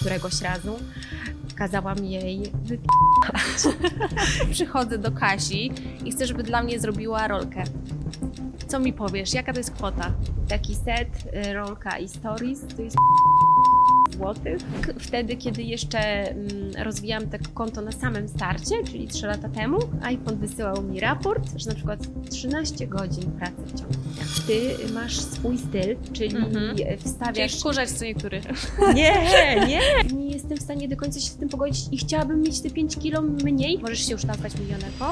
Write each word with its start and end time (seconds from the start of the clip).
któregoś 0.00 0.40
razu 0.42 0.78
kazałam 1.54 2.04
jej 2.04 2.52
wypijać. 2.64 3.76
Przychodzę 4.52 4.98
do 4.98 5.10
Kasi 5.12 5.72
i 6.04 6.12
chcę, 6.12 6.26
żeby 6.26 6.42
dla 6.42 6.62
mnie 6.62 6.80
zrobiła 6.80 7.28
rolkę. 7.28 7.64
Co 8.68 8.78
mi 8.78 8.92
powiesz? 8.92 9.34
Jaka 9.34 9.52
to 9.52 9.58
jest 9.58 9.70
kwota? 9.70 10.12
Taki 10.48 10.74
set, 10.74 11.08
y, 11.46 11.52
rolka 11.52 11.98
i 11.98 12.08
stories 12.08 12.60
to 12.76 12.82
jest 12.82 12.96
Wtedy, 14.98 15.36
kiedy 15.36 15.62
jeszcze 15.62 15.98
mm, 16.30 16.48
rozwijałam 16.84 17.28
tak 17.30 17.52
konto 17.54 17.80
na 17.80 17.92
samym 17.92 18.28
starcie, 18.28 18.84
czyli 18.84 19.08
3 19.08 19.26
lata 19.26 19.48
temu, 19.48 19.78
iPhone 20.02 20.36
wysyłał 20.38 20.82
mi 20.82 21.00
raport, 21.00 21.42
że 21.56 21.68
na 21.70 21.74
przykład 21.76 22.00
13 22.30 22.86
godzin 22.86 23.30
pracy 23.32 23.62
w 23.66 23.78
ciągu 23.78 23.94
dnia. 23.94 24.24
Ty 24.46 24.92
masz 24.92 25.20
swój 25.20 25.58
styl, 25.58 25.96
czyli 26.12 26.36
Mhm. 26.36 26.76
wstawiasz 26.98 27.36
Wiesz, 27.36 27.62
kurzać 27.62 27.90
co 27.90 28.04
niektórych. 28.04 28.44
Nie, 28.94 29.14
nie. 29.68 29.80
Nie 30.18 30.30
jestem 30.30 30.58
w 30.58 30.62
stanie 30.62 30.88
do 30.88 30.96
końca 30.96 31.20
się 31.20 31.26
z 31.26 31.36
tym 31.36 31.48
pogodzić 31.48 31.84
i 31.92 31.98
chciałabym 31.98 32.40
mieć 32.40 32.60
te 32.60 32.70
5 32.70 32.96
kilo 32.96 33.22
mniej. 33.22 33.78
Możesz 33.78 34.06
się 34.06 34.12
już 34.12 34.24
nazwać 34.24 34.58
milionerką? 34.60 35.04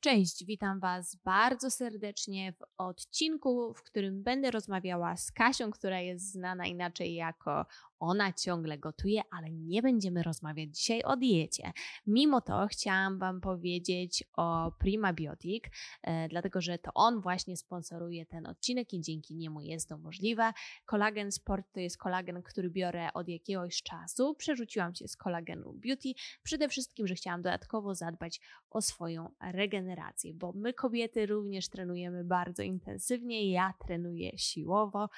Cześć, 0.00 0.44
witam 0.44 0.80
Was 0.80 1.16
bardzo 1.24 1.70
serdecznie 1.70 2.52
w 2.52 2.64
odcinku, 2.78 3.74
w 3.74 3.82
którym 3.82 4.22
będę 4.22 4.50
rozmawiała 4.50 5.16
z 5.16 5.32
Kasią, 5.32 5.70
która 5.70 6.00
jest 6.00 6.32
znana 6.32 6.66
inaczej 6.66 7.14
jako 7.14 7.66
ona 8.02 8.32
ciągle 8.32 8.78
gotuje, 8.78 9.22
ale 9.30 9.50
nie 9.50 9.82
będziemy 9.82 10.22
rozmawiać 10.22 10.76
dzisiaj 10.76 11.02
o 11.02 11.16
diecie. 11.16 11.72
Mimo 12.06 12.40
to 12.40 12.66
chciałam 12.70 13.18
Wam 13.18 13.40
powiedzieć 13.40 14.24
o 14.36 14.72
Primabiotic, 14.78 15.64
e, 16.02 16.28
dlatego 16.28 16.60
że 16.60 16.78
to 16.78 16.90
on 16.94 17.20
właśnie 17.20 17.56
sponsoruje 17.56 18.26
ten 18.26 18.46
odcinek 18.46 18.92
i 18.92 19.00
dzięki 19.00 19.36
niemu 19.36 19.60
jest 19.60 19.88
to 19.88 19.98
możliwe. 19.98 20.52
Kolagen 20.86 21.32
Sport 21.32 21.72
to 21.72 21.80
jest 21.80 21.98
kolagen, 21.98 22.42
który 22.42 22.70
biorę 22.70 23.12
od 23.12 23.28
jakiegoś 23.28 23.82
czasu. 23.82 24.34
Przerzuciłam 24.34 24.94
się 24.94 25.08
z 25.08 25.16
kolagenu 25.16 25.72
Beauty, 25.72 26.12
przede 26.42 26.68
wszystkim, 26.68 27.06
że 27.06 27.14
chciałam 27.14 27.42
dodatkowo 27.42 27.94
zadbać 27.94 28.40
o 28.70 28.82
swoją 28.82 29.28
regenerację, 29.40 30.34
bo 30.34 30.52
my 30.52 30.72
kobiety 30.72 31.26
również 31.26 31.68
trenujemy 31.68 32.24
bardzo 32.24 32.62
intensywnie. 32.62 33.50
Ja 33.50 33.74
trenuję 33.86 34.38
siłowo, 34.38 35.08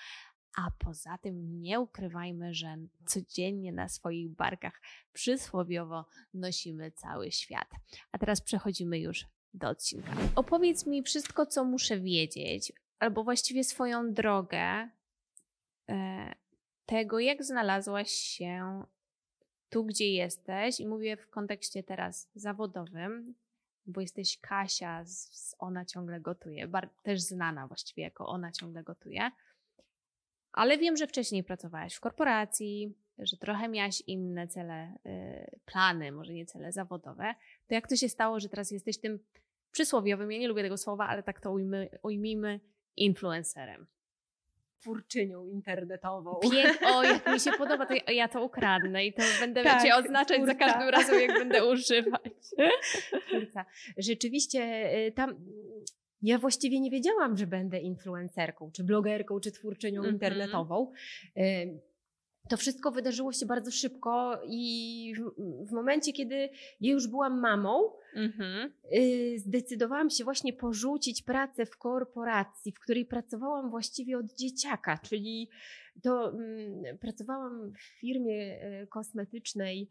a 0.57 0.71
poza 0.79 1.19
tym 1.19 1.63
nie 1.63 1.81
ukrywajmy, 1.81 2.55
że 2.55 2.77
codziennie 3.07 3.73
na 3.73 3.89
swoich 3.89 4.31
barkach 4.31 4.81
przysłowiowo 5.13 6.05
nosimy 6.35 6.91
cały 6.91 7.31
świat. 7.31 7.69
A 8.13 8.19
teraz 8.19 8.41
przechodzimy 8.41 8.99
już 8.99 9.27
do 9.55 9.69
odcinka. 9.69 10.13
Opowiedz 10.35 10.87
mi 10.87 11.03
wszystko, 11.03 11.47
co 11.47 11.65
muszę 11.65 12.01
wiedzieć, 12.01 12.73
albo 12.99 13.25
właściwie 13.25 13.65
swoją 13.65 14.13
drogę 14.13 14.89
e, 15.89 16.35
tego, 16.87 17.19
jak 17.21 17.45
znalazłaś 17.45 18.11
się 18.11 18.83
tu, 19.71 19.85
gdzie 19.85 20.13
jesteś, 20.13 20.81
i 20.81 20.87
mówię 20.87 21.17
w 21.17 21.31
kontekście 21.31 21.83
teraz 21.83 22.31
zawodowym, 22.35 23.35
bo 23.87 24.01
jesteś 24.01 24.39
Kasia 24.41 25.05
z, 25.05 25.55
Ona 25.59 25.85
ciągle 25.85 26.21
gotuje, 26.21 26.69
bar, 26.69 26.91
też 27.03 27.21
znana 27.21 27.67
właściwie 27.67 28.03
jako 28.03 28.27
Ona 28.27 28.53
ciągle 28.53 28.83
gotuje. 28.83 29.31
Ale 30.55 30.79
wiem, 30.79 30.97
że 30.97 31.07
wcześniej 31.07 31.45
pracowałaś 31.45 31.95
w 31.95 32.01
korporacji, 32.01 32.95
że 33.19 33.37
trochę 33.37 33.69
miałaś 33.69 34.03
inne 34.07 34.49
cele, 34.49 34.95
y, 35.07 35.61
plany, 35.65 36.13
może 36.13 36.33
nie 36.33 36.47
cele 36.47 36.73
zawodowe. 36.73 37.35
To 37.67 37.75
jak 37.75 37.89
to 37.89 37.97
się 37.97 38.09
stało, 38.09 38.41
że 38.41 38.49
teraz 38.49 38.71
jesteś 38.71 38.99
tym 38.99 39.19
przysłowiowym, 39.71 40.33
ja 40.33 40.39
nie 40.39 40.49
lubię 40.49 40.63
tego 40.63 40.77
słowa, 40.77 41.07
ale 41.09 41.23
tak 41.23 41.41
to 41.41 41.53
ujmy, 41.53 41.89
ujmijmy, 42.03 42.61
influencerem. 42.97 43.87
Twórczynią 44.81 45.47
internetową. 45.47 46.41
Pięk, 46.53 46.79
o, 46.87 47.03
jak 47.03 47.33
mi 47.33 47.41
się 47.41 47.53
podoba, 47.63 47.87
to 47.87 47.95
ja, 47.95 48.13
ja 48.13 48.29
to 48.29 48.45
ukradnę 48.45 49.07
i 49.07 49.13
to 49.13 49.23
będę 49.41 49.63
Tak, 49.65 49.83
cię 49.83 49.95
oznaczać 49.97 50.41
za 50.47 50.55
twórca. 50.55 50.67
każdym 50.67 50.89
razem, 50.89 51.21
jak 51.21 51.33
będę 51.39 51.67
używać. 51.67 52.33
Twórca. 53.29 53.65
Rzeczywiście 53.97 54.91
y, 55.07 55.13
tam. 55.13 55.35
Ja 56.25 56.39
właściwie 56.39 56.81
nie 56.81 56.91
wiedziałam, 56.91 57.37
że 57.37 57.47
będę 57.47 57.79
influencerką, 57.79 58.71
czy 58.73 58.85
blogerką, 58.85 59.41
czy 59.41 59.53
twórczynią 59.53 60.01
Mhm. 60.01 60.15
internetową. 60.15 60.93
Y, 61.39 61.81
To 62.49 62.57
wszystko 62.57 62.91
wydarzyło 62.91 63.33
się 63.33 63.47
bardzo 63.47 63.71
szybko 63.71 64.41
i 64.49 65.15
w, 65.17 65.69
w 65.69 65.73
momencie, 65.73 66.13
kiedy 66.13 66.49
ja 66.81 66.93
już 66.93 67.09
byłam 67.09 67.41
mamą, 67.41 67.93
Mhm. 68.15 68.73
y, 68.95 69.39
zdecydowałam 69.39 70.11
się 70.11 70.25
właśnie 70.25 70.53
porzucić 70.53 71.23
pracę 71.23 71.67
w 71.67 71.77
korporacji, 71.79 72.73
w 72.73 72.81
której 72.81 73.07
pracowałam 73.07 73.71
właściwie 73.71 74.19
od 74.19 74.27
dzieciaka, 74.35 74.99
czyli 74.99 75.49
to 76.03 76.31
mm, 76.33 76.99
pracowałam 76.99 77.73
w 77.73 77.83
firmie 78.01 78.65
y, 78.83 78.87
kosmetycznej 78.87 79.91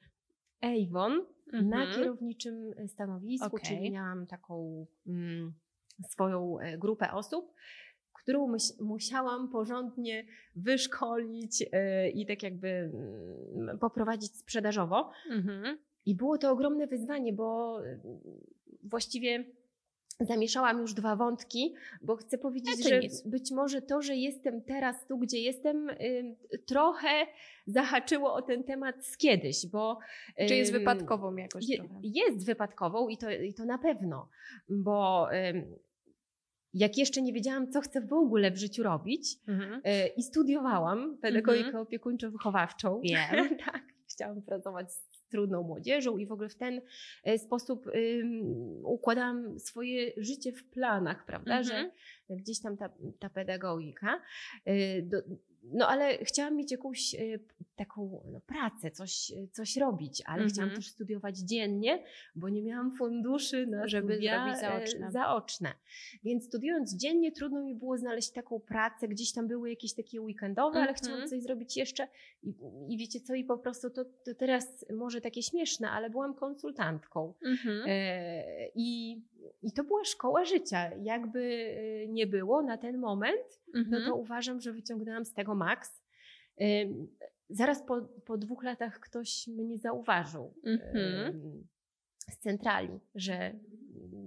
Avon 0.61 1.25
na 1.53 1.59
Mhm. 1.83 1.95
kierowniczym 1.95 2.73
stanowisku, 2.87 3.45
Okej. 3.55 3.59
czyli 3.77 3.91
miałam 3.91 4.27
taką 4.27 4.85
mm, 5.07 5.53
swoją 6.09 6.59
e, 6.59 6.77
grupę 6.77 7.11
osób, 7.11 7.53
którą 8.13 8.55
musiałam 8.81 9.49
porządnie 9.49 10.25
wyszkolić 10.55 11.63
e, 11.71 12.09
i 12.09 12.25
tak 12.25 12.43
jakby 12.43 12.67
mm, 12.67 13.79
poprowadzić 13.79 14.37
sprzedażowo. 14.37 15.11
Mhm. 15.29 15.77
I 16.05 16.15
było 16.15 16.37
to 16.37 16.51
ogromne 16.51 16.87
wyzwanie, 16.87 17.33
bo 17.33 17.79
y, 17.85 17.99
właściwie 18.83 19.45
zamieszałam 20.19 20.79
już 20.79 20.93
dwa 20.93 21.15
wątki, 21.15 21.73
bo 22.01 22.15
chcę 22.15 22.37
powiedzieć, 22.37 22.89
że 22.89 22.99
nic. 22.99 23.27
być 23.27 23.51
może 23.51 23.81
to, 23.81 24.01
że 24.01 24.15
jestem 24.15 24.61
teraz 24.61 25.05
tu, 25.07 25.17
gdzie 25.17 25.39
jestem, 25.39 25.87
trochę 26.67 27.09
zahaczyło 27.67 28.33
o 28.33 28.41
ten 28.41 28.63
temat 28.63 29.05
z 29.05 29.17
kiedyś, 29.17 29.67
bo... 29.67 29.99
Czy 30.47 30.55
jest 30.55 30.71
wypadkową 30.71 31.35
jakoś 31.35 31.69
je, 31.69 31.77
jest 32.03 32.45
wypadkową 32.45 33.07
i 33.07 33.17
to, 33.17 33.31
i 33.31 33.53
to 33.53 33.65
na 33.65 33.77
pewno, 33.77 34.29
bo 34.69 35.27
jak 36.73 36.97
jeszcze 36.97 37.21
nie 37.21 37.33
wiedziałam, 37.33 37.71
co 37.71 37.81
chcę 37.81 38.01
w 38.01 38.13
ogóle 38.13 38.51
w 38.51 38.57
życiu 38.57 38.83
robić 38.83 39.37
Mhm. 39.47 39.73
y, 39.73 40.07
i 40.17 40.23
studiowałam 40.23 41.17
pedagogikę 41.21 41.65
Mhm. 41.67 41.85
opiekuńczo-wychowawczą, 41.85 43.01
Wiem. 43.03 43.57
tak, 43.65 43.81
chciałam 44.09 44.41
pracować 44.41 44.91
z 44.91 45.12
trudną 45.33 45.63
młodzieżą 45.63 46.17
i 46.17 46.25
w 46.25 46.31
ogóle 46.31 46.49
w 46.49 46.55
ten 46.55 46.81
e, 47.23 47.37
sposób 47.39 47.85
układałam 48.83 49.59
swoje 49.59 50.11
życie 50.17 50.51
w 50.51 50.63
planach, 50.63 51.25
prawda, 51.25 51.57
Mhm. 51.59 51.91
że 52.29 52.35
gdzieś 52.35 52.61
tam 52.61 52.77
ta, 52.77 52.89
ta 53.19 53.29
pedagogika. 53.29 54.21
y, 54.67 55.01
Do, 55.11 55.17
no 55.63 55.87
ale 55.87 56.17
chciałam 56.17 56.55
mieć 56.55 56.71
jakąś 56.71 57.13
y, 57.15 57.39
taką 57.75 58.23
no, 58.31 58.39
pracę, 58.39 58.91
coś, 58.91 59.31
coś 59.51 59.77
robić, 59.77 60.21
ale 60.25 60.35
Mhm. 60.43 60.49
chciałam 60.49 60.71
też 60.75 60.87
studiować 60.89 61.37
dziennie, 61.37 62.03
bo 62.35 62.49
nie 62.49 62.61
miałam 62.61 62.97
funduszy 62.97 63.67
na 63.67 63.87
Żeby 63.87 64.13
studia, 64.13 64.43
zrobić 64.43 64.57
e, 64.57 64.61
zaoczne. 64.61 65.11
zaoczne. 65.11 65.73
Więc 66.23 66.45
studiując 66.45 66.95
dziennie 66.95 67.31
trudno 67.31 67.63
mi 67.63 67.75
było 67.75 67.97
znaleźć 67.97 68.31
taką 68.31 68.59
pracę, 68.59 69.07
gdzieś 69.07 69.33
tam 69.33 69.47
były 69.47 69.69
jakieś 69.69 69.93
takie 69.93 70.21
weekendowe, 70.21 70.79
ale 70.79 70.89
Mhm. 70.89 70.95
chciałam 70.95 71.27
coś 71.27 71.41
zrobić 71.41 71.77
jeszcze 71.77 72.07
i, 72.43 72.53
i 72.89 72.97
wiecie 72.97 73.19
co, 73.19 73.33
i 73.35 73.43
po 73.43 73.57
prostu 73.57 73.89
to, 73.89 74.05
to 74.05 74.35
teraz 74.35 74.85
może 74.93 75.21
takie 75.21 75.43
śmieszne, 75.43 75.89
ale 75.89 76.09
byłam 76.09 76.33
konsultantką. 76.33 77.33
Mhm. 77.45 77.83
E, 77.87 78.43
I, 78.75 79.21
I 79.61 79.71
to 79.71 79.83
była 79.83 80.03
szkoła 80.05 80.45
życia. 80.45 80.91
Jakby 81.03 81.39
e, 82.03 82.07
nie 82.07 82.27
było 82.27 82.61
na 82.61 82.77
ten 82.77 82.97
moment, 82.97 83.59
no 83.73 83.79
Mhm. 83.79 84.03
to 84.05 84.15
uważam, 84.15 84.61
że 84.61 84.73
wyciągnęłam 84.73 85.25
z 85.25 85.33
tego 85.33 85.55
maks. 85.55 86.03
Zaraz 87.49 87.83
po, 87.83 88.01
po 88.25 88.37
dwóch 88.37 88.63
latach 88.63 88.99
ktoś 88.99 89.47
mnie 89.47 89.77
zauważył 89.77 90.53
Mhm. 90.65 91.63
z 92.31 92.37
centrali, 92.37 92.99
że 93.15 93.53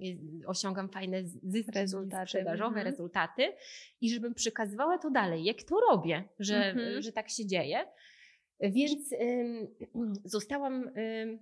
jest- 0.00 0.20
osiągam 0.46 0.88
fajne 0.88 1.24
zyski 1.42 1.72
Rezultaty, 1.74 2.26
sprzedażowe, 2.26 2.66
mhm. 2.76 2.86
rezultaty 2.86 3.42
i 4.00 4.10
żebym 4.10 4.34
przekazywała 4.34 4.98
to 4.98 5.10
dalej, 5.10 5.44
jak 5.44 5.62
to 5.62 5.76
robię, 5.90 6.24
że, 6.38 6.56
Mhm. 6.56 7.02
że 7.02 7.12
tak 7.12 7.28
się 7.30 7.46
dzieje. 7.46 7.78
Więc 8.60 9.12
ym, 9.12 9.68
zostałam, 10.24 10.74
ym, 10.98 11.38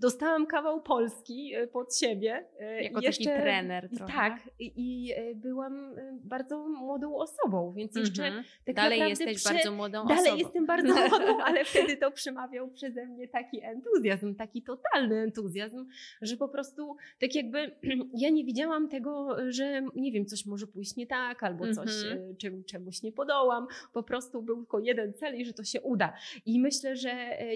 dostałam 0.00 0.46
kawał 0.46 0.82
Polski 0.82 1.56
y, 1.56 1.66
pod 1.66 1.96
siebie. 1.96 2.44
y, 2.78 2.82
Jako 2.82 3.00
i 3.00 3.04
taki 3.04 3.24
trener 3.24 3.88
trochę. 3.96 4.12
Tak, 4.12 4.40
i, 4.58 5.12
y, 5.18 5.34
byłam 5.34 5.94
bardzo 6.24 6.68
młodą 6.68 7.14
osobą, 7.16 7.72
więc 7.76 7.96
jeszcze 7.96 8.24
Mhm. 8.26 8.44
tak 8.66 8.74
Dalej 8.74 9.00
jesteś 9.00 9.44
bardzo 9.44 9.72
młodą 9.72 10.06
Dalej 10.06 10.22
osobą. 10.24 10.36
jestem 10.38 10.66
bardzo 10.66 10.94
młodą, 11.08 11.38
ale 11.44 11.64
wtedy 11.64 11.96
to 11.96 12.10
przemawiał 12.10 12.68
przeze 12.70 13.06
mnie 13.06 13.28
taki 13.28 13.62
entuzjazm, 13.64 14.34
taki 14.34 14.62
totalny 14.62 15.16
entuzjazm, 15.18 15.86
że 16.22 16.36
po 16.36 16.48
prostu 16.48 16.96
tak 17.20 17.34
jakby 17.34 17.76
ja 18.14 18.30
nie 18.30 18.44
widziałam 18.44 18.88
tego, 18.88 19.36
że 19.48 19.82
nie 19.94 20.12
wiem, 20.12 20.26
coś 20.26 20.46
może 20.46 20.66
pójść 20.66 20.96
nie 20.96 21.06
tak, 21.06 21.42
albo 21.42 21.74
coś 21.74 21.90
Mhm. 22.04 22.36
czym, 22.36 22.64
czemuś 22.64 23.02
nie 23.02 23.12
podołam. 23.12 23.66
Po 23.92 24.02
prostu 24.02 24.42
był 24.42 24.56
tylko 24.56 24.78
jeden 24.78 25.12
cel 25.14 25.36
i 25.36 25.44
że 25.44 25.52
to 25.52 25.64
się 25.64 25.80
uda. 25.80 26.12
I 26.46 26.60
myślę, 26.60 26.96
że 26.96 27.10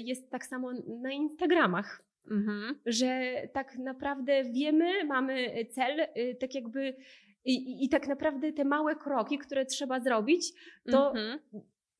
jest 0.04 0.30
tak 0.30 0.46
samo 0.46 0.72
na 1.02 1.12
Instagramach 1.12 1.93
Mhm. 2.30 2.80
że 2.86 3.32
tak 3.52 3.78
naprawdę 3.78 4.44
wiemy, 4.44 5.04
mamy 5.04 5.64
cel, 5.70 6.00
y, 6.00 6.36
tak 6.40 6.54
jakby 6.54 6.96
i, 7.44 7.84
i, 7.84 7.88
tak 7.88 8.08
naprawdę 8.08 8.52
te 8.52 8.64
małe 8.64 8.96
kroki, 8.96 9.38
które 9.38 9.66
trzeba 9.66 10.00
zrobić, 10.00 10.52
to 10.90 11.08
Mhm. 11.08 11.38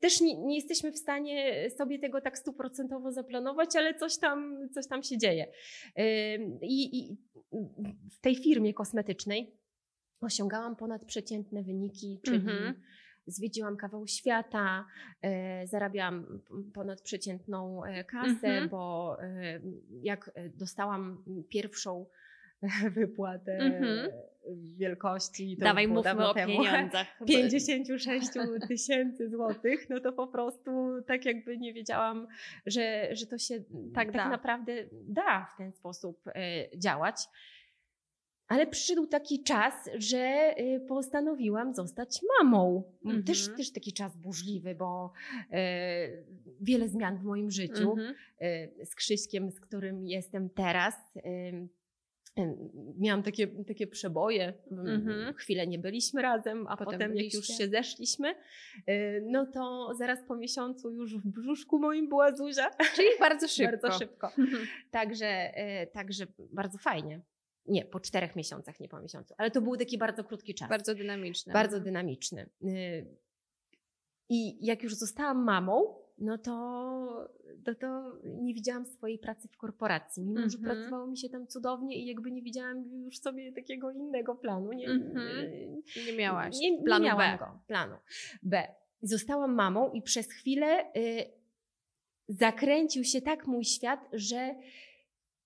też 0.01 0.21
nie, 0.21 0.39
nie, 0.39 0.55
jesteśmy 0.55 0.93
w 0.93 0.99
stanie 0.99 1.71
sobie 1.71 1.99
tego 1.99 2.21
tak 2.21 2.39
stuprocentowo 2.39 3.13
zaplanować, 3.13 3.77
ale 3.77 3.95
coś 3.95 4.19
tam, 4.19 4.69
coś 4.75 4.89
tam 4.89 5.03
się 5.03 5.19
dzieje. 5.19 5.47
I, 6.63 6.99
I 6.99 7.17
w 8.11 8.21
tej 8.21 8.37
firmie 8.37 8.75
kosmetycznej 8.75 9.55
osiągałam 10.21 10.77
ponadprzeciętne 10.77 11.63
wyniki, 11.63 12.21
czyli 12.25 12.37
mhm. 12.37 12.75
Zwiedziłam 13.27 13.77
kawał 13.77 14.07
świata, 14.07 14.87
e, 15.23 15.67
zarabiałam 15.67 16.41
ponadprzeciętną 16.75 17.85
e, 17.85 18.05
kasę, 18.05 18.49
mhm. 18.49 18.69
bo 18.69 19.17
e, 19.23 19.61
jak 20.03 20.31
dostałam 20.55 21.25
pierwszą 21.49 22.07
wypłatę 22.91 23.53
mhm. 23.53 24.11
wielkości. 24.77 25.57
To 25.57 25.65
Dawaj, 25.65 25.89
mówmy 25.89 26.29
o 26.29 26.35
temu, 26.35 26.63
pieniądzach. 26.63 27.07
56 27.27 28.29
tysięcy 28.69 29.31
złotych, 29.31 29.91
no 29.91 30.01
to 30.01 30.13
po 30.13 30.27
prostu 30.27 31.03
tak 31.07 31.25
jakby 31.25 31.59
nie 31.59 31.73
wiedziałam, 31.73 32.27
że, 32.67 33.09
że 33.13 33.27
to 33.27 33.39
się 33.39 33.55
tak, 33.95 34.13
tak 34.13 34.31
naprawdę 34.31 34.73
da 34.93 35.47
w 35.55 35.57
ten 35.57 35.73
sposób 35.73 36.25
działać. 36.77 37.17
Ale 38.49 38.67
przyszedł 38.67 39.07
taki 39.07 39.43
czas, 39.43 39.75
że 39.95 40.55
y, 40.59 40.81
postanowiłam 40.89 41.75
zostać 41.75 42.21
mamą. 42.39 42.83
Mm, 43.05 43.25
też, 43.25 43.49
też 43.57 43.73
taki 43.73 43.93
czas 43.93 44.17
burzliwy, 44.17 44.75
bo 44.75 45.13
e, 45.53 46.09
wiele 46.61 46.89
zmian 46.89 47.19
w 47.19 47.23
moim 47.23 47.51
życiu. 47.51 47.91
Mhm. 47.91 48.15
E, 48.41 48.87
z 48.87 48.95
Krzyśkiem, 48.95 49.51
z 49.51 49.61
którym 49.61 50.07
jestem 50.07 50.51
teraz, 50.51 50.95
miałam 52.99 53.23
takie, 53.23 53.47
takie 53.47 53.87
przeboje. 53.87 54.53
Mhm. 54.71 55.35
Chwilę 55.35 55.67
nie 55.67 55.79
byliśmy 55.79 56.23
razem, 56.23 56.67
a 56.67 56.77
potem, 56.77 56.93
potem 56.93 57.17
jak 57.17 57.35
już 57.35 57.47
się 57.47 57.69
zeszliśmy, 57.69 58.35
e, 58.87 59.21
no 59.21 59.47
to 59.47 59.93
zaraz 59.99 60.19
po 60.29 60.37
miesiącu 60.37 60.91
już 60.91 61.17
w 61.17 61.27
brzuszku 61.27 61.79
moim 61.79 62.09
była 62.09 62.37
Zuzia. 62.37 62.71
Czyli 62.95 63.09
bardzo 63.21 63.49
szybko. 63.49 63.73
bardzo 63.83 63.99
szybko. 63.99 64.33
Także, 64.91 65.53
także 65.93 66.27
bardzo 66.53 66.79
fajnie. 66.79 67.21
Nie, 67.67 67.85
po 67.85 68.01
czterech 68.01 68.37
miesiącach, 68.37 68.81
nie 68.81 68.89
po 68.89 69.01
miesiącu. 69.01 69.35
Ale 69.39 69.51
to 69.51 69.61
był 69.61 69.77
taki 69.77 69.99
bardzo 69.99 70.25
krótki 70.25 70.55
czas. 70.55 70.69
Bardzo 70.69 70.95
dynamiczny. 70.95 71.53
Bardzo 71.53 71.81
dynamiczny. 71.81 72.51
Y, 72.63 73.07
I 74.29 74.67
jak 74.67 74.83
już 74.83 74.95
zostałam 74.95 75.45
mamą, 75.45 76.05
no 76.19 76.39
to, 76.39 77.29
to, 77.65 77.75
to 77.75 78.19
nie 78.25 78.55
widziałam 78.55 78.87
swojej 78.87 79.19
pracy 79.19 79.49
w 79.49 79.57
korporacji. 79.57 80.23
Mimo, 80.23 80.37
mm 80.37 80.49
-hmm. 80.49 80.53
że 80.53 80.59
mhm. 80.59 80.77
pracowało 80.77 81.07
mi 81.07 81.19
się 81.19 81.29
tam 81.29 81.47
cudownie 81.47 82.03
i 82.03 82.07
jakby 82.07 82.31
nie 82.31 82.43
widziałam 82.43 82.85
już 83.05 83.19
sobie 83.19 83.53
takiego 83.53 83.91
innego 83.91 84.35
planu. 84.35 84.73
Nie, 84.73 84.87
mm 84.87 85.13
-hmm. 85.13 86.07
nie 86.07 86.17
miałaś 86.17 86.57
nie, 86.61 86.83
planu 86.83 87.05
nie 87.05 87.11
miałam 87.11 87.39
B. 87.39 87.45
Go, 87.45 87.61
planu 87.67 87.97
B. 88.43 88.69
Zostałam 89.03 89.55
mamą 89.55 89.93
i 89.93 90.03
przez 90.03 90.33
chwilę 90.33 90.85
y, 90.97 91.25
zakręcił 92.29 93.05
się 93.05 93.21
tak 93.21 93.47
mój 93.47 93.65
świat, 93.65 94.09
że 94.13 94.55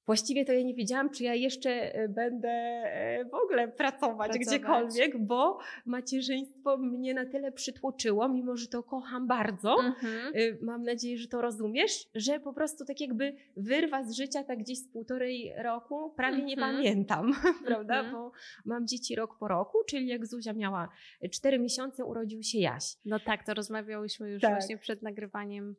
Właściwie 0.08 0.44
to 0.44 0.52
ja 0.52 0.62
nie 0.62 0.74
wiedziałam, 0.74 1.10
czy 1.10 1.24
ja 1.24 1.34
jeszcze 1.34 1.94
e, 1.94 2.08
będę 2.08 2.48
e, 2.48 3.24
w 3.24 3.34
ogóle 3.34 3.68
pracować, 3.68 4.28
pracować, 4.28 4.38
gdziekolwiek, 4.38 5.18
bo 5.18 5.58
macierzyństwo 5.86 6.76
mnie 6.76 7.14
na 7.14 7.26
tyle 7.26 7.52
przytłoczyło, 7.52 8.28
mimo 8.28 8.56
że 8.56 8.66
to 8.66 8.82
kocham 8.82 9.26
bardzo. 9.26 9.76
Mhm. 9.80 10.32
E, 10.34 10.64
mam 10.64 10.82
nadzieję, 10.82 11.18
że 11.18 11.28
to 11.28 11.40
rozumiesz, 11.40 12.08
że 12.14 12.40
po 12.40 12.52
prostu 12.52 12.84
tak 12.84 13.00
jakby 13.00 13.36
wyrwa 13.56 14.04
z 14.04 14.12
życia 14.12 14.44
tak 14.44 14.58
gdzieś 14.58 14.78
z 14.78 14.92
półtorej 14.92 15.52
roku 15.56 16.10
prawie 16.16 16.42
mhm. 16.42 16.46
nie 16.46 16.56
pamiętam, 16.56 17.32
prawda? 17.66 17.94
Mhm. 17.94 18.12
Bo 18.14 18.32
mam 18.64 18.86
dzieci 18.86 19.14
rok 19.14 19.38
po 19.38 19.48
roku, 19.48 19.78
czyli 19.88 20.06
jak 20.06 20.26
Zuzia 20.26 20.52
miała 20.52 20.88
cztery 21.32 21.58
miesiące, 21.58 22.04
urodził 22.04 22.42
się 22.42 22.58
Jaś. 22.58 22.96
No 23.04 23.20
tak, 23.20 23.44
to 23.44 23.54
rozmawiałyśmy 23.54 24.30
już 24.30 24.42
tak. 24.42 24.50
właśnie 24.50 24.78
przed 24.78 25.02
nagrywaniem 25.02 25.76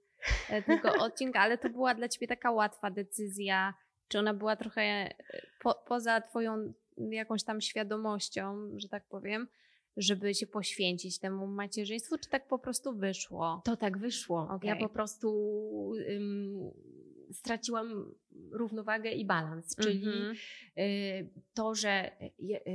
tego 0.65 0.93
odcinka, 1.05 1.39
ale 1.39 1.57
to 1.57 1.69
była 1.69 1.95
dla 1.95 2.07
ciebie 2.07 2.27
taka 2.27 2.51
łatwa 2.51 2.91
decyzja 2.91 3.73
czy 4.09 4.19
ona 4.19 4.33
była 4.33 4.55
trochę 4.55 4.81
e, 4.81 5.13
po, 5.61 5.75
poza 5.87 6.21
Twoją 6.21 6.73
jakąś 6.97 7.43
tam 7.43 7.61
świadomością, 7.61 8.69
że 8.75 8.89
tak 8.89 9.05
powiem, 9.05 9.47
żeby 9.97 10.35
się 10.35 10.47
poświęcić 10.47 11.19
temu 11.19 11.47
macierzyństwu, 11.47 12.17
czy 12.17 12.29
tak 12.29 12.47
po 12.47 12.59
prostu 12.59 12.93
wyszło? 12.93 13.61
To 13.65 13.77
tak 13.77 13.97
wyszło. 13.97 14.47
Okay. 14.51 14.69
Ja 14.69 14.75
po 14.75 14.89
prostu 14.89 15.29
um, 16.09 16.71
straciłam 17.31 18.15
równowagę 18.51 19.11
i 19.11 19.25
balans, 19.25 19.75
czyli 19.75 20.03
mm 20.03 20.33
-hmm. 20.33 20.35
to, 21.53 21.75
że 21.75 22.11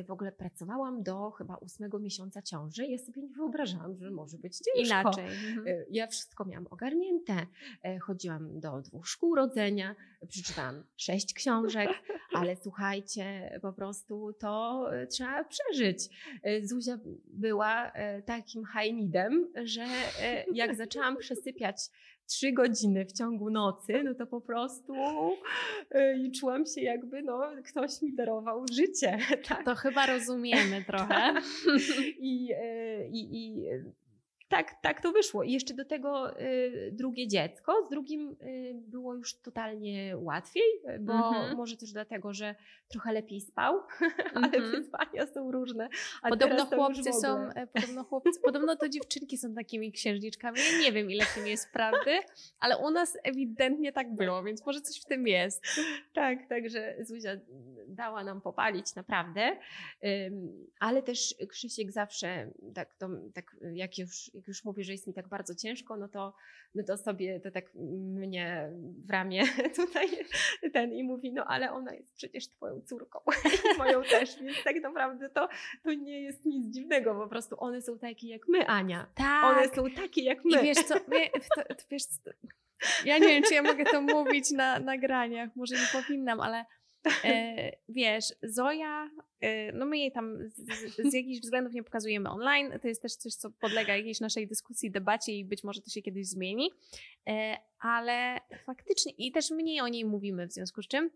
w 0.07 0.11
ogóle 0.11 0.33
pracowałam 0.33 1.03
do 1.03 1.31
chyba 1.31 1.57
ósmego 1.57 1.99
miesiąca 1.99 2.43
ciąży, 2.43 2.87
ja 2.87 2.99
sobie 2.99 3.23
nie 3.23 3.35
wyobrażałam, 3.35 3.97
że 3.97 4.11
może 4.11 4.39
być 4.39 4.59
ciężko. 4.59 5.01
Inaczej. 5.01 5.25
Mm 5.25 5.65
-hmm. 5.65 5.85
Ja 5.91 6.07
wszystko 6.07 6.45
miałam 6.45 6.67
ogarnięte, 6.67 7.47
chodziłam 8.01 8.61
do 8.61 8.83
dwóch 8.83 9.09
szkół 9.09 9.35
rodzenia, 9.35 9.97
przeczytałam 10.29 10.85
sześć 10.97 11.35
książek, 11.35 11.89
ale 12.39 12.57
słuchajcie, 12.57 13.59
po 13.63 13.73
prostu 13.73 14.33
to 14.41 14.87
trzeba 15.11 15.45
przeżyć. 15.45 16.09
Zuzia 16.63 16.99
była 17.27 17.93
takim 18.27 18.65
hajnidem, 18.65 19.53
że 19.65 19.87
jak 20.53 20.77
zaczęłam 20.77 21.17
przesypiać 21.17 21.77
trzy 22.27 22.53
godziny 22.53 23.05
w 23.05 23.13
ciągu 23.13 23.51
nocy, 23.51 24.03
no 24.05 24.15
to 24.15 24.27
po 24.27 24.41
prostu 24.41 24.95
yy, 25.95 26.31
czułam 26.41 26.67
się 26.67 26.81
jakby 26.81 27.23
no, 27.23 27.41
ktoś 27.67 28.03
mi 28.03 28.15
darował 28.15 28.65
życie. 28.73 29.19
Tak? 29.49 29.65
To 29.65 29.75
chyba 29.75 30.07
rozumiemy 30.07 30.85
trochę. 30.87 31.35
I, 32.19 32.45
yy, 32.45 33.09
i, 33.13 33.65
tak, 34.55 34.81
tak 34.83 35.01
to 35.01 35.13
wyszło. 35.13 35.43
I 35.43 35.53
jeszcze 35.53 35.75
do 35.75 35.85
tego 35.85 36.41
y, 36.41 36.91
drugie 36.93 37.29
dziecko. 37.29 37.87
Z 37.87 37.91
drugim 37.91 38.37
y, 38.43 38.75
było 38.75 39.15
już 39.15 39.35
totalnie 39.35 40.17
łatwiej, 40.17 40.63
bo 41.01 41.13
mhm. 41.13 41.57
może 41.57 41.77
też 41.77 41.93
dlatego, 41.93 42.35
że 42.35 42.55
trochę 42.89 43.13
lepiej 43.13 43.41
spał, 43.41 43.81
ale 44.35 44.47
mhm. 44.47 44.71
wyzwania 44.71 45.27
są 45.27 45.51
różne. 45.51 45.89
A 46.23 46.29
podobno 46.29 46.67
chłopcy 46.67 47.13
są, 47.13 47.51
e, 47.51 47.67
podobno 47.67 48.05
chłopcy, 48.05 48.41
podobno 48.45 48.77
to 48.77 48.89
dziewczynki 48.89 49.39
są 49.39 49.55
takimi 49.55 49.93
księżniczkami. 49.93 50.59
Ja 50.59 50.79
nie 50.81 50.93
wiem, 50.93 51.11
ile 51.11 51.25
w 51.25 51.35
tym 51.35 51.47
jest 51.47 51.73
prawdy, 51.73 52.19
ale 52.61 52.79
u 52.79 52.91
nas 52.91 53.19
ewidentnie 53.23 53.93
tak 53.93 54.15
było, 54.15 54.43
więc 54.43 54.67
może 54.67 54.81
coś 54.81 55.01
w 55.01 55.05
tym 55.05 55.27
jest. 55.27 55.67
Tak, 56.13 56.49
także 56.49 56.97
Zuzia 57.01 57.31
dała 57.89 58.25
nam 58.25 58.41
popalić 58.41 58.95
naprawdę, 58.95 59.57
ale 60.81 61.03
też 61.03 61.35
Krzysiek 61.49 61.93
zawsze 61.93 62.51
tak, 62.75 62.95
to, 62.95 63.09
tak 63.35 63.57
jak 63.73 63.99
już 63.99 64.31
jak 64.45 64.49
już 64.49 64.65
mówię, 64.65 64.85
że 64.85 64.93
jest 64.93 65.07
mi 65.07 65.15
tak 65.15 65.29
bardzo 65.29 65.55
ciężko, 65.55 65.97
no 65.97 66.09
to, 66.09 66.35
no 66.75 66.83
to 66.87 66.97
sobie 66.97 67.41
to 67.41 67.51
tak 67.51 67.75
mnie 67.75 68.71
w 69.07 69.11
ramię 69.11 69.43
tutaj 69.77 70.09
ten 70.73 70.93
i 70.93 71.05
mówi, 71.05 71.33
no 71.33 71.45
ale 71.45 71.73
ona 71.73 71.95
jest 71.95 72.15
przecież 72.15 72.49
twoją 72.49 72.81
córką 72.81 73.21
moją 73.79 74.03
też, 74.03 74.43
więc 74.43 74.65
tak 74.65 74.77
naprawdę 74.83 75.29
to, 75.29 75.49
to 75.83 75.93
nie 75.93 76.23
jest 76.23 76.45
nic 76.45 76.75
dziwnego, 76.75 77.15
po 77.15 77.29
prostu 77.29 77.57
one 77.59 77.83
są 77.83 77.99
takie 77.99 78.29
jak 78.29 78.43
my, 78.49 78.67
Ania. 78.67 79.07
Tak. 79.15 79.45
One 79.45 79.69
są 79.69 79.91
takie 79.91 80.23
jak 80.23 80.45
my. 80.45 80.61
I 80.61 80.63
wiesz 80.63 80.79
co, 80.79 80.95
wiesz, 81.09 82.09
ja 83.05 83.19
nie 83.19 83.29
wiem, 83.29 83.43
czy 83.43 83.55
ja 83.55 83.63
mogę 83.63 83.85
to 83.85 84.03
mówić 84.03 84.51
na 84.51 84.79
nagraniach, 84.79 85.57
może 85.57 85.75
nie 85.75 86.03
powinnam, 86.03 86.41
ale 86.41 86.65
E, 87.25 87.73
wiesz, 87.89 88.25
Zoja, 88.43 89.11
e, 89.41 89.73
no 89.73 89.87
my 89.87 89.99
jej 89.99 90.13
tam 90.13 90.39
z, 90.49 91.11
z, 91.11 91.15
jakichś 91.15 91.41
względów 91.41 91.75
nie 91.75 91.83
pokazujemy 91.83 92.31
online. 92.31 92.73
To 92.83 92.89
jest 92.89 93.03
też 93.03 93.17
coś, 93.17 93.35
co 93.35 93.51
podlega 93.51 93.97
jakiejś 93.97 94.21
naszej 94.21 94.49
dyskusji, 94.49 94.91
debacie 94.91 95.33
i 95.33 95.45
być 95.45 95.65
może 95.65 95.83
to 95.83 95.91
się 95.91 96.03
kiedyś 96.03 96.29
zmieni. 96.29 96.71
E, 97.29 97.59
ale 97.79 98.41
faktycznie, 98.67 99.13
i 99.13 99.33
też 99.33 99.51
mniej 99.51 99.81
o 99.81 99.89
niej 99.89 100.05
mówimy 100.05 100.47
w 100.47 100.53
związku 100.53 100.83
z 100.83 100.89
czym. 100.89 101.11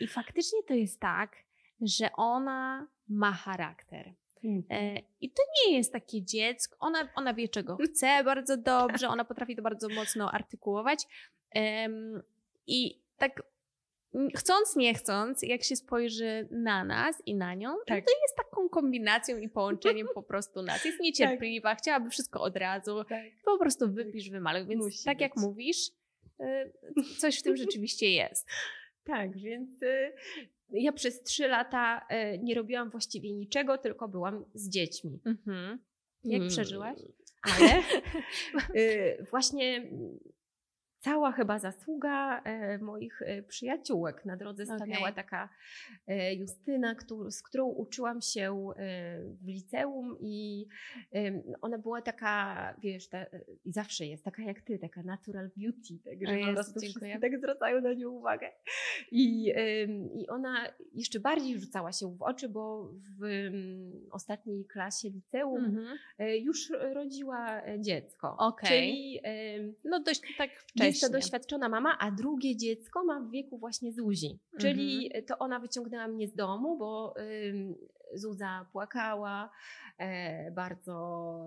I 0.00 0.06
faktycznie 0.06 0.62
to 0.62 0.74
jest 0.74 1.00
tak, 1.00 1.36
że 1.80 2.12
ona 2.12 2.88
ma 3.08 3.32
charakter. 3.32 4.14
Mhm. 4.44 5.02
I 5.20 5.30
to 5.30 5.42
nie 5.56 5.76
jest 5.76 5.92
takie 5.92 6.22
dziecko. 6.22 6.76
Ona, 6.80 7.08
ona 7.14 7.34
wie, 7.34 7.48
czego 7.48 7.76
chce 7.86 8.24
bardzo 8.24 8.56
dobrze, 8.56 9.08
ona 9.08 9.24
potrafi 9.24 9.56
to 9.56 9.62
bardzo 9.62 9.88
mocno 9.88 10.32
artykułować. 10.32 11.06
I 12.66 13.00
tak 13.16 13.42
chcąc, 14.36 14.76
nie 14.76 14.94
chcąc, 14.94 15.42
jak 15.42 15.62
się 15.62 15.76
spojrzy 15.76 16.48
na 16.50 16.84
nas 16.84 17.22
i 17.26 17.34
na 17.34 17.54
nią, 17.54 17.76
tak. 17.86 18.04
to 18.04 18.12
jest 18.22 18.36
taką 18.36 18.68
kombinacją 18.68 19.38
i 19.38 19.48
połączeniem 19.48 20.06
po 20.14 20.22
prostu 20.22 20.62
nas. 20.62 20.84
Jest 20.84 21.00
niecierpliwa, 21.08 21.68
tak. 21.68 21.78
chciałaby 21.78 22.10
wszystko 22.10 22.40
od 22.40 22.56
razu. 22.56 23.04
Tak. 23.04 23.24
Po 23.44 23.58
prostu 23.58 23.92
wypisz, 23.92 24.30
wymaluj. 24.30 24.66
Więc 24.66 24.84
Musi 24.84 25.04
tak 25.04 25.16
być. 25.16 25.22
jak 25.22 25.36
mówisz, 25.36 25.90
y, 26.40 26.72
coś 27.18 27.38
w 27.38 27.42
tym 27.42 27.56
rzeczywiście 27.56 28.10
jest. 28.10 28.48
Tak, 29.06 29.38
więc 29.38 29.82
y, 29.82 30.12
ja 30.72 30.92
przez 30.92 31.22
trzy 31.22 31.48
lata 31.48 32.06
y, 32.34 32.38
nie 32.38 32.54
robiłam 32.54 32.90
właściwie 32.90 33.32
niczego, 33.32 33.78
tylko 33.78 34.08
byłam 34.08 34.44
z 34.54 34.68
dziećmi. 34.68 35.20
Mhm. 35.24 35.78
Jak 36.24 36.40
hmm. 36.40 36.48
przeżyłaś? 36.48 36.98
Ale 37.58 37.82
właśnie 39.30 39.90
cała 41.04 41.32
chyba 41.32 41.58
zasługa 41.58 42.40
e, 42.42 42.78
moich 42.78 43.22
e, 43.22 43.42
przyjaciółek. 43.42 44.24
Na 44.24 44.36
drodze 44.36 44.66
stanęła 44.66 45.12
taka 45.12 45.48
e, 46.06 46.34
Justyna, 46.34 46.94
z 47.28 47.42
którą 47.42 47.66
uczyłam 47.66 48.20
się 48.20 48.72
w 49.42 49.46
liceum 49.48 50.16
i 50.20 50.66
ona 51.62 51.78
była 51.78 52.02
taka, 52.02 52.74
wiesz, 52.82 53.08
ta, 53.08 53.26
i 53.64 53.72
zawsze 53.72 54.06
jest 54.06 54.24
taka 54.24 54.42
jak 54.42 54.60
ty, 54.62 54.78
taka 54.78 55.02
natural 55.02 55.50
beauty, 55.56 55.98
także 56.04 56.46
po 56.46 56.52
prostu 56.52 56.80
dziękuję. 56.80 57.18
tak 57.20 57.38
zwracają 57.38 57.80
na 57.80 57.92
nią 57.92 58.10
uwagę. 58.10 58.50
I, 59.10 59.52
I 60.14 60.28
ona 60.28 60.68
jeszcze 60.94 61.20
bardziej 61.20 61.60
rzucała 61.60 61.92
się 61.92 62.16
w 62.16 62.22
oczy, 62.22 62.48
bo 62.48 62.90
w 63.20 63.50
ostatniej 64.10 64.64
klasie 64.64 65.08
liceum 65.08 65.64
Mhm. 65.64 65.98
e, 66.18 66.38
już 66.38 66.72
rodziła 66.92 67.62
dziecko. 67.78 68.36
Okej. 68.38 68.68
Czyli 68.68 69.20
No 69.84 70.00
dość 70.00 70.20
tak 70.38 70.50
wcześnie. 70.50 70.93
Jest 71.02 71.12
to 71.12 71.18
doświadczona 71.18 71.68
mama, 71.68 71.98
a 71.98 72.10
drugie 72.10 72.56
dziecko 72.56 73.04
ma 73.04 73.20
w 73.20 73.30
wieku 73.30 73.58
właśnie 73.58 73.92
Zuzi. 73.92 74.38
Czyli 74.60 75.10
to 75.26 75.38
ona 75.38 75.60
wyciągnęła 75.60 76.08
mnie 76.08 76.28
z 76.28 76.34
domu, 76.34 76.78
bo 76.78 77.14
Zuza 78.14 78.66
płakała 78.72 79.50
e, 79.98 80.50
bardzo 80.50 80.94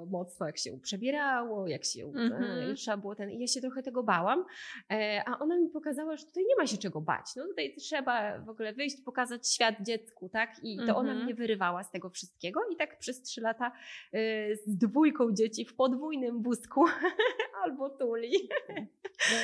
mocno, 0.10 0.46
jak 0.46 0.58
się 0.58 0.80
przebierało, 0.80 1.68
jak 1.68 1.86
się 1.86 2.06
Mhm. 2.06 2.72
e, 2.72 2.74
trzeba 2.74 2.98
było 2.98 3.16
ten. 3.16 3.32
I 3.32 3.40
ja 3.40 3.48
się 3.48 3.62
trochę 3.62 3.84
tego 3.84 4.04
bałam, 4.04 4.46
e, 4.92 5.24
a 5.26 5.40
ona 5.40 5.58
mi 5.58 5.70
pokazała, 5.70 6.16
że 6.18 6.26
tutaj 6.26 6.44
nie 6.50 6.56
ma 6.56 6.68
się 6.68 6.78
czego 6.78 7.02
bać. 7.02 7.26
No 7.36 7.46
tutaj 7.48 7.76
trzeba 7.76 8.40
w 8.40 8.50
ogóle 8.50 8.74
wyjść, 8.74 9.02
pokazać 9.02 9.54
świat 9.54 9.76
dziecku, 9.82 10.30
tak? 10.30 10.56
I 10.64 10.78
to 10.88 10.96
ona 10.98 11.10
Mhm. 11.10 11.26
mnie 11.26 11.36
wyrywała 11.36 11.84
z 11.84 11.92
tego 11.92 12.10
wszystkiego. 12.10 12.60
I 12.74 12.76
tak 12.76 13.00
przez 13.00 13.22
trzy 13.22 13.42
lata 13.42 13.72
e, 14.14 14.56
z 14.56 14.78
dwójką 14.78 15.34
dzieci 15.34 15.66
w 15.66 15.76
podwójnym 15.76 16.42
wózku 16.42 16.86
albo 17.64 17.90
tuli. 17.90 18.50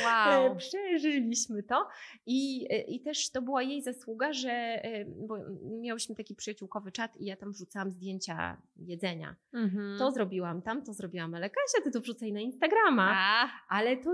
Wow. 0.06 0.54
E, 0.54 0.56
Przeżyliśmy 0.56 1.64
to 1.64 1.88
i, 2.26 2.68
e, 2.70 2.82
i 2.82 3.00
też 3.02 3.32
to 3.32 3.42
była 3.42 3.62
jej 3.64 3.82
zasługa, 3.82 4.34
że 4.34 4.82
bo 5.08 5.38
miałyśmy 5.82 6.16
taki 6.16 6.36
przyjaciółkowy 6.36 6.92
czat 7.04 7.18
i 7.18 7.26
ja 7.26 7.36
tam 7.36 7.52
wrzucałam 7.52 7.92
zdjęcia 7.92 8.62
jedzenia. 8.78 9.36
Mhm. 9.54 9.98
To 10.00 10.12
zrobiłam 10.12 10.62
tam, 10.62 10.84
to 10.84 10.94
zrobiłam, 10.94 11.36
ale 11.36 11.50
Kasia, 11.50 11.84
ty 11.84 11.92
to 11.92 12.02
wrzucaj 12.02 12.34
na 12.34 12.40
Instagrama. 12.40 13.14
A, 13.16 13.50
Ale 13.70 13.98
to 13.98 14.14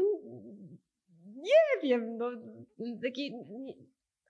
nie 1.36 1.82
wiem, 1.84 2.18
no 2.18 2.32
taki, 3.04 3.34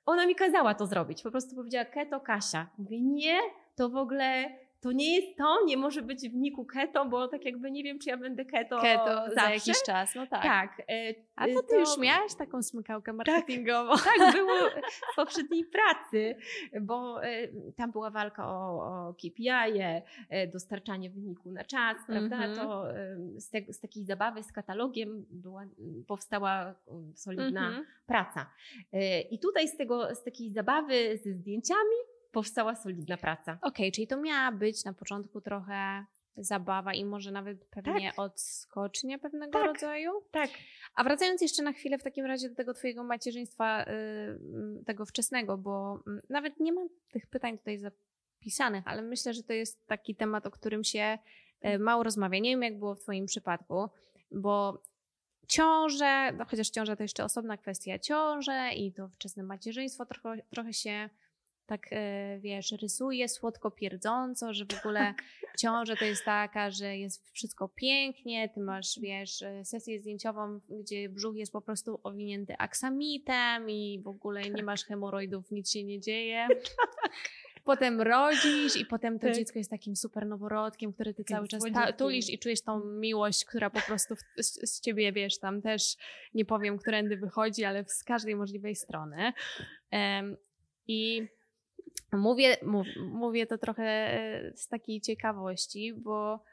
ona 0.06 0.28
mi 0.28 0.36
kazała 0.36 0.74
to 0.74 0.86
zrobić. 0.86 1.24
Po 1.24 1.32
prostu 1.32 1.56
powiedziała 1.56 1.86
keto 1.86 2.20
Kasia. 2.20 2.70
Mówię, 2.78 3.02
nie, 3.02 3.40
to 3.76 3.90
w 3.90 3.96
ogóle 3.96 4.46
to 4.82 4.92
nie 4.92 5.16
jest 5.16 5.38
to, 5.38 5.66
nie 5.66 5.78
może 5.78 6.02
być 6.02 6.30
w 6.30 6.34
niku 6.36 6.66
keto, 6.66 7.06
bo 7.06 7.28
tak 7.28 7.46
jakby 7.46 7.72
nie 7.72 7.84
wiem, 7.84 8.00
czy 8.00 8.10
ja 8.10 8.18
będę 8.18 8.46
keto, 8.46 8.82
keto 8.82 9.06
zawsze. 9.06 9.36
za 9.36 9.50
jakiś 9.50 9.84
czas, 9.86 10.16
no 10.16 10.28
tak. 10.28 10.44
Tak. 10.44 10.80
e, 10.90 11.14
A 11.36 11.48
to 11.48 11.64
ty 11.64 11.76
już 11.76 11.98
miałaś 11.98 12.36
taką 12.36 12.64
smykałkę 12.64 13.14
marketingową. 13.14 13.92
tak, 14.18 14.34
było 14.36 14.56
w 15.14 15.16
poprzedniej 15.16 15.66
pracy, 15.66 16.36
bo 16.82 17.24
e, 17.24 17.48
tam 17.76 17.92
była 17.92 18.10
walka 18.10 18.48
o, 18.48 18.84
o 19.10 19.14
KPI, 19.14 19.50
e, 20.30 20.48
dostarczanie 20.48 21.10
wyniku 21.10 21.52
na 21.52 21.64
czas, 21.64 21.98
prawda? 22.08 22.36
Mhm. 22.36 22.56
To 22.56 22.92
e, 22.98 23.18
z, 23.38 23.50
te, 23.50 23.74
z 23.74 23.80
takiej 23.80 24.04
zabawy 24.06 24.44
z 24.44 24.52
katalogiem 24.52 25.26
była, 25.30 25.64
powstała 26.08 26.62
e, 26.66 26.74
solidna 27.16 27.68
Mhm. 27.68 27.86
praca. 28.06 28.50
E, 28.94 29.22
I 29.22 29.40
tutaj 29.40 29.68
z, 29.68 29.78
tego, 29.78 30.16
z 30.16 30.24
takiej 30.24 30.50
zabawy 30.50 31.18
ze 31.24 31.32
zdjęciami 31.34 31.96
powstała 32.32 32.76
solidna 32.76 33.18
praca. 33.18 33.58
Okej, 33.62 33.92
czyli 33.92 34.08
to 34.08 34.18
miała 34.18 34.52
być 34.52 34.86
na 34.86 34.94
początku 34.94 35.42
trochę 35.42 36.06
zabawa 36.38 36.94
i 36.94 37.06
może 37.06 37.32
nawet 37.32 37.66
pewnie 37.66 38.16
odskocznia 38.18 39.20
pewnego 39.20 39.52
Tak. 39.52 39.66
rodzaju. 39.68 40.12
Tak. 40.32 40.50
A 40.96 41.04
wracając 41.04 41.42
jeszcze 41.42 41.64
na 41.64 41.74
chwilę 41.74 41.98
w 41.98 42.04
takim 42.04 42.26
razie 42.26 42.50
do 42.50 42.56
tego 42.56 42.74
twojego 42.74 43.04
macierzyństwa, 43.04 43.84
y, 43.84 43.86
mm, 43.88 44.84
tego 44.86 45.06
wczesnego, 45.06 45.58
bo 45.58 46.04
mm, 46.08 46.22
nawet 46.30 46.60
nie 46.60 46.74
mam 46.74 46.90
tych 47.12 47.28
pytań 47.28 47.58
tutaj 47.58 47.78
zapisanych, 47.78 48.84
ale 48.88 49.02
myślę, 49.02 49.34
że 49.34 49.44
to 49.44 49.54
jest 49.54 49.88
taki 49.88 50.16
temat, 50.16 50.46
o 50.46 50.52
którym 50.52 50.84
się 50.84 51.18
y, 51.66 51.80
mało 51.80 52.04
rozmawia. 52.04 52.40
Nie 52.40 52.50
wiem, 52.50 52.64
jak 52.64 52.80
było 52.80 52.96
w 52.96 53.00
twoim 53.00 53.26
przypadku, 53.26 53.90
bo 54.32 54.84
ciąże, 55.48 56.32
no 56.38 56.46
chociaż 56.46 56.70
ciąża 56.70 56.96
to 56.96 57.04
jeszcze 57.04 57.24
osobna 57.24 57.58
kwestia, 57.58 58.00
ciąże 58.00 58.70
i 58.76 58.94
to 58.94 59.10
wczesne 59.10 59.44
macierzyństwo 59.44 60.06
trochę, 60.06 60.42
trochę 60.50 60.74
się 60.74 61.10
tak, 61.70 61.94
y, 61.94 61.96
wiesz, 62.40 62.72
rysuje 62.72 63.30
słodko 63.30 63.72
pierdząco, 63.72 64.54
że 64.54 64.66
w 64.66 64.80
ogóle 64.80 65.14
ciąża 65.58 65.96
to 65.96 66.06
jest 66.06 66.26
taka, 66.26 66.72
że 66.72 66.98
jest 66.98 67.32
wszystko 67.32 67.68
pięknie, 67.70 68.50
ty 68.50 68.60
masz, 68.60 69.00
wiesz, 69.02 69.42
y, 69.42 69.66
sesję 69.66 70.00
zdjęciową, 70.00 70.60
gdzie 70.70 71.10
brzuch 71.10 71.36
jest 71.36 71.52
po 71.54 71.62
prostu 71.62 72.00
owinięty 72.04 72.58
aksamitem 72.58 73.70
i 73.70 74.02
w 74.04 74.08
ogóle 74.08 74.42
nie 74.50 74.64
masz 74.64 74.86
hemoroidów, 74.86 75.52
nic 75.52 75.72
się 75.72 75.84
nie 75.84 76.00
dzieje. 76.00 76.48
Potem 77.64 78.02
rodzisz 78.02 78.76
i 78.82 78.86
potem 78.86 79.20
to 79.20 79.28
Tak. 79.28 79.36
dziecko 79.36 79.60
jest 79.60 79.72
takim 79.72 79.96
super 79.96 80.26
noworodkiem, 80.26 80.94
który 80.94 81.14
ty 81.14 81.24
cały 81.24 81.48
czas 81.48 81.64
ta- 81.74 81.94
tulisz 81.94 82.30
i 82.30 82.40
czujesz 82.40 82.62
tą 82.62 82.86
miłość, 82.86 83.46
która 83.46 83.70
po 83.70 83.82
prostu 83.82 84.16
w, 84.16 84.44
z, 84.44 84.72
z 84.72 84.82
ciebie, 84.82 85.12
wiesz, 85.12 85.40
tam 85.40 85.62
też 85.62 85.96
nie 86.34 86.46
powiem, 86.46 86.78
którędy 86.78 87.18
wychodzi, 87.18 87.66
ale 87.66 87.86
z 87.88 88.04
każdej 88.04 88.36
możliwej 88.36 88.76
strony. 88.76 89.34
Em, 89.92 90.38
I 90.88 91.28
mówię, 92.18 92.58
mów, 92.64 92.88
mówię 93.12 93.48
to 93.48 93.58
trochę 93.58 93.84
e, 93.84 94.52
z 94.56 94.68
takiej 94.68 95.02
ciekawości, 95.02 95.94
bo 95.94 96.44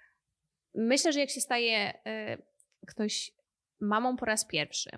myślę, 0.74 1.12
że 1.12 1.20
jak 1.20 1.30
się 1.30 1.40
staje 1.40 2.04
e, 2.06 2.38
ktoś 2.86 3.32
mamą 3.80 4.16
po 4.16 4.24
raz 4.26 4.46
pierwszy 4.46 4.90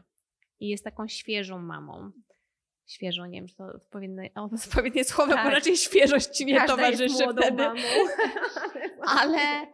i 0.60 0.68
jest 0.68 0.84
taką 0.84 1.08
świeżą 1.08 1.58
mamą, 1.58 2.10
świeżą, 2.86 3.26
nie 3.26 3.38
wiem, 3.40 3.48
czy 3.48 3.56
to 3.56 3.64
odpowiednie, 3.64 4.30
o, 4.34 4.44
odpowiednie 4.64 5.04
słowo, 5.04 5.32
Tak. 5.32 5.44
bo 5.44 5.50
raczej 5.50 5.76
świeżość 5.76 6.26
ci 6.26 6.46
nie 6.46 6.54
Każda 6.56 6.76
towarzyszy 6.76 7.24
wtedy. 7.32 7.56
mamą. 7.62 7.80
Ale 9.20 9.66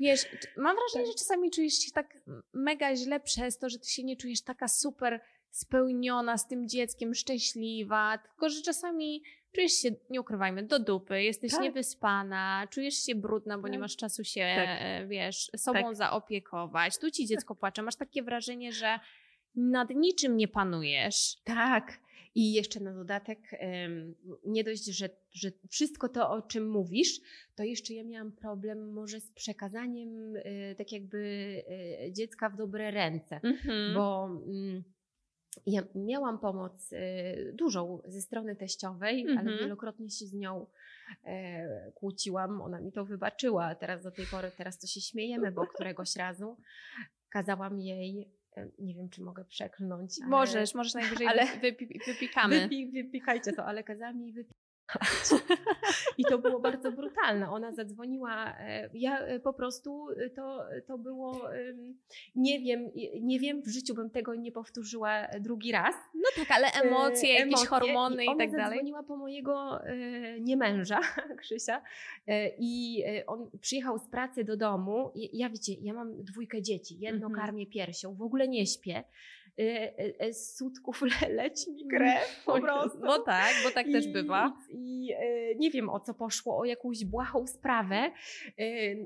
wiesz, 0.00 0.26
mam 0.56 0.76
wrażenie, 0.76 1.12
że 1.12 1.18
czasami 1.18 1.50
czujesz 1.50 1.74
się 1.74 1.92
tak 1.92 2.18
mega 2.52 2.96
źle 2.96 3.20
przez 3.20 3.58
to, 3.58 3.68
że 3.68 3.78
ty 3.78 3.88
się 3.90 4.04
nie 4.04 4.16
czujesz 4.16 4.42
taka 4.42 4.68
super 4.68 5.20
spełniona 5.50 6.38
z 6.38 6.48
tym 6.48 6.68
dzieckiem, 6.68 7.14
szczęśliwa, 7.14 8.18
tylko 8.18 8.48
że 8.48 8.62
czasami 8.62 9.22
czujesz 9.56 9.72
się, 9.72 9.90
nie 10.10 10.20
ukrywajmy, 10.20 10.62
do 10.62 10.78
dupy, 10.78 11.22
jesteś 11.22 11.52
Tak. 11.52 11.62
niewyspana, 11.62 12.66
czujesz 12.70 12.94
się 12.94 13.14
brudna, 13.14 13.58
bo 13.58 13.68
nie 13.68 13.74
Tak. 13.74 13.80
masz 13.80 13.96
czasu 13.96 14.24
się, 14.24 14.40
Tak. 14.56 14.78
e, 14.82 15.06
wiesz, 15.06 15.50
sobą 15.56 15.82
Tak. 15.82 15.96
zaopiekować. 15.96 16.98
Tu 16.98 17.10
ci 17.10 17.26
dziecko 17.26 17.54
płacze, 17.60 17.82
masz 17.82 17.96
takie 17.96 18.22
wrażenie, 18.22 18.72
że 18.72 18.98
nad 19.54 19.90
niczym 19.90 20.36
nie 20.36 20.48
panujesz. 20.48 21.36
Tak. 21.44 21.98
I 22.34 22.52
jeszcze 22.52 22.80
na 22.80 22.92
dodatek, 22.92 23.38
nie 24.46 24.64
dość, 24.64 24.84
że, 24.84 25.08
że 25.32 25.50
wszystko 25.70 26.08
to, 26.08 26.30
o 26.30 26.42
czym 26.42 26.70
mówisz, 26.70 27.20
to 27.54 27.64
jeszcze 27.64 27.94
ja 27.94 28.04
miałam 28.04 28.32
problem 28.32 28.92
może 28.92 29.20
z 29.20 29.30
przekazaniem 29.32 30.34
e, 30.36 30.74
tak 30.74 30.92
jakby 30.92 31.18
e, 32.06 32.12
dziecka 32.12 32.48
w 32.50 32.56
dobre 32.56 32.90
ręce. 32.90 33.40
Mhm. 33.42 33.94
Bo 33.94 34.26
mm, 34.26 34.84
ja 35.66 35.82
miałam 35.94 36.38
pomoc 36.38 36.92
e, 36.92 37.52
dużą 37.52 38.02
ze 38.04 38.20
strony 38.20 38.56
teściowej, 38.56 39.22
ale 39.28 39.40
Mhm. 39.40 39.58
wielokrotnie 39.58 40.10
się 40.10 40.26
z 40.26 40.34
nią 40.34 40.66
e, 41.24 41.90
kłóciłam. 41.94 42.62
Ona 42.62 42.80
mi 42.80 42.92
to 42.92 43.04
wybaczyła. 43.04 43.74
Teraz 43.74 44.02
do 44.02 44.10
tej 44.10 44.26
pory, 44.26 44.50
teraz 44.56 44.78
to 44.78 44.86
się 44.86 45.00
śmiejemy, 45.00 45.52
bo 45.52 45.66
któregoś 45.66 46.16
razu 46.16 46.56
kazałam 47.30 47.80
jej, 47.80 48.30
e, 48.56 48.68
nie 48.78 48.94
wiem 48.94 49.08
czy 49.08 49.22
mogę 49.22 49.44
przeklnąć. 49.44 50.12
ale- 50.22 50.30
Możesz, 50.30 50.74
możesz 50.74 50.94
najwyżej 50.94 51.26
ale- 51.26 51.46
wypi- 51.46 51.98
wypikamy. 52.06 52.60
Wypi, 52.60 52.90
wypikajcie 53.04 53.52
to, 53.52 53.64
ale 53.64 53.84
kazałam 53.84 54.20
jej 54.20 54.32
wypikać. 54.32 54.65
I 56.18 56.24
to 56.24 56.38
było 56.38 56.60
bardzo 56.60 56.92
brutalne. 56.92 57.50
Ona 57.50 57.72
zadzwoniła. 57.72 58.56
e, 58.58 58.90
Ja 58.94 59.18
e, 59.20 59.40
po 59.40 59.52
prostu 59.52 60.06
e, 60.10 60.30
to, 60.30 60.64
to 60.86 60.98
było. 60.98 61.42
Nie 62.34 62.60
wiem, 62.60 62.90
nie 63.20 63.40
wiem, 63.40 63.62
w 63.62 63.68
życiu 63.68 63.94
bym 63.94 64.10
tego 64.10 64.34
nie 64.34 64.52
powtórzyła 64.52 65.26
drugi 65.40 65.72
raz. 65.72 65.94
No 66.14 66.22
tak, 66.36 66.50
ale 66.50 66.66
emocje, 66.72 67.28
jakieś 67.32 67.46
emocje. 67.46 67.66
hormony 67.68 68.24
i, 68.24 68.28
ona 68.28 68.38
tak 68.38 68.50
dalej. 68.52 68.64
zadzwoniła 68.68 69.02
po 69.02 69.16
mojego 69.16 69.80
niemęża, 70.40 71.00
Krzysia, 71.40 71.82
i 72.58 73.02
on 73.26 73.50
przyjechał 73.60 73.98
z 73.98 74.08
pracy 74.08 74.44
do 74.44 74.56
domu. 74.56 75.10
I 75.14 75.38
ja 75.38 75.50
wiecie, 75.50 75.72
ja 75.82 75.94
mam 75.94 76.24
dwójkę 76.24 76.62
dzieci, 76.62 76.98
jedno 76.98 77.26
Mhm. 77.26 77.34
karmię 77.46 77.66
piersią, 77.66 78.14
w 78.14 78.22
ogóle 78.22 78.48
nie 78.48 78.66
śpię. 78.66 79.04
E, 79.58 79.98
e, 79.98 80.20
e, 80.20 80.32
Z 80.32 80.56
sutków 80.56 81.02
le, 81.22 81.28
leci 81.34 81.72
mi 81.72 81.88
krew 81.88 82.42
po 82.46 82.60
prostu. 82.60 82.98
No 83.00 83.18
tak, 83.18 83.54
bo 83.64 83.70
tak 83.70 83.86
też 83.86 84.06
I- 84.06 84.12
bywa. 84.12 84.52
I 84.70 85.14
nie 85.58 85.70
wiem 85.70 85.88
o 85.90 86.00
co 86.00 86.14
poszło, 86.14 86.58
o 86.58 86.64
jakąś 86.64 87.04
błahą 87.04 87.46
sprawę, 87.46 88.10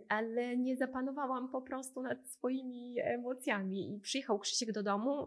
ale 0.08 0.56
nie 0.56 0.76
zapanowałam 0.76 1.48
po 1.48 1.62
prostu 1.62 2.02
nad 2.02 2.26
swoimi 2.28 2.94
emocjami. 3.00 3.96
I 3.96 4.00
przyjechał 4.00 4.38
Krzysiek 4.38 4.72
do 4.72 4.82
domu, 4.82 5.26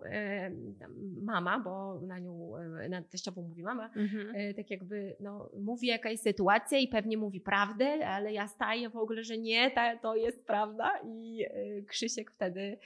mama, 1.22 1.60
bo 1.60 2.00
na 2.02 2.20
nią, 2.20 2.52
na 2.90 3.02
teściową 3.02 3.42
mówi 3.42 3.64
mama, 3.64 3.90
Mhm. 3.96 4.54
tak 4.56 4.72
jakby 4.72 5.16
no, 5.20 5.50
mówi 5.60 5.88
jaka 5.88 6.10
jest 6.10 6.24
sytuacja 6.24 6.78
i 6.80 6.88
pewnie 6.88 7.18
mówi 7.18 7.42
prawdę, 7.42 8.08
ale 8.08 8.34
ja 8.34 8.48
staję 8.48 8.90
w 8.90 8.98
ogóle, 8.98 9.24
że 9.24 9.38
nie, 9.38 9.72
ta, 9.72 9.98
to 9.98 10.16
jest 10.16 10.46
prawda 10.48 10.92
i 11.06 11.46
Krzysiek 11.88 12.32
wtedy 12.32 12.78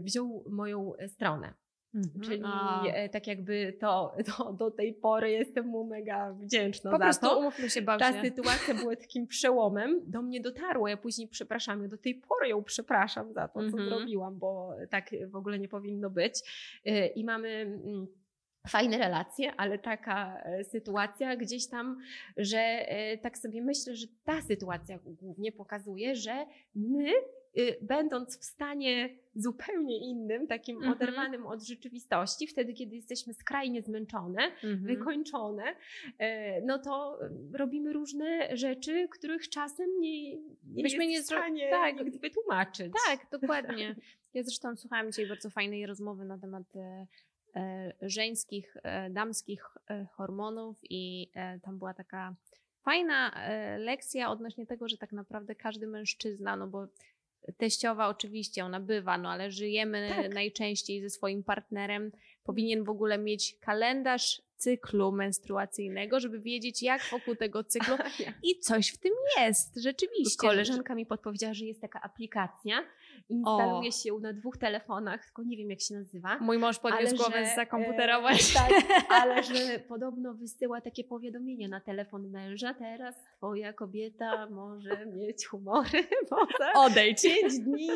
wziął 0.00 0.44
moją 0.48 0.92
stronę. 1.08 1.54
Mhm. 1.94 2.20
Czyli 2.24 2.42
A. 2.44 2.84
e, 2.86 3.08
tak 3.08 3.26
jakby 3.26 3.76
to, 3.80 4.14
to 4.36 4.52
do 4.52 4.70
tej 4.70 4.94
pory 4.94 5.30
jestem 5.30 5.66
mu 5.66 5.84
mega 5.84 6.32
wdzięczna 6.32 6.90
Po 6.90 6.96
za 6.98 7.04
prostu 7.04 7.26
to. 7.26 7.38
umówmy 7.38 7.70
się, 7.70 7.82
bał 7.82 7.98
Ta 7.98 8.22
sytuacja 8.22 8.74
była 8.74 8.96
takim 8.96 9.26
przełomem. 9.26 10.00
Do 10.06 10.22
mnie 10.22 10.40
dotarło. 10.40 10.88
Ja 10.88 10.96
później 10.96 11.28
przepraszam 11.28 11.82
ją. 11.82 11.88
Do 11.88 11.98
tej 11.98 12.14
pory 12.14 12.48
ją 12.48 12.64
przepraszam 12.64 13.32
za 13.32 13.48
to, 13.48 13.60
co 13.60 13.66
Mhm. 13.66 13.88
zrobiłam, 13.88 14.38
bo 14.38 14.70
tak 14.90 15.10
w 15.26 15.36
ogóle 15.36 15.58
nie 15.58 15.68
powinno 15.68 16.10
być. 16.10 16.34
E, 16.84 17.06
I 17.06 17.24
mamy 17.24 17.48
mm, 17.48 18.06
fajne 18.68 18.98
relacje, 18.98 19.52
ale 19.56 19.78
taka 19.78 20.40
e, 20.42 20.64
sytuacja 20.64 21.36
gdzieś 21.36 21.68
tam, 21.68 21.98
że 22.36 22.86
tak 23.22 23.38
sobie 23.38 23.62
myślę, 23.62 23.96
że 23.96 24.06
ta 24.24 24.42
sytuacja 24.42 24.98
głównie 25.04 25.52
pokazuje, 25.52 26.16
że 26.16 26.46
my, 26.74 27.12
będąc 27.82 28.38
w 28.40 28.44
stanie 28.44 29.08
zupełnie 29.34 29.98
innym, 30.10 30.46
takim 30.46 30.76
Mhm. 30.76 30.92
oderwanym 30.92 31.46
od 31.46 31.62
rzeczywistości, 31.62 32.46
wtedy, 32.46 32.72
kiedy 32.72 32.96
jesteśmy 32.96 33.34
skrajnie 33.34 33.82
zmęczone, 33.82 34.42
Mhm. 34.42 34.82
wykończone, 34.84 35.64
e, 36.18 36.60
no 36.62 36.78
to 36.78 37.18
robimy 37.52 37.92
różne 37.92 38.56
rzeczy, 38.56 39.08
których 39.10 39.48
czasem 39.48 39.86
nie, 40.00 40.36
nie 40.36 40.82
jest 40.82 40.98
nie 40.98 41.22
w 41.22 41.24
stanie 41.24 41.70
tak. 41.70 42.04
nikt 42.04 42.20
wytłumaczyć. 42.20 42.92
Tak, 43.06 43.26
dokładnie. 43.40 43.94
Ja 44.34 44.42
zresztą 44.42 44.76
słuchałam 44.76 45.10
dzisiaj 45.12 45.28
bardzo 45.28 45.50
fajnej 45.50 45.86
rozmowy 45.86 46.24
na 46.24 46.38
temat 46.38 46.76
e, 46.76 47.06
e, 47.56 47.92
żeńskich, 48.02 48.76
damskich 49.10 49.64
hormonów 50.12 50.78
i 50.90 51.30
tam 51.62 51.78
była 51.78 51.94
taka 51.94 52.34
fajna 52.84 53.34
lekcja 53.78 54.30
odnośnie 54.30 54.66
tego, 54.66 54.88
że 54.88 54.96
tak 54.98 55.12
naprawdę 55.12 55.54
każdy 55.54 55.86
mężczyzna, 55.86 56.56
no 56.56 56.66
bo 56.66 56.86
teściowa 57.56 58.08
oczywiście 58.08 58.64
ona 58.64 58.80
bywa, 58.80 59.18
no 59.18 59.30
ale 59.30 59.50
żyjemy 59.50 60.08
Tak. 60.08 60.34
najczęściej 60.34 61.00
ze 61.02 61.10
swoim 61.10 61.44
partnerem, 61.44 62.12
powinien 62.44 62.84
w 62.84 62.88
ogóle 62.88 63.18
mieć 63.18 63.56
kalendarz 63.60 64.42
cyklu 64.56 65.12
menstruacyjnego, 65.12 66.20
żeby 66.20 66.40
wiedzieć 66.40 66.82
jak 66.82 67.02
wokół 67.10 67.36
tego 67.36 67.64
cyklu 67.64 67.96
i 68.48 68.58
coś 68.58 68.88
w 68.88 68.98
tym 68.98 69.12
jest, 69.38 69.82
rzeczywiście. 69.82 70.48
Koleżanka 70.48 70.94
mi 70.94 71.06
podpowiedziała, 71.06 71.54
że 71.54 71.64
jest 71.64 71.80
taka 71.80 72.00
aplikacja, 72.02 72.84
instaluje 73.28 73.92
się 73.92 74.08
ją 74.08 74.18
na 74.18 74.32
dwóch 74.32 74.56
telefonach, 74.56 75.24
tylko 75.24 75.42
nie 75.42 75.56
wiem 75.56 75.70
jak 75.70 75.80
się 75.80 75.94
nazywa. 75.94 76.38
Mój 76.40 76.58
mąż 76.58 76.78
podniósł 76.78 77.16
głowę 77.16 77.44
że, 77.44 77.54
za 77.56 77.66
komputera 77.66 78.20
właśnie. 78.20 78.60
Tak, 78.60 78.70
ale 79.22 79.42
że 79.42 79.78
podobno 79.88 80.34
wysyła 80.34 80.80
takie 80.80 81.04
powiadomienia 81.04 81.68
na 81.68 81.80
telefon 81.80 82.28
męża. 82.30 82.74
Teraz 82.74 83.14
twoja 83.36 83.72
kobieta 83.72 84.46
może 84.50 85.06
mieć 85.06 85.46
humory 85.46 86.04
poza 86.30 86.72
Odejdź. 86.74 87.22
pięć 87.22 87.58
dni. 87.58 87.88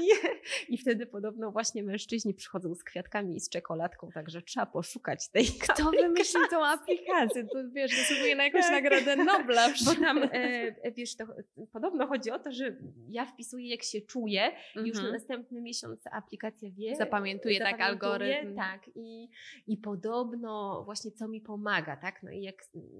I 0.69 0.79
wtedy 0.79 1.07
podobno 1.07 1.51
właśnie 1.51 1.83
mężczyźni 1.83 2.35
przychodzą 2.35 2.75
z 2.75 2.85
kwiatkami 2.85 3.37
i 3.37 3.41
z 3.41 3.49
czekoladką, 3.49 4.11
także 4.15 4.43
trzeba 4.43 4.67
poszukać 4.67 5.29
tej 5.29 5.45
Kto 5.47 5.91
wymyślił 5.91 6.43
tą 6.51 6.65
aplikację? 6.67 7.45
To 7.45 7.59
wiesz, 7.73 7.91
zasługuje 7.99 8.37
na 8.37 8.45
jakąś 8.45 8.63
Tak. 8.63 8.73
nagrodę 8.73 9.17
Nobla. 9.17 9.69
Bo 9.85 9.95
tam, 9.95 10.19
e, 10.33 10.93
wiesz, 10.93 11.17
to 11.17 11.25
podobno 11.73 12.07
chodzi 12.07 12.31
o 12.31 12.39
to, 12.39 12.53
że 12.53 12.77
ja 13.09 13.27
wpisuję 13.27 13.69
jak 13.71 13.83
się 13.83 14.01
czuję 14.01 14.53
i 14.85 14.89
już 14.89 14.97
Mhm. 14.97 15.12
Następny 15.13 15.61
miesiąc 15.61 16.07
aplikacja 16.13 16.71
wie. 16.71 16.97
Zapamiętuje, 16.97 17.59
tak, 17.59 17.81
algorytm. 17.81 18.57
Tak, 18.57 18.83
i, 18.95 19.29
i 19.67 19.77
podobno 19.77 20.83
właśnie 20.85 21.11
co 21.13 21.29
mi 21.29 21.41
pomaga, 21.41 21.97
tak? 21.97 22.23
No 22.23 22.31
i 22.31 22.43
jak 22.43 22.57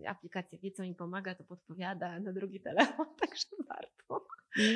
aplikacja 0.07 0.59
wie, 0.59 0.71
co 0.71 0.83
mi 0.83 0.95
pomaga, 0.95 1.35
to 1.35 1.45
podpowiada 1.45 2.21
na 2.21 2.33
drugi 2.33 2.61
telefon, 2.61 3.07
także 3.21 3.47
warto. 3.69 4.27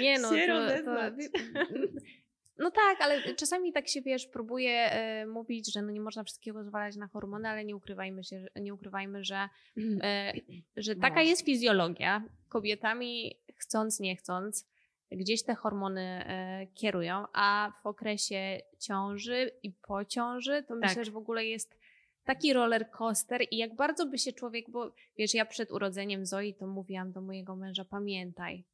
Nie 0.00 0.19
no, 0.19 0.37
się 0.37 0.47
to, 0.47 0.85
to, 0.85 0.97
no 2.59 2.71
tak, 2.71 3.00
ale 3.00 3.35
czasami 3.35 3.73
tak 3.73 3.88
się, 3.88 4.02
wiesz, 4.02 4.26
próbuje 4.26 4.90
e, 4.93 5.26
mówić, 5.26 5.73
że 5.73 5.83
no 5.83 5.90
nie 5.90 6.00
można 6.00 6.25
wszystkiego 6.25 6.64
zwalać 6.64 6.97
na 6.97 7.07
hormony, 7.07 7.49
ale 7.49 7.64
nie 7.64 7.76
ukrywajmy 7.76 8.25
się, 8.25 8.40
że- 8.40 8.62
nie 8.62 8.75
ukrywajmy, 8.75 9.25
że, 9.25 9.49
e, 10.02 10.33
że 10.76 10.97
taka 10.97 11.14
No. 11.16 11.23
jest 11.23 11.45
fizjologia. 11.45 12.23
Kobietami 12.49 13.37
chcąc, 13.57 14.00
nie 14.00 14.16
chcąc, 14.16 14.66
gdzieś 15.11 15.43
te 15.43 15.55
hormony 15.55 16.01
e, 16.03 16.67
kierują, 16.75 17.25
a 17.33 17.73
w 17.83 17.87
okresie 17.87 18.61
ciąży 18.79 19.51
i 19.63 19.73
po 19.73 20.05
ciąży 20.05 20.65
to 20.69 20.75
myślę, 20.75 20.95
Tak. 20.95 21.05
że 21.05 21.11
w 21.11 21.17
ogóle 21.17 21.45
jest 21.45 21.79
taki 22.25 22.53
roller 22.53 22.91
coaster 22.91 23.43
i 23.51 23.57
jak 23.57 23.77
bardzo 23.77 24.07
by 24.07 24.19
się 24.19 24.33
człowiek, 24.33 24.71
bo 24.71 24.93
wiesz, 25.19 25.35
ja 25.35 25.47
przed 25.47 25.71
urodzeniem 25.71 26.27
Zoi 26.27 26.55
to 26.55 26.67
mówiłam 26.67 27.13
do 27.13 27.21
mojego 27.21 27.57
męża, 27.57 27.85
pamiętaj, 27.85 28.65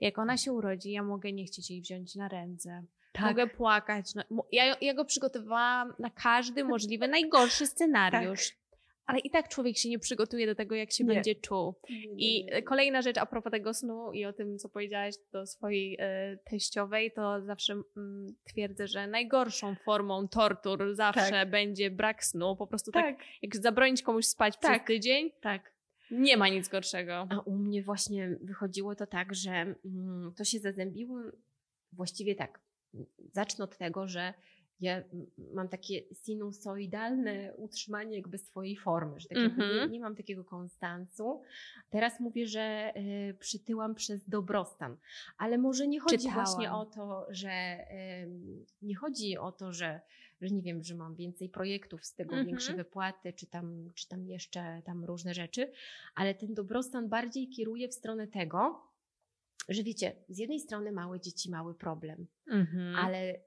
jak 0.00 0.18
ona 0.18 0.36
się 0.36 0.52
urodzi, 0.52 0.92
ja 0.92 1.02
mogę 1.02 1.32
nie 1.32 1.44
chcieć 1.44 1.70
jej 1.70 1.80
wziąć 1.80 2.14
na 2.14 2.28
ręce. 2.28 2.82
Tak. 3.12 3.24
Mogę 3.24 3.46
płakać. 3.46 4.14
No, 4.14 4.22
ja, 4.52 4.76
ja 4.80 4.94
go 4.94 5.04
przygotowałam 5.04 5.94
na 5.98 6.10
każdy 6.10 6.64
możliwy, 6.64 7.08
najgorszy 7.08 7.66
scenariusz. 7.66 8.57
Ale 9.08 9.18
i 9.18 9.30
tak 9.30 9.48
człowiek 9.48 9.76
się 9.76 9.88
nie 9.88 9.98
przygotuje 9.98 10.46
do 10.46 10.54
tego, 10.54 10.74
jak 10.74 10.92
się 10.92 11.04
Nie. 11.04 11.14
będzie 11.14 11.34
czuł. 11.34 11.74
Nie, 11.90 12.06
nie, 12.06 12.14
I 12.16 12.62
kolejna 12.62 13.02
rzecz 13.02 13.18
a 13.18 13.26
propos 13.26 13.50
tego 13.52 13.74
snu 13.74 14.12
i 14.12 14.24
o 14.24 14.32
tym, 14.32 14.58
co 14.58 14.68
powiedziałaś 14.68 15.14
do 15.32 15.46
swojej 15.46 15.96
e, 16.00 16.38
teściowej, 16.44 17.12
to 17.12 17.42
zawsze 17.42 17.72
mm, 17.96 18.34
twierdzę, 18.44 18.86
że 18.88 19.06
najgorszą 19.06 19.74
formą 19.74 20.28
tortur 20.28 20.94
zawsze 20.94 21.30
Tak. 21.30 21.50
będzie 21.50 21.90
brak 21.90 22.24
snu. 22.24 22.56
Po 22.56 22.66
prostu 22.66 22.92
tak, 22.92 23.16
Tak, 23.16 23.26
jak 23.42 23.56
zabronić 23.56 24.02
komuś 24.02 24.26
spać 24.26 24.54
Tak. 24.58 24.72
przez 24.72 24.86
tydzień, 24.86 25.30
tak. 25.40 25.72
nie 26.10 26.36
ma 26.36 26.48
nic 26.48 26.68
gorszego. 26.68 27.26
A 27.30 27.40
u 27.40 27.52
mnie 27.56 27.82
właśnie 27.82 28.36
wychodziło 28.40 28.94
to 28.94 29.06
tak, 29.06 29.34
że 29.34 29.50
mm, 29.50 30.32
to 30.36 30.44
się 30.44 30.58
zazębiło 30.58 31.20
właściwie 31.92 32.34
tak. 32.34 32.60
Zacznę 33.32 33.64
od 33.64 33.78
tego, 33.78 34.08
że 34.08 34.34
ja 34.80 34.96
mm, 34.96 35.26
mam 35.54 35.68
takie 35.68 36.02
sinusoidalne 36.14 37.54
utrzymanie 37.56 38.16
jakby 38.16 38.38
swojej 38.38 38.76
formy, 38.76 39.20
że 39.20 39.28
tak 39.28 39.38
jakby 39.38 39.62
Mhm. 39.64 39.86
nie, 39.86 39.88
nie 39.92 40.00
mam 40.00 40.16
takiego 40.16 40.44
konstansu. 40.44 41.42
Teraz 41.90 42.20
mówię, 42.20 42.46
że 42.46 42.92
y, 43.30 43.34
przytyłam 43.34 43.94
przez 43.94 44.28
dobrostan, 44.28 44.96
ale 45.38 45.58
może 45.58 45.88
nie 45.88 46.00
chodzi 46.00 46.18
Czytałam. 46.18 46.44
właśnie 46.44 46.72
o 46.72 46.86
to, 46.86 47.26
że 47.30 47.78
ym, 48.22 48.64
nie 48.82 48.96
chodzi 48.96 49.38
o 49.38 49.52
to, 49.52 49.72
że, 49.72 50.00
że 50.40 50.54
nie 50.54 50.62
wiem, 50.62 50.82
że 50.82 50.94
mam 50.94 51.14
więcej 51.14 51.48
projektów, 51.48 52.04
z 52.04 52.14
tego 52.14 52.30
Mhm. 52.30 52.46
większe 52.46 52.74
wypłaty, 52.74 53.32
czy 53.32 53.46
tam, 53.46 53.90
czy 53.94 54.08
tam 54.08 54.26
jeszcze 54.26 54.82
tam 54.84 55.04
różne 55.04 55.34
rzeczy, 55.34 55.72
ale 56.14 56.34
ten 56.34 56.54
dobrostan 56.54 57.08
bardziej 57.08 57.48
kieruje 57.48 57.88
w 57.88 57.94
stronę 57.94 58.26
tego, 58.28 58.87
że 59.68 59.82
wiecie, 59.82 60.16
z 60.28 60.38
jednej 60.38 60.60
strony 60.60 60.92
małe 60.92 61.20
dzieci, 61.20 61.50
mały 61.50 61.74
problem, 61.74 62.26
Mhm. 62.50 62.96
ale 62.96 63.34
y, 63.34 63.38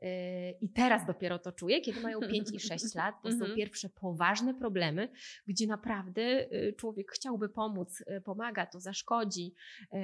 i 0.61 0.69
teraz 0.69 1.05
dopiero 1.07 1.39
to 1.39 1.51
czuję, 1.51 1.81
kiedy 1.81 2.01
mają 2.01 2.19
5 2.19 2.51
i 2.53 2.59
6 2.59 2.85
lat, 2.95 3.15
to 3.23 3.29
są 3.29 3.35
Mhm. 3.37 3.55
pierwsze 3.55 3.89
poważne 3.89 4.53
problemy, 4.53 5.09
gdzie 5.47 5.67
naprawdę 5.67 6.21
y, 6.53 6.73
człowiek 6.77 7.11
chciałby 7.11 7.49
pomóc, 7.49 8.01
y, 8.17 8.21
pomaga, 8.21 8.65
to 8.65 8.79
zaszkodzi, 8.79 9.53
y, 9.93 9.97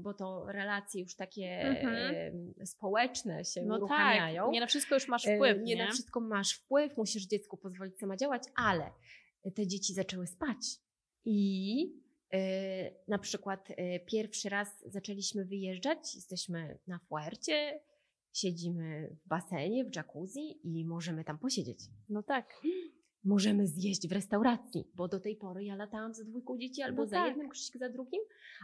bo 0.00 0.14
to 0.14 0.46
relacje 0.48 1.02
już 1.02 1.16
takie 1.16 1.46
Mhm. 1.60 2.14
y, 2.60 2.66
społeczne 2.66 3.44
się 3.44 3.62
no 3.62 3.74
tak, 3.74 3.78
uruchamiają. 3.82 4.50
nie 4.50 4.60
na 4.60 4.66
wszystko 4.66 4.94
już 4.94 5.08
masz 5.08 5.26
E, 5.26 5.34
wpływ, 5.36 5.58
nie, 5.62 5.74
nie? 5.76 5.84
na 5.84 5.90
wszystko 5.90 6.20
masz 6.20 6.52
wpływ, 6.52 6.96
musisz 6.96 7.26
dziecku 7.26 7.56
pozwolić 7.56 7.98
sama 7.98 8.16
działać, 8.16 8.42
ale 8.54 8.90
te 9.54 9.66
dzieci 9.66 9.94
zaczęły 9.94 10.26
spać 10.26 10.58
i 11.24 12.02
na 13.08 13.18
przykład 13.18 13.68
e, 13.70 14.00
pierwszy 14.00 14.48
raz 14.48 14.84
zaczęliśmy 14.86 15.44
wyjeżdżać, 15.44 16.14
jesteśmy 16.14 16.78
na 16.86 16.98
Fuercie, 16.98 17.80
siedzimy 18.32 19.16
w 19.24 19.28
basenie, 19.28 19.84
w 19.84 19.96
jacuzzi 19.96 20.60
i 20.64 20.84
możemy 20.84 21.24
tam 21.24 21.38
posiedzieć. 21.38 21.80
No 22.08 22.22
tak. 22.22 22.54
Możemy 23.24 23.66
zjeść 23.66 24.08
w 24.08 24.12
restauracji, 24.12 24.84
bo 24.94 25.08
do 25.08 25.20
tej 25.20 25.36
pory 25.36 25.64
ja 25.64 25.76
latałam 25.76 26.14
za 26.14 26.24
dwójką 26.24 26.58
dzieci 26.58 26.82
albo 26.82 27.02
No 27.02 27.08
za 27.08 27.16
tak. 27.16 27.28
jednym, 27.28 27.48
Krzysiek 27.48 27.76
za 27.78 27.88
drugim, 27.88 28.20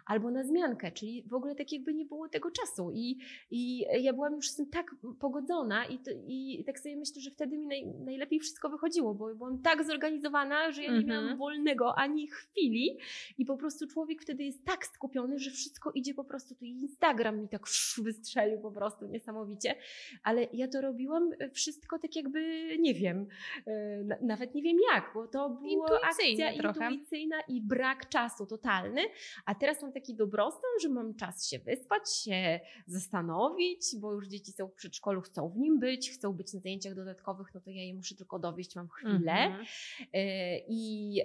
albo 0.06 0.30
na 0.30 0.44
zmiankę, 0.44 0.92
czyli 0.92 1.22
w 1.26 1.34
ogóle 1.34 1.54
tak 1.54 1.72
jakby 1.72 1.94
nie 1.94 2.04
było 2.04 2.28
tego 2.28 2.50
czasu 2.50 2.90
i, 2.94 3.18
i 3.50 3.78
ja 4.02 4.12
byłam 4.12 4.34
już 4.34 4.50
z 4.50 4.56
tym 4.56 4.66
tak 4.70 4.94
pogodzona 5.20 5.86
i, 5.86 5.98
to, 5.98 6.10
i 6.26 6.64
tak 6.66 6.78
sobie 6.80 6.96
myślę, 6.96 7.22
że 7.22 7.30
wtedy 7.30 7.58
mi 7.58 7.66
naj, 7.66 7.86
najlepiej 7.86 8.40
wszystko 8.40 8.68
wychodziło, 8.70 9.14
bo 9.14 9.34
byłam 9.34 9.62
tak 9.62 9.84
zorganizowana, 9.86 10.72
że 10.72 10.82
ja 10.82 10.90
nie 10.92 10.98
Mhm. 10.98 11.06
miałam 11.22 11.38
wolnego 11.38 11.94
ani 11.98 12.26
chwili 12.28 12.98
i 13.38 13.44
po 13.44 13.56
prostu 13.56 13.86
człowiek 13.86 14.22
wtedy 14.22 14.44
jest 14.44 14.64
tak 14.64 14.86
skupiony, 14.86 15.38
że 15.38 15.50
wszystko 15.50 15.90
idzie 15.94 16.14
po 16.14 16.24
prostu, 16.24 16.54
tu 16.54 16.64
Instagram 16.64 17.40
mi 17.40 17.48
tak 17.48 17.62
wystrzelił 18.04 18.60
po 18.60 18.72
prostu 18.72 19.06
niesamowicie, 19.06 19.74
ale 20.22 20.46
ja 20.52 20.68
to 20.68 20.80
robiłam 20.80 21.30
e, 21.38 21.50
wszystko 21.50 21.98
tak 21.98 22.16
jakby, 22.16 22.68
nie 22.80 22.94
wiem, 22.94 23.26
e, 23.66 24.04
na- 24.04 24.18
nawet 24.22 24.47
nawet 24.48 24.54
nie 24.54 24.62
wiem 24.62 24.76
jak, 24.92 25.10
bo 25.14 25.28
to 25.28 25.50
była 25.50 26.00
akcja 26.02 26.52
trochę. 26.58 26.92
intuicyjna 26.92 27.36
i 27.48 27.60
brak 27.60 28.08
czasu 28.08 28.46
totalny, 28.46 29.00
a 29.46 29.54
teraz 29.54 29.82
mam 29.82 29.92
taki 29.92 30.14
dobrostan, 30.14 30.70
że 30.82 30.88
mam 30.88 31.14
czas 31.14 31.48
się 31.48 31.58
wyspać, 31.58 32.16
się 32.24 32.60
zastanowić, 32.86 33.82
bo 34.00 34.12
już 34.12 34.26
dzieci 34.28 34.52
są 34.52 34.68
w 34.68 34.74
przedszkolu, 34.74 35.20
chcą 35.20 35.48
w 35.48 35.56
nim 35.56 35.78
być, 35.78 36.10
chcą 36.10 36.32
być 36.32 36.54
na 36.54 36.60
zajęciach 36.60 36.94
dodatkowych, 36.94 37.54
no 37.54 37.60
to 37.60 37.70
ja 37.70 37.82
je 37.82 37.94
muszę 37.94 38.14
tylko 38.14 38.38
dowieść, 38.38 38.76
mam 38.76 38.88
chwilę 38.88 39.32
Mhm. 39.32 39.66
e, 40.12 40.58
i 40.68 41.20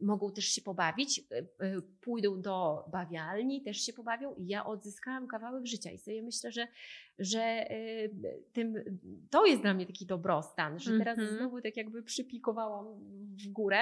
mogą 0.00 0.32
też 0.32 0.44
się 0.44 0.62
pobawić, 0.62 1.18
e, 1.18 1.36
e, 1.66 1.82
pójdą 2.00 2.40
do 2.42 2.84
bawialni, 2.92 3.62
też 3.62 3.76
się 3.86 3.92
pobawią 3.92 4.34
i 4.34 4.46
ja 4.46 4.66
odzyskałam 4.66 5.26
kawałek 5.26 5.66
życia 5.66 5.90
i 5.90 5.98
sobie 5.98 6.22
myślę, 6.22 6.52
że, 6.52 6.68
że 7.20 7.40
e, 7.40 8.08
tym, 8.52 8.74
to 9.30 9.46
jest 9.46 9.62
dla 9.62 9.74
mnie 9.74 9.86
taki 9.86 10.06
dobrostan, 10.06 10.78
że 10.78 10.98
teraz 10.98 11.18
Mhm. 11.18 11.38
znowu 11.38 11.60
tak 11.60 11.76
jakby 11.76 12.02
przypikowałam 12.02 12.86
w 13.44 13.48
górę, 13.48 13.78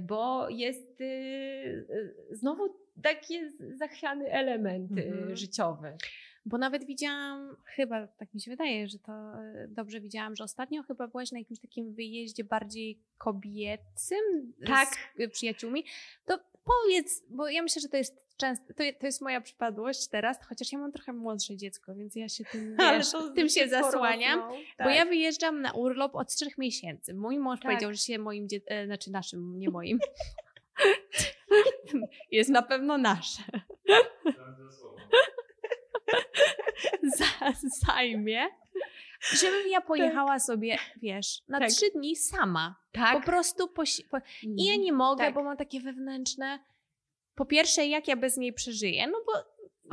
bo 0.00 0.48
jest 0.48 1.00
e, 1.00 1.04
e, 1.04 1.84
znowu 2.30 2.62
taki 3.02 3.34
zachwiany 3.74 4.30
element 4.32 4.98
e, 4.98 5.04
Mhm. 5.06 5.36
życiowy. 5.36 5.96
Bo 6.46 6.58
nawet 6.58 6.84
widziałam, 6.84 7.56
chyba 7.66 8.06
tak 8.06 8.34
mi 8.34 8.40
się 8.40 8.50
wydaje, 8.50 8.88
że 8.88 8.98
to 8.98 9.12
dobrze 9.68 10.00
widziałam, 10.00 10.36
że 10.36 10.44
ostatnio 10.44 10.82
chyba 10.82 11.08
byłaś 11.08 11.32
na 11.32 11.38
jakimś 11.38 11.60
takim 11.60 11.94
wyjeździe 11.94 12.44
bardziej 12.44 12.98
kobiecym 13.18 14.52
Tak. 14.66 14.88
z 15.18 15.30
przyjaciółmi. 15.32 15.84
To 16.24 16.38
powiedz, 16.64 17.24
bo 17.30 17.48
ja 17.48 17.62
myślę, 17.62 17.82
że 17.82 17.88
to 17.88 17.96
jest 17.96 18.21
często, 18.46 18.66
to, 18.74 18.82
to 19.00 19.06
jest 19.06 19.20
moja 19.20 19.40
przypadłość 19.40 20.08
teraz, 20.08 20.36
chociaż 20.48 20.72
ja 20.72 20.78
mam 20.78 20.92
trochę 20.92 21.12
młodsze 21.12 21.56
dziecko, 21.56 21.94
więc 21.94 22.16
ja 22.16 22.28
się 22.28 22.44
tym, 22.44 22.76
wiesz, 22.78 23.06
tym 23.34 23.48
się 23.48 23.68
zasłaniam. 23.68 24.40
rosną. 24.40 24.56
Bo 24.78 24.84
Tak. 24.84 24.96
ja 24.96 25.04
wyjeżdżam 25.04 25.62
na 25.62 25.72
urlop 25.72 26.14
od 26.14 26.34
trzech 26.34 26.58
miesięcy. 26.58 27.14
Mój 27.14 27.38
mąż 27.38 27.60
Tak. 27.60 27.70
powiedział, 27.70 27.92
że 27.92 27.98
się 27.98 28.18
moim 28.18 28.48
dzieckiem, 28.48 28.86
znaczy 28.86 29.10
naszym, 29.10 29.58
nie 29.58 29.70
moim. 29.70 29.98
jest 32.30 32.50
na 32.50 32.62
pewno 32.62 32.98
nasze. 32.98 33.42
za, 37.18 37.52
zajmie, 37.86 38.46
żebym 39.20 39.68
ja 39.70 39.80
pojechała 39.80 40.38
sobie, 40.38 40.78
wiesz, 40.96 41.42
na 41.48 41.58
Tak. 41.58 41.70
trzy 41.70 41.90
dni 41.94 42.16
sama. 42.16 42.76
tak. 42.92 43.18
Po 43.20 43.26
prostu 43.26 43.66
posi- 43.66 44.04
po... 44.10 44.18
I 44.42 44.64
ja 44.64 44.76
nie 44.76 44.92
mogę, 44.92 45.24
Tak. 45.24 45.34
bo 45.34 45.42
mam 45.42 45.56
takie 45.56 45.80
wewnętrzne. 45.80 46.58
Po 47.34 47.46
pierwsze, 47.46 47.86
jak 47.86 48.08
ja 48.08 48.16
bez 48.16 48.36
niej 48.36 48.52
przeżyję? 48.52 49.06
No 49.06 49.18
bo 49.26 49.32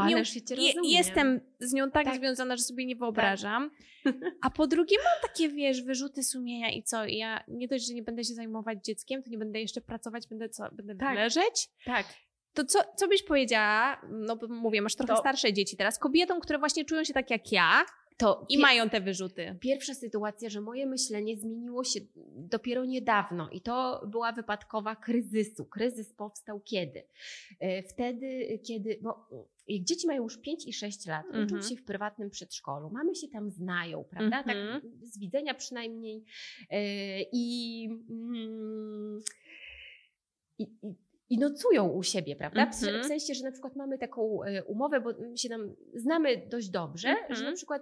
nie, 0.06 0.16
je, 0.58 0.74
jestem 0.98 1.42
z 1.60 1.74
nią 1.74 1.92
tak, 1.92 2.06
Tak. 2.06 2.16
związana, 2.16 2.58
że 2.58 2.64
sobie 2.64 2.86
nie 2.86 2.96
wyobrażam. 2.96 3.72
A 4.44 4.50
po 4.50 4.68
drugie, 4.68 4.98
mam 4.98 5.30
takie, 5.32 5.50
wiesz, 5.50 5.84
wyrzuty 5.84 6.24
sumienia 6.24 6.72
i 6.72 6.84
co? 6.84 7.06
I 7.06 7.18
Ja 7.18 7.44
nie 7.48 7.68
dość, 7.68 7.88
że 7.88 7.94
nie 7.94 8.04
będę 8.04 8.24
się 8.24 8.34
zajmować 8.34 8.86
dzieckiem, 8.86 9.24
to 9.24 9.30
nie 9.30 9.38
będę 9.38 9.60
jeszcze 9.60 9.82
pracować, 9.82 10.28
będę 10.28 10.50
co? 10.50 10.64
Będę 10.72 10.96
Tak. 10.96 11.16
leżeć? 11.16 11.70
Tak. 11.86 12.06
To 12.54 12.66
co, 12.66 12.80
co 12.96 13.08
byś 13.08 13.24
powiedziała, 13.24 14.02
no 14.10 14.36
bo 14.36 14.48
mówię, 14.48 14.82
masz 14.82 14.96
trochę 14.96 15.14
To- 15.14 15.20
starsze 15.20 15.54
dzieci 15.54 15.78
teraz, 15.78 16.00
kobietom, 16.00 16.40
które 16.40 16.60
właśnie 16.60 16.86
czują 16.86 17.04
się 17.04 17.14
tak 17.14 17.30
jak 17.30 17.52
ja 17.52 17.86
To 18.20 18.46
i 18.50 18.58
mają 18.58 18.90
te 18.90 19.02
wyrzuty. 19.02 19.58
Pierwsza 19.60 19.94
sytuacja, 19.94 20.50
że 20.50 20.62
moje 20.62 20.86
myślenie 20.86 21.38
zmieniło 21.38 21.84
się 21.84 22.00
dopiero 22.36 22.86
niedawno 22.86 23.50
i 23.50 23.62
to 23.62 24.02
była 24.08 24.32
wypadkowa 24.32 24.96
kryzysu. 24.96 25.66
Kryzys 25.66 26.14
powstał 26.14 26.60
kiedy? 26.60 27.04
E, 27.60 27.84
Wtedy, 27.84 28.60
kiedy, 28.68 29.00
bo 29.02 29.28
jak 29.68 29.84
dzieci 29.84 30.08
mają 30.08 30.24
już 30.24 30.38
5 30.42 30.68
i 30.68 30.74
6 30.74 31.06
lat, 31.06 31.26
Mhm. 31.26 31.46
uczą 31.46 31.62
się 31.70 31.76
w 31.76 31.84
prywatnym 31.86 32.30
przedszkolu, 32.30 32.90
mamy 32.90 33.16
się 33.16 33.28
tam 33.28 33.50
znają, 33.50 34.04
prawda? 34.04 34.38
Mhm. 34.40 34.82
Tak 34.82 34.92
z 35.04 35.20
widzenia 35.20 35.54
przynajmniej. 35.54 36.24
E, 36.70 37.22
I, 37.32 37.86
mm, 38.10 39.20
i, 40.60 40.64
i 40.64 40.96
i 41.30 41.38
nocują 41.38 41.88
u 41.88 42.04
siebie, 42.04 42.36
prawda? 42.36 42.66
W, 42.66 42.84
Mhm. 42.84 43.04
w 43.04 43.06
sensie, 43.08 43.34
że 43.34 43.44
na 43.44 43.52
przykład 43.52 43.76
mamy 43.76 43.98
taką 43.98 44.44
e, 44.44 44.64
umowę, 44.64 45.02
bo 45.02 45.10
my 45.20 45.38
się 45.38 45.50
tam 45.50 45.76
znamy 45.96 46.38
dość 46.50 46.70
dobrze, 46.70 47.10
Mhm. 47.10 47.36
że 47.36 47.44
na 47.44 47.52
przykład 47.56 47.82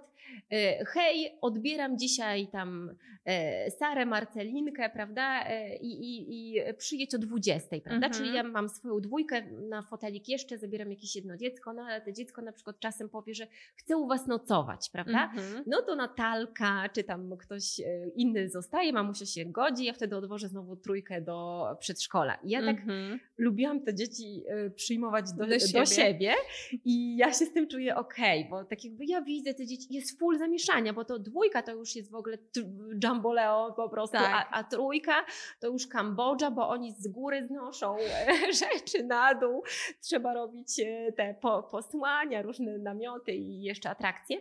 e, 0.52 0.84
hej, 0.84 1.38
odbieram 1.40 1.98
dzisiaj 1.98 2.46
tam 2.46 2.90
e, 3.24 3.70
Sarę, 3.70 4.06
Marcelinkę, 4.06 4.90
prawda? 4.90 5.44
I, 5.80 5.86
i, 5.86 6.26
i 6.56 6.60
przyjedź 6.78 7.14
o 7.14 7.18
20, 7.18 7.68
prawda? 7.84 8.06
Mhm. 8.06 8.12
Czyli 8.12 8.34
ja 8.34 8.42
mam 8.42 8.68
swoją 8.68 9.00
dwójkę 9.00 9.42
na 9.68 9.82
fotelik 9.82 10.28
jeszcze, 10.28 10.58
zabieram 10.58 10.90
jakieś 10.90 11.16
jedno 11.16 11.36
dziecko, 11.36 11.72
no 11.72 11.82
ale 11.82 12.00
to 12.00 12.12
dziecko 12.12 12.42
na 12.42 12.52
przykład 12.52 12.80
czasem 12.80 13.08
powie, 13.08 13.34
że 13.34 13.46
chce 13.76 13.96
u 13.96 14.06
was 14.06 14.26
nocować, 14.26 14.90
prawda? 14.90 15.24
Mhm. 15.24 15.64
No 15.66 15.82
to 15.82 15.96
Natalka, 15.96 16.88
czy 16.92 17.04
tam 17.04 17.36
ktoś 17.36 17.80
inny 18.14 18.48
zostaje, 18.48 18.92
mamusia 18.92 19.26
się 19.26 19.44
godzi, 19.44 19.84
ja 19.84 19.92
wtedy 19.92 20.16
odwożę 20.16 20.48
znowu 20.48 20.76
trójkę 20.76 21.20
do 21.20 21.66
przedszkola. 21.80 22.34
I 22.34 22.50
ja 22.50 22.60
tak 22.60 22.76
Mhm. 22.78 23.18
Lubiłam 23.38 23.80
te 23.84 23.94
dzieci 23.94 24.42
e, 24.48 24.70
przyjmować 24.70 25.32
do, 25.32 25.44
Do 25.46 25.50
do, 25.50 25.58
siebie. 25.58 25.86
siebie. 25.86 26.34
i 26.84 27.16
ja 27.16 27.32
się 27.32 27.44
z 27.46 27.52
tym 27.52 27.68
czuję 27.68 27.96
okej, 27.96 28.46
bo 28.50 28.64
tak 28.64 28.84
jakby 28.84 29.04
ja 29.06 29.22
widzę 29.22 29.54
te 29.54 29.66
dzieci, 29.66 29.86
jest 29.94 30.18
full 30.18 30.38
zamieszania, 30.38 30.92
bo 30.92 31.04
to 31.04 31.18
dwójka 31.18 31.62
to 31.62 31.72
już 31.72 31.96
jest 31.96 32.10
w 32.10 32.14
ogóle 32.14 32.38
jamboleo 33.04 33.72
po 33.76 33.88
prostu, 33.88 34.16
Tak. 34.16 34.48
a, 34.52 34.58
a 34.58 34.64
trójka 34.64 35.24
to 35.60 35.66
już 35.68 35.86
Kambodża, 35.86 36.50
bo 36.50 36.68
oni 36.68 36.92
z 36.92 37.08
góry 37.08 37.46
znoszą 37.46 37.96
e, 37.98 38.52
rzeczy 38.62 39.02
na 39.04 39.34
dół, 39.34 39.62
trzeba 40.00 40.34
robić 40.34 40.80
e, 40.80 41.12
te 41.12 41.34
po, 41.40 41.62
posłania, 41.62 42.42
różne 42.42 42.78
namioty 42.78 43.32
i 43.32 43.62
jeszcze 43.62 43.90
atrakcje, 43.90 44.36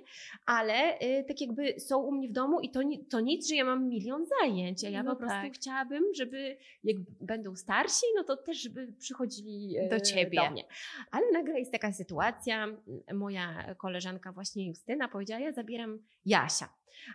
ale 0.45 0.99
tak 1.27 1.41
jakby 1.41 1.79
są 1.79 2.03
u 2.03 2.11
mnie 2.11 2.29
w 2.29 2.31
domu 2.31 2.59
i 2.59 2.71
to, 2.71 2.79
to 3.09 3.19
nic, 3.19 3.49
że 3.49 3.55
ja 3.55 3.65
mam 3.65 3.87
milion 3.87 4.25
zajęć, 4.41 4.83
a 4.83 4.89
ja 4.89 5.03
No 5.03 5.11
po 5.11 5.17
prostu 5.17 5.37
tak. 5.43 5.53
chciałabym, 5.53 6.03
żeby 6.13 6.57
jak 6.83 6.97
będą 7.21 7.55
starsi, 7.55 8.05
no 8.15 8.23
to 8.23 8.37
też 8.37 8.57
żeby 8.57 8.86
przychodzili 8.93 9.77
e, 9.77 9.89
Do 9.89 9.99
ciebie. 9.99 10.41
Do 10.45 10.51
mnie. 10.51 10.63
Ale 11.11 11.31
nagle 11.31 11.59
jest 11.59 11.71
taka 11.71 11.93
sytuacja, 11.93 12.67
moja 13.13 13.75
koleżanka 13.75 14.31
właśnie 14.31 14.67
Justyna 14.67 15.07
powiedziała, 15.07 15.39
ja 15.41 15.51
zabieram 15.53 15.99
Jasia. 16.25 16.69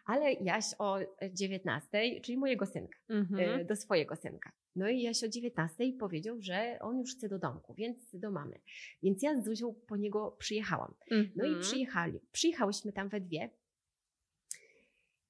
Ale 0.07 0.33
Jaś 0.33 0.65
o 0.79 0.99
19, 1.33 2.21
czyli 2.23 2.39
mojego 2.39 2.67
synka, 2.67 2.99
e, 3.11 3.15
Mhm. 3.15 3.67
do 3.67 3.77
swojego 3.77 4.17
synka. 4.17 4.53
No 4.77 4.89
i 4.89 5.03
Jaś 5.03 5.25
o 5.25 5.29
19 5.29 5.93
powiedział, 5.99 6.37
że 6.41 6.79
on 6.81 6.99
już 6.99 7.17
chce 7.17 7.29
do 7.29 7.39
domku, 7.39 7.75
więc 7.75 8.17
do 8.17 8.31
mamy. 8.31 8.61
Więc 9.03 9.23
ja 9.23 9.41
z 9.41 9.45
Zuzią 9.45 9.75
po 9.87 9.97
niego 9.97 10.37
przyjechałam. 10.39 10.95
No 11.11 11.45
i 11.45 11.49
Mhm. 11.49 11.61
przyjechali. 11.61 12.21
Przyjechałyśmy 12.33 12.93
tam 12.93 13.09
we 13.09 13.21
dwie. 13.21 13.51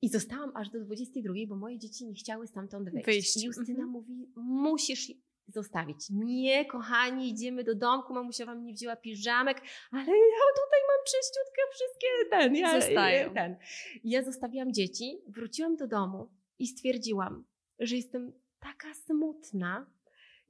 I 0.03 0.09
zostałam 0.09 0.57
aż 0.57 0.71
do 0.71 0.81
22, 0.81 1.35
bo 1.49 1.57
moje 1.57 1.79
dzieci 1.79 2.07
nie 2.07 2.15
chciały 2.15 2.47
stamtąd 2.47 2.91
wyjść. 2.91 3.07
Wyjść, 3.07 3.37
I 3.37 3.47
Justyna 3.47 3.69
mhm. 3.85 3.89
mówi, 3.89 4.27
musisz 4.37 5.13
zostawić. 5.49 6.07
Nie, 6.11 6.65
kochani, 6.65 7.31
idziemy 7.31 7.65
do 7.65 7.75
domku, 7.75 8.15
mamusia 8.15 8.47
wam 8.47 8.65
nie 8.65 8.73
wzięła 8.73 8.97
piżamek, 8.97 9.61
ale 9.91 10.07
ja 10.07 10.45
tutaj 10.55 10.81
mam 10.89 11.05
czyściutkie 11.07 11.63
wszystkie 11.73 12.07
ten, 12.31 12.57
ja, 12.57 12.81
Zostają. 12.81 13.35
ten. 13.35 13.57
Ja 14.05 14.23
zostawiłam 14.23 14.73
dzieci, 14.73 15.19
wróciłam 15.29 15.77
do 15.77 15.87
domu 15.87 16.31
i 16.59 16.67
stwierdziłam, 16.67 17.45
że 17.79 17.97
jestem 17.97 18.33
taka 18.59 18.95
smutna, 18.95 19.87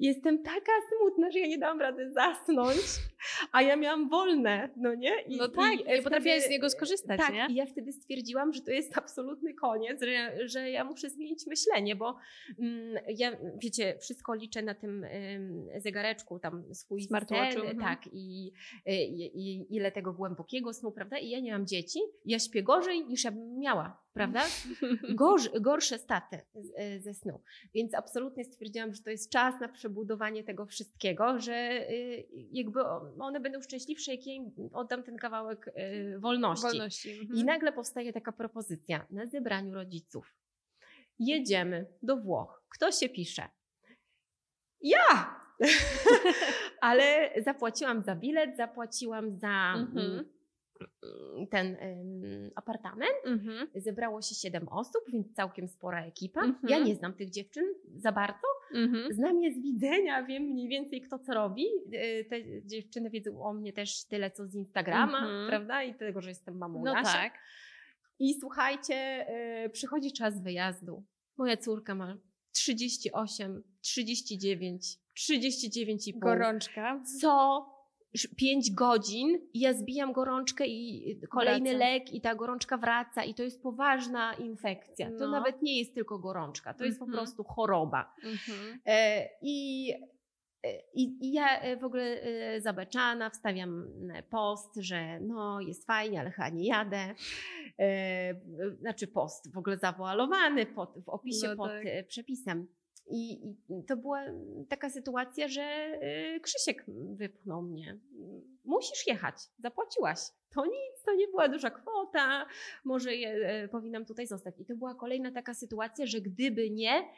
Jestem 0.03 0.43
taka 0.43 0.73
smutna, 0.89 1.31
że 1.31 1.39
ja 1.39 1.47
nie 1.47 1.59
dałam 1.59 1.81
rady 1.81 2.13
zasnąć, 2.13 2.81
a 3.53 3.63
ja 3.63 3.77
miałam 3.77 4.09
wolne, 4.09 4.69
no 4.77 4.95
nie? 4.95 5.23
I, 5.23 5.37
No 5.37 5.49
tak, 5.49 5.81
i 5.81 5.85
nie 5.85 6.03
potrafiłaś 6.03 6.43
z 6.43 6.51
niego 6.51 6.71
skorzystać, 6.71 7.21
tak, 7.21 7.35
nie? 7.35 7.47
i 7.51 7.55
ja 7.55 7.67
wtedy 7.67 7.93
stwierdziłam, 7.93 8.53
że 8.53 8.61
to 8.61 8.71
jest 8.71 8.99
absolutny 8.99 9.55
koniec, 9.55 10.03
że, 10.03 10.49
że 10.49 10.71
ja 10.71 10.85
muszę 10.85 11.11
zmienić 11.11 11.47
myślenie, 11.47 11.97
bo 11.97 12.17
mm, 12.59 13.05
ja, 13.09 13.37
wiecie, 13.63 13.99
wszystko 14.01 14.35
liczę 14.35 14.63
na 14.63 14.75
tym 14.75 15.05
ym, 15.05 15.69
zegareczku, 15.77 16.39
tam 16.39 16.75
swój 16.75 17.03
Smartwatchu, 17.03 17.61
sen, 17.61 17.71
mhm. 17.71 17.79
tak, 17.79 18.07
i, 18.13 18.53
i, 18.87 19.23
i 19.35 19.77
ile 19.77 19.93
tego 19.93 20.13
głębokiego 20.13 20.73
snu, 20.73 20.93
prawda? 20.93 21.19
I 21.19 21.31
ja 21.31 21.41
nie 21.41 21.53
mam 21.53 21.67
dzieci, 21.67 22.01
ja 22.25 22.39
śpię 22.39 22.63
gorzej 22.63 23.05
niż 23.07 23.25
ja 23.25 23.31
bym 23.31 23.59
miała, 23.59 24.02
prawda? 24.13 24.43
Gorz, 25.15 25.49
gorsze 25.61 25.99
staty 25.99 26.41
z- 26.55 27.03
ze 27.05 27.15
snu. 27.15 27.41
Więc 27.75 27.95
absolutnie 27.95 28.45
stwierdziłam, 28.45 28.95
że 28.95 29.03
to 29.03 29.11
jest 29.11 29.31
czas 29.31 29.61
na 29.61 29.69
przebudowanie 29.69 30.45
tego 30.45 30.67
wszystkiego, 30.67 31.39
że 31.41 31.55
y, 31.91 32.27
jakby 32.53 32.81
one 33.19 33.41
będą 33.41 33.61
szczęśliwsze, 33.63 34.15
jak 34.15 34.27
ja 34.27 34.35
im 34.35 34.53
oddam 34.73 35.03
ten 35.03 35.17
kawałek 35.17 35.69
y, 35.69 36.19
wolności. 36.19 36.63
Wolności. 36.67 37.11
mhm. 37.21 37.39
I 37.39 37.45
nagle 37.45 37.73
powstaje 37.73 38.13
taka 38.13 38.33
propozycja 38.33 39.07
na 39.11 39.27
zebraniu 39.27 39.75
rodziców. 39.75 40.35
Jedziemy 41.19 41.87
do 42.03 42.17
Włoch. 42.17 42.63
Kto 42.69 42.93
się 42.93 43.09
pisze? 43.09 43.49
Ja! 44.81 45.41
Ale 46.81 47.31
zapłaciłam 47.45 48.03
za 48.03 48.17
bilet, 48.17 48.57
zapłaciłam 48.57 49.39
za 49.39 49.75
Mhm. 49.77 50.25
Mm, 51.03 51.47
ten 51.47 51.67
ym, 51.77 52.51
apartament. 52.55 53.13
Mhm. 53.25 53.69
Zebrało 53.75 54.23
się 54.23 54.35
siedem 54.35 54.69
osób, 54.69 55.03
więc 55.13 55.35
całkiem 55.35 55.69
spora 55.69 56.05
ekipa. 56.07 56.41
Mhm. 56.41 56.69
Ja 56.69 56.79
nie 56.79 56.95
znam 56.95 57.15
tych 57.15 57.31
dziewczyn 57.31 57.65
za 57.97 58.13
bardzo. 58.13 58.47
Mhm. 58.75 59.15
Znam 59.15 59.43
je 59.43 59.53
z 59.55 59.63
widzenia, 59.63 60.23
wiem 60.27 60.43
mniej 60.43 60.69
więcej 60.69 61.01
kto 61.01 61.19
co 61.19 61.35
robi. 61.35 61.63
Yy, 61.91 62.25
Te 62.25 62.67
dziewczyny 62.67 63.11
wiedzą 63.11 63.43
o 63.43 63.53
mnie 63.55 63.73
też 63.73 64.05
tyle 64.05 64.31
co 64.31 64.47
z 64.47 64.55
Instagrama, 64.55 65.19
Mhm. 65.19 65.49
prawda? 65.49 65.83
I 65.83 65.95
tego, 65.95 66.21
że 66.21 66.29
jestem 66.29 66.57
mamą 66.59 66.83
No 66.85 66.93
Jasia. 66.95 67.13
tak. 67.13 67.33
I 68.19 68.35
słuchajcie, 68.41 69.27
yy, 69.63 69.71
przychodzi 69.71 70.13
czas 70.13 70.43
wyjazdu. 70.43 71.05
Moja 71.37 71.57
córka 71.57 71.95
ma 71.95 72.17
38, 72.53 73.63
39, 73.81 74.99
39,5. 75.15 76.19
Gorączka. 76.19 77.03
Co 77.21 77.67
5 78.37 78.71
godzin 78.75 79.39
i 79.55 79.61
ja 79.61 79.73
zbijam 79.73 80.13
gorączkę 80.13 80.67
i 80.67 81.21
kolejny 81.31 81.71
Wraca. 81.71 81.85
lek 81.85 82.13
i 82.15 82.21
ta 82.21 82.35
gorączka 82.35 82.77
wraca 82.79 83.25
i 83.25 83.35
to 83.35 83.43
jest 83.43 83.63
poważna 83.63 84.35
infekcja. 84.35 85.07
To 85.11 85.19
No. 85.19 85.31
nawet 85.31 85.63
nie 85.63 85.79
jest 85.79 85.95
tylko 85.95 86.19
gorączka, 86.19 86.75
to 86.75 86.85
jest 86.85 86.99
po 86.99 87.05
Mhm. 87.05 87.19
prostu 87.19 87.45
choroba. 87.45 88.15
Mhm. 88.25 88.79
E, 88.87 89.29
I, 89.43 89.89
i, 90.95 91.03
I 91.21 91.33
ja 91.33 91.61
e, 91.61 91.77
w 91.77 91.85
ogóle 91.85 92.03
e, 92.23 92.61
zabeczana 92.61 93.31
wstawiam 93.31 93.87
post, 94.31 94.77
że 94.77 95.21
no 95.21 95.61
jest 95.61 95.87
fajnie, 95.87 96.21
ale 96.21 96.31
chyba 96.31 96.49
nie 96.49 96.67
jadę. 96.69 97.15
E, 97.79 98.35
Znaczy 98.81 99.07
post 99.07 99.53
w 99.55 99.59
ogóle 99.59 99.77
zawoalowany 99.79 100.67
pod, 100.67 100.95
w 101.05 101.09
opisie 101.09 101.49
No 101.49 101.57
pod 101.57 101.69
tak. 101.71 101.87
e, 101.87 102.05
przepisem. 102.05 102.67
I, 103.07 103.33
I 103.69 103.85
to 103.89 103.97
była 103.97 104.25
taka 104.69 104.91
sytuacja, 104.91 105.49
że 105.49 105.63
e, 105.63 106.41
Krzysiek 106.41 106.85
wypchnął 107.15 107.63
mnie. 107.63 107.99
Musisz 108.65 109.07
jechać, 109.07 109.35
zapłaciłaś. 109.59 110.19
To 110.55 110.67
nic, 110.67 111.03
to 111.05 111.15
nie 111.15 111.29
była 111.29 111.49
duża 111.49 111.71
kwota, 111.71 112.47
może 112.85 113.15
je, 113.15 113.29
e, 113.31 113.69
powinnam 113.69 114.05
tutaj 114.05 114.27
zostać. 114.27 114.55
I 114.59 114.65
to 114.65 114.77
była 114.77 114.95
kolejna 114.95 115.33
taka 115.33 115.55
sytuacja, 115.55 116.07
że 116.07 116.21
gdyby 116.21 116.71
nie 116.71 117.09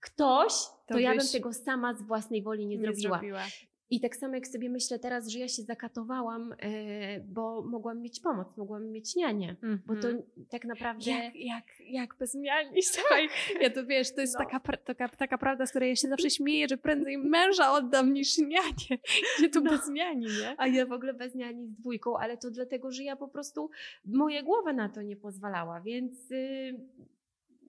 ktoś, 0.00 0.52
to, 0.86 0.94
To 0.94 0.98
ja 0.98 1.14
bym 1.16 1.28
tego 1.32 1.52
sama 1.52 1.94
z 1.94 2.02
własnej 2.02 2.42
woli 2.42 2.66
nie, 2.66 2.78
zrobiła. 2.78 3.18
zrobiła. 3.18 3.42
I 3.90 4.00
tak 4.00 4.16
samo 4.16 4.34
jak 4.34 4.46
sobie 4.46 4.70
myślę 4.70 4.98
teraz, 4.98 5.28
że 5.28 5.38
ja 5.38 5.48
się 5.48 5.62
zakatowałam, 5.62 6.52
e, 6.62 7.20
bo 7.20 7.62
mogłam 7.62 8.00
mieć 8.02 8.20
pomoc, 8.20 8.56
mogłam 8.56 8.90
mieć 8.90 9.16
nianię. 9.16 9.56
Bo 9.86 9.94
to 9.96 10.08
Mhm. 10.08 10.22
tak 10.50 10.64
naprawdę... 10.64 11.10
Jak, 11.10 11.34
jak, 11.36 11.64
jak 11.80 12.14
bez 12.18 12.34
miani, 12.34 12.82
słuchaj, 12.82 13.28
ja 13.60 13.70
to 13.70 13.86
wiesz, 13.86 14.14
to 14.14 14.20
jest 14.20 14.36
No. 14.38 14.44
taka, 14.44 14.76
taka, 14.76 15.08
taka 15.08 15.38
prawda, 15.38 15.66
z 15.66 15.70
której 15.70 15.88
ja 15.90 15.96
się 15.96 16.08
zawsze 16.08 16.30
śmieję, 16.30 16.66
że 16.68 16.76
prędzej 16.76 17.18
męża 17.18 17.72
oddam 17.72 18.12
niż 18.12 18.38
nianie. 18.38 18.98
Gdzie 19.38 19.48
tu 19.48 19.60
No. 19.60 19.70
bez 19.70 19.88
niani, 19.88 20.26
nie? 20.26 20.54
A 20.58 20.66
ja 20.66 20.86
w 20.86 20.92
ogóle 20.92 21.14
bez 21.14 21.34
niani 21.34 21.66
z 21.66 21.72
dwójką, 21.74 22.18
ale 22.18 22.36
to 22.38 22.50
dlatego, 22.50 22.90
że 22.92 23.02
ja 23.04 23.16
po 23.16 23.28
prostu, 23.28 23.70
moja 24.04 24.42
głowa 24.42 24.72
na 24.72 24.88
to 24.88 25.02
nie 25.02 25.16
pozwalała, 25.16 25.80
więc 25.80 26.30
y, 26.30 26.74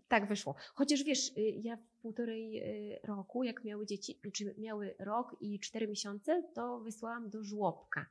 tak 0.08 0.28
wyszło. 0.28 0.56
Chociaż 0.74 1.04
wiesz, 1.04 1.38
y, 1.38 1.42
ja 1.42 1.78
w 1.78 2.02
półtorej 2.02 2.58
y, 2.94 3.00
roku, 3.04 3.44
jak 3.44 3.64
miały 3.64 3.86
dzieci, 3.86 4.20
czy 4.34 4.56
miały 4.58 4.96
rok 5.00 5.36
i 5.42 5.60
cztery 5.60 5.88
miesiące, 5.88 6.44
to 6.54 6.80
wysłałam 6.80 7.30
do 7.30 7.44
żłobka. 7.44 8.06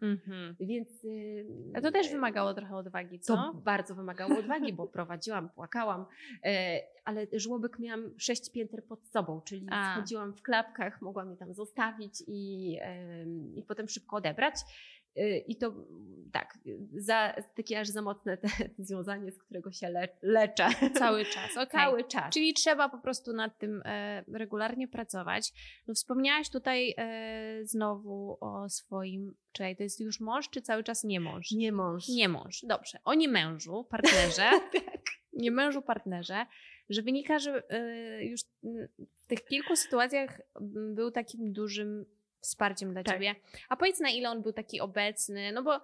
Więc. 0.61 1.05
y, 1.05 1.47
A 1.75 1.81
to 1.81 1.93
też 1.93 2.11
wymagało 2.11 2.55
trochę 2.55 2.77
odwagi, 2.77 3.21
co? 3.21 3.37
To 3.37 3.55
bardzo 3.55 3.95
wymagało 3.95 4.39
odwagi, 4.39 4.73
bo 4.73 4.87
prowadziłam, 4.99 5.51
płakałam, 5.51 6.07
e, 6.45 6.81
ale 7.05 7.27
żłobek 7.33 7.79
miałam 7.79 8.15
sześć 8.19 8.53
pięter 8.53 8.85
pod 8.85 9.09
sobą, 9.09 9.41
czyli 9.41 9.67
A. 9.71 9.95
schodziłam 9.95 10.35
w 10.35 10.43
klapkach, 10.43 11.03
mogłam 11.03 11.31
je 11.31 11.37
tam 11.37 11.55
zostawić 11.55 12.25
i, 12.27 12.79
i 13.55 13.63
potem 13.63 13.89
szybko 13.89 14.17
odebrać. 14.17 14.55
E, 15.17 15.39
I 15.39 15.57
to 15.57 15.67
mm, 15.67 16.31
tak, 16.33 16.59
za, 16.97 17.35
takie 17.55 17.81
aż 17.81 17.89
za 17.89 18.03
mocne 18.03 18.37
te 18.43 18.49
związanie, 18.79 19.33
z 19.33 19.39
którego 19.39 19.73
się 19.73 19.89
le, 19.89 20.09
leczę. 20.23 20.69
Cały 20.99 21.25
czas, 21.35 21.51
okej. 21.53 21.81
Cały 21.81 22.05
czas. 22.05 22.35
Czyli 22.35 22.55
trzeba 22.55 22.89
po 22.89 22.99
prostu 22.99 23.33
nad 23.33 23.59
tym 23.59 23.83
e, 23.85 24.25
regularnie 24.33 24.89
pracować. 24.89 25.53
No 25.87 25.95
wspomniałaś 25.95 26.51
tutaj 26.51 26.95
e, 26.99 27.61
znowu 27.65 28.39
o 28.41 28.69
swoim, 28.69 29.35
czekaj, 29.53 29.77
to 29.77 29.83
jest 29.83 30.01
już 30.01 30.21
mąż, 30.21 30.51
czy 30.51 30.63
cały 30.63 30.85
czas 30.85 31.05
nie 31.05 31.21
mąż? 31.21 31.51
Nie 31.51 31.73
mąż. 31.73 32.09
Nie 32.09 32.29
mąż, 32.29 32.61
dobrze. 32.63 32.99
O 33.05 33.15
nie 33.15 33.29
mężu, 33.29 33.85
partnerze, 33.85 34.51
tak. 34.73 35.03
nie 35.33 35.51
mężu, 35.51 35.83
partnerze, 35.83 36.47
że 36.89 37.03
wynika, 37.03 37.39
że 37.39 37.63
e, 37.71 38.25
już 38.25 38.41
mm, 38.65 38.89
w 39.21 39.27
tych 39.27 39.45
kilku 39.45 39.77
sytuacjach 39.77 40.41
mm, 40.61 40.95
był 40.95 41.11
takim 41.11 41.53
dużym 41.53 42.07
wsparciem 42.45 42.93
dla 42.93 43.03
Tak. 43.03 43.15
ciebie. 43.15 43.35
A 43.69 43.77
powiedz, 43.77 44.01
na 44.01 44.11
ile 44.11 44.31
on 44.31 44.43
był 44.43 44.53
taki 44.53 44.81
obecny, 44.81 45.53
no 45.53 45.63
bo 45.63 45.81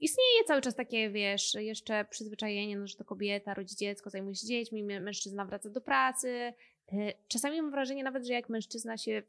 istnieje 0.00 0.44
cały 0.46 0.60
czas 0.60 0.74
takie, 0.74 1.10
wiesz, 1.10 1.54
jeszcze 1.54 2.04
przyzwyczajenie, 2.10 2.76
no, 2.78 2.86
że 2.86 2.96
to 2.96 3.04
kobieta 3.04 3.54
rodzi 3.54 3.76
dziecko, 3.76 4.10
zajmuje 4.10 4.34
się 4.34 4.46
dziećmi, 4.46 4.84
mę- 4.84 5.00
mężczyzna 5.00 5.44
wraca 5.44 5.70
do 5.70 5.80
pracy. 5.80 6.52
E, 6.92 7.12
Czasami 7.28 7.62
mam 7.62 7.70
wrażenie 7.70 8.04
nawet, 8.04 8.26
że 8.26 8.32
jak 8.32 8.48
mężczyzna 8.48 8.96
się 8.96 9.22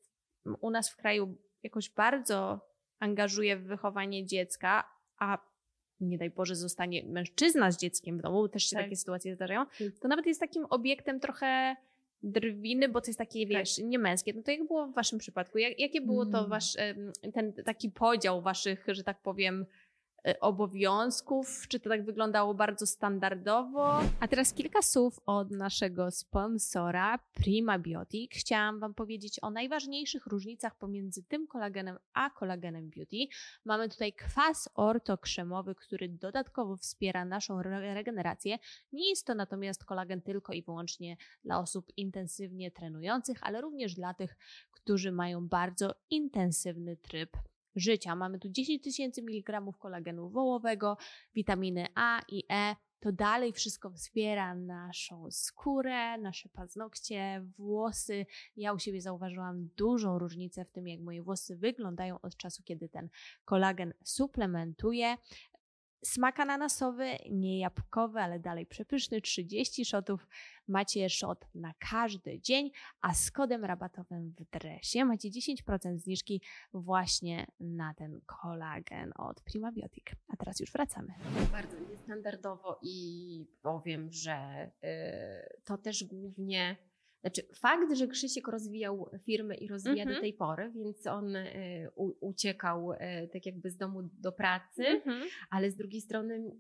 u 0.61 0.69
nas 0.69 0.89
w 0.89 0.95
kraju 0.95 1.35
jakoś 1.63 1.89
bardzo 1.89 2.59
angażuje 2.99 3.57
w 3.57 3.63
wychowanie 3.63 4.25
dziecka, 4.25 4.89
a 5.17 5.37
nie 5.99 6.17
daj 6.17 6.29
Boże 6.29 6.55
zostanie 6.55 7.03
mężczyzna 7.03 7.71
z 7.71 7.77
dzieckiem 7.77 8.17
w 8.17 8.21
domu, 8.21 8.47
też 8.47 8.63
się 8.63 8.75
Tak. 8.75 8.85
takie 8.85 8.95
sytuacje 8.95 9.35
zdarzają, 9.35 9.65
to 10.01 10.07
nawet 10.07 10.25
jest 10.25 10.39
takim 10.39 10.65
obiektem 10.69 11.19
trochę 11.19 11.75
drwiny, 12.23 12.89
bo 12.89 13.01
to 13.01 13.07
jest 13.07 13.19
takie, 13.19 13.45
wiesz, 13.45 13.77
niemęskie. 13.77 14.33
No 14.33 14.41
to 14.43 14.51
jak 14.51 14.67
było 14.67 14.87
w 14.87 14.93
waszym 14.93 15.19
przypadku? 15.19 15.57
Jak, 15.57 15.79
jakie 15.79 16.01
było 16.01 16.25
to 16.25 16.37
Mm. 16.37 16.49
wasz, 16.49 16.77
ten 17.33 17.53
taki 17.53 17.89
podział 17.89 18.41
waszych, 18.41 18.85
że 18.87 19.03
tak 19.03 19.21
powiem, 19.21 19.65
obowiązków? 20.41 21.67
Czy 21.67 21.79
to 21.79 21.89
tak 21.89 22.05
wyglądało 22.05 22.53
bardzo 22.53 22.85
standardowo? 22.85 23.99
A 24.19 24.27
teraz 24.27 24.53
kilka 24.53 24.81
słów 24.81 25.19
od 25.25 25.51
naszego 25.51 26.11
sponsora 26.11 27.19
Prima 27.33 27.79
Biotic. 27.79 28.31
Chciałam 28.33 28.79
Wam 28.79 28.93
powiedzieć 28.93 29.39
o 29.41 29.49
najważniejszych 29.49 30.27
różnicach 30.27 30.75
pomiędzy 30.75 31.23
tym 31.23 31.47
kolagenem 31.47 31.97
a 32.13 32.29
kolagenem 32.29 32.89
Beauty. 32.89 33.17
Mamy 33.65 33.89
tutaj 33.89 34.13
kwas 34.13 34.69
ortokrzemowy, 34.75 35.75
który 35.75 36.09
dodatkowo 36.09 36.77
wspiera 36.77 37.25
naszą 37.25 37.59
re- 37.59 37.93
regenerację. 37.93 38.57
Nie 38.93 39.09
jest 39.09 39.25
to 39.25 39.35
natomiast 39.35 39.85
kolagen 39.85 40.21
tylko 40.21 40.53
i 40.53 40.63
wyłącznie 40.63 41.17
dla 41.43 41.59
osób 41.59 41.91
intensywnie 41.97 42.71
trenujących, 42.71 43.37
ale 43.41 43.61
również 43.61 43.95
dla 43.95 44.13
tych, 44.13 44.37
którzy 44.71 45.11
mają 45.11 45.47
bardzo 45.47 45.95
intensywny 46.09 46.97
tryb 46.97 47.37
życia. 47.75 48.15
Mamy 48.15 48.39
tu 48.39 48.49
10 48.49 48.83
tysięcy 48.83 49.21
miligramów 49.21 49.77
kolagenu 49.77 50.29
wołowego, 50.29 50.97
witaminy 51.35 51.87
A 51.95 52.21
i 52.27 52.43
E. 52.49 52.75
To 53.01 53.11
dalej 53.11 53.53
wszystko 53.53 53.91
wspiera 53.91 54.55
naszą 54.55 55.31
skórę, 55.31 56.17
nasze 56.17 56.49
paznokcie, 56.49 57.45
włosy. 57.57 58.25
Ja 58.57 58.73
u 58.73 58.79
siebie 58.79 59.01
zauważyłam 59.01 59.69
dużą 59.77 60.19
różnicę 60.19 60.65
w 60.65 60.71
tym, 60.71 60.87
jak 60.87 60.99
moje 60.99 61.23
włosy 61.23 61.55
wyglądają 61.57 62.21
od 62.21 62.37
czasu, 62.37 62.63
kiedy 62.63 62.89
ten 62.89 63.09
kolagen 63.45 63.93
suplementuję. 64.03 65.17
Smak 66.05 66.39
ananasowy, 66.39 67.17
nie 67.29 67.59
jabłkowy, 67.59 68.19
ale 68.19 68.39
dalej 68.39 68.65
przepyszny. 68.65 69.21
30 69.21 69.85
shotów 69.85 70.27
macie 70.67 71.09
shot 71.09 71.45
na 71.55 71.73
każdy 71.91 72.39
dzień, 72.39 72.71
a 73.01 73.13
z 73.13 73.31
kodem 73.31 73.65
rabatowym 73.65 74.33
w 74.37 74.59
dresie 74.59 75.05
macie 75.05 75.29
10% 75.29 75.97
zniżki 75.97 76.41
właśnie 76.73 77.47
na 77.59 77.93
ten 77.93 78.21
kolagen 78.25 79.11
od 79.17 79.41
Primabiotic. 79.41 80.05
A 80.27 80.37
teraz 80.37 80.59
już 80.59 80.71
wracamy. 80.71 81.13
bardzo 81.51 81.79
niestandardowo 81.79 82.79
i 82.81 83.45
powiem, 83.61 84.11
że 84.11 84.71
y, 84.83 85.61
to 85.63 85.77
też 85.77 86.03
głównie, 86.03 86.75
znaczy 87.21 87.41
fakt, 87.55 87.93
że 87.93 88.07
Krzysiek 88.07 88.47
rozwijał 88.47 89.09
firmę 89.25 89.55
i 89.55 89.67
rozwija 89.67 90.03
Mhm. 90.03 90.15
do 90.15 90.21
tej 90.21 90.33
pory, 90.33 90.71
więc 90.75 91.07
on 91.07 91.35
y, 91.35 91.89
u, 91.95 92.27
uciekał 92.27 92.91
y, 92.91 92.97
tak 93.33 93.45
jakby 93.45 93.69
z 93.69 93.77
domu 93.77 94.09
do 94.21 94.31
pracy, 94.31 94.83
Mhm. 94.87 95.23
ale 95.49 95.71
z 95.71 95.75
drugiej 95.75 96.01
strony 96.01 96.51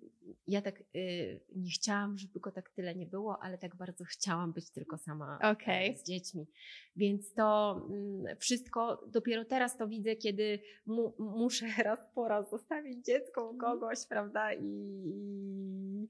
ja 0.47 0.61
tak 0.61 0.83
y, 0.95 1.41
nie 1.55 1.71
chciałam, 1.71 2.17
żeby 2.17 2.39
go 2.39 2.51
tak 2.51 2.69
tyle 2.69 2.95
nie 2.95 3.05
było, 3.07 3.43
ale 3.43 3.57
tak 3.57 3.75
bardzo 3.75 4.03
chciałam 4.05 4.53
być 4.53 4.71
tylko 4.71 4.97
sama 4.97 5.39
e, 5.67 5.97
z 5.97 6.03
dziećmi. 6.03 6.47
Więc 6.95 7.33
to 7.33 7.81
mm, 7.89 8.37
wszystko 8.37 9.03
dopiero 9.07 9.45
teraz 9.45 9.77
to 9.77 9.87
widzę, 9.87 10.15
kiedy 10.15 10.59
mu, 10.85 11.13
muszę 11.19 11.65
raz 11.83 11.99
po 12.15 12.27
raz 12.27 12.49
zostawić 12.49 13.05
dziecko 13.05 13.41
Mhm. 13.41 13.55
u 13.55 13.59
kogoś, 13.59 13.97
prawda? 14.09 14.53
I, 14.53 14.65
i 15.05 16.07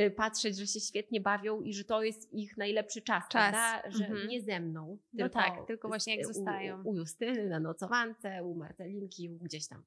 y, 0.00 0.10
patrzeć, 0.10 0.56
że 0.56 0.66
się 0.66 0.80
świetnie 0.80 1.20
bawią 1.20 1.60
i 1.62 1.74
że 1.74 1.84
to 1.84 2.02
jest 2.02 2.32
ich 2.34 2.56
najlepszy 2.56 3.02
czas, 3.02 3.24
Czas. 3.28 3.30
prawda? 3.52 3.90
Że 3.98 4.04
Mhm. 4.06 4.28
nie 4.28 4.42
ze 4.42 4.60
mną. 4.60 4.98
No 5.12 5.28
tak, 5.28 5.66
tylko 5.66 5.88
właśnie 5.88 6.16
jak 6.16 6.30
u- 6.30 6.32
zostają. 6.32 6.82
U, 6.84 6.90
u 6.90 6.96
Justyny 6.96 7.48
na 7.48 7.60
nocowance, 7.60 8.44
u 8.44 8.54
Marcelinki, 8.54 9.30
u 9.30 9.38
gdzieś 9.38 9.68
tam, 9.68 9.82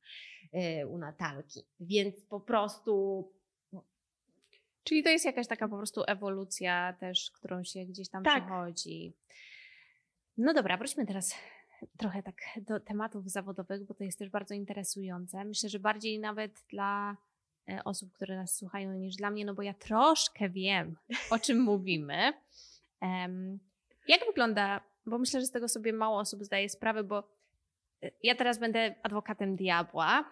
y, 0.82 0.88
u 0.88 0.98
Natalki. 0.98 1.60
Więc 1.80 2.16
po 2.30 2.40
prostu 2.40 3.24
Czyli 4.88 5.04
to 5.04 5.10
jest 5.10 5.26
jakaś 5.26 5.48
taka 5.48 5.68
po 5.68 5.78
prostu 5.78 6.04
ewolucja 6.08 6.94
też, 7.00 7.32
którą 7.32 7.64
się 7.64 7.86
gdzieś 7.86 8.10
tam 8.10 8.24
Tak. 8.24 8.44
przechodzi. 8.44 9.14
No 10.38 10.54
dobra, 10.54 10.78
wróćmy 10.78 11.06
teraz 11.06 11.36
trochę 11.98 12.24
tak 12.24 12.36
do 12.58 12.80
tematów 12.80 13.30
zawodowych, 13.30 13.84
bo 13.86 13.94
to 13.94 14.04
jest 14.04 14.20
też 14.20 14.30
bardzo 14.30 14.54
interesujące. 14.54 15.46
Myślę, 15.46 15.70
że 15.70 15.80
bardziej 15.80 16.20
nawet 16.20 16.52
dla 16.70 17.18
e, 17.70 17.84
osób, 17.84 18.14
które 18.14 18.36
nas 18.36 18.56
słuchają, 18.56 18.94
niż 18.94 19.16
dla 19.16 19.32
mnie, 19.32 19.46
no 19.46 19.54
bo 19.54 19.62
ja 19.62 19.74
troszkę 19.74 20.50
wiem, 20.50 20.96
o 21.30 21.40
czym 21.40 21.62
mówimy. 21.72 22.34
Em, 23.02 23.60
jak 24.08 24.26
wygląda, 24.26 24.82
bo 25.06 25.18
myślę, 25.18 25.40
że 25.40 25.46
z 25.46 25.52
tego 25.52 25.68
sobie 25.68 25.94
mało 25.94 26.20
osób 26.20 26.44
zdaje 26.44 26.70
sprawę, 26.70 27.04
bo 27.04 27.24
e, 28.04 28.12
ja 28.24 28.36
teraz 28.36 28.60
będę 28.60 28.96
adwokatem 29.04 29.56
diabła 29.56 30.32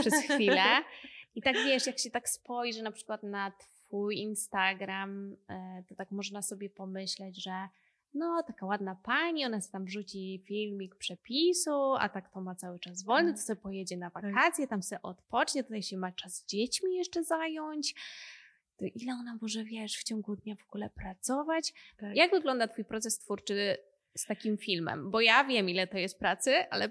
przez 0.00 0.14
chwilę. 0.14 0.64
I 1.34 1.42
tak 1.42 1.56
wiesz, 1.56 1.86
jak 1.86 1.98
się 1.98 2.10
tak 2.10 2.28
spojrzy 2.28 2.82
na 2.82 2.92
przykład 2.92 3.22
na 3.22 3.52
Twój 3.92 4.16
Instagram, 4.18 5.36
e, 5.48 5.82
to 5.88 5.94
tak 5.94 6.10
można 6.10 6.42
sobie 6.42 6.70
pomyśleć, 6.70 7.42
że 7.42 7.68
no 8.14 8.42
taka 8.46 8.66
ładna 8.66 8.94
pani, 8.94 9.44
ona 9.46 9.60
sobie 9.60 9.72
tam 9.72 9.84
wrzuci 9.84 10.42
filmik 10.46 10.96
przepisu, 10.96 11.94
a 11.98 12.08
tak 12.08 12.32
to 12.32 12.40
ma 12.40 12.54
cały 12.54 12.78
czas 12.78 13.02
wolny, 13.04 13.32
to 13.32 13.38
sobie 13.38 13.60
pojedzie 13.60 13.96
na 13.96 14.10
Tak. 14.10 14.24
wakacje, 14.24 14.66
tam 14.66 14.82
sobie 14.82 15.02
odpocznie, 15.02 15.64
tutaj 15.64 15.82
się 15.82 15.96
ma 15.96 16.12
czas 16.12 16.34
z 16.36 16.46
dziećmi 16.46 16.94
jeszcze 16.96 17.24
zająć. 17.24 17.94
To 18.76 18.84
ile 18.94 19.12
ona 19.12 19.38
może, 19.42 19.64
wiesz, 19.64 19.96
w 19.96 20.04
ciągu 20.04 20.36
dnia 20.36 20.54
w 20.56 20.68
ogóle 20.68 20.90
pracować? 20.90 21.72
Tak. 21.96 22.16
Jak 22.16 22.30
wygląda 22.30 22.68
twój 22.68 22.84
proces 22.84 23.18
twórczy 23.18 23.76
z 24.16 24.26
takim 24.26 24.58
filmem? 24.58 25.10
Bo 25.10 25.20
ja 25.20 25.44
wiem, 25.44 25.68
ile 25.68 25.86
to 25.86 25.98
jest 25.98 26.18
pracy, 26.18 26.70
ale 26.70 26.90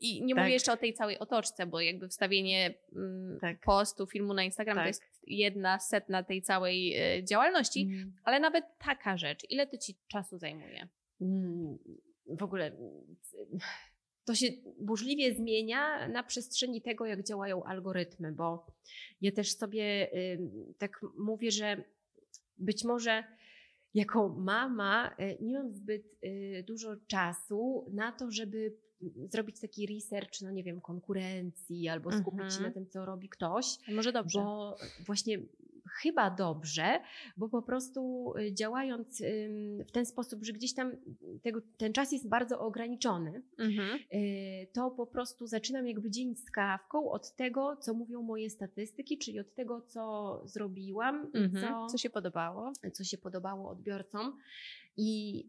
i 0.00 0.24
nie 0.24 0.34
Tak. 0.34 0.44
mówię 0.44 0.52
jeszcze 0.52 0.72
o 0.72 0.76
tej 0.76 0.94
całej 0.94 1.18
otoczce, 1.18 1.66
bo 1.66 1.80
jakby 1.80 2.08
wstawienie 2.08 2.74
mm, 2.92 3.38
Tak. 3.40 3.60
postu, 3.60 4.06
filmu 4.06 4.34
na 4.34 4.44
Instagram 4.44 4.74
to 4.76 4.80
Tak. 4.80 4.86
jest 4.86 5.02
jedna 5.26 5.78
setna 5.78 6.22
tej 6.22 6.42
całej 6.42 6.94
e, 6.96 7.24
działalności, 7.24 7.82
Mm. 7.82 8.12
ale 8.24 8.40
nawet 8.40 8.64
taka 8.78 9.16
rzecz, 9.16 9.40
ile 9.50 9.66
to 9.66 9.78
ci 9.78 9.94
czasu 10.08 10.38
zajmuje? 10.38 10.88
Mm, 11.20 11.78
w 12.26 12.42
ogóle 12.42 12.76
to 14.24 14.34
się 14.34 14.46
burzliwie 14.80 15.34
zmienia 15.34 16.08
na 16.08 16.22
przestrzeni 16.22 16.82
tego, 16.82 17.06
jak 17.06 17.22
działają 17.24 17.64
algorytmy, 17.64 18.32
bo 18.32 18.66
ja 19.20 19.32
też 19.32 19.56
sobie 19.56 20.10
tak 20.78 21.00
mówię, 21.18 21.50
że 21.50 21.84
być 22.58 22.84
może 22.84 23.24
jako 23.94 24.28
mama 24.28 25.16
y, 25.20 25.36
nie 25.40 25.54
mam 25.54 25.72
zbyt 25.72 26.02
y, 26.24 26.64
dużo 26.66 26.96
czasu 27.06 27.86
na 27.92 28.12
to, 28.12 28.30
żeby 28.30 28.76
zrobić 29.32 29.60
taki 29.60 29.86
research, 29.86 30.40
no 30.42 30.50
nie 30.50 30.62
wiem, 30.64 30.80
konkurencji 30.80 31.88
albo 31.88 32.12
skupić 32.12 32.40
się 32.40 32.44
Mhm. 32.58 32.62
na 32.64 32.70
tym, 32.70 32.86
co 32.90 33.04
robi 33.06 33.28
ktoś. 33.28 33.66
Może 33.88 34.12
dobrze. 34.12 34.38
Bo 34.38 34.76
właśnie 35.06 35.38
chyba 36.02 36.30
dobrze, 36.30 37.00
bo 37.36 37.48
po 37.48 37.62
prostu 37.62 38.32
y, 38.38 38.54
działając 38.54 39.22
w 39.88 39.92
ten 39.92 40.06
sposób, 40.06 40.44
że 40.44 40.52
gdzieś 40.52 40.74
tam 40.74 40.92
tego, 41.42 41.60
ten 41.76 41.92
czas 41.92 42.12
jest 42.12 42.28
bardzo 42.28 42.60
ograniczony, 42.60 43.42
Mhm. 43.58 43.98
y, 44.14 44.66
to 44.72 44.90
po 44.90 45.06
prostu 45.06 45.46
zaczynam 45.46 45.86
jakby 45.86 46.10
dzień 46.10 46.34
z 46.36 46.50
kawką 46.50 47.10
od 47.10 47.36
tego, 47.36 47.76
co 47.76 47.94
mówią 47.94 48.22
moje 48.22 48.50
statystyki, 48.50 49.18
czyli 49.18 49.40
od 49.40 49.54
tego, 49.54 49.80
co 49.80 50.42
zrobiłam, 50.44 51.30
Mhm. 51.34 51.64
co, 51.64 51.86
Co 51.86 51.98
się 51.98 52.10
podobało? 52.10 52.72
co 52.92 53.04
się 53.04 53.18
podobało 53.18 53.70
odbiorcom. 53.70 54.38
I 54.96 55.44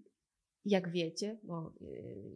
jak 0.67 0.91
wiecie, 0.91 1.37
bo 1.43 1.73
y, 1.81 1.85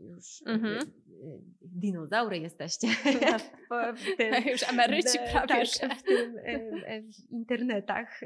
już 0.10 0.44
Mhm. 0.46 0.78
y, 0.78 0.82
y, 1.26 1.40
dinozaury 1.62 2.38
jesteście 2.40 2.88
w 3.98 4.18
tym, 4.18 4.34
Już 4.52 4.70
emeryci 4.70 5.18
prawie, 5.32 5.66
tak, 5.80 5.98
w, 5.98 6.04
tym, 6.04 6.38
e, 6.44 7.02
w 7.02 7.32
internetach, 7.32 8.22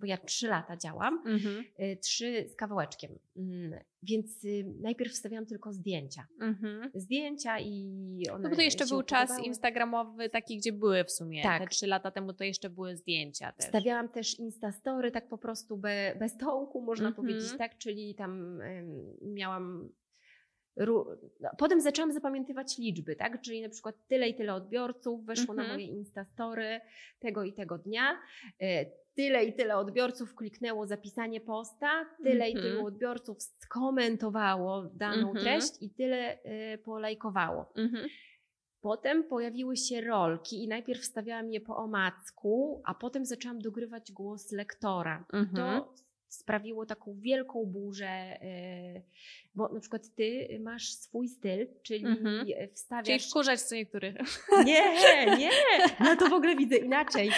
bo 0.00 0.06
ja 0.06 0.16
trzy 0.16 0.48
lata 0.48 0.76
działam, 0.76 1.22
Mhm. 1.26 1.64
e, 1.78 1.96
trzy 1.96 2.48
z 2.48 2.56
kawałeczkiem, 2.56 3.18
Mm, 3.36 3.80
więc 4.02 4.44
y, 4.44 4.64
najpierw 4.80 5.12
wstawiałam 5.12 5.46
tylko 5.46 5.72
zdjęcia. 5.72 6.26
Mhm. 6.40 6.90
Zdjęcia 6.94 7.58
i 7.60 8.22
one 8.32 8.42
No 8.42 8.50
bo 8.50 8.56
to 8.56 8.62
jeszcze 8.62 8.86
był 8.86 9.02
czas 9.02 9.28
podobały. 9.28 9.46
instagramowy 9.48 10.28
taki, 10.28 10.56
gdzie 10.58 10.72
były 10.72 11.04
w 11.04 11.10
sumie. 11.10 11.42
Tak. 11.42 11.62
Te 11.62 11.68
trzy 11.68 11.86
lata 11.86 12.10
temu 12.10 12.32
to 12.32 12.44
jeszcze 12.44 12.70
były 12.70 12.96
zdjęcia 12.96 13.52
też. 13.52 13.66
Wstawiałam 13.66 14.08
też 14.08 14.38
instastory 14.38 15.10
tak 15.10 15.28
po 15.28 15.38
prostu 15.38 15.76
be, 15.78 16.16
bez 16.18 16.36
tołku, 16.36 16.82
można 16.82 17.08
Mhm. 17.08 17.26
powiedzieć, 17.26 17.58
tak? 17.58 17.78
Czyli 17.78 18.14
tam 18.14 18.60
em, 18.60 19.16
miałam. 19.22 19.88
no, 20.76 21.16
Potem 21.58 21.80
zaczęłam 21.80 22.12
zapamiętywać 22.12 22.78
liczby, 22.78 23.16
tak? 23.16 23.40
Czyli 23.42 23.62
na 23.62 23.68
przykład 23.68 23.94
tyle 24.08 24.28
i 24.28 24.34
tyle 24.34 24.54
odbiorców 24.54 25.24
weszło 25.26 25.54
na 25.54 25.62
Mhm. 25.62 25.80
moje 25.80 25.86
instastory 25.86 26.80
tego 27.18 27.44
i 27.44 27.52
tego 27.52 27.78
dnia. 27.78 28.18
Tyle 29.20 29.44
i 29.44 29.52
tyle 29.52 29.76
odbiorców 29.76 30.34
kliknęło 30.34 30.86
zapisanie 30.86 31.40
posta, 31.40 32.06
tyle 32.24 32.50
i 32.50 32.56
Mhm. 32.56 32.72
tylu 32.74 32.86
odbiorców 32.86 33.36
skomentowało 33.42 34.82
daną 34.94 35.28
Mhm. 35.28 35.44
treść 35.44 35.72
i 35.80 35.90
tyle 35.90 36.42
e, 36.42 36.78
polajkowało. 36.78 37.72
Mhm. 37.76 38.08
Potem 38.80 39.24
pojawiły 39.24 39.76
się 39.76 40.00
rolki 40.00 40.64
i 40.64 40.68
najpierw 40.68 41.00
wstawiałam 41.00 41.50
je 41.50 41.60
po 41.60 41.76
omacku, 41.76 42.82
a 42.86 42.94
potem 42.94 43.24
zaczęłam 43.26 43.58
dogrywać 43.58 44.12
głos 44.12 44.52
lektora. 44.52 45.24
Mhm. 45.32 45.56
To 45.56 45.94
sprawiło 46.34 46.86
taką 46.86 47.14
wielką 47.20 47.64
burzę, 47.66 48.38
yy, 48.94 49.02
bo 49.54 49.68
na 49.68 49.80
przykład 49.80 50.14
ty 50.14 50.58
masz 50.60 50.92
swój 50.92 51.28
styl, 51.28 51.66
czyli 51.82 52.06
Mhm. 52.06 52.40
Czyli 52.46 52.54
wstawiasz... 52.74 53.30
wkurzać 53.30 53.60
co 53.62 53.74
niektórych. 53.74 54.16
Nie, 54.66 54.96
nie, 55.38 55.50
no 56.04 56.16
to 56.16 56.28
w 56.28 56.32
ogóle 56.32 56.56
widzę 56.56 56.76
inaczej, 56.76 57.30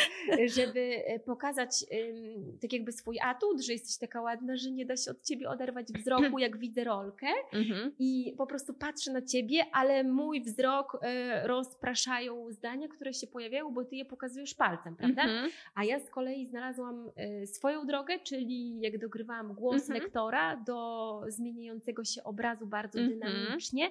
żeby 0.46 1.02
pokazać 1.26 1.84
ym, 1.92 2.58
tak 2.60 2.72
jakby 2.72 2.92
swój 2.92 3.18
atut, 3.20 3.60
że 3.60 3.72
jesteś 3.72 3.98
taka 3.98 4.20
ładna, 4.20 4.56
że 4.56 4.70
nie 4.70 4.86
da 4.86 4.96
się 4.96 5.10
od 5.10 5.22
ciebie 5.22 5.48
oderwać 5.48 5.86
wzroku, 5.86 6.38
jak 6.38 6.58
widzę 6.58 6.84
rolkę 6.84 7.26
Mhm. 7.52 7.92
i 7.98 8.34
po 8.38 8.46
prostu 8.46 8.74
patrzę 8.74 9.12
na 9.12 9.22
ciebie, 9.22 9.64
ale 9.72 10.04
mój 10.04 10.42
wzrok 10.42 10.98
e, 11.02 11.46
rozpraszają 11.46 12.52
zdania, 12.52 12.88
które 12.88 13.14
się 13.14 13.26
pojawiają, 13.26 13.70
bo 13.74 13.84
ty 13.84 13.96
je 13.96 14.04
pokazujesz 14.04 14.54
palcem, 14.54 14.96
prawda? 14.96 15.22
Mhm. 15.22 15.50
A 15.74 15.84
ja 15.84 16.00
z 16.00 16.10
kolei 16.10 16.46
znalazłam 16.46 17.10
e, 17.16 17.46
swoją 17.46 17.86
drogę, 17.86 18.18
czyli 18.18 18.80
jak 18.82 18.98
dogrywałam 18.98 19.54
głos 19.54 19.82
Mhm. 19.82 20.00
lektora 20.02 20.56
do 20.56 21.20
zmieniającego 21.28 22.04
się 22.04 22.24
obrazu 22.24 22.66
bardzo 22.66 22.98
Mhm. 23.00 23.20
dynamicznie, 23.20 23.90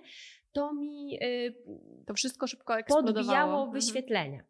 to 0.52 0.74
mi 0.74 1.18
e, 1.22 1.52
To 2.06 2.14
wszystko 2.14 2.48
szybko 2.48 2.74
podbijało 2.88 3.54
Mhm. 3.58 3.72
wyświetlenia. 3.74 4.44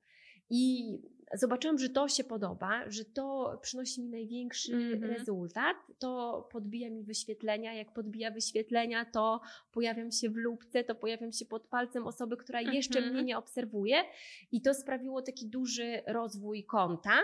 I 0.50 0.98
zobaczyłam, 1.34 1.78
że 1.78 1.90
to 1.90 2.08
się 2.08 2.24
podoba, 2.24 2.84
że 2.90 3.06
to 3.06 3.60
przynosi 3.62 4.02
mi 4.02 4.10
największy 4.10 4.74
Mhm. 4.76 5.04
rezultat. 5.04 5.78
To 6.00 6.48
podbija 6.52 6.90
mi 6.90 7.04
wyświetlenia. 7.04 7.74
Jak 7.74 7.94
podbija 7.94 8.32
wyświetlenia, 8.32 9.06
to 9.06 9.42
pojawiam 9.72 10.12
się 10.12 10.30
w 10.30 10.36
lubce, 10.36 10.84
to 10.84 10.96
pojawiam 10.96 11.32
się 11.32 11.46
pod 11.46 11.68
palcem 11.68 12.08
osoby, 12.08 12.38
która 12.38 12.62
jeszcze 12.62 13.00
Mhm. 13.00 13.14
mnie 13.16 13.24
nie 13.24 13.38
obserwuje. 13.38 14.04
I 14.52 14.62
to 14.62 14.74
sprawiło 14.74 15.22
taki 15.22 15.48
duży 15.50 16.02
rozwój 16.08 16.64
konta. 16.64 17.18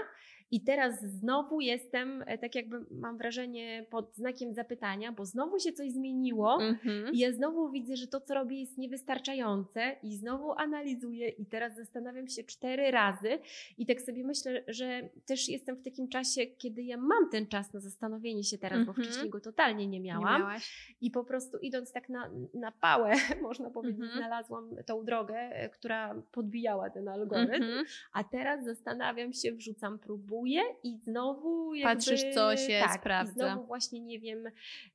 I 0.51 0.61
teraz 0.61 1.01
znowu 1.01 1.61
jestem, 1.61 2.23
e, 2.27 2.37
tak 2.37 2.55
jakby 2.55 2.85
mam 2.91 3.17
wrażenie, 3.17 3.85
pod 3.89 4.15
znakiem 4.15 4.53
zapytania, 4.53 5.11
bo 5.11 5.25
znowu 5.25 5.59
się 5.59 5.71
coś 5.73 5.91
zmieniło. 5.91 6.61
Mhm. 6.61 7.13
I 7.13 7.17
ja 7.19 7.31
znowu 7.33 7.69
widzę, 7.71 7.95
że 7.95 8.07
to, 8.07 8.21
co 8.21 8.33
robię, 8.33 8.59
jest 8.59 8.77
niewystarczające, 8.77 9.95
i 10.03 10.15
znowu 10.17 10.51
analizuję, 10.51 11.29
i 11.29 11.45
teraz 11.45 11.75
zastanawiam 11.75 12.27
się 12.27 12.43
cztery 12.43 12.91
razy. 12.91 13.39
I 13.77 13.85
tak 13.85 14.01
sobie 14.01 14.23
myślę, 14.23 14.63
że 14.67 15.09
też 15.25 15.49
jestem 15.49 15.75
w 15.75 15.83
takim 15.83 16.07
czasie, 16.07 16.45
kiedy 16.45 16.83
ja 16.83 16.97
mam 16.97 17.29
ten 17.31 17.47
czas 17.47 17.73
na 17.73 17.79
zastanowienie 17.79 18.43
się 18.43 18.57
teraz, 18.57 18.85
bo 18.85 18.89
Mhm. 18.91 19.07
wcześniej 19.07 19.29
go 19.29 19.39
totalnie 19.39 19.87
nie 19.87 19.97
Nie 19.99 20.05
miałam. 20.05 20.41
miałaś? 20.41 20.95
I 21.01 21.11
po 21.11 21.23
prostu 21.23 21.57
idąc 21.57 21.91
tak 21.91 22.09
na, 22.09 22.29
na 22.53 22.71
pałę, 22.71 23.11
można 23.41 23.69
powiedzieć, 23.69 24.01
Mhm. 24.01 24.17
znalazłam 24.19 24.69
tą 24.85 25.05
drogę, 25.05 25.35
e, 25.37 25.69
która 25.69 26.15
podbijała 26.31 26.89
ten 26.89 27.07
algorytm. 27.07 27.53
Mhm. 27.63 27.85
A 28.13 28.23
teraz 28.23 28.65
zastanawiam 28.65 29.33
się, 29.33 29.51
wrzucam, 29.51 29.99
próbuję 29.99 30.36
i 30.83 30.97
znowu 30.97 31.73
jakby, 31.75 31.95
Patrzysz, 31.95 32.21
co 32.35 32.57
się 32.57 32.79
tak, 32.83 32.99
sprawdza. 32.99 33.31
I 33.31 33.33
znowu 33.51 33.67
właśnie 33.67 33.99
nie 33.99 34.19
wiem, 34.19 34.47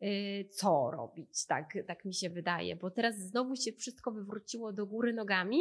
y, 0.03 0.45
co 0.51 0.91
robić, 0.91 1.47
tak, 1.47 1.79
tak 1.87 2.05
mi 2.05 2.15
się 2.15 2.31
wydaje, 2.31 2.77
bo 2.77 2.91
teraz 2.91 3.19
znowu 3.19 3.57
się 3.57 3.73
wszystko 3.73 4.11
wywróciło 4.13 4.73
do 4.73 4.87
góry 4.87 5.13
nogami 5.13 5.59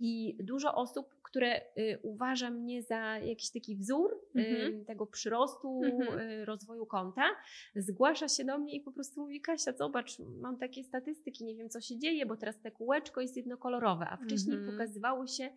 i 0.00 0.36
dużo 0.40 0.74
osób, 0.74 1.14
które 1.22 1.60
y, 1.78 1.98
uważa 2.02 2.50
mnie 2.50 2.82
za 2.82 3.18
jakiś 3.18 3.50
taki 3.50 3.76
wzór 3.76 4.20
y, 4.36 4.40
Mhm. 4.40 4.84
tego 4.84 5.06
przyrostu, 5.06 5.80
Mhm. 5.84 6.44
rozwoju 6.44 6.86
konta, 6.86 7.22
zgłasza 7.76 8.28
się 8.28 8.44
do 8.44 8.58
mnie 8.58 8.74
i 8.74 8.80
po 8.80 8.92
prostu 8.92 9.20
mówi, 9.20 9.40
Kasia, 9.40 9.72
zobacz, 9.72 10.18
mam 10.18 10.58
takie 10.58 10.84
statystyki, 10.84 11.44
nie 11.44 11.54
wiem, 11.56 11.68
co 11.68 11.80
się 11.80 11.98
dzieje, 11.98 12.26
bo 12.26 12.36
teraz 12.36 12.58
te 12.60 12.70
kółeczko 12.70 13.20
jest 13.20 13.36
jednokolorowe, 13.36 14.06
a 14.10 14.16
wcześniej 14.16 14.56
Mhm. 14.56 14.72
pokazywało 14.72 15.26
się 15.26 15.50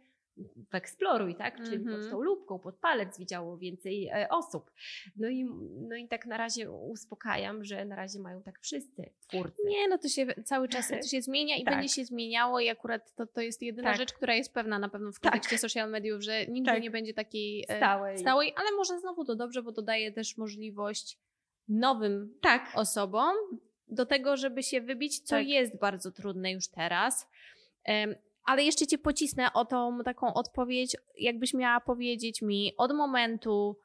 w 0.71 0.75
eksploruj, 0.75 1.35
tak? 1.35 1.57
Czyli 1.63 1.75
Mhm. 1.75 2.01
pod 2.01 2.11
tą 2.11 2.21
lubką, 2.21 2.59
pod 2.59 2.75
palec 2.79 3.19
widziało 3.19 3.57
więcej 3.57 4.07
e, 4.07 4.27
osób. 4.29 4.71
No 5.15 5.29
i, 5.29 5.45
no 5.89 5.95
i 5.95 6.07
tak 6.07 6.25
na 6.25 6.37
razie 6.37 6.71
uspokajam, 6.71 7.63
że 7.63 7.85
na 7.85 7.95
razie 7.95 8.19
mają 8.19 8.43
tak 8.43 8.59
wszyscy 8.59 9.13
twórcy. 9.27 9.61
Nie, 9.65 9.87
no 9.87 9.97
to 9.97 10.07
się 10.07 10.25
cały 10.45 10.67
czas 10.69 10.87
to 11.01 11.07
się 11.07 11.21
zmienia 11.21 11.55
i 11.57 11.63
Tak. 11.63 11.73
będzie 11.73 11.89
się 11.93 12.05
zmieniało 12.05 12.59
i 12.59 12.69
akurat 12.69 13.15
to, 13.15 13.25
to 13.27 13.41
jest 13.41 13.61
jedyna 13.61 13.89
Tak. 13.89 13.97
rzecz, 13.97 14.13
która 14.13 14.35
jest 14.35 14.53
pewna 14.53 14.79
na 14.79 14.89
pewno 14.89 15.11
w 15.11 15.19
Tak. 15.19 15.31
kontekście 15.31 15.57
social 15.57 15.89
mediów, 15.89 16.21
że 16.23 16.47
nigdy 16.47 16.71
Tak. 16.71 16.81
nie 16.83 16.91
będzie 16.91 17.13
takiej 17.13 17.65
e, 17.69 17.77
Stałej. 17.77 18.17
stałej, 18.17 18.53
ale 18.57 18.71
może 18.77 18.99
znowu 18.99 19.25
to 19.25 19.35
dobrze, 19.35 19.63
bo 19.63 19.71
to 19.71 19.81
daje 19.81 20.11
też 20.11 20.37
możliwość 20.37 21.17
nowym 21.67 22.33
Tak. 22.41 22.71
osobom 22.75 23.35
do 23.87 24.05
tego, 24.05 24.37
żeby 24.37 24.63
się 24.63 24.81
wybić, 24.81 25.19
co 25.19 25.35
Tak. 25.35 25.47
jest 25.47 25.79
bardzo 25.79 26.11
trudne 26.11 26.51
już 26.51 26.67
teraz. 26.67 27.27
Ale 28.47 28.63
jeszcze 28.63 28.87
cię 28.87 28.97
pocisnę 28.97 29.53
o 29.53 29.65
tą 29.65 29.99
taką 30.05 30.33
odpowiedź, 30.33 30.95
jakbyś 31.19 31.53
miała 31.53 31.79
powiedzieć 31.79 32.41
mi 32.41 32.73
od 32.77 32.93
momentu 32.93 33.77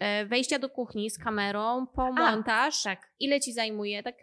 e, 0.00 0.26
wejścia 0.26 0.58
do 0.58 0.68
kuchni 0.68 1.10
z 1.10 1.18
kamerą 1.18 1.86
po 1.86 2.12
montaż, 2.12 2.82
tak. 2.82 3.12
ile 3.20 3.40
ci 3.40 3.52
zajmuje? 3.52 4.02
Tak, 4.02 4.14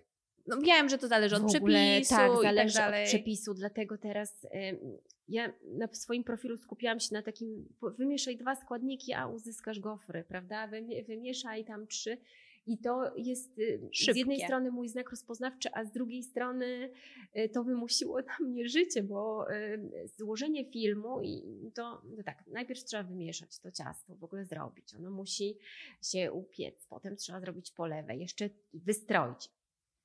no 0.47 0.57
wiem, 0.57 0.89
że 0.89 0.97
to 0.97 1.07
zależy 1.07 1.35
od 1.35 1.41
W 1.53 1.55
ogóle, 1.55 1.79
przepisu 2.01 2.15
tak, 2.15 2.31
i 2.39 2.43
zależy 2.43 2.75
tak 2.75 2.93
od 2.93 3.07
przepisu, 3.07 3.53
dlatego 3.53 3.97
teraz 3.97 4.45
ym, 4.45 4.97
ja 5.27 5.53
na 5.63 5.87
swoim 5.93 6.23
profilu 6.23 6.57
skupiałam 6.57 6.99
się 6.99 7.09
na 7.15 7.21
takim, 7.21 7.65
wymieszaj 7.97 8.37
dwa 8.37 8.55
składniki, 8.55 9.13
a 9.13 9.27
uzyskasz 9.27 9.79
gofry, 9.79 10.23
prawda? 10.27 10.67
Wymie- 10.67 11.05
Wymieszaj 11.07 11.65
tam 11.65 11.87
trzy 11.87 12.17
I 12.65 12.77
to 12.77 13.13
jest 13.17 13.59
Szybkie. 13.91 14.13
z 14.13 14.17
jednej 14.17 14.41
strony 14.41 14.71
mój 14.71 14.89
znak 14.89 15.09
rozpoznawczy, 15.09 15.69
a 15.73 15.85
z 15.85 15.91
drugiej 15.91 16.23
strony 16.23 16.91
y, 17.37 17.49
to 17.49 17.63
wymusiło 17.63 18.21
na 18.21 18.47
mnie 18.47 18.69
życie, 18.69 19.03
bo 19.03 19.51
y, 19.51 20.07
złożenie 20.17 20.71
filmu 20.71 21.21
i 21.23 21.71
to 21.75 22.01
no 22.17 22.23
tak, 22.23 22.43
najpierw 22.47 22.83
trzeba 22.83 23.03
wymieszać 23.03 23.59
to 23.59 23.71
ciasto, 23.71 24.15
w 24.15 24.23
ogóle 24.23 24.45
zrobić. 24.45 24.95
Ono 24.95 25.11
musi 25.11 25.57
się 26.01 26.31
upiec, 26.31 26.85
potem 26.89 27.15
trzeba 27.15 27.39
zrobić 27.39 27.71
polewę, 27.71 28.15
jeszcze 28.15 28.49
wystroić, 28.73 29.49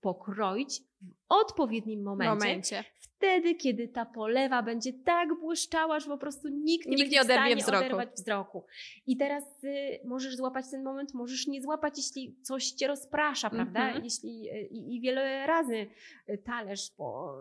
pokroić 0.05 0.81
w 1.03 1.15
odpowiednim 1.29 2.03
momencie, 2.03 2.31
momencie. 2.47 2.85
wtedy, 3.01 3.55
kiedy 3.55 3.89
ta 3.89 4.05
polewa 4.07 4.63
będzie 4.63 4.93
tak 4.93 5.29
błyszczała, 5.41 6.01
że 6.01 6.07
po 6.07 6.19
prostu 6.19 6.49
nikt 6.49 6.87
nie 6.87 6.97
Nikt 6.97 7.11
nie 7.13 7.21
oderwie 7.21 7.57
wzroku. 7.57 7.79
oderwać 7.85 8.09
wzroku. 8.11 8.65
I 9.07 9.17
teraz 9.17 9.45
y, 9.65 10.01
możesz 10.05 10.37
złapać 10.37 10.71
ten 10.71 10.83
moment, 10.83 11.15
możesz 11.15 11.47
nie 11.47 11.63
złapać, 11.63 11.95
jeśli 11.97 12.37
coś 12.43 12.71
cię 12.71 12.87
rozprasza, 12.87 13.51
prawda? 13.51 13.81
Mhm. 13.87 14.05
Jeśli, 14.05 14.51
y, 14.51 14.67
i, 14.71 14.97
I 14.97 15.01
wiele 15.01 15.47
razy 15.47 15.87
y, 16.29 16.39
talerz, 16.39 16.91
bo, 16.99 17.35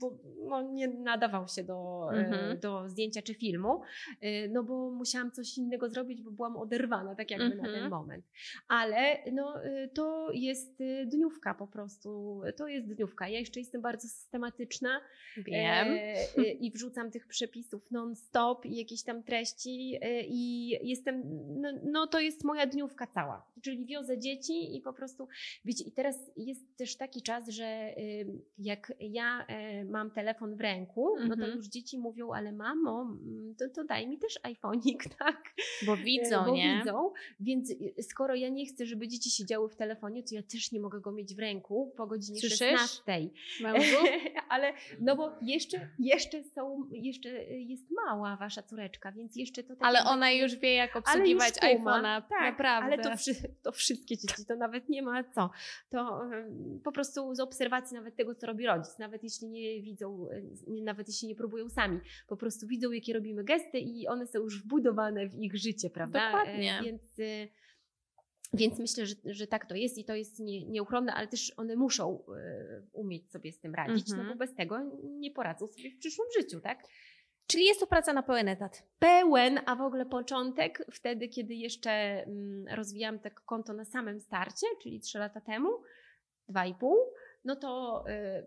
bo 0.00 0.18
no, 0.48 0.62
nie 0.62 0.88
nadawał 0.88 1.48
się 1.48 1.64
do, 1.64 2.08
y, 2.12 2.16
Mhm. 2.16 2.60
do 2.60 2.88
zdjęcia 2.88 3.22
czy 3.22 3.34
filmu, 3.34 3.80
y, 4.24 4.50
no 4.52 4.62
bo 4.62 4.90
musiałam 4.90 5.32
coś 5.32 5.58
innego 5.58 5.88
zrobić, 5.88 6.22
bo 6.22 6.30
byłam 6.30 6.56
oderwana 6.56 7.14
tak 7.14 7.30
jakby 7.30 7.48
na 7.48 7.54
Mhm. 7.64 7.74
ten 7.74 7.90
moment. 7.90 8.24
Ale 8.68 9.18
no, 9.32 9.64
y, 9.64 9.88
to 9.94 10.28
jest 10.32 10.82
dniówka 11.06 11.54
po 11.54 11.66
prostu, 11.66 12.40
to 12.56 12.68
jest 12.68 12.94
dniówka. 12.94 13.28
Ja 13.28 13.38
jeszcze 13.38 13.60
jestem 13.60 13.82
bardzo 13.82 14.08
systematyczna 14.08 15.00
Wiem. 15.36 15.88
e, 15.88 16.14
e, 16.38 16.42
i 16.52 16.70
wrzucam 16.70 17.10
tych 17.10 17.26
przepisów 17.26 17.90
non-stop 17.90 18.66
i 18.66 18.76
jakieś 18.76 19.02
tam 19.02 19.22
treści 19.22 19.98
e, 20.02 20.22
i 20.26 20.68
jestem, 20.88 21.22
no, 21.60 21.68
no 21.84 22.06
to 22.06 22.20
jest 22.20 22.44
moja 22.44 22.66
dniówka 22.66 23.06
cała, 23.06 23.46
czyli 23.62 23.86
wiozę 23.86 24.18
dzieci 24.18 24.76
i 24.76 24.80
po 24.80 24.92
prostu, 24.92 25.28
wiecie, 25.64 25.84
i 25.84 25.92
teraz 25.92 26.30
jest 26.36 26.76
też 26.76 26.96
taki 26.96 27.22
czas, 27.22 27.48
że 27.48 27.94
jak 28.58 28.92
ja 29.00 29.46
e, 29.46 29.84
mam 29.84 30.10
telefon 30.10 30.33
w 30.40 30.60
ręku, 30.60 31.16
no 31.20 31.28
to 31.28 31.34
Mhm. 31.34 31.56
już 31.56 31.66
dzieci 31.66 31.98
mówią, 31.98 32.32
ale 32.32 32.52
mamo, 32.52 33.02
mm, 33.02 33.54
to, 33.58 33.68
to 33.68 33.84
daj 33.84 34.08
mi 34.08 34.18
też 34.18 34.38
iPhone'ik, 34.42 35.08
tak? 35.18 35.54
Bo 35.86 35.96
widzą, 35.96 36.44
bo 36.44 36.54
nie? 36.54 36.78
widzą, 36.78 37.12
więc 37.40 37.70
y, 37.70 38.02
skoro 38.02 38.34
ja 38.34 38.48
nie 38.48 38.66
chcę, 38.66 38.86
żeby 38.86 39.08
dzieci 39.08 39.30
siedziały 39.30 39.68
w 39.68 39.76
telefonie, 39.76 40.22
to 40.22 40.34
ja 40.34 40.42
też 40.42 40.72
nie 40.72 40.80
mogę 40.80 41.00
go 41.00 41.12
mieć 41.12 41.34
w 41.34 41.38
ręku 41.38 41.92
po 41.96 42.06
godzinie 42.06 42.40
Słyszysz? 42.40 42.58
16. 42.58 43.30
Mężu? 43.60 43.96
Ale 44.48 44.72
no 45.00 45.16
bo 45.16 45.32
jeszcze, 45.42 45.88
jeszcze 45.98 46.44
są, 46.44 46.88
jeszcze 46.92 47.28
jest 47.44 47.90
mała 47.90 48.36
wasza 48.36 48.62
córeczka, 48.62 49.12
więc 49.12 49.36
jeszcze 49.36 49.62
to 49.62 49.76
tak 49.76 49.88
Ale 49.88 50.04
ona 50.04 50.30
już 50.32 50.56
wie, 50.56 50.74
jak 50.74 50.96
obsługiwać 50.96 51.54
iPhone'a. 51.54 52.22
Tak, 52.22 52.40
Naprawdę. 52.40 52.86
ale 52.86 52.98
to, 52.98 53.10
to 53.62 53.72
wszystkie 53.72 54.16
dzieci, 54.16 54.44
to 54.48 54.56
nawet 54.56 54.88
nie 54.88 55.02
ma 55.02 55.24
co. 55.24 55.50
To 55.90 56.24
em, 56.24 56.80
po 56.84 56.92
prostu 56.92 57.34
z 57.34 57.40
obserwacji 57.40 57.94
nawet 57.96 58.16
tego, 58.16 58.34
co 58.34 58.46
robi 58.46 58.66
rodzic, 58.66 58.98
nawet 58.98 59.22
jeśli 59.24 59.48
nie 59.48 59.82
widzą, 59.82 60.23
nie- 60.66 60.82
nawet 60.82 61.08
jeśli 61.08 61.28
nie 61.28 61.34
próbują 61.34 61.68
sami, 61.68 62.00
po 62.28 62.36
prostu 62.36 62.66
widzą, 62.66 62.90
jakie 62.92 63.12
robimy 63.12 63.44
gesty 63.44 63.78
i 63.78 64.06
one 64.08 64.26
są 64.26 64.38
już 64.38 64.62
wbudowane 64.64 65.28
w 65.28 65.34
ich 65.34 65.56
życie, 65.56 65.90
prawda? 65.90 66.26
Dokładnie. 66.32 66.78
E, 66.78 66.82
Więc, 66.82 67.02
e, 67.18 67.48
więc 68.54 68.78
myślę, 68.78 69.06
że, 69.06 69.14
że 69.24 69.46
tak 69.46 69.66
to 69.66 69.74
jest 69.74 69.98
i 69.98 70.04
to 70.04 70.14
jest 70.14 70.38
nie, 70.40 70.66
nieuchronne, 70.66 71.14
ale 71.14 71.28
też 71.28 71.52
one 71.56 71.76
muszą 71.76 72.24
e, 72.36 72.82
umieć 72.92 73.30
sobie 73.30 73.52
z 73.52 73.60
tym 73.60 73.74
radzić, 73.74 74.10
Mhm. 74.10 74.26
no 74.28 74.32
bo 74.34 74.38
bez 74.38 74.54
tego 74.54 74.78
nie 75.04 75.30
poradzą 75.30 75.66
sobie 75.66 75.90
w 75.90 75.98
przyszłym 75.98 76.28
życiu, 76.38 76.60
tak? 76.60 76.78
Czyli 77.46 77.64
jest 77.64 77.80
to 77.80 77.86
praca 77.86 78.12
na 78.12 78.22
pełen 78.22 78.48
etat. 78.48 78.82
pełen, 78.98 79.60
a 79.66 79.76
w 79.76 79.80
ogóle 79.80 80.06
początek, 80.06 80.86
wtedy, 80.92 81.28
kiedy 81.28 81.54
jeszcze 81.54 81.90
mm, 81.90 82.64
rozwijałam 82.76 83.18
tak 83.18 83.40
konto 83.44 83.72
na 83.72 83.84
samym 83.84 84.20
starcie, 84.20 84.66
czyli 84.82 85.00
3 85.00 85.18
lata 85.18 85.40
temu, 85.40 85.68
2,5, 86.48 86.94
no 87.44 87.56
to 87.56 88.04
y, 88.08 88.44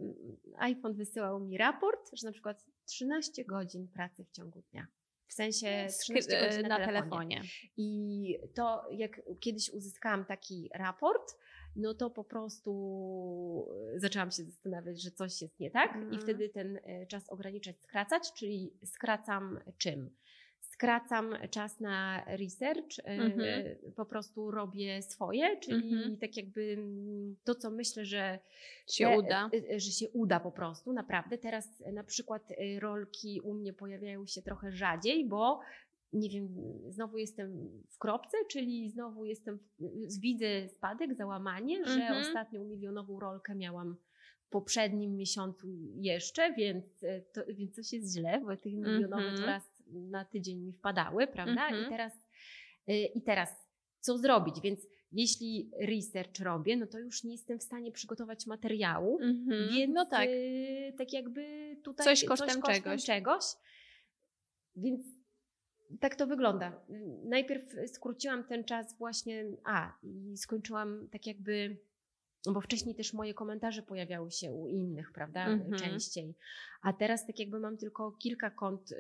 iPhone 0.58 0.94
wysyłał 0.94 1.40
mi 1.40 1.58
raport, 1.58 2.10
że 2.14 2.28
na 2.28 2.32
przykład 2.34 2.66
13 2.86 3.46
godzin 3.46 3.88
pracy 3.88 4.26
w 4.26 4.32
ciągu 4.32 4.62
dnia. 4.72 4.88
W 5.28 5.34
sensie 5.34 5.88
13 6.00 6.42
godzin 6.42 6.62
na, 6.62 6.68
na 6.78 6.86
telefonie. 6.86 7.36
telefonie. 7.36 7.42
I 7.78 8.40
to, 8.56 8.88
jak 8.92 9.22
kiedyś 9.40 9.70
uzyskałam 9.70 10.26
taki 10.26 10.70
raport, 10.74 11.38
no 11.76 11.94
to 11.94 12.10
po 12.10 12.24
prostu 12.24 13.68
e, 13.96 14.00
zaczęłam 14.00 14.32
się 14.32 14.44
zastanawiać, 14.44 15.02
że 15.02 15.12
coś 15.12 15.42
jest 15.42 15.60
nie 15.60 15.72
tak, 15.72 15.96
Mhm. 15.96 16.14
i 16.14 16.20
wtedy 16.20 16.50
ten 16.50 16.80
czas 17.08 17.30
ograniczać, 17.30 17.82
skracać, 17.82 18.34
czyli 18.34 18.74
skracam 18.86 19.60
czym? 19.78 20.16
Skracam 20.60 21.36
czas 21.52 21.80
na 21.80 22.24
research, 22.28 23.00
e, 23.00 23.04
Mhm. 23.06 23.76
po 23.96 24.06
prostu 24.06 24.52
robię 24.52 25.02
swoje, 25.02 25.58
czyli 25.60 25.94
Mhm. 25.94 26.18
tak 26.18 26.38
jakby 26.38 26.62
mm, 26.78 27.36
to, 27.44 27.56
co 27.56 27.72
myślę, 27.72 28.06
że 28.06 28.40
Się 28.90 29.06
te- 29.06 29.18
uda. 29.18 29.50
e, 29.76 29.80
że 29.80 29.92
się 29.92 30.10
uda 30.10 30.40
po 30.40 30.52
prostu, 30.52 30.94
naprawdę. 30.94 31.38
Teraz 31.38 31.84
na 31.94 32.04
przykład 32.04 32.44
rolki 32.80 33.42
u 33.44 33.54
mnie 33.54 33.74
pojawiają 33.74 34.26
się 34.28 34.42
trochę 34.42 34.72
rzadziej, 34.72 35.28
bo 35.28 35.60
nie 36.14 36.30
wiem, 36.30 36.48
znowu 36.90 37.18
jestem 37.18 37.70
w 37.90 37.98
kropce, 37.98 38.38
czyli 38.52 38.90
znowu 38.90 39.26
jestem, 39.26 39.60
widzę 40.22 40.70
spadek, 40.70 41.16
załamanie, 41.16 41.86
że 41.86 41.92
Mhm. 42.02 42.22
ostatnią 42.22 42.64
milionową 42.64 43.20
rolkę 43.20 43.56
miałam 43.56 43.96
w 44.46 44.50
poprzednim 44.50 45.16
miesiącu 45.16 45.68
jeszcze, 45.96 46.54
więc, 46.54 46.86
to, 47.34 47.42
więc 47.50 47.76
coś 47.76 47.94
jest 47.94 48.14
źle, 48.18 48.42
bo 48.46 48.58
tych 48.58 48.74
milionowe 48.74 49.22
Mhm. 49.24 49.38
to 49.38 49.46
raz 49.46 49.77
na 49.92 50.26
tydzień 50.26 50.60
mi 50.60 50.74
wpadały, 50.74 51.28
prawda? 51.28 51.68
Mhm. 51.68 51.86
I 51.86 51.90
teraz, 51.90 52.14
e, 52.88 53.06
I 53.06 53.22
teraz 53.22 53.50
co 54.00 54.18
zrobić? 54.18 54.62
Więc 54.62 54.80
jeśli 55.12 55.72
research 55.82 56.40
robię, 56.40 56.78
no 56.78 56.88
to 56.88 57.00
już 57.00 57.24
nie 57.24 57.32
jestem 57.32 57.60
w 57.60 57.64
stanie 57.64 57.92
przygotować 57.92 58.48
materiału, 58.48 59.20
Mhm. 59.22 59.70
więc 59.74 59.94
no 59.94 60.06
tak. 60.06 60.30
y, 60.30 60.94
tak 60.98 61.14
jakby 61.14 61.76
tutaj 61.84 62.06
Coś 62.06 62.26
kosztem 62.26 62.62
czegoś. 62.62 63.06
czegoś. 63.06 63.44
Więc 64.76 65.06
tak 66.00 66.16
to 66.16 66.28
wygląda. 66.28 66.82
Najpierw 67.24 67.64
skróciłam 67.88 68.44
ten 68.44 68.64
czas 68.64 68.98
właśnie, 68.98 69.46
a 69.64 69.94
i 70.04 70.38
skończyłam 70.38 71.08
tak 71.12 71.28
jakby, 71.28 71.78
no 72.48 72.54
bo 72.54 72.62
wcześniej 72.62 72.96
też 72.96 73.14
moje 73.14 73.34
komentarze 73.34 73.82
pojawiały 73.84 74.32
się 74.32 74.52
u 74.52 74.68
innych, 74.68 75.12
prawda, 75.12 75.46
Mhm. 75.46 75.80
częściej. 75.80 76.36
A 76.82 76.94
teraz 76.94 77.28
tak 77.28 77.40
jakby 77.40 77.60
mam 77.60 77.78
tylko 77.78 78.12
kilka 78.12 78.50
kont, 78.52 78.92
y, 78.92 78.96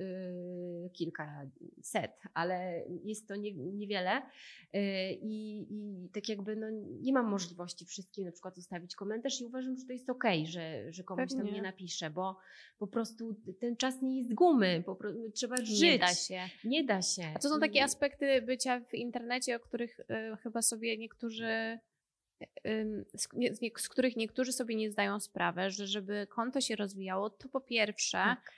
kilka 0.93 1.41
set, 1.81 2.11
ale 2.33 2.83
jest 3.03 3.27
to 3.27 3.35
nie, 3.35 3.53
niewiele 3.53 4.17
y, 4.17 4.79
i, 5.21 5.65
i 5.69 6.09
tak 6.13 6.29
jakby 6.29 6.55
no, 6.55 6.67
nie 7.01 7.13
mam 7.13 7.25
możliwości 7.25 7.85
wszystkim 7.85 8.25
na 8.25 8.31
przykład 8.31 8.55
zostawić 8.55 8.95
komentarz 8.95 9.41
i 9.41 9.45
uważam, 9.45 9.75
że 9.77 9.85
to 9.85 9.93
jest 9.93 10.09
okej, 10.09 10.47
że, 10.47 10.93
że 10.93 11.03
komuś 11.03 11.29
tam 11.29 11.37
Pewnie. 11.39 11.51
nie 11.53 11.61
napiszę, 11.61 12.09
bo 12.09 12.37
po 12.79 12.87
prostu 12.87 13.35
ten 13.59 13.77
czas 13.77 14.01
nie 14.01 14.17
jest 14.17 14.33
gumy, 14.33 14.83
po 14.85 14.95
prostu 14.95 15.31
trzeba 15.31 15.57
żyć. 15.57 15.81
Nie 15.81 15.99
da 15.99 16.13
się. 16.13 16.39
Nie 16.63 16.83
da 16.83 17.01
się. 17.01 17.23
A 17.35 17.39
to 17.39 17.49
są 17.49 17.59
takie 17.59 17.79
I- 17.79 17.81
aspekty 17.81 18.41
bycia 18.41 18.79
w 18.79 18.93
internecie, 18.93 19.55
o 19.55 19.59
których 19.59 19.99
y, 19.99 20.05
chyba 20.43 20.61
sobie 20.61 20.97
niektórzy, 20.97 21.79
z, 23.13 23.33
nie, 23.33 23.71
z 23.77 23.89
których 23.89 24.15
niektórzy 24.15 24.53
sobie 24.53 24.75
nie 24.75 24.91
zdają 24.91 25.19
sprawę, 25.19 25.71
że 25.71 25.88
żeby 25.88 26.27
konto 26.29 26.61
się 26.61 26.75
rozwijało, 26.75 27.29
to 27.29 27.49
po 27.49 27.61
pierwsze, 27.61 28.17
Tak. 28.17 28.51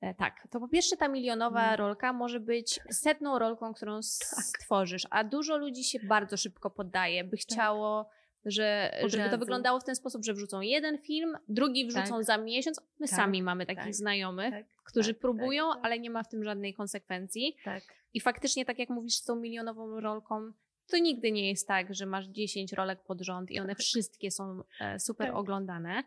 e, 0.00 0.14
tak, 0.14 0.48
to 0.50 0.60
po 0.60 0.68
pierwsze 0.68 0.96
ta 0.96 1.08
milionowa 1.08 1.64
Mm. 1.64 1.78
rolka 1.78 2.12
może 2.12 2.40
być 2.40 2.80
setną 2.90 3.38
rolką, 3.38 3.74
którą 3.74 3.94
Tak. 3.94 4.04
stworzysz, 4.44 5.06
a 5.10 5.24
dużo 5.24 5.56
ludzi 5.56 5.84
się 5.84 5.98
bardzo 6.00 6.36
szybko 6.36 6.70
poddaje, 6.70 7.24
by 7.24 7.36
chciało. 7.36 8.10
Że, 8.44 8.98
Od 9.04 9.10
żeby 9.10 9.30
to 9.30 9.38
wyglądało 9.38 9.80
w 9.80 9.84
ten 9.84 9.96
sposób, 9.96 10.24
że 10.24 10.34
wrzucą 10.34 10.60
jeden 10.60 10.98
film, 10.98 11.36
drugi 11.48 11.86
wrzucą 11.86 12.14
Tak. 12.16 12.24
za 12.24 12.38
miesiąc. 12.38 12.80
My 12.98 13.08
Tak, 13.08 13.16
sami 13.16 13.42
mamy 13.42 13.66
takich 13.66 13.84
tak, 13.84 13.94
znajomych, 13.94 14.50
tak, 14.50 14.66
którzy 14.84 15.14
tak, 15.14 15.20
próbują, 15.20 15.64
tak, 15.68 15.74
tak. 15.76 15.84
ale 15.84 15.98
nie 15.98 16.10
ma 16.10 16.22
w 16.22 16.28
tym 16.28 16.44
żadnej 16.44 16.74
konsekwencji. 16.74 17.56
Tak. 17.64 17.82
I 18.14 18.20
faktycznie, 18.20 18.64
tak 18.64 18.78
jak 18.78 18.88
mówisz 18.88 19.14
z 19.14 19.24
tą 19.24 19.36
milionową 19.36 20.00
rolką, 20.00 20.52
to 20.90 20.98
nigdy 20.98 21.32
nie 21.32 21.48
jest 21.48 21.68
tak, 21.68 21.94
że 21.94 22.06
masz 22.06 22.26
10 22.26 22.72
rolek 22.72 23.02
pod 23.02 23.20
rząd 23.20 23.50
i 23.50 23.60
one 23.60 23.68
Tak. 23.68 23.78
wszystkie 23.78 24.30
są 24.30 24.62
e, 24.80 25.00
super 25.00 25.26
Tak. 25.26 25.36
oglądane. 25.36 26.02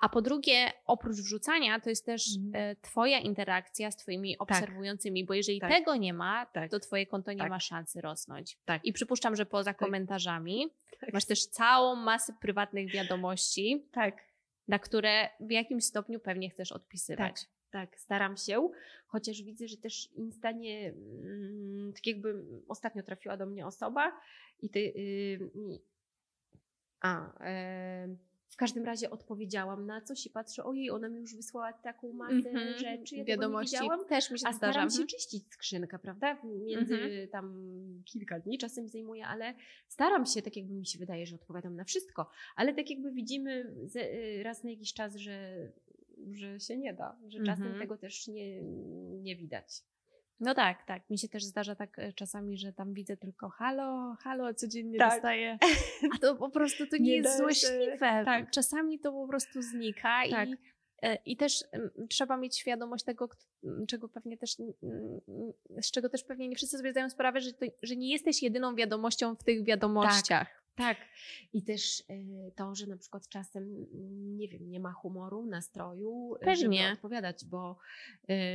A 0.00 0.08
po 0.08 0.22
drugie, 0.22 0.70
oprócz 0.86 1.16
wrzucania, 1.16 1.80
to 1.80 1.90
jest 1.90 2.06
też 2.06 2.36
Mhm. 2.36 2.70
e, 2.70 2.76
Twoja 2.76 3.18
interakcja 3.18 3.90
z 3.90 3.96
Twoimi 3.96 4.38
obserwującymi, 4.38 5.24
bo 5.24 5.34
jeżeli 5.34 5.60
Tak. 5.60 5.70
tego 5.70 5.96
nie 5.96 6.14
ma, 6.14 6.46
Tak. 6.46 6.70
to 6.70 6.80
Twoje 6.80 7.06
konto 7.06 7.32
nie 7.32 7.38
Tak. 7.38 7.50
ma 7.50 7.60
szansy 7.60 8.00
rosnąć. 8.00 8.58
Tak. 8.64 8.84
I 8.84 8.92
przypuszczam, 8.92 9.36
że 9.36 9.46
poza 9.46 9.74
komentarzami 9.74 10.66
Tak. 11.00 11.12
masz 11.12 11.24
też 11.24 11.46
całą 11.46 11.96
masę 11.96 12.32
prywatnych 12.40 12.90
wiadomości, 12.92 13.86
Tak. 13.92 14.16
na 14.68 14.78
które 14.78 15.28
w 15.40 15.50
jakimś 15.50 15.84
stopniu 15.84 16.20
pewnie 16.20 16.50
chcesz 16.50 16.72
odpisywać. 16.72 17.46
Tak, 17.74 17.98
staram 18.00 18.36
się, 18.36 18.68
chociaż 19.06 19.42
widzę, 19.42 19.68
że 19.68 19.76
też 19.76 20.08
Insta 20.12 20.50
nie, 20.52 20.88
mm, 20.88 21.92
tak 21.92 22.06
jakby 22.06 22.44
ostatnio 22.68 23.02
trafiła 23.02 23.36
do 23.36 23.46
mnie 23.46 23.66
osoba 23.66 24.12
i 24.60 24.70
ty, 24.70 24.78
y, 24.80 25.50
i- 25.54 25.80
a, 27.00 27.40
e, 27.44 28.08
w 28.48 28.56
każdym 28.56 28.84
razie 28.84 29.10
odpowiedziałam 29.10 29.86
na 29.86 30.00
coś 30.00 30.26
i 30.26 30.30
patrzę, 30.30 30.64
ojej, 30.64 30.90
ona 30.90 31.08
mi 31.08 31.20
już 31.20 31.36
wysłała 31.36 31.72
taką 31.72 32.12
masę 32.12 32.34
Mhm. 32.50 32.78
rzeczy, 32.78 33.16
ja 33.16 33.24
Wiadomości 33.24 33.76
też 34.08 34.30
mi 34.30 34.38
się 34.38 34.46
A 34.48 34.52
zdarza. 34.52 34.72
staram 34.72 34.90
się 34.90 34.94
Mhm. 34.94 35.08
czyścić 35.08 35.52
skrzynkę, 35.52 35.98
prawda? 35.98 36.38
Między 36.44 36.94
Mhm. 36.94 37.28
tam 37.28 37.64
kilka 38.04 38.40
dni 38.40 38.58
czasem 38.58 38.88
zajmuje, 38.88 39.26
ale 39.26 39.54
staram 39.88 40.26
się, 40.26 40.42
tak 40.42 40.56
jakby 40.56 40.74
mi 40.74 40.86
się 40.86 40.98
wydaje, 40.98 41.26
że 41.26 41.34
odpowiadam 41.36 41.76
na 41.76 41.84
wszystko. 41.84 42.30
Ale 42.56 42.74
tak 42.74 42.90
jakby 42.90 43.12
widzimy 43.12 43.74
y, 43.96 44.42
raz 44.42 44.64
na 44.64 44.70
jakiś 44.70 44.92
czas, 44.94 45.16
że, 45.16 45.56
że 46.32 46.60
się 46.60 46.76
nie 46.76 46.94
da, 46.94 47.16
że 47.28 47.38
czasem 47.38 47.62
Mhm. 47.66 47.80
tego 47.82 47.98
też 47.98 48.28
nie, 48.28 48.62
nie 49.22 49.36
widać. 49.36 49.66
No 50.40 50.54
tak, 50.54 50.86
tak. 50.86 51.10
Mi 51.10 51.18
się 51.18 51.28
też 51.28 51.44
zdarza 51.44 51.74
tak 51.74 51.98
e, 51.98 52.12
czasami, 52.12 52.58
że 52.58 52.72
tam 52.72 52.94
widzę 52.94 53.16
tylko 53.16 53.48
halo, 53.48 54.16
halo, 54.20 54.54
codziennie 54.54 54.98
Tak. 54.98 55.12
dostaję. 55.12 55.58
A 56.14 56.18
to 56.18 56.36
po 56.36 56.50
prostu 56.50 56.86
to 56.86 56.96
nie, 56.96 57.02
Nie 57.02 57.16
jest 57.16 57.38
złośliwe. 57.38 57.98
Tak. 58.24 58.50
Czasami 58.50 59.00
to 59.00 59.12
po 59.12 59.28
prostu 59.28 59.62
znika 59.62 60.22
Tak. 60.30 60.48
i, 60.48 60.56
e, 61.02 61.18
i 61.24 61.36
też 61.36 61.64
trzeba 62.10 62.36
mieć 62.36 62.58
świadomość 62.58 63.04
tego, 63.04 63.28
czego 63.88 64.08
pewnie 64.08 64.38
też, 64.38 64.56
z 65.82 65.90
czego 65.90 66.08
też 66.08 66.24
pewnie 66.24 66.48
nie 66.48 66.56
wszyscy 66.56 66.78
sobie 66.78 66.90
zdają 66.90 67.10
sprawę, 67.10 67.40
że, 67.40 67.52
to, 67.52 67.66
że 67.82 67.96
nie 67.96 68.12
jesteś 68.12 68.42
jedyną 68.42 68.74
wiadomością 68.74 69.36
w 69.36 69.44
tych 69.44 69.64
wiadomościach. 69.64 70.63
Tak. 70.76 70.98
I 71.52 71.62
też 71.62 72.00
y, 72.00 72.52
to, 72.56 72.74
że 72.74 72.86
na 72.86 72.96
przykład 72.96 73.28
czasem, 73.28 73.62
mm, 73.94 74.36
nie 74.36 74.48
wiem, 74.48 74.70
nie 74.70 74.80
ma 74.80 74.92
humoru, 74.92 75.46
nastroju, 75.46 76.34
y, 76.36 76.38
Pewnie. 76.44 76.78
żeby 76.82 76.92
odpowiadać, 76.92 77.44
bo 77.44 77.76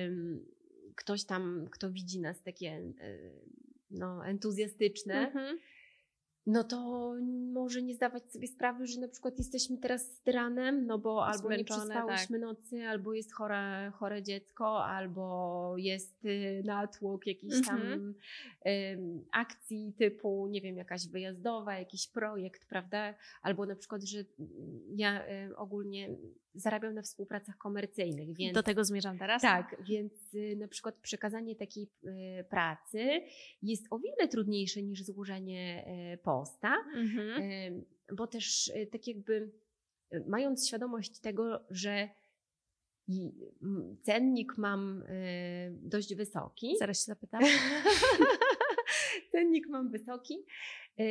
ym, 0.05 0.45
ktoś 0.95 1.23
tam, 1.23 1.67
kto 1.71 1.91
widzi 1.91 2.19
nas 2.19 2.41
takie 2.41 2.77
y, 2.77 3.31
no, 3.91 4.25
entuzjastyczne, 4.25 5.27
Mhm. 5.27 5.59
No 6.45 6.63
to 6.63 7.13
może 7.53 7.81
nie 7.81 7.95
zdawać 7.95 8.31
sobie 8.31 8.47
sprawy, 8.47 8.87
że 8.87 9.01
na 9.01 9.07
przykład 9.07 9.37
jesteśmy 9.37 9.77
teraz 9.77 10.15
z 10.15 10.21
tyranem, 10.21 10.85
no 10.85 10.99
bo 10.99 11.25
albo 11.25 11.47
Zmęczone, 11.47 11.57
nie 11.57 11.65
przespałyśmy 11.65 12.39
nocy, 12.39 12.87
albo 12.87 13.13
jest 13.13 13.33
chore, 13.33 13.91
chore 13.95 14.23
dziecko, 14.23 14.85
albo 14.85 15.73
jest 15.77 16.25
y, 16.25 16.61
natłok 16.65 17.27
jakiejś 17.27 17.65
tam 17.65 17.81
Mhm. 17.81 18.15
ym, 18.67 19.25
akcji 19.31 19.93
typu, 19.97 20.47
nie 20.47 20.61
wiem, 20.61 20.77
jakaś 20.77 21.07
wyjazdowa, 21.07 21.79
jakiś 21.79 22.07
projekt, 22.07 22.65
prawda? 22.65 23.13
Albo 23.41 23.65
na 23.65 23.75
przykład, 23.75 24.03
że 24.03 24.19
mm, 24.19 24.81
ja 24.95 25.27
y, 25.27 25.57
ogólnie 25.57 26.09
zarabiam 26.55 26.93
na 26.93 27.01
współpracach 27.01 27.57
komercyjnych, 27.57 28.37
więc... 28.37 28.53
Do 28.53 28.63
tego 28.63 28.85
zmierzam 28.85 29.17
teraz. 29.19 29.41
Tak, 29.41 29.83
więc 29.83 30.33
y, 30.33 30.55
na 30.55 30.67
przykład 30.67 30.95
przekazanie 30.95 31.55
takiej 31.55 31.83
y, 32.03 32.43
pracy 32.49 33.21
jest 33.61 33.85
o 33.89 33.99
wiele 33.99 34.27
trudniejsze 34.27 34.83
niż 34.83 35.03
złożenie 35.03 35.85
y, 36.13 36.17
posta, 36.17 36.75
Mhm. 36.95 37.85
bo 38.13 38.27
też 38.27 38.71
tak 38.91 39.07
jakby 39.07 39.51
mając 40.27 40.67
świadomość 40.67 41.19
tego, 41.19 41.65
że 41.69 42.09
cennik 44.01 44.57
mam 44.57 45.03
dość 45.71 46.15
wysoki. 46.15 46.75
Zaraz 46.79 46.99
się 46.99 47.05
zapytam. 47.05 47.41
cennik 49.39 49.67
mam 49.67 49.89
wysoki 49.89 50.33
y, 50.99 51.03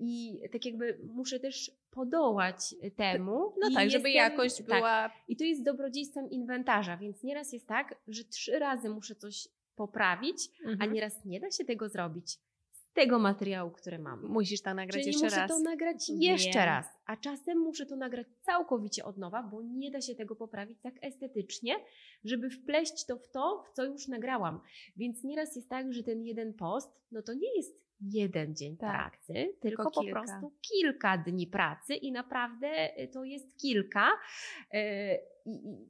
i 0.00 0.40
tak 0.52 0.64
jakby 0.66 0.98
muszę 1.14 1.40
też 1.40 1.70
podołać 1.90 2.74
temu. 2.96 3.54
No 3.60 3.70
tak, 3.74 3.90
żeby 3.90 4.10
jestem- 4.10 4.30
jakość 4.30 4.56
tak, 4.56 4.66
była 4.66 5.10
i 5.28 5.36
to 5.36 5.44
jest 5.44 5.64
dobrodziejstwem 5.64 6.30
inwentarza, 6.30 6.96
więc 6.96 7.22
nieraz 7.22 7.52
jest 7.52 7.66
tak, 7.68 7.94
że 8.08 8.24
trzy 8.24 8.58
razy 8.58 8.90
muszę 8.90 9.14
coś 9.14 9.48
poprawić, 9.76 10.48
a 10.66 10.70
Mhm. 10.70 10.92
nieraz 10.92 11.24
nie 11.24 11.40
da 11.40 11.50
się 11.50 11.64
tego 11.64 11.88
zrobić 11.88 12.38
tego 12.96 13.18
materiału, 13.18 13.70
który 13.70 13.98
mam. 13.98 14.26
Musisz 14.26 14.62
to 14.62 14.74
nagrać 14.74 14.96
Czyli 15.02 15.06
jeszcze 15.06 15.24
muszę 15.26 15.36
raz. 15.36 15.50
to 15.50 15.58
nagrać 15.60 16.08
jeszcze 16.08 16.66
raz, 16.66 16.86
a 17.06 17.16
czasem 17.16 17.58
muszę 17.58 17.86
to 17.86 17.96
nagrać 17.96 18.26
całkowicie 18.42 19.04
od 19.04 19.18
nowa, 19.18 19.42
bo 19.42 19.62
nie 19.62 19.90
da 19.90 20.00
się 20.00 20.14
tego 20.14 20.36
poprawić 20.36 20.78
tak 20.82 20.94
estetycznie, 21.02 21.74
żeby 22.24 22.50
wpleść 22.50 23.06
to 23.06 23.16
w 23.18 23.28
to, 23.28 23.64
w 23.70 23.72
co 23.76 23.84
już 23.84 24.08
nagrałam. 24.08 24.60
Więc 24.96 25.24
nieraz 25.24 25.56
jest 25.56 25.68
tak, 25.68 25.92
że 25.92 26.02
ten 26.02 26.22
jeden 26.22 26.54
post, 26.54 26.90
no 27.12 27.22
to 27.22 27.34
nie 27.34 27.56
jest 27.56 27.86
jeden 28.00 28.56
dzień 28.56 28.76
Tak. 28.76 28.90
pracy, 29.10 29.54
tylko, 29.60 29.90
po 29.90 30.00
kilka. 30.00 30.22
prostu 30.22 30.52
kilka 30.60 31.18
dni 31.18 31.46
pracy 31.46 31.94
i 31.94 32.12
naprawdę 32.12 33.00
y, 33.02 33.08
to 33.08 33.24
jest 33.24 33.56
kilka. 33.56 34.08
Y, 34.74 34.78
I, 35.46 35.50
i 35.50 35.88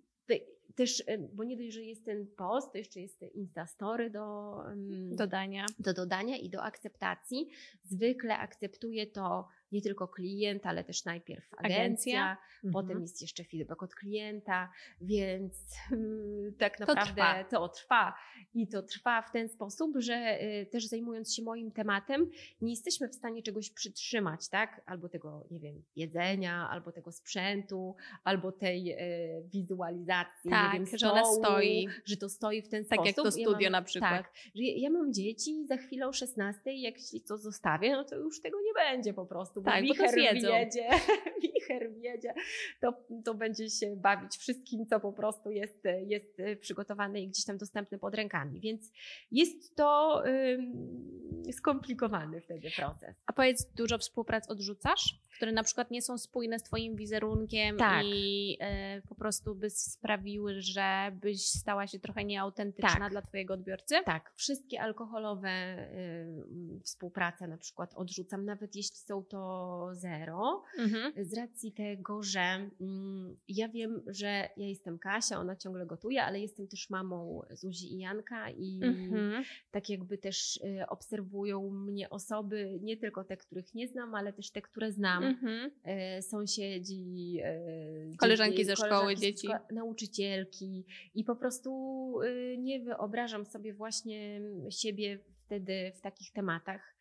też, 0.77 1.01
y, 1.01 1.29
bo 1.33 1.45
nie 1.45 1.57
dość, 1.57 1.73
że 1.73 1.83
jest 1.83 2.05
ten 2.05 2.27
post, 2.27 2.73
to 2.73 2.79
jeszcze 2.79 3.01
jest 3.01 3.23
Instastory 3.23 4.11
do, 4.11 4.57
ym, 4.73 5.17
Dodania. 5.17 5.67
do 5.79 5.95
dodania 5.95 6.37
i 6.37 6.51
do 6.51 6.63
akceptacji. 6.63 7.49
Zwykle 7.83 8.39
akceptuje 8.39 9.07
to 9.07 9.49
nie 9.73 9.83
tylko 9.83 10.09
klient, 10.09 10.67
ale 10.67 10.85
też 10.85 11.05
najpierw 11.05 11.55
agencja, 11.57 11.77
Agencja. 11.81 12.37
potem 12.73 12.91
Mhm. 12.91 13.03
jest 13.03 13.23
jeszcze 13.23 13.45
feedback 13.45 13.83
od 13.83 13.95
klienta, 13.95 14.73
więc 15.01 15.55
mm, 15.93 16.55
tak 16.59 16.77
To 16.79 16.85
naprawdę 16.95 17.15
trwa. 17.15 17.45
to 17.45 17.69
trwa. 17.69 18.15
I 18.55 18.69
to 18.69 18.83
trwa 18.83 19.23
w 19.23 19.31
ten 19.33 19.49
sposób, 19.49 19.93
że 19.99 20.39
y, 20.43 20.67
też 20.67 20.87
zajmując 20.87 21.35
się 21.35 21.43
moim 21.43 21.73
tematem, 21.73 22.31
nie 22.61 22.71
jesteśmy 22.71 23.09
w 23.09 23.15
stanie 23.15 23.43
czegoś 23.43 23.71
przytrzymać, 23.71 24.49
tak? 24.49 24.83
Albo 24.87 25.09
tego, 25.09 25.47
nie 25.51 25.61
wiem, 25.61 25.83
jedzenia, 25.97 26.69
albo 26.71 26.93
tego 26.93 27.13
sprzętu, 27.13 27.95
albo 28.25 28.53
tej 28.53 28.93
y, 28.93 29.49
wizualizacji, 29.53 30.51
Tak, 30.51 30.73
nie 30.73 30.79
wiem, 30.79 30.99
że 30.99 31.13
ona 31.13 31.25
stoi. 31.25 31.89
że 32.05 32.17
to 32.17 32.29
stoi 32.29 32.63
w 32.63 32.69
ten 32.69 32.85
Tak 32.85 32.97
sposób. 32.99 33.07
jak 33.07 33.17
to 33.17 33.25
Ja 33.25 33.31
studio 33.31 33.67
mam- 33.67 33.73
na 33.73 33.83
przykład. 33.83 34.11
Tak, 34.23 34.33
że 34.55 34.63
ja- 34.63 34.77
ja 34.79 34.91
mam 34.91 35.13
dzieci 35.13 35.67
za 35.67 35.77
chwilę 35.77 36.09
o 36.09 36.13
16, 36.13 36.73
jak 36.73 36.95
jeśli 36.99 37.21
to 37.21 37.39
zostawię, 37.39 37.93
no 37.93 38.05
to 38.05 38.17
już 38.17 38.41
tego 38.41 38.59
nie 38.61 38.73
będzie 38.75 39.15
po 39.15 39.27
prostu, 39.27 39.56
bo 39.61 39.71
Tak, 39.71 39.83
bo 39.83 39.95
to 39.95 40.03
wicher 40.03 40.11
zjedzą. 40.11 40.49
wjedzie, 40.49 40.89
wicher 41.43 41.93
wjedzie, 41.93 42.35
to, 42.81 42.93
to 43.25 43.35
będzie 43.35 43.71
się 43.71 43.97
bawić 43.97 44.37
wszystkim, 44.37 44.87
co 44.87 45.01
po 45.01 45.13
prostu 45.13 45.51
jest, 45.51 45.83
jest 46.07 46.39
przygotowane 46.61 47.21
i 47.21 47.29
gdzieś 47.29 47.45
tam 47.45 47.59
dostępne 47.59 47.99
pod 47.99 48.15
rękami, 48.15 48.61
więc 48.61 48.93
jest 49.31 49.77
to 49.77 50.23
ym, 50.27 51.43
skomplikowany 51.53 52.41
wtedy 52.41 52.69
proces. 52.77 53.17
A 53.27 53.33
powiedz, 53.33 53.67
dużo 53.75 53.99
współprac 53.99 54.51
odrzucasz, 54.51 55.21
które 55.37 55.53
na 55.53 55.63
przykład 55.63 55.91
nie 55.91 56.03
są 56.03 56.19
spójne 56.19 56.59
z 56.59 56.63
Twoim 56.63 56.97
wizerunkiem 56.97 57.77
Tak. 57.77 58.05
i 58.07 58.57
e, 58.61 59.03
po 59.09 59.15
prostu 59.15 59.55
by 59.55 59.71
sprawiły, 59.71 60.61
że 60.61 61.13
byś 61.23 61.43
stała 61.43 61.87
się 61.87 61.99
trochę 61.99 62.25
nieautentyczna 62.25 62.97
Tak. 62.99 63.11
dla 63.11 63.23
Twojego 63.23 63.55
odbiorcy? 63.55 63.95
Tak, 64.05 64.33
wszystkie 64.37 64.81
alkoholowe 64.81 65.49
y, 66.79 66.81
współprace 66.85 67.47
na 67.49 67.57
przykład 67.59 67.95
odrzucam, 67.95 68.45
nawet 68.45 68.77
jeśli 68.77 68.97
są 68.97 69.25
to 69.25 69.46
zero, 69.93 70.63
Mhm. 70.79 71.13
z 71.27 71.35
racji 71.37 71.73
tego, 71.73 72.23
że 72.23 72.41
mm, 72.81 73.37
ja 73.49 73.69
wiem, 73.69 74.03
że 74.07 74.27
ja 74.57 74.67
jestem 74.67 74.99
Kasia, 74.99 75.39
ona 75.39 75.57
ciągle 75.57 75.87
gotuje, 75.87 76.23
ale 76.23 76.41
jestem 76.41 76.69
też 76.69 76.91
mamą 76.91 77.43
Zuzi 77.51 77.95
i 77.95 77.99
Janka 77.99 78.51
i 78.51 78.81
Mhm. 78.83 79.45
tak 79.71 79.89
jakby 79.91 80.19
też 80.19 80.57
y, 80.57 80.87
obserwują 80.89 81.71
mnie 81.71 82.11
osoby, 82.11 82.79
nie 82.83 82.97
tylko 82.97 83.25
te, 83.25 83.37
których 83.37 83.75
nie 83.75 83.89
znam, 83.89 84.15
ale 84.15 84.33
też 84.33 84.51
te, 84.51 84.63
które 84.63 84.93
znam. 84.93 85.25
Mhm. 85.25 85.71
Y, 86.19 86.23
sąsiedzi, 86.23 87.41
y, 88.15 88.17
Koleżanki 88.17 88.57
dzieci, 88.57 88.65
ze 88.67 88.77
szkoły, 88.77 88.91
koleżanki 88.91 89.21
dzieci. 89.21 89.49
szko- 89.49 89.73
nauczycielki 89.75 90.85
i 91.15 91.25
po 91.25 91.37
prostu 91.37 91.71
y, 92.23 92.57
nie 92.59 92.81
wyobrażam 92.81 93.47
sobie 93.47 93.75
właśnie 93.75 94.41
siebie 94.71 95.19
wtedy 95.47 95.93
w 95.97 96.01
takich 96.01 96.33
tematach. 96.33 96.96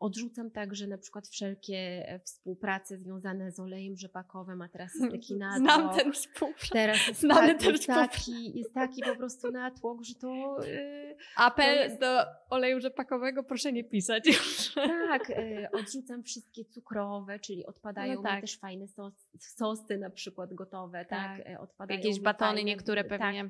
Odrzucam 0.00 0.50
także 0.50 0.86
na 0.86 0.98
przykład 0.98 1.28
wszelkie 1.28 1.76
e, 2.08 2.18
współprace 2.24 2.98
związane 2.98 3.52
z 3.52 3.60
olejem 3.60 3.96
rzepakowym, 3.96 4.62
a 4.62 4.68
teraz 4.68 4.94
jest 5.00 5.12
taki 5.12 5.34
natłok. 5.44 5.58
Znam 5.64 5.96
ten 5.96 6.12
współprac. 6.12 6.70
Teraz 6.72 7.08
jest, 7.08 7.20
znany 7.20 7.48
tak, 7.48 7.60
ten 7.60 7.72
jest, 7.72 7.86
taki, 7.86 8.58
jest 8.58 8.74
taki 8.74 9.02
po 9.02 9.16
prostu 9.16 9.50
natłok, 9.50 10.02
że 10.04 10.14
to 10.14 10.56
y, 10.66 11.16
Apel 11.36 11.76
To 11.76 11.82
jest- 11.82 12.00
do 12.00 12.24
oleju 12.50 12.80
rzepakowego, 12.80 13.42
proszę 13.42 13.72
nie 13.72 13.84
pisać 13.84 14.26
już. 14.26 14.74
tak, 14.74 15.30
y, 15.30 15.68
odrzucam 15.78 16.22
wszystkie 16.22 16.64
cukrowe, 16.64 17.38
czyli 17.38 17.66
odpadają 17.66 18.14
No 18.14 18.22
tak. 18.22 18.40
też 18.40 18.58
fajne 18.58 18.88
sos, 18.88 19.14
sosy 19.38 19.98
na 19.98 20.10
przykład 20.10 20.54
gotowe, 20.54 21.04
tak, 21.04 21.44
Tak. 21.44 21.60
odpadają 21.62 21.98
Jakieś 22.00 22.20
batony 22.20 22.60
fajne- 22.60 22.64
niektóre 22.64 23.04
tak, 23.04 23.20
pewnie. 23.20 23.48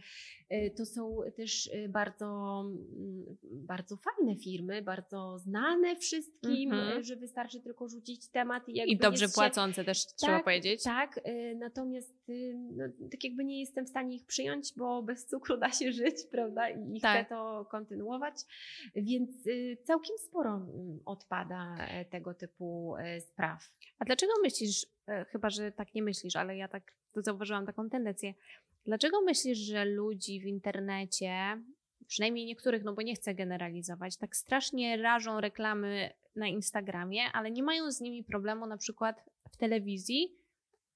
Y, 0.53 0.71
To 0.77 0.87
są 0.87 1.19
też 1.37 1.71
bardzo, 1.89 2.61
mm, 2.65 3.25
bardzo 3.45 3.97
fajne 3.97 4.37
firmy, 4.37 4.83
bardzo 4.83 5.39
znane 5.39 5.97
wszystkim, 6.41 6.73
Mhm. 6.73 6.99
y, 6.99 7.03
że 7.03 7.17
wystarczy 7.17 7.61
tylko 7.61 7.89
rzucić 7.89 8.29
temat 8.29 8.69
i 8.69 8.75
jakby 8.75 8.93
I 8.93 8.97
dobrze 8.97 9.25
jest 9.25 9.35
się- 9.35 9.39
płacące 9.41 9.85
też 9.85 10.07
trzeba 10.07 10.43
powiedzieć. 10.43 10.83
Tak, 10.83 11.21
y, 11.27 11.55
natomiast 11.59 12.29
y, 12.29 12.55
no, 12.77 12.85
tak 13.11 13.25
jakby 13.25 13.45
nie 13.45 13.61
jestem 13.61 13.87
w 13.87 13.89
stanie 13.89 14.17
ich 14.17 14.27
przyjąć, 14.27 14.73
bo 14.77 15.03
bez 15.03 15.27
cukru 15.27 15.57
da 15.57 15.73
się 15.73 15.93
żyć, 15.93 16.17
prawda? 16.33 16.69
I 16.71 17.01
Tak. 17.01 17.27
chcę 17.27 17.35
to 17.35 17.67
kontynuować, 17.71 18.35
więc 18.95 19.31
całkiem 19.85 20.19
sporo 20.19 20.67
odpada 21.05 21.77
e, 21.79 22.05
tego 22.05 22.35
typu 22.35 22.97
e, 22.97 23.21
spraw. 23.21 23.71
A 23.99 24.05
dlaczego 24.05 24.33
myślisz, 24.43 24.87
e, 25.09 25.25
chyba 25.25 25.51
że 25.51 25.73
tak 25.73 25.95
nie 25.95 26.03
myślisz, 26.03 26.37
ale 26.37 26.57
ja 26.57 26.69
tak 26.69 26.93
to 27.13 27.23
zauważyłam 27.23 27.67
taką 27.67 27.91
tendencję. 27.91 28.35
Dlaczego 28.85 29.21
myślisz, 29.23 29.59
że 29.59 29.85
ludzi 29.85 30.41
w 30.41 30.45
internecie, 30.47 31.33
przynajmniej 32.07 32.47
niektórych, 32.47 32.85
no 32.85 32.93
bo 32.95 33.03
nie 33.03 33.15
chcę 33.15 33.35
generalizować, 33.35 34.17
tak 34.17 34.37
strasznie 34.37 34.97
rażą 34.97 35.41
reklamy 35.41 36.11
na 36.37 36.47
Instagramie, 36.47 37.23
ale 37.33 37.51
nie 37.51 37.63
mają 37.63 37.93
z 37.93 38.01
nimi 38.01 38.25
problemu 38.25 38.67
na 38.67 38.77
przykład 38.77 39.25
w 39.51 39.57
telewizji, 39.57 40.40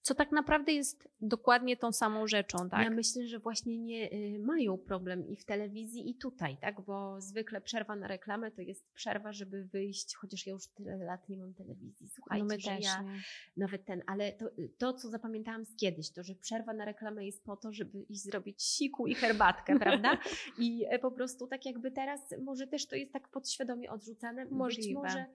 co 0.04 0.14
tak 0.14 0.32
naprawdę 0.32 0.72
jest 0.72 1.08
dokładnie 1.20 1.76
tą 1.76 1.92
samą 1.92 2.26
rzeczą, 2.26 2.68
tak? 2.70 2.84
Ja 2.84 2.90
myślę, 2.90 3.26
że 3.26 3.38
właśnie 3.38 3.78
nie 3.78 4.12
y, 4.12 4.38
mają 4.38 4.78
problem 4.78 5.28
i 5.28 5.36
w 5.36 5.44
telewizji, 5.44 6.10
i 6.10 6.14
tutaj, 6.14 6.56
tak? 6.60 6.80
Bo 6.80 7.20
zwykle 7.20 7.60
przerwa 7.60 7.96
na 7.96 8.08
reklamę 8.08 8.50
to 8.50 8.62
jest 8.62 8.92
przerwa, 8.92 9.32
żeby 9.32 9.64
wyjść, 9.64 10.14
chociaż 10.16 10.46
ja 10.46 10.52
już 10.52 10.68
tyle 10.68 10.96
lat 10.96 11.28
nie 11.28 11.38
mam 11.38 11.54
telewizji. 11.54 12.08
Słuchajcie, 12.08 12.44
no 12.44 12.48
my 12.48 12.54
też, 12.56 12.84
ja 12.84 13.02
nie? 13.02 13.20
nawet 13.56 13.84
ten, 13.84 14.02
ale 14.06 14.32
to, 14.32 14.50
to, 14.78 14.92
co 14.92 15.08
zapamiętałam 15.08 15.64
z 15.64 15.76
kiedyś, 15.76 16.12
to, 16.12 16.22
że 16.22 16.34
przerwa 16.34 16.72
na 16.72 16.84
reklamę 16.84 17.26
jest 17.26 17.44
po 17.44 17.56
to, 17.56 17.72
żeby 17.72 18.02
iść 18.02 18.22
zrobić 18.22 18.62
siku 18.62 19.06
i 19.06 19.14
herbatkę, 19.14 19.78
prawda? 19.84 20.18
I 20.58 20.84
e, 20.88 20.98
po 20.98 21.10
prostu 21.10 21.46
tak 21.46 21.66
jakby 21.66 21.90
teraz, 21.90 22.20
może 22.42 22.66
też 22.66 22.86
to 22.86 22.96
jest 22.96 23.12
tak 23.12 23.28
podświadomie 23.28 23.90
odrzucane. 23.90 24.44
Być 24.44 24.54
Możliwe. 24.54 25.00
może, 25.00 25.26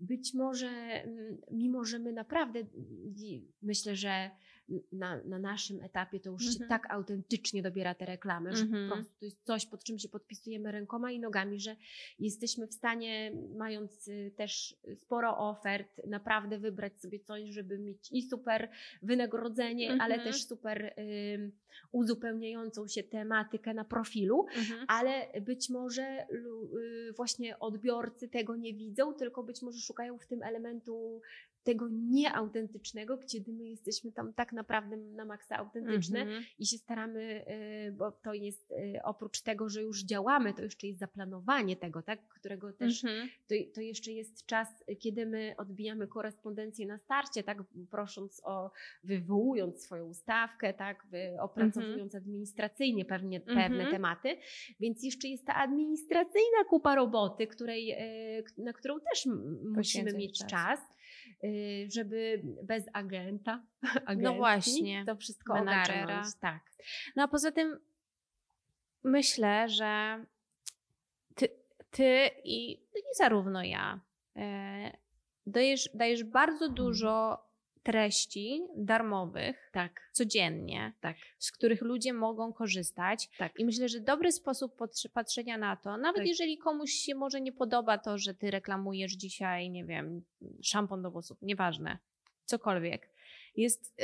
być 0.00 0.34
może, 0.34 0.68
mm, 0.68 1.38
mimo 1.50 1.84
że 1.84 1.98
my 1.98 2.12
naprawdę, 2.12 2.60
mm, 2.60 3.52
myślę, 3.62 3.96
że 3.96 4.30
na, 4.92 5.22
na 5.24 5.38
naszym 5.38 5.80
etapie 5.82 6.20
to 6.20 6.30
już 6.30 6.42
się 6.44 6.50
Mhm. 6.62 6.68
tak 6.68 6.90
autentycznie 6.92 7.62
dobiera 7.62 7.94
te 7.94 8.06
reklamy, 8.06 8.56
że 8.56 8.62
Mhm. 8.62 8.88
po 8.88 8.94
prostu 8.94 9.14
to 9.18 9.24
jest 9.24 9.44
coś, 9.44 9.66
pod 9.66 9.84
czym 9.84 9.98
się 9.98 10.08
podpisujemy 10.08 10.72
rękoma 10.72 11.10
i 11.12 11.20
nogami, 11.20 11.60
że 11.60 11.76
jesteśmy 12.18 12.66
w 12.66 12.74
stanie, 12.74 13.32
mając 13.56 14.08
y, 14.08 14.32
też 14.36 14.76
sporo 14.96 15.38
ofert, 15.38 16.00
naprawdę 16.06 16.58
wybrać 16.58 17.00
sobie 17.00 17.20
coś, 17.20 17.42
żeby 17.50 17.78
mieć 17.78 18.08
i 18.12 18.22
super 18.22 18.70
wynagrodzenie, 19.02 19.90
ale 20.00 20.14
Mhm. 20.14 20.32
też 20.32 20.44
super 20.44 20.94
ym, 21.34 21.52
uzupełniającą 21.92 22.88
się 22.88 23.02
tematykę 23.02 23.74
na 23.74 23.84
profilu, 23.84 24.46
Mhm. 24.56 24.84
ale 24.88 25.40
być 25.40 25.70
może 25.70 26.26
y, 26.30 27.12
właśnie 27.16 27.58
odbiorcy 27.58 28.28
tego 28.28 28.56
nie 28.56 28.74
widzą, 28.74 29.14
tylko 29.14 29.42
być 29.42 29.62
może 29.62 29.78
szukają 29.80 30.18
w 30.18 30.26
tym 30.26 30.42
elementu 30.42 31.20
tego 31.64 31.88
nieautentycznego, 31.92 33.18
kiedy 33.18 33.52
my 33.52 33.64
jesteśmy 33.64 34.12
tam 34.12 34.32
tak 34.34 34.52
naprawdę 34.52 34.96
na 34.96 35.24
maksa 35.24 35.56
autentyczne 35.56 36.20
Mhm. 36.20 36.44
i 36.58 36.66
się 36.66 36.78
staramy, 36.78 37.44
y, 37.88 37.92
bo 37.92 38.12
to 38.12 38.34
jest 38.34 38.70
y, 38.72 39.00
oprócz 39.04 39.40
tego, 39.42 39.68
że 39.68 39.82
już 39.82 40.04
działamy, 40.04 40.54
to 40.54 40.62
jeszcze 40.62 40.86
jest 40.86 40.98
zaplanowanie 40.98 41.76
tego, 41.76 42.02
tak, 42.02 42.28
którego 42.28 42.72
też 42.72 43.04
Mhm. 43.04 43.28
to, 43.48 43.54
to 43.74 43.80
jeszcze 43.80 44.12
jest 44.12 44.46
czas, 44.46 44.68
kiedy 44.98 45.26
my 45.26 45.54
odbijamy 45.58 46.06
korespondencję 46.08 46.86
na 46.86 46.98
starcie, 46.98 47.42
tak, 47.42 47.58
prosząc 47.90 48.40
o, 48.44 48.70
wywołując 49.04 49.82
swoją 49.82 50.14
stawkę, 50.14 50.74
tak, 50.74 51.06
opracowując 51.40 52.14
administracyjnie 52.14 53.04
pewnie, 53.04 53.40
pewne 53.40 53.62
Mhm. 53.64 53.90
tematy, 53.90 54.36
więc 54.80 55.04
jeszcze 55.04 55.28
jest 55.28 55.46
ta 55.46 55.54
administracyjna 55.54 56.64
kupa 56.68 56.94
roboty, 56.94 57.46
której, 57.46 57.96
k- 58.46 58.52
na 58.58 58.72
którą 58.72 59.00
też 59.00 59.26
musimy 59.64 60.12
mieć 60.12 60.38
czas. 60.38 60.50
czas, 60.50 60.80
żeby 61.88 62.42
bez 62.62 62.84
agenta, 62.92 63.62
agentki 64.06 64.36
właśnie, 64.36 65.04
to 65.04 65.16
wszystko 65.16 65.54
menadżera. 65.54 66.04
ogarnąć. 66.04 66.34
Tak. 66.40 66.62
No 67.16 67.22
a 67.22 67.28
poza 67.28 67.52
tym 67.52 67.80
myślę, 69.04 69.68
że 69.68 70.24
ty, 71.34 71.48
ty 71.90 72.30
i, 72.44 72.72
i 72.72 73.14
zarówno 73.16 73.62
ja 73.62 74.00
e, 74.36 74.92
dajesz, 75.46 75.90
dajesz 75.94 76.24
bardzo 76.24 76.68
dużo 76.68 77.43
treści 77.84 78.62
darmowych 78.76 79.70
Tak, 79.72 80.00
codziennie, 80.12 80.92
tak, 81.00 81.16
z 81.38 81.52
których 81.52 81.80
ludzie 81.82 82.12
mogą 82.12 82.52
korzystać. 82.52 83.28
tak. 83.38 83.52
I 83.58 83.64
myślę, 83.64 83.88
że 83.88 84.00
dobry 84.00 84.32
sposób 84.32 84.76
patrzenia 85.12 85.58
na 85.58 85.76
to, 85.76 85.96
nawet 85.96 86.16
Tak. 86.16 86.26
jeżeli 86.26 86.58
komuś 86.58 86.90
się 86.92 87.14
może 87.14 87.40
nie 87.40 87.52
podoba 87.52 87.98
to, 87.98 88.18
że 88.18 88.34
ty 88.34 88.50
reklamujesz 88.50 89.12
dzisiaj, 89.12 89.70
nie 89.70 89.84
wiem, 89.84 90.22
szampon 90.62 91.02
do 91.02 91.10
włosów, 91.10 91.38
nieważne, 91.42 91.98
cokolwiek, 92.44 93.10
jest 93.56 93.94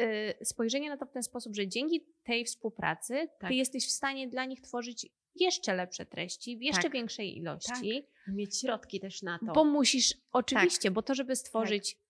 y, 0.41 0.45
spojrzenie 0.45 0.89
na 0.89 0.97
to 0.97 1.07
w 1.07 1.12
ten 1.12 1.22
sposób, 1.22 1.55
że 1.55 1.68
dzięki 1.68 2.07
tej 2.24 2.45
współpracy 2.45 3.28
Tak. 3.39 3.51
ty 3.51 3.55
jesteś 3.55 3.87
w 3.87 3.91
stanie 3.91 4.28
dla 4.28 4.45
nich 4.45 4.61
tworzyć 4.61 5.07
jeszcze 5.35 5.74
lepsze 5.74 6.07
treści 6.07 6.57
w 6.59 6.62
jeszcze 6.62 6.83
Tak. 6.83 6.93
większej 6.93 7.39
ilości, 7.39 8.07
Mieć 8.28 8.61
środki 8.61 9.01
też 9.01 9.22
na 9.22 9.39
to. 9.39 9.53
bo 9.53 9.64
musisz, 9.64 10.14
oczywiście, 10.33 10.91
bo 10.91 11.03
to, 11.03 11.14
żeby 11.14 11.37
stworzyć 11.37 11.93
e, 11.93 12.10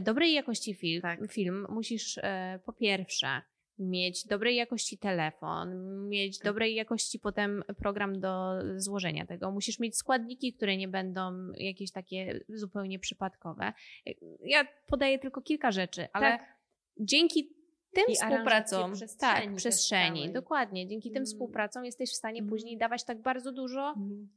dobrej 0.00 0.32
jakości 0.32 0.74
film, 0.74 1.02
Tak. 1.02 1.32
film 1.32 1.66
musisz 1.68 2.18
e, 2.18 2.60
po 2.66 2.72
pierwsze 2.72 3.42
mieć 3.78 4.26
dobrej 4.26 4.56
jakości 4.56 4.98
telefon, 4.98 5.68
mieć 6.08 6.38
Tak. 6.38 6.44
dobrej 6.44 6.74
jakości 6.74 7.18
potem 7.18 7.64
program 7.78 8.20
do 8.20 8.52
złożenia 8.76 9.26
tego. 9.26 9.50
Musisz 9.50 9.78
mieć 9.78 9.96
składniki, 9.96 10.52
które 10.52 10.76
nie 10.76 10.88
będą 10.88 11.52
jakieś 11.56 11.90
takie 11.92 12.40
zupełnie 12.48 12.98
przypadkowe. 12.98 13.72
E, 14.06 14.10
Ja 14.44 14.66
podaję 14.86 15.18
tylko 15.18 15.42
kilka 15.42 15.72
rzeczy, 15.72 16.08
ale 16.12 16.30
tak. 16.30 16.58
dzięki 17.00 17.48
tym 17.94 18.04
I 18.08 18.14
współpracom, 18.14 18.92
przestrzeni 18.92 19.46
tak, 19.46 19.54
przestrzeni, 19.56 20.32
dokładnie. 20.32 20.88
Dzięki 20.88 21.08
tym 21.08 21.16
Mm. 21.16 21.26
współpracom 21.26 21.84
jesteś 21.84 22.10
w 22.10 22.16
stanie 22.16 22.38
Mm. 22.38 22.50
później 22.50 22.78
dawać 22.78 23.04
tak 23.04 23.22
bardzo 23.22 23.52
dużo 23.52 23.88
Mhm. 23.88 24.28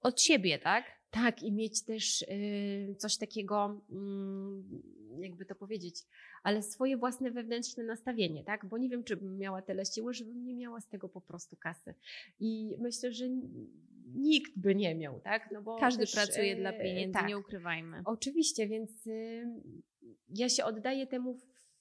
od 0.00 0.20
siebie, 0.20 0.58
tak? 0.58 0.97
Tak, 1.10 1.42
i 1.42 1.52
mieć 1.52 1.82
też 1.82 2.22
y, 2.22 2.94
coś 2.98 3.16
takiego, 3.16 3.80
mm, 3.90 4.82
jakby 5.20 5.44
to 5.44 5.54
powiedzieć, 5.54 6.06
ale 6.42 6.62
swoje 6.62 6.96
własne 6.96 7.30
wewnętrzne 7.30 7.84
nastawienie, 7.84 8.44
tak? 8.44 8.66
Bo 8.66 8.78
nie 8.78 8.88
wiem, 8.88 9.04
czy 9.04 9.16
bym 9.16 9.38
miała 9.38 9.62
tyle 9.62 9.86
siły, 9.86 10.14
żebym 10.14 10.44
nie 10.44 10.54
miała 10.54 10.80
z 10.80 10.88
tego 10.88 11.08
po 11.08 11.20
prostu 11.20 11.56
kasy. 11.56 11.94
I 12.40 12.76
myślę, 12.78 13.12
że 13.12 13.28
nikt 14.14 14.52
by 14.56 14.74
nie 14.74 14.94
miał, 14.94 15.20
tak? 15.20 15.50
No 15.52 15.62
bo 15.62 15.76
Każdy 15.78 16.02
też, 16.02 16.12
pracuje 16.12 16.52
y, 16.52 16.56
dla 16.56 16.72
pieniędzy, 16.72 17.12
tak. 17.12 17.28
nie 17.28 17.38
ukrywajmy. 17.38 18.02
Oczywiście, 18.04 18.68
więc 18.68 19.06
y, 19.06 19.46
ja 20.28 20.48
się 20.48 20.64
oddaję 20.64 21.06
temu 21.06 21.38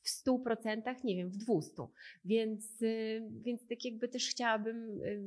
w 0.08 0.26
100%, 0.26 1.04
nie 1.04 1.16
wiem, 1.16 1.30
w 1.30 1.38
200%. 1.38 1.88
Więc, 2.26 2.82
y, 2.82 3.22
więc 3.42 3.68
tak 3.68 3.86
jakby 3.86 4.08
też 4.08 4.30
chciałabym 4.30 5.02
y, 5.02 5.24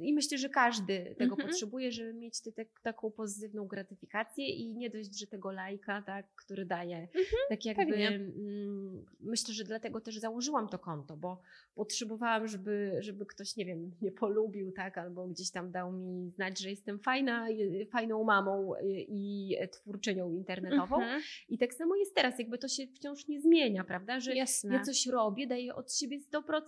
i 0.00 0.12
myślę, 0.14 0.38
że 0.38 0.48
każdy 0.48 1.14
tego 1.18 1.32
Mhm. 1.34 1.48
potrzebuje, 1.48 1.92
żeby 1.92 2.14
mieć 2.14 2.40
te, 2.40 2.52
tak- 2.52 2.80
taką 2.82 3.10
pozytywną 3.10 3.66
gratyfikację 3.66 4.48
i 4.48 4.74
nie 4.74 4.90
dość, 4.90 5.18
że 5.18 5.26
tego 5.26 5.52
lajka, 5.52 6.02
tak, 6.02 6.26
który 6.34 6.64
daje. 6.64 7.08
tak 7.48 7.64
jakby 7.64 7.82
mm, 8.06 9.04
myślę, 9.20 9.54
że 9.54 9.64
dlatego 9.64 10.00
też 10.00 10.18
założyłam 10.18 10.68
to 10.68 10.78
konto, 10.78 11.16
bo 11.16 11.40
potrzebowałam, 11.74 12.48
żeby, 12.48 12.96
żeby 13.00 13.26
ktoś, 13.26 13.56
nie 13.56 13.64
wiem, 13.64 13.92
mnie 14.00 14.12
polubił, 14.12 14.72
tak, 14.72 14.98
albo 14.98 15.26
gdzieś 15.28 15.50
tam 15.50 15.70
dał 15.70 15.92
mi 15.92 16.30
znać, 16.30 16.58
że 16.60 16.70
jestem 16.70 16.98
fajna, 16.98 17.50
y, 17.50 17.86
fajną 17.92 18.24
mamą 18.24 18.72
i 19.08 19.56
twórczynią 19.72 20.32
internetową. 20.32 20.96
Mhm. 20.96 21.22
I 21.48 21.58
tak 21.58 21.74
samo 21.74 21.96
jest 21.96 22.14
teraz, 22.14 22.38
jakby 22.38 22.58
to 22.58 22.68
się 22.68 22.86
wciąż 22.86 23.28
nie 23.28 23.40
zmienia, 23.40 23.84
prawda? 23.84 24.20
Że 24.24 24.34
Jasne. 24.34 24.74
ja 24.74 24.82
coś 24.82 25.06
robię, 25.06 25.46
daję 25.46 25.74
od 25.74 25.94
siebie 25.94 26.18
100%, 26.20 26.62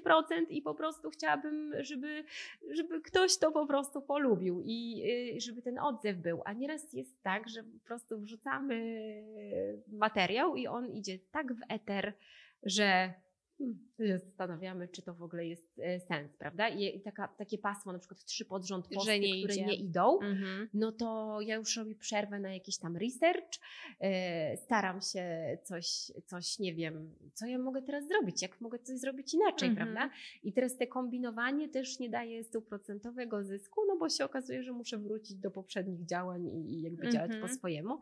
200% 0.00 0.46
i 0.48 0.62
po 0.62 0.74
prostu 0.74 1.10
chciałabym, 1.10 1.72
żeby, 1.80 2.24
żeby 2.70 3.00
ktoś 3.00 3.38
to 3.38 3.52
po 3.52 3.66
prostu 3.66 4.02
polubił 4.02 4.62
i 4.64 5.02
y, 5.36 5.40
żeby 5.40 5.62
ten 5.62 5.78
odzew 5.78 6.16
był. 6.16 6.42
A 6.44 6.52
nieraz 6.52 6.92
jest 6.92 7.22
tak, 7.22 7.48
że 7.48 7.62
po 7.62 7.86
prostu 7.86 8.20
wrzucamy 8.20 8.80
materiał 9.88 10.56
i 10.56 10.66
on 10.66 10.90
idzie 10.90 11.18
tak 11.30 11.54
w 11.54 11.60
eter, 11.68 12.12
że 12.62 13.14
zastanawiamy, 13.98 14.88
czy 14.88 15.02
to 15.02 15.14
w 15.14 15.22
ogóle 15.22 15.46
jest 15.46 15.78
e, 15.78 16.00
sens, 16.00 16.32
prawda? 16.38 16.68
I, 16.68 17.00
taka, 17.00 17.28
takie 17.28 17.58
pasmo, 17.58 17.92
na 17.92 17.98
przykład 17.98 18.24
trzy 18.24 18.44
pod 18.44 18.64
rząd 18.66 18.84
Że 18.88 18.94
posty, 18.94 19.18
nie 19.20 19.38
które 19.38 19.54
idzie. 19.54 19.64
nie 19.66 19.74
idą, 19.74 20.20
Mhm. 20.20 20.68
no 20.74 20.92
to 20.92 21.38
ja 21.40 21.56
już 21.56 21.76
robię 21.76 21.94
przerwę 21.94 22.40
na 22.40 22.54
jakiś 22.54 22.78
tam 22.78 22.96
research, 22.96 23.50
e, 24.00 24.56
staram 24.56 25.00
się 25.00 25.58
coś, 25.62 26.12
coś, 26.26 26.58
nie 26.58 26.74
wiem, 26.74 27.14
co 27.34 27.46
ja 27.46 27.58
mogę 27.58 27.82
teraz 27.82 28.08
zrobić, 28.08 28.42
jak 28.42 28.60
mogę 28.60 28.78
coś 28.78 28.98
zrobić 28.98 29.34
inaczej, 29.34 29.68
Mhm. 29.68 29.88
prawda? 29.94 30.14
I 30.42 30.52
teraz 30.52 30.76
te 30.76 30.86
kombinowanie 30.86 31.68
też 31.68 31.98
nie 31.98 32.10
daje 32.10 32.44
stuprocentowego 32.44 33.44
zysku, 33.44 33.80
no 33.88 33.96
bo 33.96 34.08
się 34.08 34.24
okazuje, 34.24 34.62
że 34.62 34.72
muszę 34.72 34.98
wrócić 34.98 35.36
do 35.36 35.50
poprzednich 35.50 36.06
działań 36.06 36.46
i, 36.46 36.82
jakby 36.82 37.08
działać 37.08 37.30
Mhm. 37.30 37.42
po 37.42 37.48
swojemu. 37.54 37.98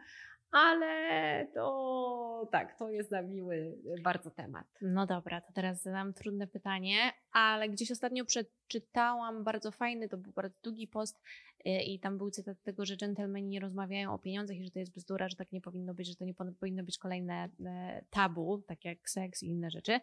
Ale 0.50 1.46
to 1.54 2.48
tak, 2.52 2.78
to 2.78 2.90
jest 2.90 3.10
za 3.10 3.22
miły 3.22 3.78
bardzo 4.02 4.30
temat. 4.30 4.66
No 4.82 5.06
dobra, 5.06 5.40
to 5.40 5.52
teraz 5.52 5.82
zadam 5.82 6.14
trudne 6.14 6.46
pytanie, 6.46 7.12
ale 7.32 7.68
gdzieś 7.68 7.90
ostatnio 7.90 8.24
przeczytałam 8.24 9.44
bardzo 9.44 9.70
fajny, 9.70 10.08
to 10.08 10.16
był 10.16 10.32
bardzo 10.32 10.56
długi 10.62 10.86
post 10.88 11.20
y, 11.66 11.70
i 11.70 12.00
tam 12.00 12.18
był 12.18 12.30
cytat 12.30 12.62
tego, 12.62 12.84
że 12.86 12.96
dżentelmeni 12.96 13.48
nie 13.48 13.60
rozmawiają 13.60 14.14
o 14.14 14.18
pieniądzach 14.18 14.56
i 14.56 14.64
że 14.64 14.70
to 14.70 14.78
jest 14.78 14.94
bzdura, 14.94 15.28
że 15.28 15.36
tak 15.36 15.52
nie 15.52 15.60
powinno 15.60 15.94
być, 15.94 16.08
że 16.08 16.16
to 16.16 16.24
nie 16.24 16.34
po- 16.34 16.52
powinno 16.60 16.84
być 16.84 16.98
kolejne 16.98 17.48
e, 17.66 18.04
tabu, 18.10 18.62
tak 18.66 18.84
jak 18.84 19.10
seks 19.10 19.42
i 19.42 19.46
inne 19.46 19.70
rzeczy. 19.70 20.00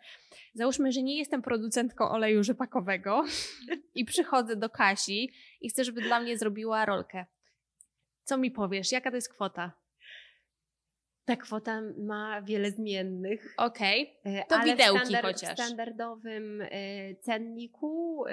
Załóżmy, 0.53 0.91
że 0.91 1.03
nie 1.03 1.17
jestem 1.17 1.41
producentką 1.41 2.09
oleju 2.09 2.43
rzepakowego 2.43 3.23
i 3.95 4.05
przychodzę 4.05 4.55
do 4.55 4.69
Kasi 4.69 5.31
i 5.61 5.69
chcę, 5.69 5.83
żeby 5.83 6.01
dla 6.01 6.19
mnie 6.19 6.37
zrobiła 6.37 6.85
rolkę. 6.85 7.25
Co 8.23 8.37
mi 8.37 8.51
powiesz? 8.51 8.91
Jaka 8.91 9.09
to 9.09 9.15
jest 9.15 9.33
kwota? 9.33 9.84
Ta 11.25 11.35
kwota 11.35 11.81
ma 11.97 12.41
wiele 12.41 12.71
zmiennych. 12.71 13.53
Okej, 13.57 14.19
E, 14.23 14.45
To 14.49 14.55
ale 14.55 14.71
widełki 14.71 14.99
w, 14.99 15.07
standard, 15.07 15.25
chociaż. 15.35 15.57
w 15.57 15.61
standardowym 15.63 16.61
e, 16.61 17.15
cenniku 17.15 18.23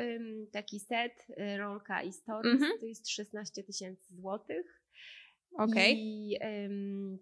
taki 0.53 0.80
set, 0.80 1.26
e, 1.36 1.57
rolka 1.59 2.03
i 2.03 2.12
stories 2.12 2.53
Mhm. 2.53 2.72
to 2.80 2.86
jest 2.86 3.09
16 3.11 3.62
tysięcy 3.64 4.14
złotych. 4.14 4.82
okej. 5.59 6.38
Ym, 6.64 7.18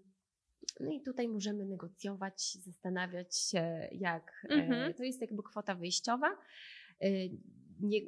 no 0.81 0.93
i 0.93 1.03
tutaj 1.03 1.29
możemy 1.29 1.65
negocjować, 1.65 2.53
zastanawiać 2.53 3.39
się, 3.39 3.89
jak 3.93 4.47
Mhm. 4.51 4.95
to 4.95 5.03
jest 5.05 5.21
jakby 5.21 5.43
kwota 5.43 5.75
wyjściowa. 5.75 6.37
E, 7.83 7.87
Nie, 7.87 8.01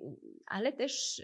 ale 0.47 0.73
też 0.73 1.23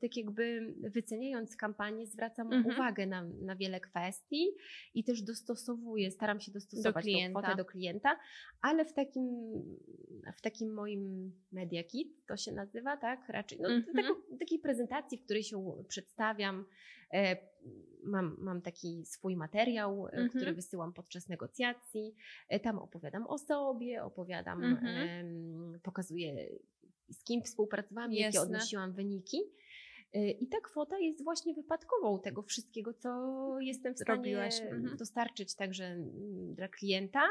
tak 0.00 0.16
jakby 0.16 0.74
wyceniając 0.80 1.56
kampanię, 1.56 2.06
zwracam 2.06 2.52
Mhm. 2.52 2.74
uwagę 2.76 3.06
na, 3.06 3.22
na 3.24 3.56
wiele 3.56 3.80
kwestii 3.80 4.46
i 4.94 5.04
też 5.04 5.22
dostosowuję, 5.22 6.10
staram 6.10 6.40
się 6.40 6.52
dostosować 6.52 6.94
tą 6.94 7.00
klienta. 7.10 7.40
kwotę 7.42 7.56
do 7.56 7.64
klienta, 7.64 8.18
ale 8.60 8.84
w 8.84 8.92
takim, 8.92 9.26
w 10.36 10.40
takim 10.40 10.74
moim 10.74 11.32
media 11.52 11.84
kit 11.84 12.26
to 12.26 12.36
się 12.36 12.52
nazywa, 12.52 12.96
tak? 12.96 13.28
Raczej 13.28 13.58
no, 13.60 13.68
Mhm. 13.68 14.14
takiej 14.38 14.58
prezentacji, 14.58 15.18
w 15.18 15.24
której 15.24 15.42
się 15.42 15.84
przedstawiam. 15.88 16.64
E, 17.12 17.36
mam, 18.04 18.36
mam 18.38 18.62
taki 18.62 19.04
swój 19.06 19.36
materiał, 19.36 20.06
e, 20.06 20.10
Mhm. 20.10 20.28
który 20.28 20.52
wysyłam 20.52 20.92
podczas 20.92 21.28
negocjacji. 21.28 22.14
E, 22.48 22.60
tam 22.60 22.78
opowiadam 22.78 23.26
o 23.26 23.38
sobie, 23.38 24.04
opowiadam, 24.04 24.64
em, 24.64 25.80
pokazuję 25.82 26.48
z 27.08 27.24
kim 27.24 27.42
współpracowałam, 27.42 28.12
jakie 28.12 28.24
Jasne. 28.24 28.40
odnosiłam 28.40 28.92
wyniki. 28.92 29.38
E, 30.14 30.30
I 30.30 30.46
ta 30.46 30.60
kwota 30.60 30.98
jest 30.98 31.24
właśnie 31.24 31.54
wypadkową 31.54 32.20
tego 32.20 32.42
wszystkiego, 32.42 32.94
co 32.94 33.10
jestem 33.60 33.94
w 33.94 33.98
stanie 33.98 34.38
mhm. 34.38 34.96
dostarczyć 34.96 35.54
także 35.54 35.84
mm, 35.84 36.54
dla 36.54 36.68
klienta, 36.68 37.22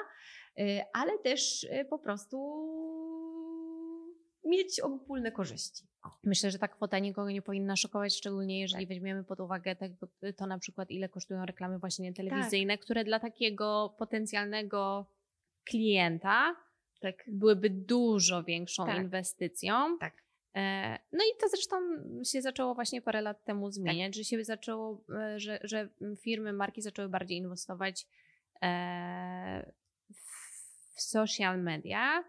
e, 0.57 0.85
ale 0.93 1.17
też 1.19 1.67
e, 1.69 1.85
po 1.85 1.99
prostu 1.99 2.37
mieć 4.45 4.79
obopólne 4.79 5.31
korzyści. 5.31 5.87
Myślę, 6.23 6.51
że 6.51 6.59
ta 6.59 6.67
kwota 6.67 6.99
nikogo 6.99 7.31
nie 7.31 7.41
powinna 7.41 7.75
szokować, 7.75 8.17
szczególnie 8.17 8.61
jeżeli 8.61 8.87
Tak. 8.87 8.89
weźmiemy 8.89 9.23
pod 9.23 9.39
uwagę 9.39 9.75
tego, 9.75 10.07
to 10.37 10.47
na 10.47 10.59
przykład 10.59 10.91
ile 10.91 11.09
kosztują 11.09 11.45
reklamy 11.45 11.79
właśnie 11.79 12.13
telewizyjne, 12.13 12.77
które 12.77 13.03
dla 13.03 13.19
takiego 13.19 13.95
potencjalnego 13.99 15.05
klienta 15.63 16.55
Tak. 17.03 17.23
byłyby 17.27 17.69
dużo 17.69 18.43
większą 18.43 18.85
Tak. 18.85 18.97
inwestycją. 18.97 19.97
Tak. 19.99 20.23
E, 20.55 20.99
No 21.11 21.19
i 21.23 21.41
to 21.41 21.49
zresztą 21.49 21.75
się 22.31 22.41
zaczęło 22.41 22.75
właśnie 22.75 23.01
parę 23.01 23.21
lat 23.21 23.43
temu 23.43 23.71
zmieniać, 23.71 24.15
że 24.15 24.23
się 24.23 24.43
zaczęło, 24.43 25.03
e, 25.19 25.39
że, 25.39 25.59
że 25.63 25.89
firmy, 26.21 26.53
marki 26.53 26.81
zaczęły 26.81 27.09
bardziej 27.09 27.37
inwestować 27.37 28.07
e, 28.61 29.71
w 30.95 31.01
social 31.01 31.59
media. 31.63 32.23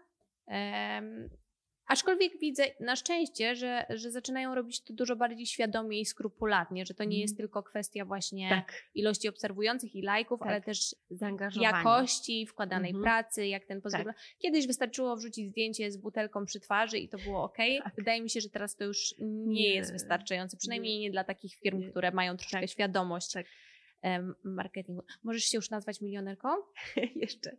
Aczkolwiek 1.87 2.39
widzę 2.39 2.63
na 2.79 2.95
szczęście, 2.95 3.55
że, 3.55 3.85
że 3.89 4.11
zaczynają 4.11 4.55
robić 4.55 4.81
to 4.81 4.93
dużo 4.93 5.15
bardziej 5.15 5.45
świadomie 5.45 5.99
i 5.99 6.05
skrupulatnie, 6.05 6.85
że 6.85 6.93
to 6.93 7.03
nie 7.03 7.07
Mhm. 7.07 7.21
jest 7.21 7.37
tylko 7.37 7.63
kwestia 7.63 8.05
właśnie 8.05 8.49
Tak. 8.49 8.73
ilości 8.95 9.29
obserwujących 9.29 9.95
i 9.95 10.01
lajków, 10.01 10.39
Tak. 10.39 10.47
ale 10.47 10.61
też 10.61 10.95
jakości 11.61 12.45
wkładanej 12.47 12.89
Mhm. 12.91 13.03
pracy, 13.03 13.47
jak 13.47 13.65
ten 13.65 13.81
pozytyw. 13.81 14.05
Tak. 14.05 14.15
Kiedyś 14.39 14.67
wystarczyło 14.67 15.15
wrzucić 15.17 15.49
zdjęcie 15.49 15.91
z 15.91 15.97
butelką 15.97 16.45
przy 16.45 16.59
twarzy 16.59 16.97
i 16.97 17.09
to 17.09 17.17
było 17.17 17.43
ok. 17.43 17.57
Tak. 17.83 17.95
Wydaje 17.97 18.21
mi 18.21 18.29
się, 18.29 18.41
że 18.41 18.49
teraz 18.49 18.75
to 18.75 18.83
już 18.83 19.15
nie, 19.19 19.45
Nie. 19.63 19.75
jest 19.75 19.91
wystarczające, 19.91 20.57
przynajmniej 20.57 20.99
nie, 20.99 21.11
dla 21.11 21.23
takich 21.23 21.55
firm, 21.55 21.79
Nie. 21.79 21.89
które 21.89 22.11
mają 22.11 22.37
troszkę 22.37 22.61
Tak. 22.61 22.69
świadomość 22.69 23.31
Tak. 23.31 23.45
Marketingu. 24.43 25.03
Możesz 25.23 25.43
się 25.43 25.57
już 25.57 25.69
nazwać 25.69 26.01
milionerką? 26.01 26.49
jeszcze, 27.15 27.57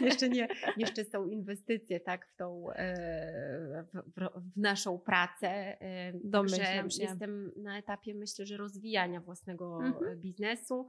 jeszcze 0.00 0.28
nie. 0.28 0.48
Jeszcze 0.76 1.04
są 1.04 1.26
inwestycje 1.28 2.00
tak, 2.00 2.26
w, 2.26 2.36
tą, 2.36 2.70
e, 2.72 3.84
w, 3.92 4.02
w, 4.16 4.56
naszą 4.56 4.98
pracę. 4.98 5.48
e, 5.82 6.12
Domyślam 6.24 6.90
się. 6.90 7.02
jestem 7.02 7.52
na 7.56 7.78
etapie, 7.78 8.14
myślę, 8.14 8.46
że 8.46 8.56
rozwijania 8.56 9.20
własnego 9.20 9.78
Mhm. 9.84 10.12
e, 10.12 10.16
biznesu, 10.16 10.88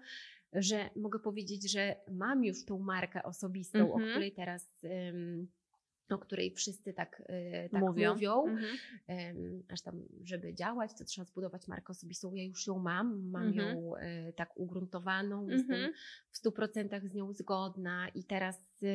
że 0.53 0.89
mogę 0.95 1.19
powiedzieć, 1.19 1.71
że 1.71 1.95
mam 2.11 2.43
już 2.43 2.65
tą 2.65 2.79
markę 2.79 3.23
osobistą, 3.23 3.79
Mhm. 3.79 4.03
o 4.03 4.09
której 4.11 4.31
teraz... 4.31 4.85
o 6.11 6.17
której 6.19 6.51
wszyscy 6.51 6.93
tak, 6.93 7.21
e, 7.25 7.69
tak 7.69 7.81
Mówią. 7.81 8.13
mówią. 8.13 8.45
Mhm. 8.47 9.63
Aż 9.69 9.81
tam, 9.81 10.03
żeby 10.23 10.53
działać, 10.53 10.91
to 10.97 11.05
trzeba 11.05 11.25
zbudować 11.25 11.67
markę 11.67 11.91
osobistą. 11.91 12.33
Ja 12.35 12.43
już 12.43 12.67
ją 12.67 12.79
mam, 12.79 13.29
mam 13.29 13.47
Mhm. 13.47 13.77
ją 13.77 13.95
e, 13.95 14.33
tak 14.33 14.57
ugruntowaną, 14.57 15.47
jestem 15.47 15.75
Mhm. 15.75 15.93
w 16.31 16.37
stu 16.37 16.51
procentach 16.51 17.07
z 17.07 17.13
nią 17.13 17.33
zgodna 17.33 18.09
i 18.15 18.23
teraz. 18.23 18.57
y, 18.83 18.87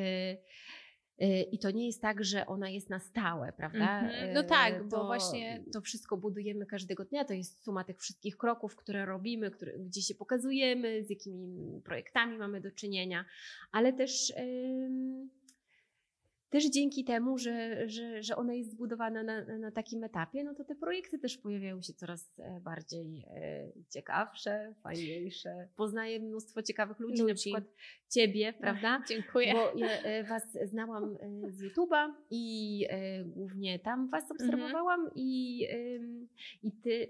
y, 1.24 1.42
I 1.52 1.58
to 1.58 1.70
nie 1.70 1.86
jest 1.86 2.02
tak, 2.02 2.24
że 2.24 2.46
ona 2.46 2.68
jest 2.70 2.90
na 2.90 2.98
stałe, 3.00 3.52
prawda? 3.52 4.00
Mhm. 4.00 4.34
No 4.34 4.40
Y, 4.40 4.44
tak, 4.44 4.84
bo 4.88 4.96
to, 4.96 5.06
właśnie- 5.06 5.64
To 5.72 5.80
wszystko 5.80 6.16
budujemy 6.16 6.66
każdego 6.66 7.04
dnia. 7.04 7.24
To 7.24 7.34
jest 7.34 7.64
suma 7.64 7.84
tych 7.84 7.98
wszystkich 8.00 8.36
kroków, 8.36 8.76
które 8.76 9.06
robimy, 9.06 9.50
które, 9.50 9.78
gdzie 9.78 10.02
się 10.02 10.14
pokazujemy, 10.14 11.04
z 11.04 11.10
jakimi 11.10 11.80
projektami 11.84 12.38
mamy 12.38 12.60
do 12.60 12.70
czynienia, 12.70 13.24
ale 13.72 13.92
też. 13.92 14.32
ym, 14.38 15.30
też 16.54 16.70
dzięki 16.70 17.04
temu, 17.04 17.38
że, 17.38 17.88
że, 17.88 18.22
że 18.22 18.36
ona 18.36 18.54
jest 18.54 18.70
zbudowana 18.70 19.22
na, 19.22 19.44
na 19.58 19.70
takim 19.70 20.04
etapie, 20.04 20.44
no 20.44 20.54
to 20.54 20.64
te 20.64 20.74
projekty 20.74 21.18
też 21.18 21.38
pojawiają 21.38 21.82
się 21.82 21.92
coraz 21.92 22.32
e, 22.38 22.60
bardziej 22.60 23.24
e, 23.28 23.68
ciekawsze, 23.90 24.74
fajniejsze. 24.82 25.68
Poznaję 25.76 26.20
mnóstwo 26.20 26.62
ciekawych 26.62 26.98
ludzi, 26.98 27.22
na 27.22 27.28
Ludzi. 27.28 27.34
przykład 27.34 27.64
ciebie, 28.10 28.52
prawda? 28.52 29.02
Dziękuję. 29.08 29.52
Bo 29.52 29.78
ja 29.78 29.88
e, 29.88 30.24
was 30.24 30.58
znałam 30.64 31.16
z 31.48 31.62
YouTube'a 31.62 32.12
i 32.30 32.86
głównie 33.26 33.78
tam 33.78 34.08
was 34.08 34.30
obserwowałam 34.30 35.10
i, 35.14 35.66
ym, 35.96 36.28
i 36.62 36.72
ty 36.72 37.08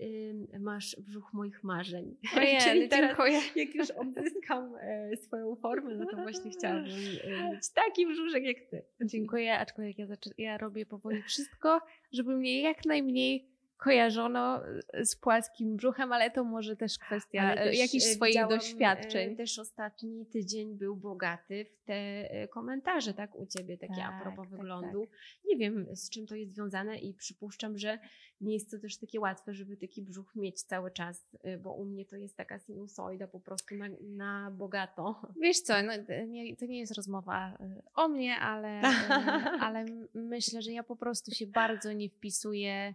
masz 0.61 0.97
brzuch 1.01 1.33
moich 1.33 1.65
marzeń. 1.65 2.17
Ojej, 2.37 2.59
Czyli 2.65 2.89
teraz 2.89 3.09
dziękuję. 3.09 3.41
jak 3.57 3.75
już 3.75 3.91
odzyskam 3.91 4.75
swoją 5.23 5.57
formę, 5.57 5.95
no 5.95 6.07
to 6.07 6.17
właśnie 6.17 6.51
chciałabym 6.51 6.85
mieć 7.53 7.69
taki 7.75 8.07
brzuszek 8.07 8.45
jak 8.45 8.61
ty. 8.71 8.83
Dziękuję, 9.05 9.34
aczkolwiek 9.59 9.99
ja, 9.99 10.07
ja 10.39 10.59
robię 10.59 10.87
powoli 10.87 11.23
wszystko, 11.23 11.81
żeby 12.13 12.37
mnie 12.37 12.63
jak 12.63 12.85
najmniej 12.85 13.54
kojarzono 13.85 14.61
z 15.05 15.17
płaskim 15.17 15.77
brzuchem, 15.77 16.13
ale 16.13 16.31
to 16.31 16.45
może 16.45 16.77
też 16.77 16.99
kwestia 16.99 17.55
e, 17.55 17.57
też, 17.57 17.79
jakichś 17.79 18.05
e, 18.07 18.09
swoich 18.09 18.47
doświadczeń. 18.49 19.33
e, 19.33 19.37
Też 19.37 19.59
ostatni 19.59 20.27
tydzień 20.27 20.79
był 20.79 20.97
bogaty 20.97 21.65
w 21.65 21.85
te 21.85 21.95
e, 21.95 22.49
komentarze, 22.49 23.15
tak, 23.15 23.35
u 23.35 23.47
ciebie, 23.47 23.79
takie 23.79 24.05
a 24.05 24.09
Tak, 24.11 24.23
propos 24.23 24.49
tak, 24.49 24.59
wyglądu. 24.59 25.07
Nie 25.45 25.57
wiem, 25.57 25.87
z 25.97 26.11
czym 26.11 26.27
to 26.27 26.35
jest 26.35 26.55
związane 26.55 26.99
i 26.99 27.15
przypuszczam, 27.15 27.79
że 27.79 27.99
nie 28.41 28.55
jest 28.55 28.71
to 28.71 28.79
też 28.79 28.99
takie 28.99 29.21
łatwe, 29.21 29.55
żeby 29.55 29.77
taki 29.77 30.03
brzuch 30.03 30.37
mieć 30.37 30.63
cały 30.63 30.91
czas, 30.91 31.27
e, 31.43 31.59
bo 31.59 31.73
u 31.73 31.85
mnie 31.85 32.05
to 32.05 32.17
jest 32.17 32.37
taka 32.37 32.59
sinusoida 32.59 33.29
po 33.29 33.41
prostu 33.41 33.75
na, 33.75 33.87
na 34.03 34.51
bogato. 34.51 35.23
Wiesz 35.41 35.61
co, 35.61 35.83
no, 35.83 35.93
to 36.07 36.25
nie, 36.27 36.57
to 36.57 36.67
nie 36.67 36.79
jest 36.79 36.95
rozmowa 36.97 37.57
e, 37.61 37.83
o 37.95 38.09
mnie, 38.09 38.37
ale, 38.37 38.69
e, 38.69 38.83
ale 39.67 39.85
myślę, 40.15 40.63
że 40.63 40.73
ja 40.73 40.83
po 40.83 40.97
prostu 40.97 41.31
się 41.31 41.47
bardzo 41.47 41.93
nie 41.93 42.09
wpisuję. 42.11 42.95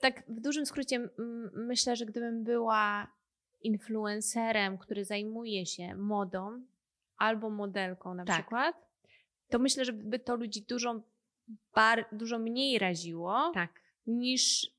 Tak 0.00 0.22
w 0.28 0.40
dużym 0.40 0.66
skrócie 0.66 1.08
myślę, 1.54 1.96
że 1.96 2.06
gdybym 2.06 2.44
była 2.44 3.06
influencerem, 3.62 4.78
który 4.78 5.04
zajmuje 5.04 5.66
się 5.66 5.94
modą 5.94 6.62
albo 7.16 7.50
modelką 7.50 8.14
na 8.14 8.24
Tak. 8.24 8.36
przykład, 8.36 8.76
to 9.48 9.58
myślę, 9.58 9.84
że 9.84 9.92
by 9.92 10.18
to 10.18 10.36
ludzi 10.36 10.62
dużo, 10.68 11.02
bar, 11.74 12.04
dużo 12.12 12.38
mniej 12.38 12.78
raziło 12.78 13.50
Tak, 13.54 13.80
niż 14.06 14.70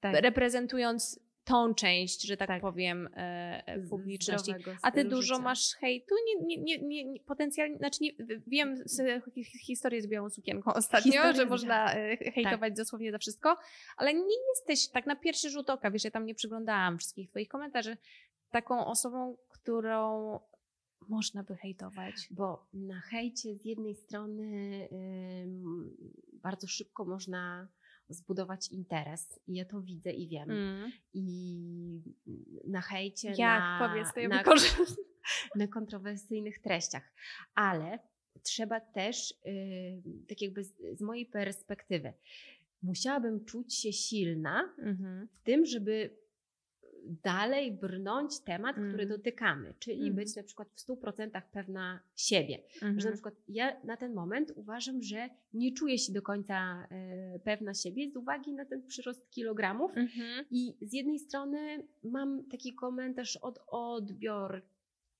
tak. 0.00 0.14
reprezentując 0.14 1.20
tą 1.50 1.74
część, 1.74 2.22
że 2.26 2.36
tak, 2.36 2.48
Tak. 2.48 2.60
powiem, 2.62 3.06
e, 3.16 3.62
e, 3.66 3.80
publiczności. 3.80 4.52
A 4.82 4.90
ty 4.90 5.04
dużo 5.04 5.34
życia. 5.34 5.44
masz 5.44 5.74
hejtu? 5.74 6.14
Nie, 6.26 6.46
nie, 6.46 6.62
nie, 6.62 6.78
nie, 6.86 7.04
nie 7.04 7.20
potencjalnie, 7.20 7.76
znaczy 7.76 7.98
nie, 8.00 8.10
wiem 8.46 8.76
z, 8.84 9.24
hi- 9.34 9.44
historię 9.66 10.02
z 10.02 10.06
białą 10.06 10.30
sukienką 10.30 10.74
ostatnio, 10.80 11.12
Historię 11.12 11.34
że 11.34 11.46
można 11.46 11.94
e, 11.94 12.16
hejtować 12.16 12.76
dosłownie 12.76 13.12
za 13.12 13.18
wszystko, 13.18 13.56
ale 13.96 14.14
nie 14.14 14.36
jesteś 14.56 14.88
tak 14.88 15.06
na 15.06 15.16
pierwszy 15.16 15.50
rzut 15.50 15.70
oka, 15.70 15.90
wiesz, 15.90 16.04
ja 16.04 16.10
tam 16.10 16.26
nie 16.26 16.34
przyglądałam 16.34 16.98
wszystkich 16.98 17.30
twoich 17.30 17.48
komentarzy, 17.48 17.96
taką 18.50 18.86
osobą, 18.86 19.36
którą 19.48 20.40
można 21.08 21.42
by 21.42 21.56
hejtować. 21.56 22.14
Bo 22.30 22.66
na 22.72 23.00
hejcie 23.00 23.54
z 23.54 23.64
jednej 23.64 23.94
strony 23.94 24.88
ym, 25.42 25.96
bardzo 26.32 26.66
szybko 26.66 27.04
można 27.04 27.68
zbudować 28.10 28.68
interes. 28.72 29.40
I 29.46 29.54
ja 29.54 29.64
to 29.64 29.82
widzę 29.82 30.10
i 30.12 30.28
wiem. 30.28 30.50
Mm. 30.50 30.92
I 31.14 32.02
na 32.66 32.80
hejcie, 32.80 33.28
Jak? 33.28 33.38
na, 33.60 33.88
Powiedz, 33.88 34.14
to 34.14 34.20
ja 34.20 34.28
na, 34.28 34.42
na 35.56 35.66
kontrowersyjnych 35.66 36.58
treściach. 36.58 37.12
Ale 37.54 37.98
trzeba 38.42 38.80
też, 38.80 39.34
yy, 39.44 40.02
tak 40.28 40.42
jakby 40.42 40.64
z, 40.64 40.74
z 40.98 41.00
mojej 41.00 41.26
perspektywy, 41.26 42.12
musiałabym 42.82 43.44
czuć 43.44 43.74
się 43.74 43.92
silna 43.92 44.74
Mhm. 44.78 45.28
w 45.32 45.40
tym, 45.42 45.66
żeby 45.66 46.16
dalej 47.24 47.72
brnąć 47.72 48.40
temat, 48.40 48.76
który 48.76 48.88
Mhm. 49.02 49.08
dotykamy, 49.08 49.74
czyli 49.78 49.96
Mhm. 49.96 50.14
być 50.16 50.36
na 50.36 50.42
przykład 50.42 50.68
w 50.74 50.80
100% 50.80 51.42
pewna 51.52 52.00
siebie. 52.16 52.58
Że 52.74 52.80
na 52.86 52.88
Mhm. 52.88 53.12
przykład 53.12 53.34
ja 53.48 53.80
na 53.84 53.96
ten 53.96 54.14
moment 54.14 54.52
uważam, 54.56 55.02
że 55.02 55.28
nie 55.54 55.72
czuję 55.72 55.98
się 55.98 56.12
do 56.12 56.22
końca 56.22 56.86
e, 56.90 57.38
pewna 57.38 57.74
siebie 57.74 58.10
z 58.10 58.16
uwagi 58.16 58.52
na 58.52 58.64
ten 58.64 58.86
przyrost 58.86 59.30
kilogramów. 59.30 59.90
Mhm. 59.96 60.44
I 60.50 60.74
z 60.82 60.92
jednej 60.92 61.18
strony 61.18 61.86
mam 62.02 62.44
taki 62.50 62.74
komentarz 62.74 63.36
od 63.36 63.58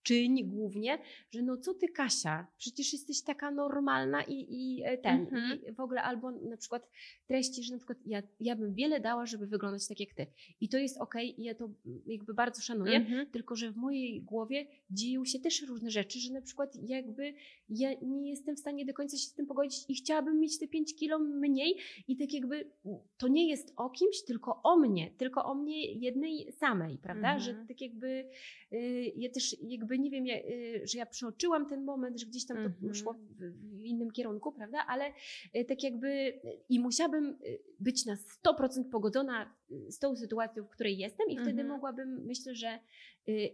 czyń 0.03 0.45
głównie, 0.49 0.99
że 1.31 1.43
no 1.43 1.57
co 1.57 1.75
ty 1.75 1.89
Kasia, 1.89 2.47
przecież 2.59 2.93
jesteś 2.93 3.23
taka 3.23 3.51
normalna 3.51 4.23
i, 4.23 4.47
i 4.51 4.83
e, 4.85 4.99
ten, 4.99 5.21
Mhm. 5.21 5.61
i 5.69 5.73
w 5.73 5.81
ogóle 5.81 6.03
albo 6.03 6.31
na 6.31 6.57
przykład 6.57 6.89
treści, 7.27 7.63
że 7.63 7.73
na 7.73 7.79
przykład 7.79 7.99
ja, 8.07 8.23
ja 8.41 8.57
bym 8.57 8.75
wiele 8.75 9.01
dała, 9.01 9.27
żeby 9.27 9.47
wyglądać 9.47 9.89
tak 9.89 10.01
jak 10.01 10.15
ty. 10.15 10.27
I 10.61 10.69
to 10.69 10.79
jest 10.79 10.99
okej 11.01 11.41
i 11.41 11.45
ja 11.45 11.55
to 11.55 11.71
jakby 12.07 12.35
bardzo 12.35 12.63
szanuję, 12.63 12.97
Mhm. 12.97 13.31
tylko 13.31 13.57
że 13.57 13.73
w 13.73 13.77
mojej 13.77 14.23
głowie 14.23 14.67
dzieją 14.91 15.25
się 15.25 15.39
też 15.41 15.63
różne 15.63 15.91
rzeczy, 15.91 16.21
że 16.21 16.33
na 16.33 16.43
przykład 16.43 16.77
jakby 16.83 17.35
ja 17.69 17.91
nie 18.03 18.31
jestem 18.31 18.57
w 18.57 18.61
stanie 18.61 18.87
do 18.87 18.95
końca 18.95 19.17
się 19.17 19.23
z 19.27 19.35
tym 19.35 19.47
pogodzić 19.47 19.85
i 19.89 19.95
chciałabym 19.95 20.41
mieć 20.41 20.59
te 20.59 20.69
5 20.69 20.95
kilo 20.97 21.19
mniej 21.19 21.77
i 22.09 22.17
tak 22.17 22.33
jakby 22.33 22.71
to 23.19 23.29
nie 23.29 23.49
jest 23.49 23.73
o 23.77 23.91
kimś, 23.91 24.23
tylko 24.27 24.61
o 24.63 24.77
mnie, 24.77 25.11
tylko 25.17 25.45
o 25.45 25.55
mnie 25.55 25.93
jednej 25.93 26.53
samej, 26.53 26.99
prawda? 26.99 27.35
Mhm. 27.35 27.41
Że 27.41 27.67
tak 27.69 27.81
jakby 27.81 28.29
y, 28.73 29.13
ja 29.17 29.31
też 29.31 29.57
jakby 29.63 29.90
nie 29.99 30.11
wiem, 30.11 30.27
ja, 30.27 30.37
y, 30.37 30.81
że 30.87 30.99
ja 30.99 31.07
przeoczyłam 31.07 31.69
ten 31.69 31.85
moment, 31.85 32.21
że 32.21 32.27
gdzieś 32.27 32.47
tam 32.47 32.57
to 32.57 32.63
Mhm. 32.63 32.95
szło 32.95 33.13
w, 33.13 33.43
w 33.77 33.81
innym 33.85 34.11
kierunku, 34.11 34.53
prawda? 34.53 34.79
Ale 34.89 35.13
y, 35.57 35.65
tak 35.65 35.83
jakby 35.83 36.09
y, 36.09 36.41
i 36.69 36.81
musiałabym 36.81 37.39
być 37.81 38.07
na 38.07 38.17
100% 38.17 38.91
pogodzona 38.91 39.55
z 39.89 39.99
tą 39.99 40.17
sytuacją, 40.17 40.65
w 40.65 40.69
której 40.71 40.99
jestem 40.99 41.29
i 41.29 41.35
wtedy 41.35 41.51
Mhm. 41.51 41.69
mogłabym, 41.69 42.25
myślę, 42.27 42.55
że 42.55 42.79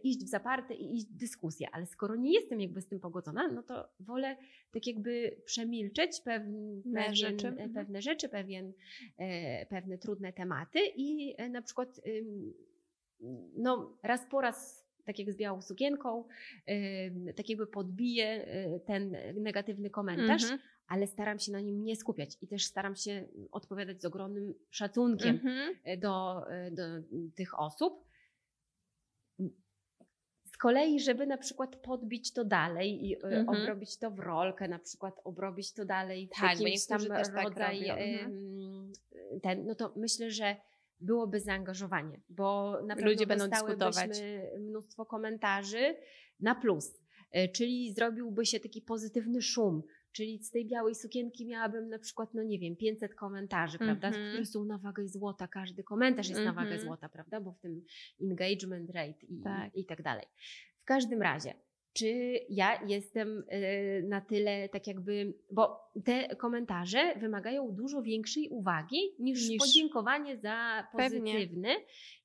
iść 0.03 0.25
w 0.25 0.29
zaparte 0.29 0.75
i 0.75 0.97
iść 0.97 1.07
w 1.07 1.17
dyskusję, 1.17 1.67
ale 1.73 1.87
skoro 1.87 2.17
nie 2.17 2.33
jestem 2.33 2.61
jakby 2.61 2.81
z 2.81 2.87
tym 2.87 3.01
pogodzona, 3.01 3.49
no 3.49 3.63
to 3.63 3.89
wolę 4.01 4.37
tak 4.73 4.87
jakby 4.87 5.37
przemilczeć 5.45 6.21
pewne 6.21 6.83
pewien, 6.95 7.15
rzeczy. 7.15 7.47
e, 7.47 7.51
Mhm. 7.51 7.73
pewne 7.73 8.03
rzeczy, 8.03 8.29
pewien, 8.29 8.73
e, 9.19 9.67
pewne 9.67 9.99
trudne 9.99 10.33
tematy 10.33 10.79
i 10.97 11.35
e, 11.39 11.49
na 11.49 11.63
przykład 11.63 12.01
no 13.57 13.99
raz 14.03 14.21
po 14.31 14.41
raz 14.41 14.86
tak 15.07 15.19
jak 15.19 15.33
z 15.33 15.37
białą 15.37 15.63
sukienką, 15.63 16.25
tak 17.37 17.49
jakby 17.49 17.67
podbiję 17.67 18.49
y, 18.77 18.81
ten 18.87 19.17
negatywny 19.35 19.91
komentarz, 19.91 20.43
Mhm. 20.43 20.61
ale 20.89 21.07
staram 21.07 21.39
się 21.39 21.53
na 21.53 21.61
nim 21.61 21.85
nie 21.85 21.97
skupiać 21.97 22.37
i 22.43 22.47
też 22.47 22.65
staram 22.65 22.97
się 22.97 23.29
odpowiadać 23.53 24.03
z 24.03 24.05
ogromnym 24.05 24.55
szacunkiem 24.71 25.35
Mhm. 25.35 25.77
do, 26.01 26.47
do 26.71 26.83
tych 27.35 27.61
osób. 27.61 28.07
Z 30.45 30.59
kolei, 30.59 31.01
żeby 31.01 31.27
na 31.27 31.39
przykład 31.39 31.77
podbić 31.77 32.33
to 32.33 32.45
dalej 32.45 33.07
i 33.07 33.15
Mhm. 33.17 33.49
obrobić 33.49 33.99
to 33.99 34.11
w 34.11 34.19
rolkę, 34.19 34.69
na 34.69 34.79
przykład 34.79 35.21
obrobić 35.25 35.73
to 35.73 35.85
dalej 35.85 36.29
Tak, 36.41 36.61
jakimś 36.61 36.87
tam 36.87 37.01
też 37.01 37.29
tak 37.29 37.45
rodzaj 37.45 37.81
robią, 37.81 37.93
mhm. 37.95 38.93
ten, 39.43 39.67
no 39.67 39.75
to 39.75 39.93
myślę, 39.97 40.31
że 40.31 40.57
byłoby 41.01 41.41
zaangażowanie, 41.41 42.21
bo 42.29 42.73
na 42.87 42.95
pewno 42.97 43.11
Ludzie 43.11 43.27
będą 43.27 43.49
dyskutować. 43.49 44.11
mnóstwo 44.59 45.07
komentarzy 45.07 45.97
na 46.41 46.55
plus, 46.55 46.99
E, 47.33 47.49
czyli 47.49 47.93
zrobiłby 47.95 48.47
się 48.47 48.61
taki 48.61 48.83
pozytywny 48.83 49.43
szum, 49.43 49.83
czyli 50.13 50.39
z 50.45 50.51
tej 50.51 50.67
białej 50.67 50.95
sukienki 50.95 51.47
miałabym 51.47 51.89
na 51.89 51.99
przykład, 51.99 52.35
no 52.35 52.43
nie 52.43 52.59
wiem, 52.59 52.77
500 52.77 53.15
komentarzy, 53.15 53.79
prawda, 53.79 54.09
Mhm. 54.09 54.29
które 54.31 54.47
są 54.47 54.65
na 54.65 54.79
wagę 54.79 55.09
złota, 55.09 55.49
każdy 55.49 55.83
komentarz 55.85 56.29
jest 56.29 56.41
na 56.41 56.53
wagę 56.53 56.69
Mhm. 56.71 56.81
złota, 56.81 57.09
prawda, 57.09 57.41
bo 57.41 57.53
w 57.53 57.59
tym 57.61 57.85
engagement 58.21 58.91
rate 58.91 59.27
i 59.29 59.41
Tak. 59.45 59.75
i 59.77 59.85
tak 59.87 60.03
dalej. 60.03 60.27
W 60.81 60.85
każdym 60.85 61.23
razie, 61.23 61.55
czy 61.97 62.41
ja 62.49 62.83
jestem 62.87 63.39
y, 63.53 64.03
na 64.09 64.21
tyle 64.21 64.69
tak 64.69 64.87
jakby, 64.87 65.35
bo 65.51 65.91
te 66.05 66.37
komentarze 66.37 67.15
wymagają 67.21 67.73
dużo 67.73 68.03
większej 68.03 68.49
uwagi 68.49 68.99
niż, 69.19 69.49
Niż- 69.49 69.59
podziękowanie 69.59 70.37
za 70.37 70.87
Pewnie. 70.97 71.21
pozytywny, 71.33 71.69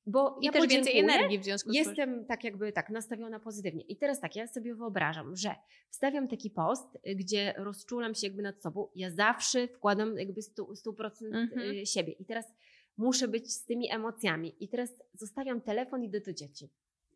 bo 0.06 0.38
I 0.40 0.46
ja 0.46 0.52
też 0.52 0.66
więcej 0.68 0.98
energii 0.98 1.38
w 1.38 1.44
związku 1.44 1.70
z 1.70 1.72
tym. 1.72 1.84
Jestem 1.84 2.24
tak 2.26 2.44
jakby 2.44 2.72
tak 2.72 2.90
nastawiona 2.90 3.40
pozytywnie. 3.40 3.84
I 3.84 3.96
teraz 3.96 4.20
tak, 4.20 4.36
ja 4.36 4.46
sobie 4.46 4.74
wyobrażam, 4.74 5.36
że 5.36 5.54
wstawiam 5.90 6.28
taki 6.28 6.50
post, 6.50 6.98
y, 7.08 7.14
gdzie 7.14 7.54
rozczulam 7.56 8.14
się 8.14 8.26
jakby 8.26 8.42
nad 8.42 8.62
sobą. 8.62 8.88
Ja 8.96 9.10
zawsze 9.10 9.68
wkładam 9.68 10.18
jakby 10.18 10.40
100%, 10.42 10.74
100% 10.76 11.34
Mhm. 11.34 11.70
y, 11.70 11.86
siebie. 11.86 12.12
I 12.12 12.24
teraz 12.24 12.52
muszę 12.96 13.28
być 13.28 13.52
z 13.52 13.64
tymi 13.64 13.90
emocjami. 13.92 14.54
I 14.60 14.68
teraz 14.68 15.02
zostawiam 15.14 15.60
telefon 15.60 16.04
i 16.04 16.08
do 16.08 16.32
dzieci. 16.32 16.68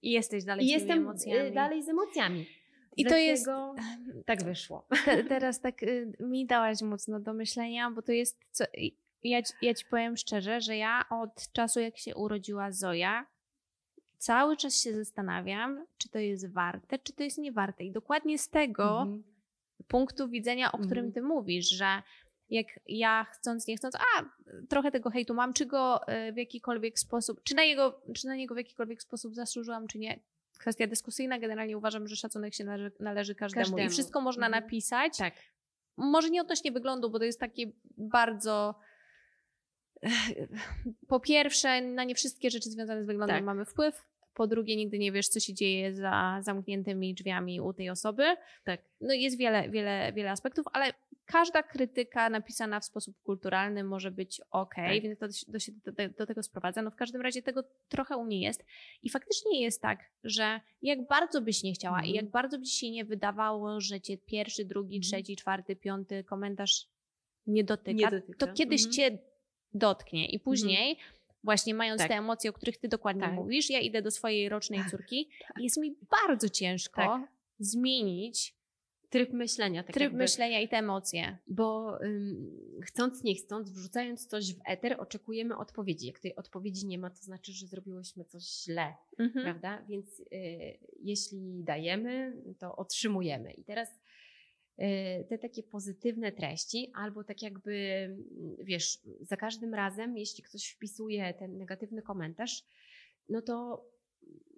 I 0.02 0.10
jesteś 0.10 0.44
dalej 0.44 0.64
I 0.66 0.68
z 0.68 0.72
jestem 0.72 0.98
emocjami. 0.98 1.48
y, 1.48 1.50
dalej 1.50 1.82
z 1.82 1.88
emocjami. 1.88 2.46
I 2.96 3.04
to 3.04 3.16
jest- 3.16 3.44
Dlatego 3.44 3.74
Tak 4.26 4.44
wyszło. 4.44 4.86
Te, 5.04 5.24
teraz 5.34 5.60
tak 5.60 5.82
y, 5.82 6.12
mi 6.20 6.46
dałaś 6.46 6.82
mocno 6.82 7.20
do 7.20 7.32
myślenia, 7.34 7.90
bo 7.90 8.02
to 8.02 8.12
jest. 8.12 8.38
Co, 8.50 8.64
ja, 9.24 9.42
ci- 9.42 9.54
ja 9.62 9.74
ci 9.74 9.84
powiem 9.84 10.16
szczerze, 10.16 10.60
że 10.60 10.76
ja 10.76 11.04
od 11.10 11.52
czasu, 11.52 11.80
jak 11.80 11.98
się 11.98 12.14
urodziła 12.14 12.72
Zoja, 12.72 13.26
cały 14.18 14.56
czas 14.56 14.82
się 14.82 14.94
zastanawiam, 14.94 15.86
czy 15.98 16.08
to 16.08 16.18
jest 16.18 16.52
warte, 16.52 16.98
czy 16.98 17.12
to 17.12 17.22
jest 17.22 17.38
niewarte. 17.38 17.84
I 17.84 17.90
dokładnie 17.92 18.38
z 18.38 18.48
tego 18.48 19.00
Mhm. 19.02 19.22
punktu 19.88 20.28
widzenia, 20.28 20.72
o 20.72 20.78
którym 20.78 21.04
Mhm. 21.06 21.12
ty 21.12 21.22
mówisz, 21.22 21.68
że 21.68 22.02
jak 22.50 22.66
ja 22.86 23.26
chcąc, 23.32 23.66
nie 23.66 23.76
chcąc, 23.76 23.94
a 23.96 24.24
trochę 24.68 24.90
tego 24.90 25.10
hejtu 25.10 25.34
mam, 25.34 25.52
czy 25.52 25.66
go 25.66 26.00
y, 26.28 26.32
w 26.32 26.36
jakikolwiek 26.36 26.98
sposób, 26.98 27.42
czy 27.42 27.54
na, 27.54 27.62
jego, 27.64 28.02
czy 28.14 28.26
na 28.26 28.36
niego 28.36 28.54
w 28.54 28.58
jakikolwiek 28.58 29.02
sposób 29.02 29.34
zasłużyłam, 29.34 29.86
czy 29.86 29.98
nie. 29.98 30.20
Kwestia 30.58 30.86
dyskusyjna, 30.86 31.38
generalnie 31.38 31.78
uważam, 31.78 32.08
że 32.08 32.16
szacunek 32.16 32.54
się 32.54 32.64
należy, 32.64 32.92
należy 33.00 33.34
każdemu, 33.34 33.66
i 33.66 33.70
Każdemu. 33.70 33.90
wszystko 33.90 34.20
można 34.20 34.46
Mhm. 34.46 34.64
napisać. 34.64 35.18
Tak. 35.18 35.34
Może 35.96 36.30
nie 36.30 36.40
odnośnie 36.40 36.72
wyglądu, 36.72 37.10
bo 37.10 37.18
to 37.18 37.24
jest 37.24 37.40
takie 37.40 37.66
bardzo. 37.98 38.74
Po 41.08 41.20
pierwsze, 41.20 41.80
na 41.82 42.04
nie 42.04 42.14
wszystkie 42.14 42.50
rzeczy 42.50 42.70
związane 42.70 43.02
z 43.02 43.06
wyglądem 43.06 43.36
Tak. 43.36 43.44
mamy 43.44 43.64
wpływ. 43.64 44.02
Po 44.34 44.46
drugie, 44.46 44.76
nigdy 44.76 44.98
nie 44.98 45.12
wiesz, 45.12 45.28
co 45.28 45.40
się 45.40 45.54
dzieje 45.54 45.94
za 45.94 46.38
zamkniętymi 46.42 47.14
drzwiami 47.14 47.60
u 47.60 47.72
tej 47.72 47.90
osoby. 47.90 48.24
Tak. 48.64 48.80
No 49.00 49.14
i 49.14 49.22
jest 49.22 49.38
wiele, 49.38 49.68
wiele, 49.70 50.12
wiele 50.12 50.30
aspektów, 50.30 50.66
ale 50.72 50.92
każda 51.26 51.62
krytyka 51.62 52.30
napisana 52.30 52.80
w 52.80 52.84
sposób 52.84 53.16
kulturalny 53.22 53.84
może 53.84 54.10
być 54.10 54.40
ok, 54.50 54.74
Tak. 54.74 55.02
więc 55.02 55.18
to, 55.18 55.26
to 55.52 55.58
się 55.58 55.72
do, 55.72 55.92
do, 56.18 56.26
tego 56.26 56.42
sprowadza. 56.42 56.82
No 56.82 56.90
w 56.90 56.96
każdym 56.96 57.22
razie 57.22 57.42
tego 57.42 57.62
trochę 57.88 58.16
u 58.16 58.24
mnie 58.24 58.40
jest. 58.40 58.64
I 59.02 59.10
faktycznie 59.10 59.62
jest 59.62 59.82
tak, 59.82 59.98
że 60.24 60.60
jak 60.82 61.06
bardzo 61.06 61.40
byś 61.40 61.62
nie 61.62 61.72
chciała 61.72 61.96
Mhm. 61.96 62.12
i 62.12 62.16
jak 62.16 62.30
bardzo 62.30 62.58
by 62.58 62.64
ci 62.64 62.78
się 62.78 62.90
nie 62.90 63.04
wydawało, 63.04 63.80
że 63.80 64.00
cię 64.00 64.18
pierwszy, 64.18 64.64
drugi, 64.64 64.96
Mhm. 64.96 65.02
trzeci, 65.02 65.36
czwarty, 65.36 65.76
piąty 65.76 66.24
komentarz 66.24 66.88
nie 67.46 67.64
dotyka, 67.64 67.92
Nie 67.92 68.10
dotyka. 68.20 68.46
to 68.46 68.52
kiedyś 68.52 68.80
Mhm. 68.86 68.92
cię 68.92 69.18
dotknie 69.74 70.26
i 70.30 70.40
później 70.40 70.96
właśnie 71.44 71.74
mając 71.74 72.00
Tak. 72.00 72.08
te 72.08 72.14
emocje, 72.14 72.50
o 72.50 72.52
których 72.52 72.78
ty 72.78 72.88
dokładnie 72.88 73.22
Tak. 73.22 73.32
mówisz, 73.32 73.70
ja 73.70 73.80
idę 73.80 74.02
do 74.02 74.10
swojej 74.10 74.48
rocznej 74.48 74.80
Tak. 74.80 74.90
córki 74.90 75.28
i 75.60 75.62
jest 75.62 75.76
mi 75.76 75.96
bardzo 76.10 76.48
ciężko 76.48 76.96
Tak. 77.02 77.22
zmienić 77.58 78.54
Tryb 79.10 79.32
myślenia. 79.32 79.82
Tak 79.84 79.94
tryb 79.94 80.02
jakby. 80.04 80.18
myślenia 80.18 80.60
i 80.60 80.68
te 80.68 80.76
emocje. 80.76 81.38
Bo 81.48 81.98
ym, 82.02 82.80
chcąc, 82.82 83.22
nie 83.24 83.34
chcąc, 83.34 83.70
wrzucając 83.70 84.26
coś 84.26 84.54
w 84.54 84.60
eter, 84.66 84.96
oczekujemy 84.98 85.56
odpowiedzi. 85.56 86.06
Jak 86.06 86.18
tej 86.20 86.36
odpowiedzi 86.36 86.86
nie 86.86 86.98
ma, 86.98 87.10
to 87.10 87.16
znaczy, 87.16 87.52
że 87.52 87.66
zrobiłyśmy 87.66 88.24
coś 88.24 88.42
źle, 88.64 88.94
Mhm. 89.18 89.44
prawda? 89.44 89.86
Więc 89.88 90.20
y, 90.20 90.24
jeśli 91.02 91.64
dajemy, 91.64 92.42
to 92.58 92.76
otrzymujemy. 92.76 93.52
I 93.52 93.64
teraz 93.64 93.88
y, 94.78 95.24
te 95.28 95.38
takie 95.38 95.62
pozytywne 95.62 96.32
treści, 96.32 96.90
albo 96.94 97.24
tak 97.24 97.42
jakby, 97.42 98.08
wiesz, 98.58 98.98
za 99.20 99.36
każdym 99.36 99.74
razem, 99.74 100.16
jeśli 100.18 100.42
ktoś 100.44 100.66
wpisuje 100.68 101.34
ten 101.34 101.58
negatywny 101.58 102.02
komentarz, 102.02 102.64
no 103.28 103.42
to 103.42 103.84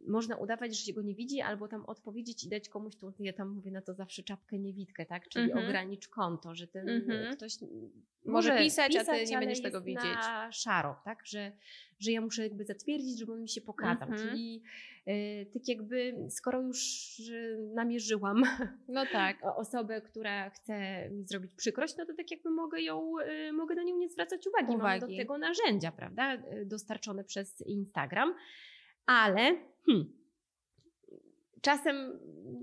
można 0.08 0.36
udawać, 0.36 0.76
że 0.76 0.84
się 0.84 0.92
go 0.92 1.02
nie 1.02 1.14
widzi, 1.14 1.40
albo 1.40 1.68
tam 1.68 1.84
odpowiedzieć 1.86 2.44
i 2.44 2.48
dać 2.48 2.68
komuś 2.68 2.96
tą, 2.96 3.12
ja 3.18 3.32
tam 3.32 3.48
mówię 3.48 3.70
na 3.70 3.82
to 3.82 3.94
zawsze 3.94 4.22
czapkę 4.22 4.58
niewidkę, 4.58 5.06
tak? 5.06 5.28
Czyli 5.28 5.44
Mhm. 5.44 5.66
ogranicz 5.66 6.08
konto, 6.08 6.54
że 6.54 6.66
ten 6.66 6.88
Mhm. 6.88 7.36
ktoś 7.36 7.52
Może 8.24 8.58
pisać, 8.58 8.96
a 8.96 9.04
ty 9.04 9.24
nie 9.24 9.38
będziesz 9.38 9.62
tego 9.62 9.80
widzieć. 9.80 10.04
na 10.04 10.52
szaro, 10.52 11.00
tak? 11.04 11.26
Że, 11.26 11.52
że 11.98 12.12
ja 12.12 12.20
muszę 12.20 12.42
jakby 12.42 12.64
zatwierdzić, 12.64 13.18
żeby 13.18 13.32
on 13.32 13.42
mi 13.42 13.48
się 13.48 13.60
pokazał. 13.60 14.08
Mhm. 14.08 14.28
Czyli 14.28 14.62
y, 15.08 15.46
tak 15.54 15.68
jakby, 15.68 16.14
skoro 16.30 16.62
już 16.62 16.78
namierzyłam 17.74 18.42
No 18.88 19.04
tak. 19.12 19.36
osobę, 19.56 20.00
która 20.02 20.50
chce 20.50 21.08
mi 21.10 21.24
zrobić 21.26 21.52
przykrość, 21.54 21.96
no 21.98 22.06
to 22.06 22.14
tak 22.14 22.30
jakby 22.30 22.50
mogę 22.50 22.80
ją, 22.80 23.12
y, 23.48 23.52
mogę 23.52 23.74
na 23.74 23.82
nią 23.82 23.98
nie 23.98 24.08
zwracać 24.08 24.46
uwagi. 24.46 24.76
Mamy 24.76 25.00
do 25.00 25.06
Uwagi. 25.06 25.16
tego 25.18 25.38
narzędzia, 25.38 25.92
prawda, 25.92 26.34
y, 26.34 26.66
dostarczone 26.66 27.24
przez 27.24 27.60
Instagram, 27.60 28.34
ale 29.06 29.56
hmm, 29.88 30.12
czasem 31.62 32.18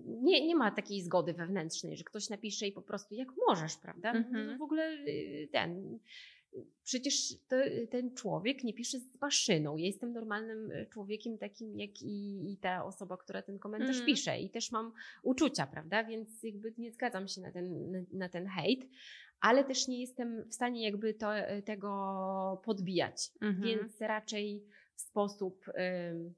nie, 0.05 0.47
nie 0.47 0.55
ma 0.55 0.71
takiej 0.71 1.01
zgody 1.01 1.33
wewnętrznej, 1.33 1.97
że 1.97 2.03
ktoś 2.03 2.29
napisze 2.29 2.67
i 2.67 2.71
po 2.71 2.81
prostu 2.81 3.15
jak 3.15 3.27
możesz, 3.47 3.77
prawda? 3.77 4.13
No 4.13 4.19
Mhm. 4.19 4.49
to 4.49 4.57
w 4.57 4.61
ogóle 4.61 4.91
y, 4.93 5.49
ten... 5.51 5.99
Przecież 6.83 7.33
to, 7.47 7.55
ten 7.89 8.13
człowiek 8.15 8.63
nie 8.63 8.73
pisze 8.73 8.99
z 8.99 9.21
maszyną. 9.21 9.77
Ja 9.77 9.85
jestem 9.85 10.13
normalnym 10.13 10.71
y, 10.71 10.87
człowiekiem 10.93 11.37
takim 11.37 11.79
jak 11.79 12.01
i, 12.01 12.51
i 12.51 12.57
ta 12.57 12.85
osoba, 12.85 13.17
która 13.17 13.41
ten 13.41 13.59
komentarz 13.59 13.89
Mhm. 13.89 14.05
pisze 14.05 14.39
i 14.39 14.49
też 14.49 14.71
mam 14.71 14.91
uczucia, 15.23 15.67
prawda? 15.67 16.03
Więc 16.03 16.43
jakby 16.43 16.73
nie 16.77 16.91
zgadzam 16.91 17.27
się 17.27 17.41
na 17.41 17.51
ten, 17.51 17.91
na, 17.91 17.99
na 18.13 18.29
ten 18.29 18.47
hejt, 18.47 18.85
ale 19.39 19.63
też 19.63 19.87
nie 19.87 20.01
jestem 20.01 20.43
w 20.49 20.53
stanie 20.53 20.83
jakby 20.83 21.13
to, 21.13 21.27
tego 21.65 22.61
podbijać. 22.65 23.31
Mhm. 23.41 23.63
Więc 23.63 24.01
raczej 24.01 24.63
w 24.95 25.01
sposób 25.01 25.65
ym, 26.11 26.33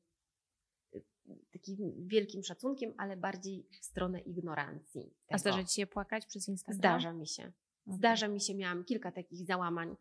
takim 1.54 2.08
wielkim 2.08 2.44
szacunkiem, 2.44 2.94
ale 2.98 3.18
bardziej 3.18 3.68
w 3.82 3.86
stronę 3.86 4.20
ignorancji. 4.20 5.14
A 5.28 5.28
tego. 5.28 5.40
zdarza 5.40 5.64
Ci 5.64 5.76
się 5.76 5.88
płakać 5.88 6.26
przez 6.26 6.48
Instagram? 6.48 6.78
Zdarza 6.78 7.14
mi 7.14 7.28
się. 7.28 7.52
Zdarza 7.88 8.28
mi 8.28 8.42
się, 8.42 8.56
miałam 8.56 8.84
kilka 8.84 9.12
takich 9.12 9.46
załamań. 9.46 9.96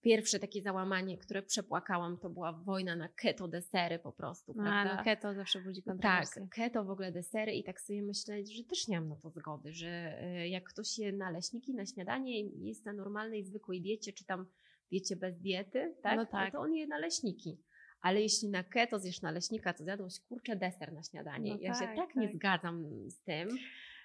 Pierwsze 0.00 0.38
takie 0.38 0.62
załamanie, 0.62 1.18
które 1.18 1.42
przepłakałam, 1.42 2.18
to 2.18 2.30
była 2.30 2.52
wojna 2.52 2.96
na 2.96 3.08
keto 3.08 3.48
desery 3.48 3.98
po 3.98 4.12
prostu, 4.12 4.52
A, 4.52 4.54
prawda? 4.54 4.96
no 4.96 5.04
keto 5.04 5.34
zawsze 5.34 5.60
budzi 5.60 5.82
Tak, 5.82 5.92
kontrowersje. 5.94 6.48
keto 6.50 6.84
w 6.84 6.90
ogóle 6.90 7.12
desery 7.12 7.52
i 7.52 7.64
tak 7.64 7.80
sobie 7.80 8.02
myślę, 8.02 8.46
że 8.46 8.64
też 8.64 8.88
nie 8.88 9.00
mam 9.00 9.08
na 9.08 9.16
to 9.16 9.30
zgody, 9.30 9.72
że 9.72 10.22
y, 10.42 10.48
jak 10.48 10.64
ktoś 10.64 10.98
je 10.98 11.12
naleśniki 11.12 11.74
na 11.74 11.86
śniadanie 11.86 12.48
jest 12.48 12.84
na 12.84 12.92
normalnej, 12.92 13.44
zwykłej 13.44 13.82
diecie, 13.82 14.12
czy 14.12 14.24
tam 14.24 14.46
diecie 14.90 15.16
bez 15.16 15.38
diety, 15.40 15.94
tak? 16.02 16.16
No 16.16 16.26
tak. 16.26 16.52
to 16.52 16.60
on 16.60 16.74
je 16.74 16.86
naleśniki. 16.86 17.58
Ale 18.04 18.22
jeśli 18.22 18.48
na 18.48 18.64
keto 18.64 18.98
zjesz 18.98 19.22
naleśnika, 19.22 19.72
to 19.72 19.84
zjadłeś 19.84 20.20
kurczę 20.20 20.56
deser 20.56 20.92
na 20.92 21.02
śniadanie. 21.02 21.50
No 21.54 21.58
ja 21.60 21.72
tak, 21.72 21.80
się 21.80 21.96
tak, 21.96 22.16
nie 22.16 22.26
tak. 22.26 22.36
zgadzam 22.36 22.84
z 23.10 23.20
tym, 23.20 23.48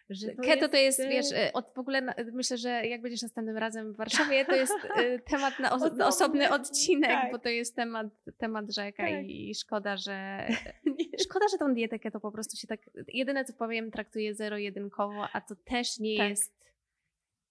że 0.09 0.29
to 0.29 0.41
Keto 0.41 0.69
to 0.69 0.77
jest, 0.77 0.99
y, 0.99 1.09
wiesz, 1.09 1.31
y, 1.31 1.53
od, 1.53 1.73
w 1.75 1.79
ogóle 1.79 2.01
myślę, 2.33 2.57
że 2.57 2.69
jak 2.69 3.01
będziesz 3.01 3.21
następnym 3.21 3.57
razem 3.57 3.93
w 3.93 3.97
Warszawie, 3.97 4.45
to 4.45 4.55
jest 4.55 4.73
y, 4.99 5.19
temat 5.31 5.59
na 5.59 5.71
os- 5.71 5.99
Osobny, 6.01 6.49
odcinek, 6.49 7.09
tak. 7.11 7.31
bo 7.31 7.39
to 7.39 7.49
jest 7.49 7.75
temat, 7.75 8.07
temat 8.37 8.73
rzeka 8.73 9.03
Tak. 9.03 9.25
i, 9.25 9.55
szkoda, 9.55 9.97
że 9.97 10.47
szkoda, 11.25 11.45
że 11.51 11.57
tą 11.57 11.73
dietę 11.73 11.99
keto 11.99 12.19
po 12.19 12.31
prostu 12.31 12.57
się 12.57 12.67
tak, 12.67 12.79
jedyne 13.07 13.45
co 13.45 13.53
powiem, 13.53 13.91
traktuje 13.91 14.35
zero-jedynkowo, 14.35 15.27
a 15.33 15.41
to 15.41 15.55
też 15.55 15.99
nie 15.99 16.17
Tak. 16.17 16.29
jest, 16.29 16.53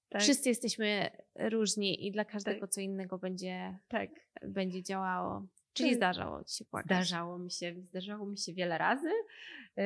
Tak, 0.09 0.23
wszyscy 0.23 0.49
jesteśmy 0.49 1.11
różni 1.37 2.07
i 2.07 2.13
dla 2.13 2.25
każdego 2.25 2.61
Tak. 2.61 2.71
co 2.71 2.81
innego 2.81 3.19
będzie, 3.19 3.79
tak. 3.89 4.11
będzie 4.43 4.83
działało. 4.83 5.47
Czyli 5.79 5.95
zdarzało 5.95 6.45
Ci 6.45 6.57
się 6.57 6.65
płakać. 6.65 6.87
Zdarzało 6.87 7.39
mi 7.39 7.51
się, 7.51 7.75
zdarzało 7.91 8.27
mi 8.27 8.39
się 8.39 8.53
wiele 8.53 8.79
razy 8.79 9.11
Yy, 9.77 9.85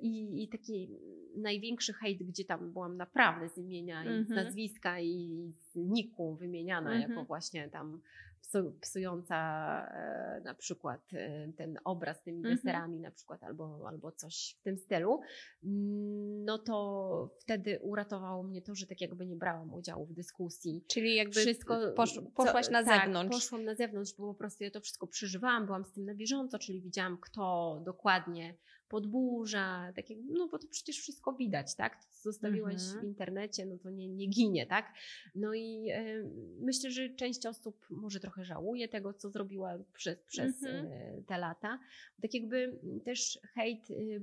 i, 0.00 0.42
i 0.44 0.48
taki 0.48 0.88
największy 1.36 1.92
hejt, 1.92 2.22
gdzie 2.22 2.44
tam 2.44 2.72
byłam 2.72 2.96
naprawdę 2.96 3.48
z 3.48 3.58
imienia 3.58 4.04
i 4.04 4.06
z 4.08 4.30
Mhm. 4.30 4.44
nazwiska 4.44 5.00
i 5.00 5.52
z 5.58 5.76
niku 5.76 6.34
wymieniana 6.34 6.90
Mhm. 6.92 7.10
jako 7.10 7.24
właśnie 7.24 7.68
tam 7.68 8.00
psu, 8.46 8.72
psująca 8.80 9.36
e, 9.90 10.40
na 10.44 10.54
przykład 10.54 11.00
e, 11.12 11.52
ten 11.52 11.78
obraz 11.84 12.22
tymi 12.22 12.38
Mhm. 12.38 12.56
deserami 12.56 13.00
na 13.00 13.10
przykład 13.10 13.42
albo, 13.44 13.88
albo 13.88 14.12
coś 14.12 14.56
w 14.60 14.62
tym 14.62 14.78
stylu, 14.78 15.20
Mm, 15.64 16.44
no 16.44 16.58
to 16.58 17.30
wtedy 17.40 17.78
uratowało 17.82 18.42
mnie 18.42 18.62
to, 18.62 18.74
że 18.74 18.86
tak 18.86 19.00
jakby 19.00 19.26
nie 19.26 19.36
brałam 19.36 19.74
udziału 19.74 20.06
w 20.06 20.12
dyskusji, 20.12 20.84
Czyli 20.88 21.14
jakby 21.16 21.40
wszystko 21.40 21.78
posz, 21.96 22.12
co- 22.14 22.22
poszłaś 22.22 22.70
na 22.70 22.84
tak, 22.84 23.04
zewnątrz. 23.04 23.36
Poszłam 23.36 23.64
na 23.64 23.74
zewnątrz, 23.74 24.14
bo 24.18 24.26
po 24.26 24.34
prostu 24.34 24.64
ja 24.64 24.70
to 24.70 24.80
wszystko 24.80 25.06
przeżywałam, 25.06 25.66
byłam 25.66 25.84
z 25.84 25.92
tym 25.92 26.04
na 26.04 26.14
bieżąco, 26.14 26.58
czyli 26.58 26.80
widziałam, 26.80 27.18
kto 27.20 27.80
dokładnie 27.84 28.54
podburza, 28.88 29.92
tak 29.96 30.10
jak, 30.10 30.18
no 30.28 30.48
bo 30.48 30.58
to 30.58 30.68
przecież 30.68 30.98
wszystko 30.98 31.32
widać, 31.32 31.74
tak? 31.74 31.96
To, 32.04 32.08
co 32.10 32.22
zostawiłaś 32.22 32.74
Mhm. 32.82 33.00
w 33.00 33.04
internecie, 33.04 33.66
no 33.66 33.78
to 33.78 33.90
nie, 33.90 34.08
nie 34.08 34.26
ginie, 34.26 34.66
tak? 34.66 34.92
No 35.34 35.54
i 35.54 35.88
myślę, 36.60 36.90
że 36.90 37.10
część 37.10 37.46
osób 37.46 37.86
może 37.90 38.20
trochę 38.20 38.44
żałuje 38.44 38.88
tego, 38.88 39.12
co 39.14 39.30
zrobiła 39.30 39.78
przez, 39.94 40.18
przez 40.26 40.62
Mhm. 40.62 40.86
e, 40.92 41.22
te 41.22 41.38
lata. 41.38 41.78
Tak 42.22 42.34
jakby 42.34 42.78
też 43.04 43.38
hejt 43.54 43.90
y, 43.90 44.22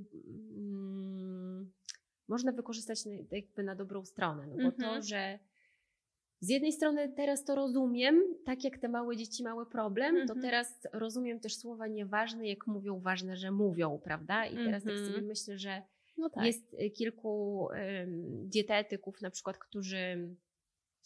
mm, 0.58 1.72
można 2.28 2.52
wykorzystać 2.52 3.06
na, 3.06 3.12
jakby 3.32 3.64
na 3.64 3.76
dobrą 3.76 4.06
stronę, 4.06 4.48
no 4.48 4.56
bo 4.56 4.62
Mhm. 4.64 4.74
to, 5.02 5.02
że 5.08 5.40
z 6.44 6.50
jednej 6.50 6.72
strony 6.72 7.14
teraz 7.16 7.44
to 7.44 7.56
rozumiem, 7.56 8.22
tak 8.46 8.64
jak 8.64 8.78
te 8.78 8.90
małe 8.90 9.18
dzieci 9.18 9.44
mały 9.44 9.66
problem, 9.66 10.16
to 10.16 10.22
Mhm. 10.34 10.42
teraz 10.42 10.88
rozumiem 10.94 11.40
też 11.40 11.56
słowa 11.56 11.88
nieważne, 11.88 12.48
jak 12.48 12.68
mówią 12.68 13.00
ważne, 13.00 13.36
że 13.38 13.52
mówią, 13.52 14.00
prawda? 14.04 14.46
I 14.46 14.56
teraz 14.56 14.84
tak 14.84 14.94
Mhm. 14.94 15.12
sobie 15.12 15.28
myślę, 15.28 15.58
że 15.58 15.82
No 16.18 16.30
tak. 16.30 16.46
jest 16.46 16.74
y, 16.74 16.90
kilku 16.90 17.68
dietetyków 18.44 19.22
na 19.22 19.30
przykład, 19.30 19.58
którzy 19.58 20.36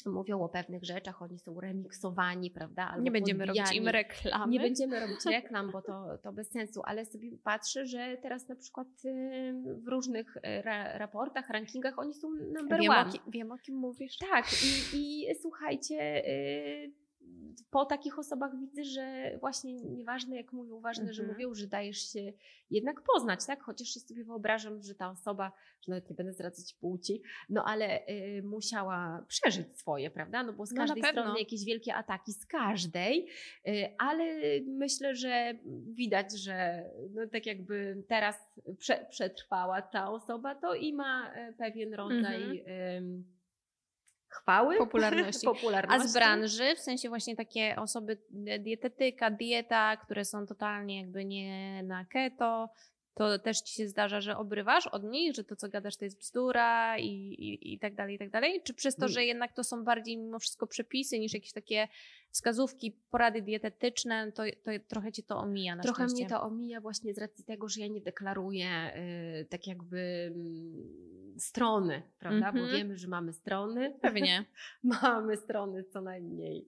mówią 0.08 0.42
o 0.42 0.50
pewnych 0.50 0.84
rzeczach, 0.84 1.22
oni 1.22 1.40
są 1.40 1.60
remiksowani, 1.60 2.52
prawda? 2.52 2.88
Albo 2.88 3.04
nie 3.04 3.12
będziemy 3.12 3.46
robić 3.46 3.62
podbijani. 3.62 3.88
im 3.88 3.94
reklamy. 3.94 4.52
Nie 4.52 4.60
będziemy 4.60 5.00
robić 5.00 5.26
reklam, 5.26 5.72
bo 5.72 5.82
to, 5.82 6.18
to 6.24 6.34
bez 6.34 6.52
sensu, 6.52 6.82
ale 6.86 7.06
sobie 7.06 7.38
patrzę, 7.44 7.86
że 7.86 8.18
teraz 8.22 8.48
na 8.48 8.56
przykład 8.56 8.88
ym, 9.06 9.84
w 9.84 9.88
różnych 9.88 10.38
y, 10.38 10.62
ra, 10.62 10.98
raportach, 10.98 11.50
rankingach 11.50 12.00
oni 12.00 12.14
są 12.14 12.30
number 12.30 12.82
wiem, 12.82 12.92
one. 12.92 13.10
o, 13.10 13.32
wiem, 13.32 13.52
o 13.52 13.58
kim 13.58 13.76
mówisz. 13.76 14.18
Tak, 14.18 14.46
i, 14.64 14.98
i 14.98 15.36
słuchajcie, 15.42 16.28
y, 16.28 17.07
po 17.70 17.86
takich 17.86 18.20
osobach 18.20 18.52
widzę, 18.60 18.84
że 18.84 19.38
właśnie 19.40 19.74
nieważne 19.74 20.36
jak 20.36 20.54
mówią, 20.54 20.80
ważne, 20.80 21.14
że 21.14 21.22
Mhm. 21.24 21.28
mówią, 21.38 21.54
że 21.54 21.68
dajesz 21.68 22.12
się 22.14 22.34
jednak 22.70 23.02
poznać, 23.14 23.46
tak? 23.46 23.64
Chociaż 23.64 23.88
się 23.88 24.00
sobie 24.00 24.24
wyobrażam, 24.24 24.82
że 24.84 24.96
ta 24.96 25.10
osoba, 25.10 25.52
że 25.86 25.92
nawet 25.92 26.10
nie 26.10 26.16
będę 26.16 26.34
zdradzać 26.34 26.74
płci, 26.74 27.22
no 27.50 27.64
ale 27.66 28.08
y, 28.08 28.42
musiała 28.44 29.26
przeżyć 29.28 29.80
swoje, 29.80 30.12
prawda? 30.12 30.44
No 30.44 30.54
bo 30.54 30.66
z 30.66 30.72
No, 30.72 30.78
każdej 30.82 31.04
pewno. 31.04 31.22
strony 31.22 31.40
jakieś 31.40 31.66
wielkie 31.66 31.96
ataki, 31.96 32.34
z 32.34 32.46
każdej, 32.46 33.28
y, 33.68 33.72
ale 34.00 34.24
myślę, 34.66 35.16
że 35.16 35.54
widać, 35.94 36.40
że 36.40 36.84
no 37.14 37.28
tak 37.28 37.46
jakby 37.46 38.04
teraz 38.08 38.36
prze, 38.80 39.06
przetrwała 39.10 39.82
ta 39.82 40.12
osoba, 40.12 40.56
to 40.56 40.74
i 40.76 40.94
ma 40.94 41.34
y, 41.50 41.54
pewien 41.54 41.94
rodzaj 41.94 42.64
ym, 42.98 43.37
chwały, 44.30 44.78
Popularności. 44.78 45.48
popularności. 45.54 46.06
A 46.06 46.08
z 46.08 46.14
branży, 46.14 46.76
w 46.76 46.80
sensie 46.80 47.10
właśnie 47.10 47.36
takie 47.36 47.76
osoby 47.78 48.18
e, 48.48 48.60
dietetyka, 48.60 49.32
dieta, 49.32 49.98
które 49.98 50.26
są 50.26 50.46
totalnie 50.46 51.02
jakby 51.02 51.26
nie 51.26 51.84
na 51.84 52.06
keto, 52.06 52.70
to 53.18 53.40
też 53.40 53.62
ci 53.62 53.76
się 53.76 53.88
zdarza, 53.88 54.22
że 54.22 54.38
obrywasz 54.38 54.88
od 54.88 55.04
nich, 55.04 55.36
że 55.36 55.44
to 55.44 55.56
co 55.56 55.70
gadasz 55.70 55.98
to 55.98 56.06
jest 56.06 56.20
bzdura 56.20 56.98
i, 56.98 57.06
i, 57.06 57.74
i 57.74 57.80
tak 57.80 57.96
dalej, 57.96 58.16
i 58.16 58.20
tak 58.20 58.30
dalej? 58.30 58.62
Czy 58.64 58.74
przez 58.74 58.96
to, 58.96 59.06
Nie. 59.06 59.12
że 59.14 59.26
jednak 59.26 59.54
to 59.54 59.64
są 59.64 59.84
bardziej 59.84 60.18
mimo 60.18 60.40
wszystko 60.40 60.68
przepisy 60.68 61.20
niż 61.20 61.34
jakieś 61.34 61.52
takie 61.54 61.88
wskazówki, 62.32 62.92
porady 63.10 63.42
dietetyczne, 63.42 64.32
to, 64.32 64.44
to 64.64 64.72
trochę 64.88 65.12
cię 65.12 65.24
to 65.24 65.38
omija 65.38 65.76
na 65.76 65.84
Trochę 65.84 66.04
szczęście. 66.04 66.24
mnie 66.26 66.30
to 66.30 66.42
omija 66.42 66.82
właśnie 66.82 67.14
z 67.14 67.18
racji 67.18 67.44
tego, 67.46 67.70
że 67.70 67.82
ja 67.82 67.88
nie 67.88 68.02
deklaruję 68.02 68.92
y, 69.42 69.46
tak 69.46 69.68
jakby 69.68 70.32
mm, 70.36 71.40
strony, 71.40 72.02
prawda? 72.20 72.52
Bo 72.52 72.60
Mhm. 72.60 72.78
wiemy, 72.78 72.98
że 72.98 73.08
mamy 73.08 73.34
strony. 73.34 73.98
Pewnie. 74.02 74.46
mamy 75.04 75.38
strony 75.38 75.84
co 75.84 76.02
najmniej. 76.02 76.68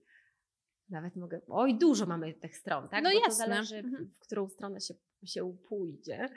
Nawet 0.88 1.16
mogę. 1.16 1.40
Oj, 1.48 1.78
dużo 1.78 2.06
mamy 2.06 2.34
tych 2.34 2.56
stron, 2.56 2.88
tak? 2.88 3.04
No 3.04 3.10
Bo 3.10 3.16
to 3.20 3.24
jasne. 3.26 3.46
zależy, 3.46 3.76
Mhm. 3.76 4.10
w 4.14 4.18
którą 4.18 4.48
stronę 4.48 4.80
się, 4.80 4.94
się 5.26 5.56
pójdzie. 5.68 6.28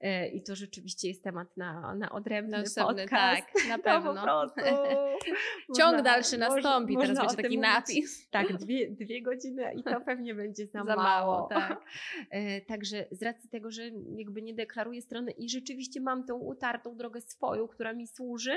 E, 0.00 0.28
I 0.28 0.42
to 0.42 0.54
rzeczywiście 0.56 1.08
jest 1.08 1.22
temat 1.24 1.56
na, 1.56 1.94
na 1.94 2.12
odrębny 2.12 2.58
osobny, 2.62 3.02
podcast. 3.02 3.42
tak, 3.54 3.68
na 3.68 3.76
No 3.76 3.82
pewno. 3.82 4.46
Ciąg 5.76 5.92
Można- 5.92 6.02
dalszy 6.02 6.38
można- 6.38 6.54
nastąpi, 6.54 6.94
teraz 6.94 7.08
można 7.08 7.22
będzie 7.24 7.36
taki 7.42 7.56
mówić. 7.58 7.70
napis. 7.74 8.30
Tak, 8.30 8.52
dwie, 8.62 8.90
dwie 8.90 9.22
godziny 9.22 9.74
i 9.74 9.82
to 9.82 10.00
pewnie 10.00 10.34
będzie 10.34 10.66
za, 10.66 10.72
Za 10.78 10.84
mało. 10.84 11.02
mało, 11.02 11.48
tak. 11.48 11.84
E, 12.30 12.60
Także 12.60 13.06
z 13.10 13.22
racji 13.22 13.48
tego, 13.50 13.70
że 13.70 13.82
jakby 14.16 14.42
nie 14.42 14.54
deklaruję 14.54 15.02
strony 15.02 15.30
i 15.30 15.48
rzeczywiście 15.50 16.00
mam 16.00 16.26
tą 16.26 16.34
utartą 16.38 16.96
drogę 16.96 17.20
swoją, 17.20 17.68
która 17.68 17.92
mi 17.92 18.06
służy, 18.06 18.54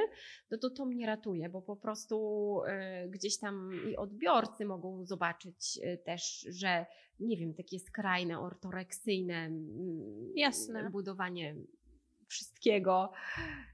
no 0.51 0.57
to 0.57 0.69
to 0.69 0.85
mnie 0.85 1.05
ratuje, 1.05 1.49
bo 1.49 1.61
po 1.61 1.75
prostu 1.75 2.17
e, 2.67 3.07
gdzieś 3.09 3.39
tam 3.39 3.71
i 3.91 3.95
odbiorcy 3.97 4.65
mogą 4.65 5.05
zobaczyć 5.05 5.79
też, 6.05 6.47
że 6.49 6.85
nie 7.19 7.37
wiem, 7.37 7.53
takie 7.53 7.79
skrajne, 7.79 8.39
ortoreksyjne 8.39 9.35
mm, 9.35 10.31
Jasne. 10.35 10.89
budowanie 10.89 11.55
wszystkiego, 12.27 13.11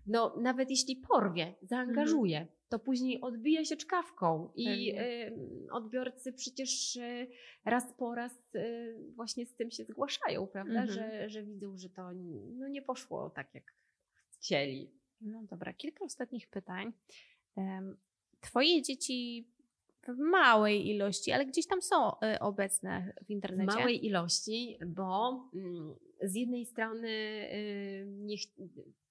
no 0.07 0.35
nawet 0.41 0.69
jeśli 0.69 0.95
porwie, 0.95 1.53
zaangażuje, 1.61 2.47
to 2.69 2.79
później 2.79 3.21
odbija 3.21 3.65
się 3.65 3.77
czkawką 3.77 4.51
i 4.55 4.93
y, 4.99 5.33
odbiorcy 5.71 6.33
przecież 6.33 6.95
y, 6.95 7.27
raz 7.65 7.93
po 7.97 8.15
raz 8.15 8.33
y, 8.55 8.95
właśnie 9.15 9.45
z 9.45 9.55
tym 9.55 9.71
się 9.71 9.83
zgłaszają, 9.83 10.47
prawda, 10.47 10.81
Mhm. 10.81 10.91
że, 10.91 11.29
że 11.29 11.43
widzą, 11.43 11.77
że 11.77 11.89
to 11.89 12.11
no, 12.53 12.67
nie 12.67 12.81
poszło 12.81 13.29
tak, 13.29 13.53
jak 13.53 13.73
chcieli. 14.31 14.91
No 15.21 15.43
dobra, 15.43 15.73
kilka 15.73 16.05
ostatnich 16.05 16.47
pytań. 16.47 16.93
Twoje 18.41 18.81
dzieci 18.81 19.47
w 20.07 20.17
małej 20.17 20.87
ilości, 20.89 21.31
ale 21.31 21.45
gdzieś 21.45 21.67
tam 21.67 21.81
są 21.81 22.19
e, 22.19 22.39
obecne 22.39 23.13
w 23.21 23.25
W 23.25 23.29
internecie. 23.29 23.75
małej 23.77 24.05
ilości, 24.05 24.77
bo 24.85 25.43
mm, 25.53 25.95
z 26.21 26.35
jednej 26.35 26.65
strony 26.65 27.07
y, 27.09 28.05
nie, 28.07 28.35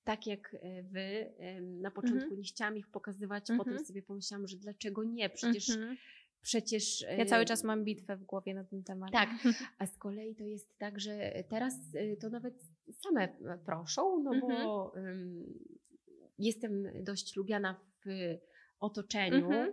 tak 0.04 0.26
jak 0.26 0.54
y, 0.54 0.58
wy 0.90 1.00
y, 1.00 1.60
na 1.62 1.90
początku 1.90 2.34
nie 2.34 2.42
chciałam 2.42 2.76
ich 2.76 2.88
pokazywać, 2.88 3.50
Mhm. 3.50 3.58
potem 3.58 3.84
sobie 3.86 4.02
pomyślałam, 4.02 4.46
że 4.46 4.56
dlaczego 4.56 5.04
nie, 5.04 5.30
przecież, 5.30 5.70
Mhm. 5.70 5.96
przecież 6.42 7.04
Ja 7.18 7.24
cały 7.26 7.42
y, 7.42 7.46
czas 7.46 7.64
mam 7.64 7.84
bitwę 7.84 8.16
w 8.16 8.24
głowie 8.24 8.54
na 8.54 8.64
ten 8.64 8.82
temat. 8.84 9.12
Tak, 9.12 9.28
a 9.78 9.86
z 9.86 9.98
kolei 9.98 10.34
to 10.34 10.44
jest 10.44 10.78
tak, 10.78 11.00
że 11.00 11.44
teraz 11.48 11.74
y, 11.94 12.16
to 12.20 12.28
nawet 12.30 12.54
same 12.92 13.28
proszą, 13.66 14.22
no 14.22 14.30
bo 14.40 14.92
ym, 14.96 15.44
jestem 16.38 17.04
dość 17.04 17.36
lubiana 17.36 17.80
w 18.06 18.08
otoczeniu, 18.80 19.36
Mhm. 19.46 19.68
e, 19.68 19.72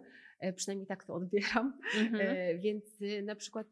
przynajmniej 0.56 0.88
tak 0.88 1.04
to 1.04 1.14
odbieram, 1.14 1.80
Mhm. 2.02 2.28
e, 2.38 2.58
więc 2.58 3.02
y, 3.02 3.22
na 3.22 3.36
przykład 3.36 3.68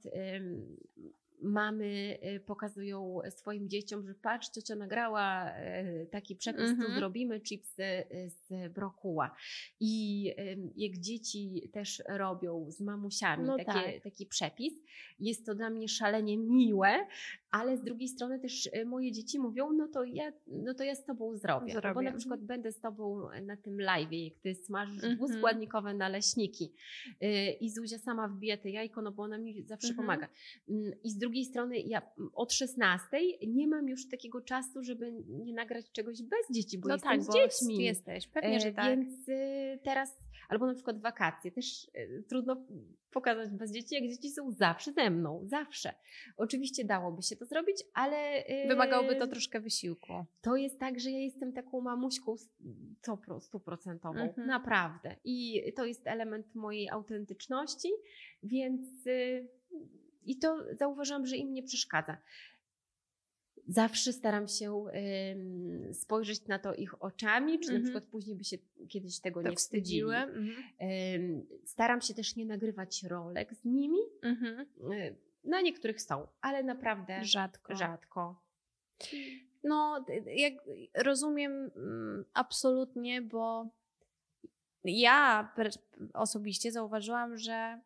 mamy 1.42 2.18
y, 2.36 2.40
pokazują 2.40 3.20
swoim 3.30 3.70
dzieciom, 3.70 4.06
że 4.08 4.14
patrz, 4.16 4.50
ciocia 4.50 4.76
nagrała 4.76 5.52
y, 5.52 6.08
taki 6.12 6.36
przepis, 6.36 6.62
mm 6.62 6.78
tu 6.78 6.92
zrobimy 6.94 7.42
chipsy 7.42 7.84
y, 7.84 8.30
z 8.30 8.74
brokuła. 8.74 9.36
I 9.80 10.24
jak 10.76 10.98
dzieci 10.98 11.70
też 11.74 12.04
robią 12.10 12.66
z 12.72 12.82
mamusiami 12.82 13.44
No 13.44 13.58
takie, 13.58 13.94
tak. 13.94 14.04
taki 14.04 14.26
przepis, 14.26 14.74
jest 15.20 15.46
to 15.46 15.56
dla 15.56 15.70
mnie 15.70 15.88
szalenie 15.88 16.38
miłe, 16.38 17.08
ale 17.52 17.78
z 17.78 17.82
drugiej 17.84 18.08
strony 18.08 18.40
też 18.40 18.66
y, 18.66 18.86
moje 18.86 19.12
dzieci 19.12 19.40
mówią, 19.40 19.72
no 19.74 19.88
to 19.88 20.04
ja, 20.04 20.32
no 20.48 20.74
to 20.74 20.84
ja 20.84 20.96
z 20.96 21.06
tobą 21.06 21.38
zrobię. 21.38 21.74
Zrobię. 21.74 21.94
Bo 21.94 22.02
na 22.02 22.08
Mhm. 22.10 22.18
przykład 22.18 22.42
będę 22.44 22.72
z 22.72 22.80
tobą 22.80 23.28
na 23.46 23.58
tym 23.58 23.82
live, 23.82 24.12
jak 24.12 24.34
ty 24.40 24.56
smażysz 24.56 24.96
Mhm. 24.96 25.16
dwuskładnikowe 25.16 25.94
naleśniki 25.94 26.74
y, 27.24 27.52
i 27.60 27.70
Zuzia 27.70 27.98
sama 28.00 28.28
wbija 28.28 28.58
te 28.58 28.70
jajko, 28.70 29.02
no 29.02 29.12
bo 29.12 29.24
ona 29.24 29.38
mi 29.38 29.64
zawsze 29.64 29.88
Mhm. 29.88 30.06
pomaga. 30.08 30.28
Mm, 30.70 30.92
I 31.04 31.10
z 31.12 31.18
drugiej 31.18 31.46
strony 31.46 31.80
ja 31.80 32.02
mm, 32.18 32.30
od 32.34 32.54
16 32.54 33.08
nie 33.48 33.68
mam 33.68 33.90
już 33.90 34.10
takiego 34.10 34.42
czasu, 34.42 34.84
żeby 34.84 35.24
nie 35.28 35.54
nagrać 35.54 35.92
czegoś 35.92 36.22
bez 36.22 36.40
dzieci, 36.52 36.78
bo 36.78 36.88
no 36.88 36.96
jestem 36.96 37.12
tak, 37.12 37.24
z 37.24 37.34
dziećmi. 37.34 37.84
jesteś, 37.84 38.28
pewnie, 38.28 38.60
że 38.60 38.68
E, 38.68 38.74
tak. 38.74 38.86
Więc 39.00 39.30
y, 39.30 39.80
teraz, 39.84 40.18
albo 40.50 40.66
na 40.66 40.74
przykład 40.74 41.02
wakacje, 41.02 41.52
też 41.52 41.92
y, 41.96 42.24
trudno 42.30 42.66
pokazać 43.12 43.50
bez 43.50 43.72
dzieci, 43.72 43.96
jak 43.96 44.04
dzieci 44.04 44.30
są 44.32 44.52
zawsze 44.52 44.92
ze 44.94 45.10
mną, 45.10 45.42
zawsze. 45.46 45.94
Oczywiście 46.38 46.86
dałoby 46.86 47.22
się 47.22 47.36
to 47.36 47.46
zrobić, 47.46 47.84
ale... 47.94 48.44
y, 48.66 48.68
Wymagałoby 48.68 49.16
to 49.16 49.28
troszkę 49.28 49.60
wysiłku. 49.60 50.26
to 50.42 50.56
jest 50.56 50.80
tak, 50.80 51.00
że 51.00 51.12
ja 51.12 51.20
jestem 51.20 51.54
taką 51.54 51.82
mamuśką 51.82 52.36
stuprocentową, 53.40 54.20
Mhm. 54.20 54.48
naprawdę. 54.48 55.16
I 55.24 55.64
to 55.76 55.86
jest 55.86 56.08
element 56.08 56.56
mojej 56.56 56.90
autentyczności, 56.90 57.90
więc 58.44 59.08
y, 59.08 59.48
i 60.26 60.38
to 60.38 60.66
zauważyłam, 60.76 61.26
że 61.26 61.36
im 61.38 61.54
nie 61.54 61.64
przeszkadza. 61.64 62.18
Zawsze 63.68 64.14
staram 64.14 64.48
się 64.48 64.86
ym, 65.32 65.94
spojrzeć 65.94 66.48
na 66.48 66.60
to 66.60 66.74
ich 66.76 67.04
oczami, 67.04 67.60
czy 67.60 67.68
na 67.68 67.76
Mhm. 67.76 67.84
przykład 67.84 68.06
później 68.06 68.36
by 68.36 68.44
się 68.44 68.58
kiedyś 68.90 69.20
tego 69.20 69.44
To 69.44 69.50
nie 69.50 69.56
wstydzili. 69.56 69.84
wstydziłem. 69.84 70.30
Mhm. 70.30 70.64
Ym, 71.22 71.48
Staram 71.66 72.02
się 72.02 72.14
też 72.14 72.36
nie 72.36 72.46
nagrywać 72.46 73.04
rolek 73.04 73.54
z 73.54 73.66
nimi. 73.66 74.00
Mhm. 74.22 74.66
Y, 74.92 75.16
Na 75.44 75.62
niektórych 75.62 76.02
są, 76.02 76.28
ale 76.42 76.64
naprawdę 76.64 77.26
Rzadko. 77.26 77.76
rzadko. 77.76 78.42
No, 79.64 80.06
jak 80.36 80.54
rozumiem 80.96 81.72
mm, 81.76 82.26
absolutnie, 82.34 83.22
bo 83.22 83.68
ja 84.84 85.54
osobiście 86.14 86.72
zauważyłam, 86.72 87.38
że 87.38 87.82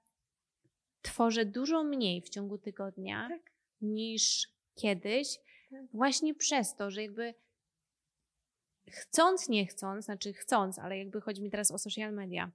tworzę 1.01 1.45
dużo 1.45 1.83
mniej 1.83 2.21
w 2.21 2.29
ciągu 2.29 2.57
tygodnia 2.57 3.27
Tak. 3.29 3.51
niż 3.81 4.47
kiedyś, 4.75 5.35
Tak. 5.37 5.45
Właśnie 5.93 6.33
przez 6.35 6.75
to, 6.75 6.91
że 6.91 7.01
jakby 7.01 7.33
chcąc, 8.89 9.49
nie 9.49 9.65
chcąc, 9.65 10.05
znaczy 10.05 10.33
chcąc, 10.33 10.79
ale 10.79 10.97
jakby 10.97 11.21
chodzi 11.21 11.41
mi 11.43 11.51
teraz 11.51 11.71
o 11.71 11.77
social 11.77 12.13
media, 12.13 12.51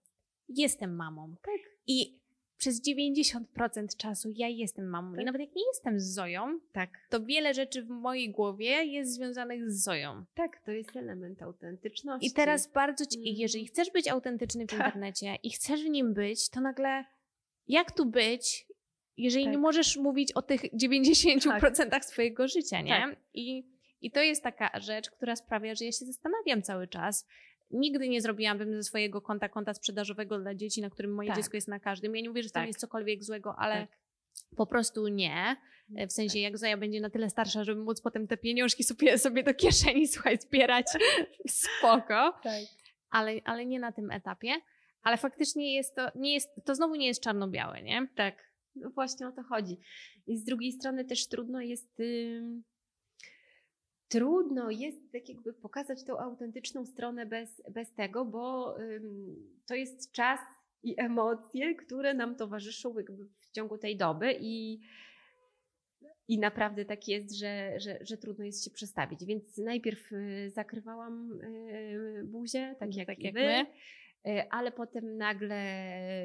jestem 0.49 0.97
mamą. 0.97 1.35
Tak. 1.43 1.61
I 1.87 2.19
przez 2.59 2.83
90% 2.83 3.97
czasu 3.97 4.31
ja 4.35 4.49
jestem 4.49 4.89
mamą. 4.89 5.13
I 5.13 5.17
Tak. 5.17 5.27
nawet 5.27 5.41
jak 5.41 5.55
nie 5.55 5.67
jestem 5.67 6.01
z 6.01 6.15
Zoją, 6.15 6.61
Tak. 6.73 6.91
to 7.11 7.21
wiele 7.25 7.55
rzeczy 7.55 7.83
w 7.83 7.89
mojej 7.89 8.31
głowie 8.31 8.85
jest 8.85 9.15
związanych 9.15 9.71
z 9.71 9.83
Zoją. 9.85 10.25
Tak, 10.35 10.61
to 10.65 10.71
jest 10.71 10.97
element 10.97 11.43
autentyczności. 11.43 12.27
I 12.27 12.33
teraz 12.33 12.73
bardzo 12.73 13.07
ci, 13.07 13.19
i 13.19 13.29
Mm. 13.29 13.41
jeżeli 13.41 13.67
chcesz 13.67 13.91
być 13.91 14.09
autentyczny 14.09 14.65
w 14.67 14.71
Tak. 14.71 14.87
internecie 14.87 15.37
i 15.43 15.51
chcesz 15.51 15.83
w 15.85 15.89
nim 15.89 16.15
być, 16.15 16.49
to 16.49 16.61
nagle 16.61 17.05
jak 17.69 17.93
tu 17.93 18.07
być, 18.07 18.66
jeżeli 19.17 19.45
Tak. 19.45 19.53
nie 19.53 19.59
możesz 19.59 19.97
mówić 19.97 20.33
o 20.33 20.43
tych 20.43 20.61
90% 20.63 22.03
swojego 22.03 22.49
życia, 22.49 22.81
nie? 22.81 22.91
Tak. 23.01 23.17
I, 23.35 23.67
I 24.01 24.11
to 24.11 24.21
jest 24.23 24.43
taka 24.43 24.81
rzecz, 24.81 25.11
która 25.11 25.37
sprawia, 25.37 25.75
że 25.75 25.85
ja 25.85 25.93
się 25.93 26.05
zastanawiam 26.05 26.63
cały 26.63 26.89
czas. 26.89 27.27
Nigdy 27.71 28.09
nie 28.09 28.21
zrobiłabym 28.21 28.75
ze 28.77 28.83
swojego 28.83 29.21
konta 29.21 29.49
konta 29.49 29.75
sprzedażowego 29.75 30.39
dla 30.39 30.55
dzieci, 30.55 30.83
na 30.83 30.91
którym 30.91 31.15
moje 31.15 31.29
Tak. 31.29 31.37
dziecko 31.37 31.57
jest 31.57 31.69
na 31.69 31.81
każdym. 31.81 32.17
Ja 32.17 32.23
nie 32.23 32.29
mówię, 32.29 32.43
że 32.43 32.51
tam 32.51 32.63
Tak. 32.63 32.67
jest 32.69 32.81
cokolwiek 32.81 33.25
złego, 33.25 33.55
ale 33.59 33.75
Tak. 33.75 33.99
po 34.57 34.67
prostu 34.67 35.09
nie. 35.09 35.57
Tak. 35.97 36.09
W 36.09 36.13
sensie, 36.13 36.39
jak 36.39 36.59
Zoja 36.59 36.77
będzie 36.77 37.01
na 37.01 37.11
tyle 37.11 37.31
starsza, 37.31 37.65
żeby 37.65 37.81
móc 37.83 38.01
potem 38.01 38.27
te 38.27 38.37
pieniążki 38.37 38.85
sobie, 38.85 39.19
sobie 39.19 39.43
do 39.43 39.55
kieszeni, 39.55 40.09
słuchaj, 40.13 40.39
zbierać, 40.39 40.87
spoko. 41.49 42.35
Tak. 42.43 42.63
Ale, 43.11 43.33
ale 43.45 43.67
nie 43.67 43.81
na 43.81 43.93
tym 43.93 44.11
etapie. 44.11 44.53
Ale 45.03 45.17
faktycznie 45.17 45.75
jest 45.75 45.95
to, 45.97 46.09
nie 46.15 46.35
jest, 46.35 46.51
to 46.65 46.75
znowu 46.75 46.95
nie 46.95 47.07
jest 47.07 47.23
czarno-białe, 47.23 47.83
nie? 47.83 48.09
Tak, 48.17 48.46
no 48.77 48.91
właśnie 48.91 49.29
o 49.29 49.33
to 49.33 49.43
chodzi. 49.43 49.77
I 50.27 50.37
z 50.39 50.45
drugiej 50.45 50.73
strony 50.73 51.05
też 51.05 51.29
trudno 51.29 51.61
jest. 51.61 51.99
Trudno 54.09 54.71
jest 54.71 55.13
tak 55.13 55.29
jakby 55.29 55.53
pokazać 55.53 56.05
tą 56.05 56.19
autentyczną 56.19 56.87
stronę 56.87 57.27
bez, 57.27 57.63
bez 57.71 57.95
tego, 57.95 58.25
bo 58.25 58.75
ym, 58.81 59.37
to 59.67 59.75
jest 59.75 60.13
czas 60.13 60.41
i 60.83 60.95
emocje, 61.01 61.75
które 61.75 62.15
nam 62.15 62.37
towarzyszą 62.37 62.97
jakby 62.97 63.25
w 63.25 63.51
ciągu 63.51 63.79
tej 63.79 63.97
doby 63.97 64.37
i, 64.41 64.81
i 66.29 66.39
naprawdę 66.39 66.85
tak 66.85 67.09
jest, 67.09 67.39
że, 67.39 67.81
że, 67.81 67.99
że 68.01 68.17
trudno 68.17 68.45
jest 68.45 68.65
się 68.65 68.71
przestawić. 68.71 69.25
Więc 69.25 69.59
najpierw 69.59 70.13
y, 70.13 70.51
zakrywałam 70.55 71.41
y, 71.43 72.25
buzię, 72.25 72.75
tak 72.79 72.97
jak, 72.97 73.07
Tak 73.07 73.19
jak 73.19 73.35
wy. 73.35 73.41
my. 73.41 73.67
E, 74.27 74.53
ale 74.53 74.73
potem 74.73 75.17
nagle 75.17 75.61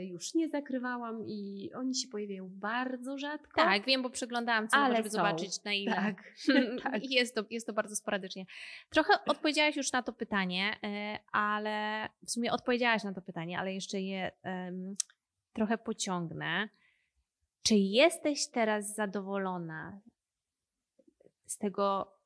już 0.06 0.34
nie 0.34 0.50
zakrywałam 0.50 1.24
i 1.28 1.70
oni 1.76 1.96
się 1.96 2.08
pojawiają 2.08 2.50
bardzo 2.50 3.18
rzadko. 3.18 3.56
Tak, 3.56 3.86
wiem, 3.86 4.02
bo 4.02 4.10
przeglądałam 4.10 4.68
całą, 4.68 4.86
Ale 4.86 4.96
żeby 4.98 5.10
są. 5.10 5.18
zobaczyć 5.18 5.64
na 5.64 5.74
ile. 5.74 5.96
tak. 5.96 6.24
tak. 6.84 7.04
I 7.04 7.14
jest 7.14 7.36
to, 7.36 7.44
jest 7.50 7.68
to 7.68 7.74
bardzo 7.74 7.96
sporadycznie. 7.96 8.46
Trochę 8.90 9.14
odpowiedziałaś 9.28 9.76
już 9.76 9.92
na 9.92 10.04
to 10.04 10.14
pytanie, 10.14 10.76
e, 10.84 11.20
ale 11.32 12.08
w 12.26 12.32
sumie 12.32 12.52
odpowiedziałaś 12.52 13.04
na 13.04 13.14
to 13.14 13.22
pytanie, 13.22 13.60
ale 13.60 13.74
jeszcze 13.74 14.02
je 14.02 14.32
em, 14.44 14.96
trochę 15.54 15.78
pociągnę. 15.78 16.70
Czy 17.64 17.76
jesteś 17.76 18.48
teraz 18.48 18.96
zadowolona 18.96 20.00
z 21.46 21.58
tego, 21.58 22.18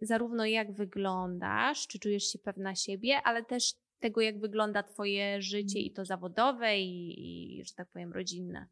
zarówno 0.00 0.44
jak 0.46 0.72
wyglądasz, 0.72 1.86
czy 1.86 1.98
czujesz 1.98 2.24
się 2.32 2.38
pewna 2.38 2.74
siebie, 2.74 3.22
ale 3.24 3.44
też 3.44 3.74
tego, 4.04 4.20
jak 4.20 4.40
wygląda 4.40 4.82
Twoje 4.82 5.42
życie 5.42 5.78
i 5.80 5.90
to 5.92 6.04
zawodowe, 6.04 6.78
i, 6.78 7.58
i 7.58 7.64
że 7.64 7.74
tak 7.74 7.88
powiem, 7.88 8.12
rodzinne? 8.12 8.66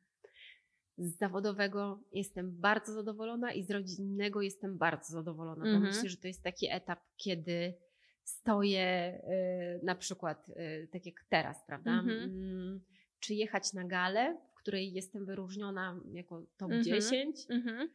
Z 0.99 1.18
zawodowego 1.18 2.01
jestem 2.12 2.61
bardzo 2.61 2.93
zadowolona 2.93 3.53
i 3.53 3.62
z 3.64 3.70
rodzinnego 3.70 4.43
jestem 4.43 4.78
bardzo 4.78 5.12
zadowolona, 5.12 5.64
Mhm. 5.64 5.83
bo 5.83 5.89
myślę, 5.89 6.09
że 6.09 6.16
to 6.16 6.26
jest 6.28 6.43
taki 6.43 6.66
etap, 6.70 7.01
kiedy 7.16 7.74
stoję 8.24 9.20
y, 9.80 9.85
na 9.85 9.95
przykład, 9.95 10.49
y, 10.49 10.89
tak 10.93 11.07
jak 11.07 11.14
teraz, 11.28 11.66
prawda? 11.66 11.91
Mhm. 12.01 12.18
Mm, 12.22 12.80
Czy 13.20 13.35
jechać 13.35 13.72
na 13.72 13.85
galę, 13.85 14.39
w 14.53 14.55
której 14.55 14.93
jestem 14.93 15.26
wyróżniona 15.26 16.01
jako 16.12 16.43
top 16.57 16.70
Mhm. 16.72 16.83
10, 16.85 17.37
Mhm. 17.51 17.80
e, 17.80 17.89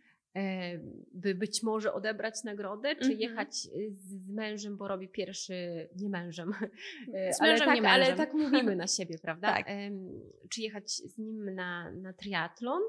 by 1.14 1.36
być 1.36 1.64
może 1.64 1.94
odebrać 1.94 2.44
nagrodę, 2.44 2.90
czy 2.96 3.02
Mhm. 3.12 3.20
jechać 3.20 3.50
y, 3.76 3.92
z, 3.92 4.30
mężem, 4.30 4.78
bo 4.78 4.88
robi 4.88 5.08
pierwszy, 5.08 5.90
nie 5.96 6.10
mężem, 6.10 6.52
e, 7.14 7.34
Z 7.34 7.42
ale, 7.42 7.52
mężem, 7.52 7.66
tak, 7.68 7.76
nie 7.76 7.82
mężem. 7.82 8.04
ale 8.04 8.16
tak 8.16 8.34
mówimy 8.34 8.76
na 8.76 8.88
siebie, 8.88 9.16
prawda? 9.24 9.48
Tak. 9.54 9.66
Czy 10.50 10.62
jechać 10.62 10.92
z 10.92 11.18
nim 11.18 11.56
na, 11.56 11.92
na 11.92 12.14
triatlon, 12.14 12.82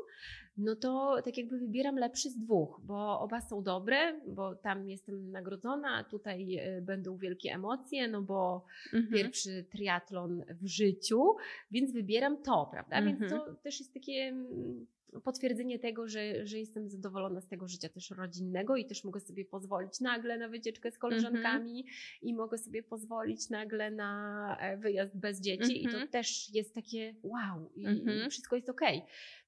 no 0.56 0.76
to 0.76 1.22
tak 1.24 1.38
jakby 1.38 1.58
wybieram 1.58 1.96
lepszy 1.96 2.30
z 2.30 2.38
dwóch, 2.38 2.80
bo 2.84 3.20
oba 3.20 3.40
są 3.40 3.62
dobre, 3.62 4.20
bo 4.26 4.54
tam 4.54 4.88
jestem 4.88 5.30
nagrodzona, 5.30 5.96
a 5.96 6.04
tutaj 6.04 6.56
e, 6.56 6.82
będą 6.82 7.16
wielkie 7.16 7.52
emocje, 7.54 8.08
no 8.08 8.22
bo 8.22 8.64
Mhm. 8.92 9.12
pierwszy 9.12 9.64
triatlon 9.72 10.44
w 10.62 10.66
życiu, 10.66 11.22
więc 11.70 11.92
wybieram 11.92 12.42
to, 12.42 12.68
prawda? 12.72 13.02
Więc 13.02 13.22
Mhm. 13.22 13.40
to 13.40 13.54
też 13.54 13.78
jest 13.80 13.94
takie 13.94 14.12
mm, 14.12 14.86
potwierdzenie 15.24 15.78
tego, 15.78 16.08
że, 16.08 16.46
że 16.46 16.58
jestem 16.58 16.88
zadowolona 16.88 17.40
z 17.40 17.48
tego 17.48 17.68
życia 17.68 17.88
też 17.88 18.10
rodzinnego 18.10 18.76
i 18.76 18.84
też 18.86 19.04
mogę 19.04 19.20
sobie 19.20 19.44
pozwolić 19.44 20.00
nagle 20.00 20.38
na 20.38 20.48
wycieczkę 20.48 20.90
z 20.90 20.98
koleżankami 20.98 21.86
i 22.22 22.34
mogę 22.34 22.58
sobie 22.58 22.82
pozwolić 22.82 23.50
nagle 23.50 23.90
na 23.90 24.56
e, 24.60 24.76
wyjazd 24.76 25.16
bez 25.16 25.40
dzieci 25.40 25.82
i 25.82 25.84
Mhm. 25.86 26.06
to 26.06 26.12
też 26.12 26.54
jest 26.54 26.74
takie 26.74 27.14
wow 27.22 27.70
i, 27.76 27.86
Mhm. 27.86 28.26
i 28.26 28.30
wszystko 28.30 28.56
jest 28.56 28.68
okej. 28.68 29.02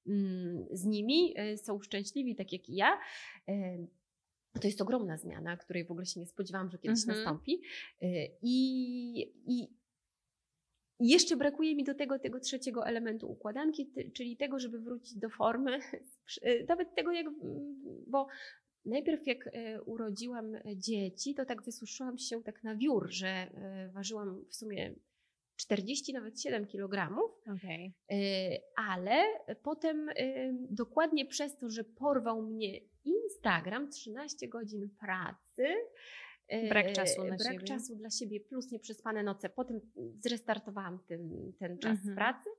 Mm, 0.07 0.65
Z 0.71 0.85
nimi 0.85 1.33
e, 1.37 1.57
są 1.57 1.81
szczęśliwi, 1.81 2.35
tak 2.35 2.53
jak 2.53 2.69
i 2.69 2.75
ja. 2.75 2.99
E, 3.49 3.77
To 4.61 4.67
jest 4.67 4.81
ogromna 4.81 5.17
zmiana, 5.17 5.57
której 5.57 5.85
w 5.85 5.91
ogóle 5.91 6.05
się 6.05 6.19
nie 6.19 6.25
spodziewałam, 6.25 6.69
że 6.71 6.77
kiedyś 6.77 6.99
Mhm. 6.99 7.17
nastąpi. 7.17 7.61
I, 8.01 8.41
i 8.41 9.33
i 9.47 9.67
jeszcze 11.01 11.37
brakuje 11.37 11.75
mi 11.75 11.83
do 11.83 11.95
tego 11.95 12.19
tego 12.19 12.39
trzeciego 12.39 12.85
elementu 12.85 13.31
układanki, 13.31 13.91
czyli 14.13 14.37
tego, 14.37 14.59
żeby 14.59 14.79
wrócić 14.79 15.17
do 15.17 15.29
formy, 15.29 15.79
Sprz- 16.11 16.67
nawet 16.69 16.95
tego 16.95 17.11
jak, 17.11 17.25
bo 18.07 18.27
najpierw 18.85 19.27
jak 19.27 19.47
e, 19.47 19.81
urodziłam 19.81 20.53
dzieci, 20.75 21.35
to 21.35 21.45
tak 21.45 21.63
wysuszyłam 21.63 22.17
się 22.17 22.43
tak 22.43 22.63
na 22.63 22.75
wiór, 22.75 23.07
że 23.11 23.27
e, 23.27 23.89
ważyłam 23.93 24.45
w 24.49 24.55
sumie 24.55 24.95
40, 25.61 26.13
nawet 26.13 26.41
7 26.41 26.67
kg, 26.67 27.17
Okej. 27.55 27.93
y, 28.11 28.15
ale 28.75 29.23
potem 29.63 30.09
y, 30.09 30.13
dokładnie 30.69 31.25
przez 31.25 31.57
to, 31.57 31.69
że 31.69 31.83
porwał 31.83 32.41
mnie 32.41 32.79
Instagram, 33.03 33.89
13 33.89 34.47
godzin 34.47 34.89
pracy. 34.99 35.75
Brak 36.69 36.91
czasu 36.93 37.23
na 37.23 37.35
brak 37.35 37.53
siebie. 37.53 37.65
czasu 37.65 37.95
dla 37.95 38.09
siebie, 38.09 38.39
plus 38.39 38.71
nieprzespane 38.71 39.23
noce. 39.23 39.49
Potem 39.49 39.79
zrestartowałam 40.19 40.99
ten, 41.07 41.53
ten 41.59 41.77
czas 41.77 41.97
Mhm. 41.99 42.15
pracy. 42.15 42.49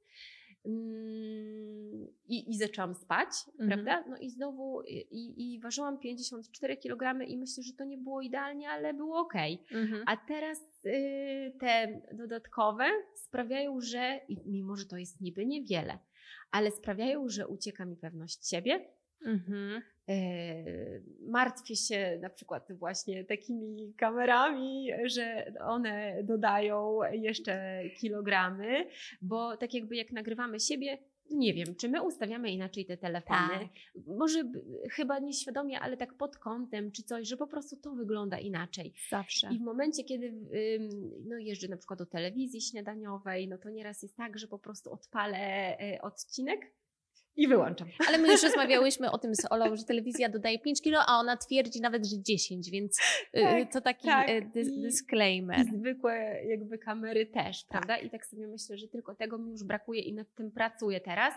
Mm, 0.67 2.07
I, 2.29 2.51
I 2.51 2.57
zaczęłam 2.59 2.95
spać, 2.95 3.29
Mhm. 3.61 3.69
prawda? 3.71 4.05
No 4.11 4.17
i 4.17 4.31
znowu 4.31 4.83
i, 4.83 5.55
i 5.55 5.61
ważyłam 5.61 5.99
54 5.99 6.77
kg 6.77 7.29
i 7.29 7.39
myślę, 7.39 7.63
że 7.63 7.73
to 7.73 7.85
nie 7.85 7.99
było 7.99 8.21
idealnie, 8.23 8.71
ale 8.71 8.95
było 8.95 9.19
ok. 9.21 9.35
Mhm. 9.73 10.03
A 10.07 10.17
teraz 10.17 10.59
y, 10.87 11.53
te 11.61 12.01
dodatkowe 12.13 12.85
sprawiają, 13.15 13.81
że 13.81 14.21
i 14.29 14.37
mimo, 14.47 14.77
że 14.77 14.87
to 14.87 14.97
jest 14.97 15.21
niby 15.21 15.47
niewiele, 15.47 15.99
ale 16.51 16.71
sprawiają, 16.71 17.29
że 17.29 17.49
ucieka 17.49 17.85
mi 17.85 17.97
pewność 17.97 18.49
siebie. 18.49 18.89
Mhm. 19.27 19.83
Y, 20.11 21.03
Martwię 21.21 21.77
się 21.77 22.19
na 22.23 22.31
przykład 22.31 22.73
właśnie 22.73 23.25
takimi 23.25 23.95
kamerami, 23.97 24.91
że 25.05 25.53
one 25.61 26.23
dodają 26.25 26.99
jeszcze 27.13 27.83
kilogramy, 28.01 28.87
bo 29.23 29.57
tak 29.57 29.75
jakby 29.75 29.97
jak 29.97 30.13
nagrywamy 30.13 30.61
siebie, 30.61 30.99
nie 31.31 31.55
wiem, 31.55 31.75
czy 31.77 31.89
my 31.89 32.03
ustawiamy 32.03 32.51
inaczej 32.51 32.87
te 32.87 32.97
telefony. 32.97 33.49
Tak. 33.49 33.69
Może 34.07 34.43
chyba 34.91 35.19
nieświadomie, 35.19 35.81
ale 35.81 35.97
tak 35.97 36.15
pod 36.15 36.37
kątem 36.37 36.93
czy 36.93 37.03
coś, 37.03 37.29
że 37.29 37.37
po 37.37 37.47
prostu 37.47 37.77
to 37.77 37.95
wygląda 37.95 38.39
inaczej. 38.39 38.95
Zawsze. 39.11 39.49
I 39.53 39.59
w 39.59 39.63
momencie, 39.63 40.05
kiedy 40.05 40.35
no, 41.25 41.39
jeżdżę 41.39 41.69
na 41.69 41.77
przykład 41.77 41.99
do 41.99 42.07
telewizji 42.07 42.61
śniadaniowej, 42.61 43.49
no 43.49 43.59
to 43.59 43.71
nieraz 43.71 44.03
jest 44.03 44.17
tak, 44.17 44.39
że 44.39 44.49
po 44.49 44.59
prostu 44.59 44.93
odpalę 44.93 45.39
e, 45.79 46.03
odcinek 46.03 46.61
i 47.37 47.49
wyłączam. 47.49 47.89
Ale 48.09 48.19
my 48.19 48.29
już 48.29 48.43
rozmawiałyśmy 48.43 49.11
o 49.11 49.19
tym 49.19 49.35
z 49.35 49.53
Olą, 49.53 49.77
że 49.77 49.85
telewizja 49.85 50.29
dodaje 50.29 50.59
5 50.59 50.83
kilo, 50.83 50.99
a 51.07 51.19
ona 51.19 51.37
twierdzi 51.37 51.81
nawet, 51.81 52.07
że 52.07 52.23
10, 52.23 52.71
więc 52.71 52.99
y, 53.37 53.41
Tak, 53.41 53.73
to 53.73 53.81
taki 53.81 54.07
tak. 54.07 54.29
y, 54.29 54.51
disclaimer. 54.83 55.59
I 55.59 55.65
zwykłe 55.65 56.45
jakby 56.45 56.79
kamery 56.79 57.27
też, 57.27 57.65
prawda? 57.69 57.97
I 57.97 58.11
tak 58.11 58.27
sobie 58.27 58.49
myślę, 58.49 58.77
że 58.77 58.89
tylko 58.89 59.15
tego 59.15 59.39
mi 59.39 59.51
już 59.51 59.65
brakuje 59.65 60.01
i 60.01 60.15
nad 60.15 60.35
tym 60.35 60.51
pracuję 60.51 61.01
teraz, 61.01 61.35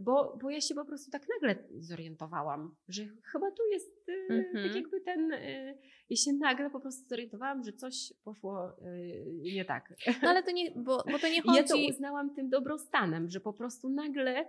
bo, 0.00 0.38
bo 0.42 0.50
ja 0.50 0.60
się 0.60 0.74
po 0.74 0.84
prostu 0.84 1.10
tak 1.10 1.22
nagle 1.28 1.64
zorientowałam, 1.78 2.74
że 2.88 3.02
chyba 3.32 3.50
tu 3.50 3.62
jest 3.72 4.08
y, 4.08 4.26
Mhm. 4.30 4.66
tak 4.68 4.76
jakby 4.76 5.00
ten, 5.00 5.32
y, 5.32 5.78
ja 6.10 6.16
się 6.16 6.32
nagle 6.32 6.70
po 6.70 6.80
prostu 6.80 7.08
zorientowałam, 7.08 7.64
że 7.64 7.72
coś 7.72 8.12
poszło 8.24 8.68
y, 8.82 9.24
nie 9.54 9.64
tak. 9.64 9.94
No 10.22 10.30
ale 10.30 10.42
to 10.42 10.50
nie, 10.50 10.70
bo, 10.70 11.04
bo 11.12 11.18
to 11.18 11.28
nie 11.28 11.38
I 11.38 11.42
ja 11.56 11.62
to 11.62 11.74
chodzi... 11.74 11.90
uznałam 11.90 12.34
tym 12.34 12.48
dobrostanem, 12.50 13.30
że 13.30 13.40
po 13.40 13.52
prostu 13.52 13.88
nagle 13.88 14.44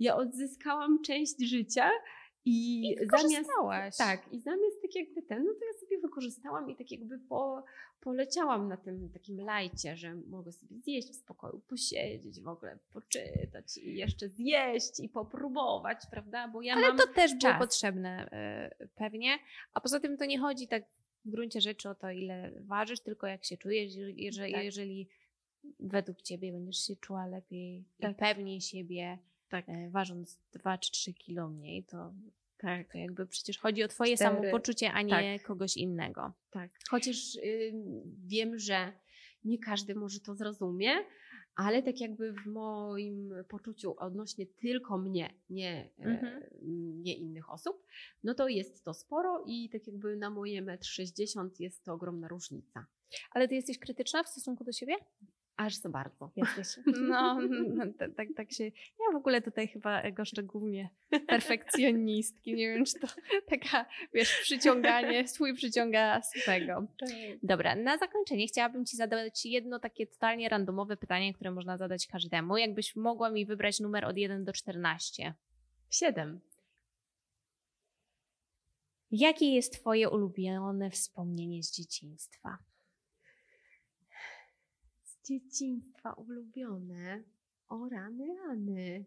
ja 0.00 0.16
odzyskałam 0.16 1.02
część 1.02 1.44
życia 1.48 1.90
i, 2.44 2.90
I 2.92 2.96
zamiast 3.06 3.50
tak, 3.98 4.32
i 4.32 4.40
zamiast 4.40 4.82
tak 4.82 4.94
jakby 4.94 5.22
ten, 5.22 5.44
no 5.44 5.52
to 5.52 5.66
ja 5.66 5.80
sobie 5.80 5.98
wykorzystałam 6.00 6.70
i 6.70 6.76
tak 6.76 6.90
jakby 6.90 7.18
po, 7.18 7.64
poleciałam 8.00 8.68
na 8.68 8.76
tym 8.76 9.10
takim 9.12 9.40
lajcie, 9.40 9.96
że 9.96 10.14
mogę 10.14 10.52
sobie 10.52 10.76
zjeść 10.80 11.08
w 11.10 11.14
spokoju, 11.14 11.60
posiedzieć 11.68 12.40
w 12.40 12.48
ogóle, 12.48 12.78
poczytać 12.92 13.76
i 13.76 13.94
jeszcze 13.96 14.28
zjeść 14.28 15.00
i 15.00 15.08
popróbować, 15.08 15.98
prawda? 16.10 16.48
Bo 16.48 16.62
ja 16.62 16.74
Ale 16.74 16.88
mam 16.88 16.96
to 16.98 17.06
też 17.06 17.30
było 17.30 17.40
czas. 17.40 17.58
potrzebne 17.58 18.28
y, 18.82 18.88
pewnie. 18.94 19.38
A 19.72 19.80
poza 19.80 20.00
tym 20.00 20.16
to 20.16 20.24
nie 20.24 20.38
chodzi 20.38 20.68
tak 20.68 20.84
w 21.24 21.30
gruncie 21.30 21.60
rzeczy 21.60 21.88
o 21.88 21.94
to, 21.94 22.10
ile 22.10 22.52
ważysz, 22.60 23.00
tylko 23.00 23.26
jak 23.26 23.44
się 23.44 23.56
czujesz. 23.56 23.92
Jeżeli, 24.16 24.52
Tak. 24.52 24.64
jeżeli 24.64 25.08
według 25.80 26.22
ciebie 26.22 26.52
będziesz 26.52 26.86
się 26.86 26.96
czuła 26.96 27.26
lepiej 27.26 27.84
i 27.98 28.02
Tak. 28.02 28.16
pewniej 28.16 28.60
siebie, 28.60 29.18
tak, 29.48 29.68
e, 29.68 29.90
ważąc 29.90 30.38
2 30.52 30.78
czy 30.78 30.92
3 30.92 31.14
kilo 31.14 31.48
mniej, 31.48 31.84
to, 31.84 32.14
tak, 32.58 32.92
to 32.92 32.98
jakby 32.98 33.26
przecież 33.26 33.58
chodzi 33.58 33.82
o 33.82 33.88
twoje 33.88 34.16
Cztery. 34.16 34.36
samopoczucie, 34.36 34.92
a 34.92 35.02
nie 35.02 35.40
kogoś 35.40 35.76
innego. 35.76 36.32
tak. 36.50 36.70
Chociaż 36.90 37.16
ym, 37.36 38.02
wiem, 38.26 38.58
że 38.58 38.92
nie 39.44 39.58
każdy 39.58 39.94
może 39.94 40.20
to 40.20 40.34
zrozumie, 40.34 40.90
ale 41.56 41.82
tak 41.82 42.00
jakby 42.00 42.32
w 42.32 42.46
moim 42.46 43.34
poczuciu 43.48 43.94
odnośnie 43.98 44.46
tylko 44.46 44.98
mnie, 44.98 45.34
nie, 45.50 45.90
e, 45.98 46.04
Mhm. 46.04 46.42
nie 47.02 47.14
innych 47.14 47.50
osób, 47.50 47.86
no 48.24 48.34
to 48.34 48.48
jest 48.48 48.84
to 48.84 48.94
sporo 48.94 49.44
i 49.46 49.68
tak 49.70 49.86
jakby 49.86 50.16
na 50.16 50.30
moje 50.30 50.62
1,60 50.62 51.40
m 51.40 51.50
jest 51.58 51.84
to 51.84 51.92
ogromna 51.92 52.28
różnica. 52.28 52.86
Ale 53.30 53.48
ty 53.48 53.54
jesteś 53.54 53.78
krytyczna 53.78 54.22
w 54.22 54.28
stosunku 54.28 54.64
do 54.64 54.72
siebie? 54.72 54.94
Aż 55.56 55.74
za 55.74 55.88
bardzo. 55.88 56.30
Jesteś. 56.36 56.84
No, 57.08 57.38
no 57.74 57.84
tak, 57.98 58.14
tak, 58.16 58.28
tak 58.36 58.52
się. 58.52 58.64
Ja 58.64 59.12
w 59.12 59.16
ogóle 59.16 59.42
tutaj 59.42 59.68
chyba 59.68 60.10
goszczę 60.10 60.42
głównie 60.42 60.90
perfekcjonistki. 61.26 62.54
Nie 62.54 62.68
wiem, 62.68 62.84
czy 62.84 62.98
to 62.98 63.06
taka, 63.50 63.86
wiesz, 64.14 64.40
przyciąganie, 64.40 65.28
swój 65.28 65.54
przyciąga 65.54 66.22
swego. 66.22 66.86
Dobra, 67.42 67.76
na 67.76 67.98
zakończenie 67.98 68.46
chciałabym 68.46 68.84
Ci 68.84 68.96
zadać 68.96 69.46
jedno 69.46 69.78
takie 69.78 70.06
totalnie 70.06 70.48
randomowe 70.48 70.96
pytanie, 70.96 71.34
które 71.34 71.50
można 71.50 71.76
zadać 71.76 72.06
każdemu. 72.06 72.56
Jakbyś 72.56 72.96
mogła 72.96 73.30
mi 73.30 73.46
wybrać 73.46 73.80
numer 73.80 74.04
od 74.04 74.16
1 74.16 74.44
do 74.44 74.52
14. 74.52 75.34
Siedem. 75.90 76.40
Jakie 79.10 79.54
jest 79.54 79.72
Twoje 79.72 80.10
ulubione 80.10 80.90
wspomnienie 80.90 81.62
z 81.62 81.72
dzieciństwa? 81.72 82.58
Dzieciństwa 85.24 86.12
ulubione. 86.12 87.22
O 87.68 87.88
rany, 87.88 88.36
rany. 88.36 89.04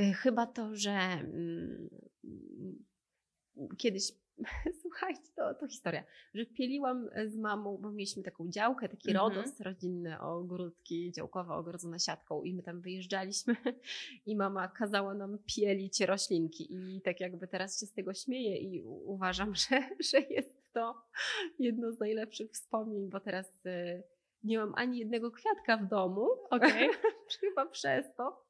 Y, 0.00 0.12
Chyba 0.14 0.46
to, 0.46 0.76
że 0.76 0.90
mm, 0.92 1.88
kiedyś, 3.78 4.12
słuchajcie, 4.82 5.22
to, 5.36 5.54
to 5.54 5.68
historia, 5.68 6.04
że 6.34 6.46
pieliłam 6.46 7.08
z 7.28 7.36
mamą, 7.36 7.78
bo 7.78 7.90
mieliśmy 7.92 8.22
taką 8.22 8.48
działkę, 8.50 8.88
taki 8.88 9.10
Mhm. 9.10 9.32
rodos 9.34 9.60
rodzinny, 9.60 10.20
ogródki 10.20 11.12
działkowe 11.12 11.54
ogrodzone 11.54 12.00
siatką 12.00 12.42
i 12.42 12.54
my 12.54 12.62
tam 12.62 12.80
wyjeżdżaliśmy 12.80 13.56
i 14.26 14.36
mama 14.36 14.68
kazała 14.68 15.14
nam 15.14 15.38
pielić 15.46 16.00
roślinki 16.00 16.68
i 16.74 17.00
tak 17.00 17.20
jakby 17.20 17.48
teraz 17.48 17.80
się 17.80 17.86
z 17.86 17.92
tego 17.92 18.14
śmieję 18.14 18.56
i 18.58 18.82
uważam, 18.84 19.54
że, 19.68 19.88
że 20.00 20.20
jest 20.20 20.59
to 20.80 21.02
jedno 21.58 21.92
z 21.92 22.00
najlepszych 22.00 22.50
wspomnień, 22.50 23.10
bo 23.10 23.20
teraz 23.20 23.66
y, 23.66 24.02
nie 24.44 24.58
mam 24.58 24.72
ani 24.76 24.98
jednego 24.98 25.30
kwiatka 25.30 25.76
w 25.76 25.88
domu. 25.88 26.26
Okej. 26.50 26.90
Chyba 27.40 27.66
przez 27.66 28.14
to. 28.16 28.46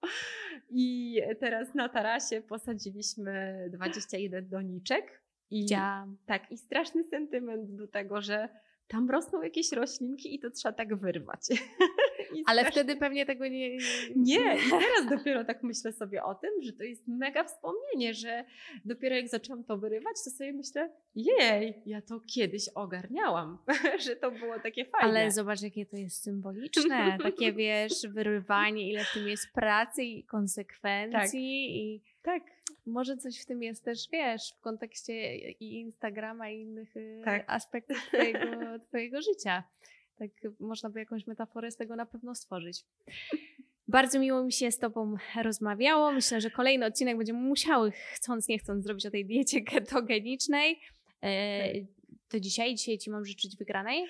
I 0.70 1.16
teraz 1.40 1.74
na 1.74 1.88
tarasie 1.88 2.42
posadziliśmy 2.42 3.66
21 3.72 4.48
doniczek. 4.48 5.22
I 5.50 5.60
Widziałam. 5.60 6.16
tak, 6.26 6.52
i 6.52 6.58
straszny 6.58 7.04
sentyment 7.04 7.76
do 7.76 7.88
tego, 7.88 8.20
że 8.20 8.48
tam 8.88 9.10
rosną 9.10 9.42
jakieś 9.42 9.72
roślinki 9.72 10.34
i 10.34 10.40
to 10.40 10.50
trzeba 10.50 10.72
tak 10.72 10.96
wyrwać. 10.96 11.40
I 12.34 12.42
Ale 12.46 12.60
strasznie- 12.62 12.82
wtedy 12.82 13.00
pewnie 13.00 13.26
tego 13.26 13.48
nie. 13.48 13.76
nie, 14.16 14.56
i 14.66 14.70
teraz 14.70 15.18
dopiero 15.18 15.44
tak 15.44 15.62
myślę 15.62 15.92
sobie 15.92 16.22
o 16.24 16.34
tym, 16.34 16.50
że 16.62 16.72
to 16.72 16.82
jest 16.84 17.08
mega 17.08 17.44
wspomnienie, 17.44 18.14
że 18.14 18.44
dopiero 18.84 19.16
jak 19.16 19.28
zaczęłam 19.28 19.64
to 19.64 19.78
wyrywać, 19.78 20.16
to 20.24 20.30
sobie 20.30 20.52
myślę, 20.52 20.90
jej, 21.14 21.74
ja 21.86 22.02
to 22.02 22.20
kiedyś 22.34 22.68
ogarniałam, 22.74 23.58
że 24.06 24.16
to 24.16 24.30
było 24.30 24.60
takie 24.60 24.84
fajne. 24.84 25.08
Ale 25.08 25.30
zobacz, 25.30 25.62
jakie 25.62 25.86
to 25.86 25.96
jest 25.96 26.22
symboliczne. 26.22 27.18
Takie 27.22 27.52
wiesz, 27.52 27.92
wyrywanie, 28.08 28.90
ile 28.92 29.04
w 29.04 29.12
tym 29.14 29.28
jest 29.28 29.52
pracy 29.52 30.02
i 30.02 30.24
konsekwencji. 30.24 31.76
I 31.78 32.02
tak, 32.22 32.42
może 32.86 33.16
coś 33.16 33.42
w 33.42 33.46
tym 33.46 33.62
jest 33.62 33.84
też, 33.84 33.98
wiesz, 34.12 34.52
w 34.58 34.60
kontekście 34.60 35.36
i 35.38 35.80
Instagrama 35.80 36.50
i 36.50 36.60
innych 36.60 36.96
y, 36.96 37.22
Tak. 37.24 37.44
aspektów 37.46 37.96
twojego, 38.06 38.78
twojego 38.88 39.22
życia. 39.22 39.62
Tak 40.20 40.30
można 40.60 40.90
by 40.90 40.98
jakąś 40.98 41.26
metaforę 41.26 41.70
z 41.70 41.76
tego 41.76 41.96
na 41.96 42.06
pewno 42.06 42.34
stworzyć. 42.34 42.84
Bardzo 43.88 44.18
miło 44.18 44.44
mi 44.44 44.52
się 44.52 44.70
z 44.70 44.78
Tobą 44.78 45.14
rozmawiało. 45.42 46.12
Myślę, 46.12 46.40
że 46.40 46.50
kolejny 46.50 46.86
odcinek 46.86 47.16
będziemy 47.16 47.38
musiały, 47.38 47.90
chcąc 48.14 48.48
nie 48.48 48.58
chcąc, 48.58 48.84
zrobić 48.84 49.06
o 49.06 49.10
tej 49.10 49.26
diecie 49.26 49.60
ketogenicznej. 49.72 50.80
E, 51.22 51.72
to 52.28 52.40
dzisiaj, 52.40 52.74
dzisiaj 52.74 52.98
Ci 52.98 53.10
mam 53.10 53.24
życzyć 53.24 53.56
wygranej. 53.56 54.04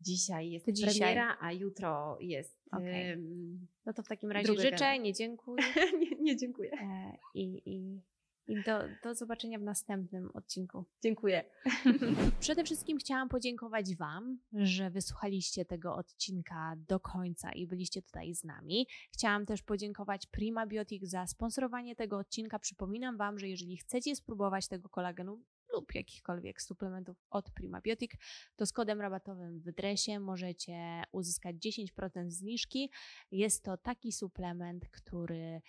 dzisiaj 0.00 0.50
jest 0.50 0.66
To 0.66 0.72
dzisiaj. 0.72 0.94
premiera, 0.94 1.36
a 1.40 1.52
jutro 1.52 2.18
jest... 2.20 2.58
Em, 2.72 3.66
No 3.86 3.92
to 3.92 4.02
w 4.02 4.08
takim 4.08 4.30
razie 4.32 4.60
życzę, 4.60 4.98
nie 4.98 5.12
dziękuję. 5.12 5.64
nie, 6.00 6.10
nie, 6.20 6.36
dziękuję. 6.36 6.70
E, 6.72 7.16
I, 7.34 7.62
i, 7.66 8.00
i 8.48 8.62
do, 8.62 8.78
do 9.02 9.14
zobaczenia 9.14 9.58
w 9.58 9.62
następnym 9.62 10.30
odcinku. 10.34 10.84
Dziękuję. 11.02 11.44
Przede 12.40 12.64
wszystkim 12.64 12.98
chciałam 12.98 13.28
podziękować 13.28 13.96
Wam, 13.96 14.38
że 14.52 14.90
wysłuchaliście 14.90 15.64
tego 15.64 15.94
odcinka 15.94 16.74
do 16.88 17.00
końca 17.00 17.52
i 17.52 17.66
byliście 17.66 18.02
tutaj 18.02 18.34
z 18.34 18.44
nami. 18.44 18.86
Chciałam 19.12 19.46
też 19.46 19.62
podziękować 19.62 20.26
Prima 20.26 20.66
Biotic 20.66 21.10
za 21.10 21.26
sponsorowanie 21.26 21.96
tego 21.96 22.18
odcinka. 22.18 22.58
Przypominam 22.58 23.16
Wam, 23.16 23.38
że 23.38 23.48
jeżeli 23.48 23.76
chcecie 23.76 24.16
spróbować 24.16 24.68
tego 24.68 24.88
kolagenu 24.88 25.42
lub 25.72 25.94
jakichkolwiek 25.94 26.62
suplementów 26.62 27.16
od 27.30 27.50
Primabiotic, 27.50 28.12
to 28.56 28.66
z 28.66 28.72
kodem 28.72 29.00
rabatowym 29.00 29.60
w 29.60 29.72
dresie 29.72 30.20
możecie 30.20 31.02
uzyskać 31.12 31.56
10% 31.56 32.30
zniżki. 32.30 32.90
Jest 33.30 33.64
to 33.64 33.76
taki 33.76 34.12
suplement, 34.12 34.88
który 34.88 35.60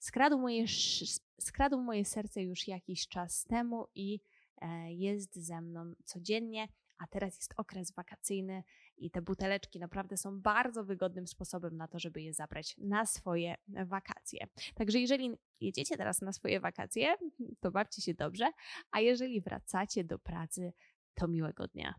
skradł 0.00 0.38
moje, 0.38 0.64
skradł 1.40 1.80
moje 1.80 2.04
serce 2.04 2.42
już 2.42 2.68
jakiś 2.68 3.08
czas 3.08 3.44
temu 3.44 3.86
i 3.94 4.20
e, 4.62 4.92
jest 4.92 5.36
ze 5.36 5.60
mną 5.60 5.92
codziennie, 6.04 6.68
a 6.98 7.06
teraz 7.06 7.36
jest 7.36 7.54
okres 7.56 7.92
wakacyjny 7.92 8.62
i 8.96 9.10
te 9.10 9.22
buteleczki 9.22 9.80
naprawdę 9.80 10.16
są 10.16 10.40
bardzo 10.40 10.84
wygodnym 10.84 11.26
sposobem 11.26 11.76
na 11.76 11.88
to, 11.88 11.98
żeby 11.98 12.22
je 12.22 12.34
zabrać 12.34 12.74
na 12.78 13.06
swoje 13.06 13.54
wakacje. 13.68 14.46
Także 14.74 14.98
jeżeli 14.98 15.30
jedziecie 15.60 15.96
teraz 15.96 16.20
na 16.20 16.32
swoje 16.32 16.60
wakacje, 16.60 17.14
to 17.60 17.70
bawcie 17.70 18.02
się 18.02 18.14
dobrze, 18.14 18.50
a 18.90 19.00
jeżeli 19.00 19.40
wracacie 19.40 20.04
do 20.04 20.18
pracy, 20.18 20.72
to 21.14 21.28
miłego 21.28 21.68
dnia. 21.68 21.94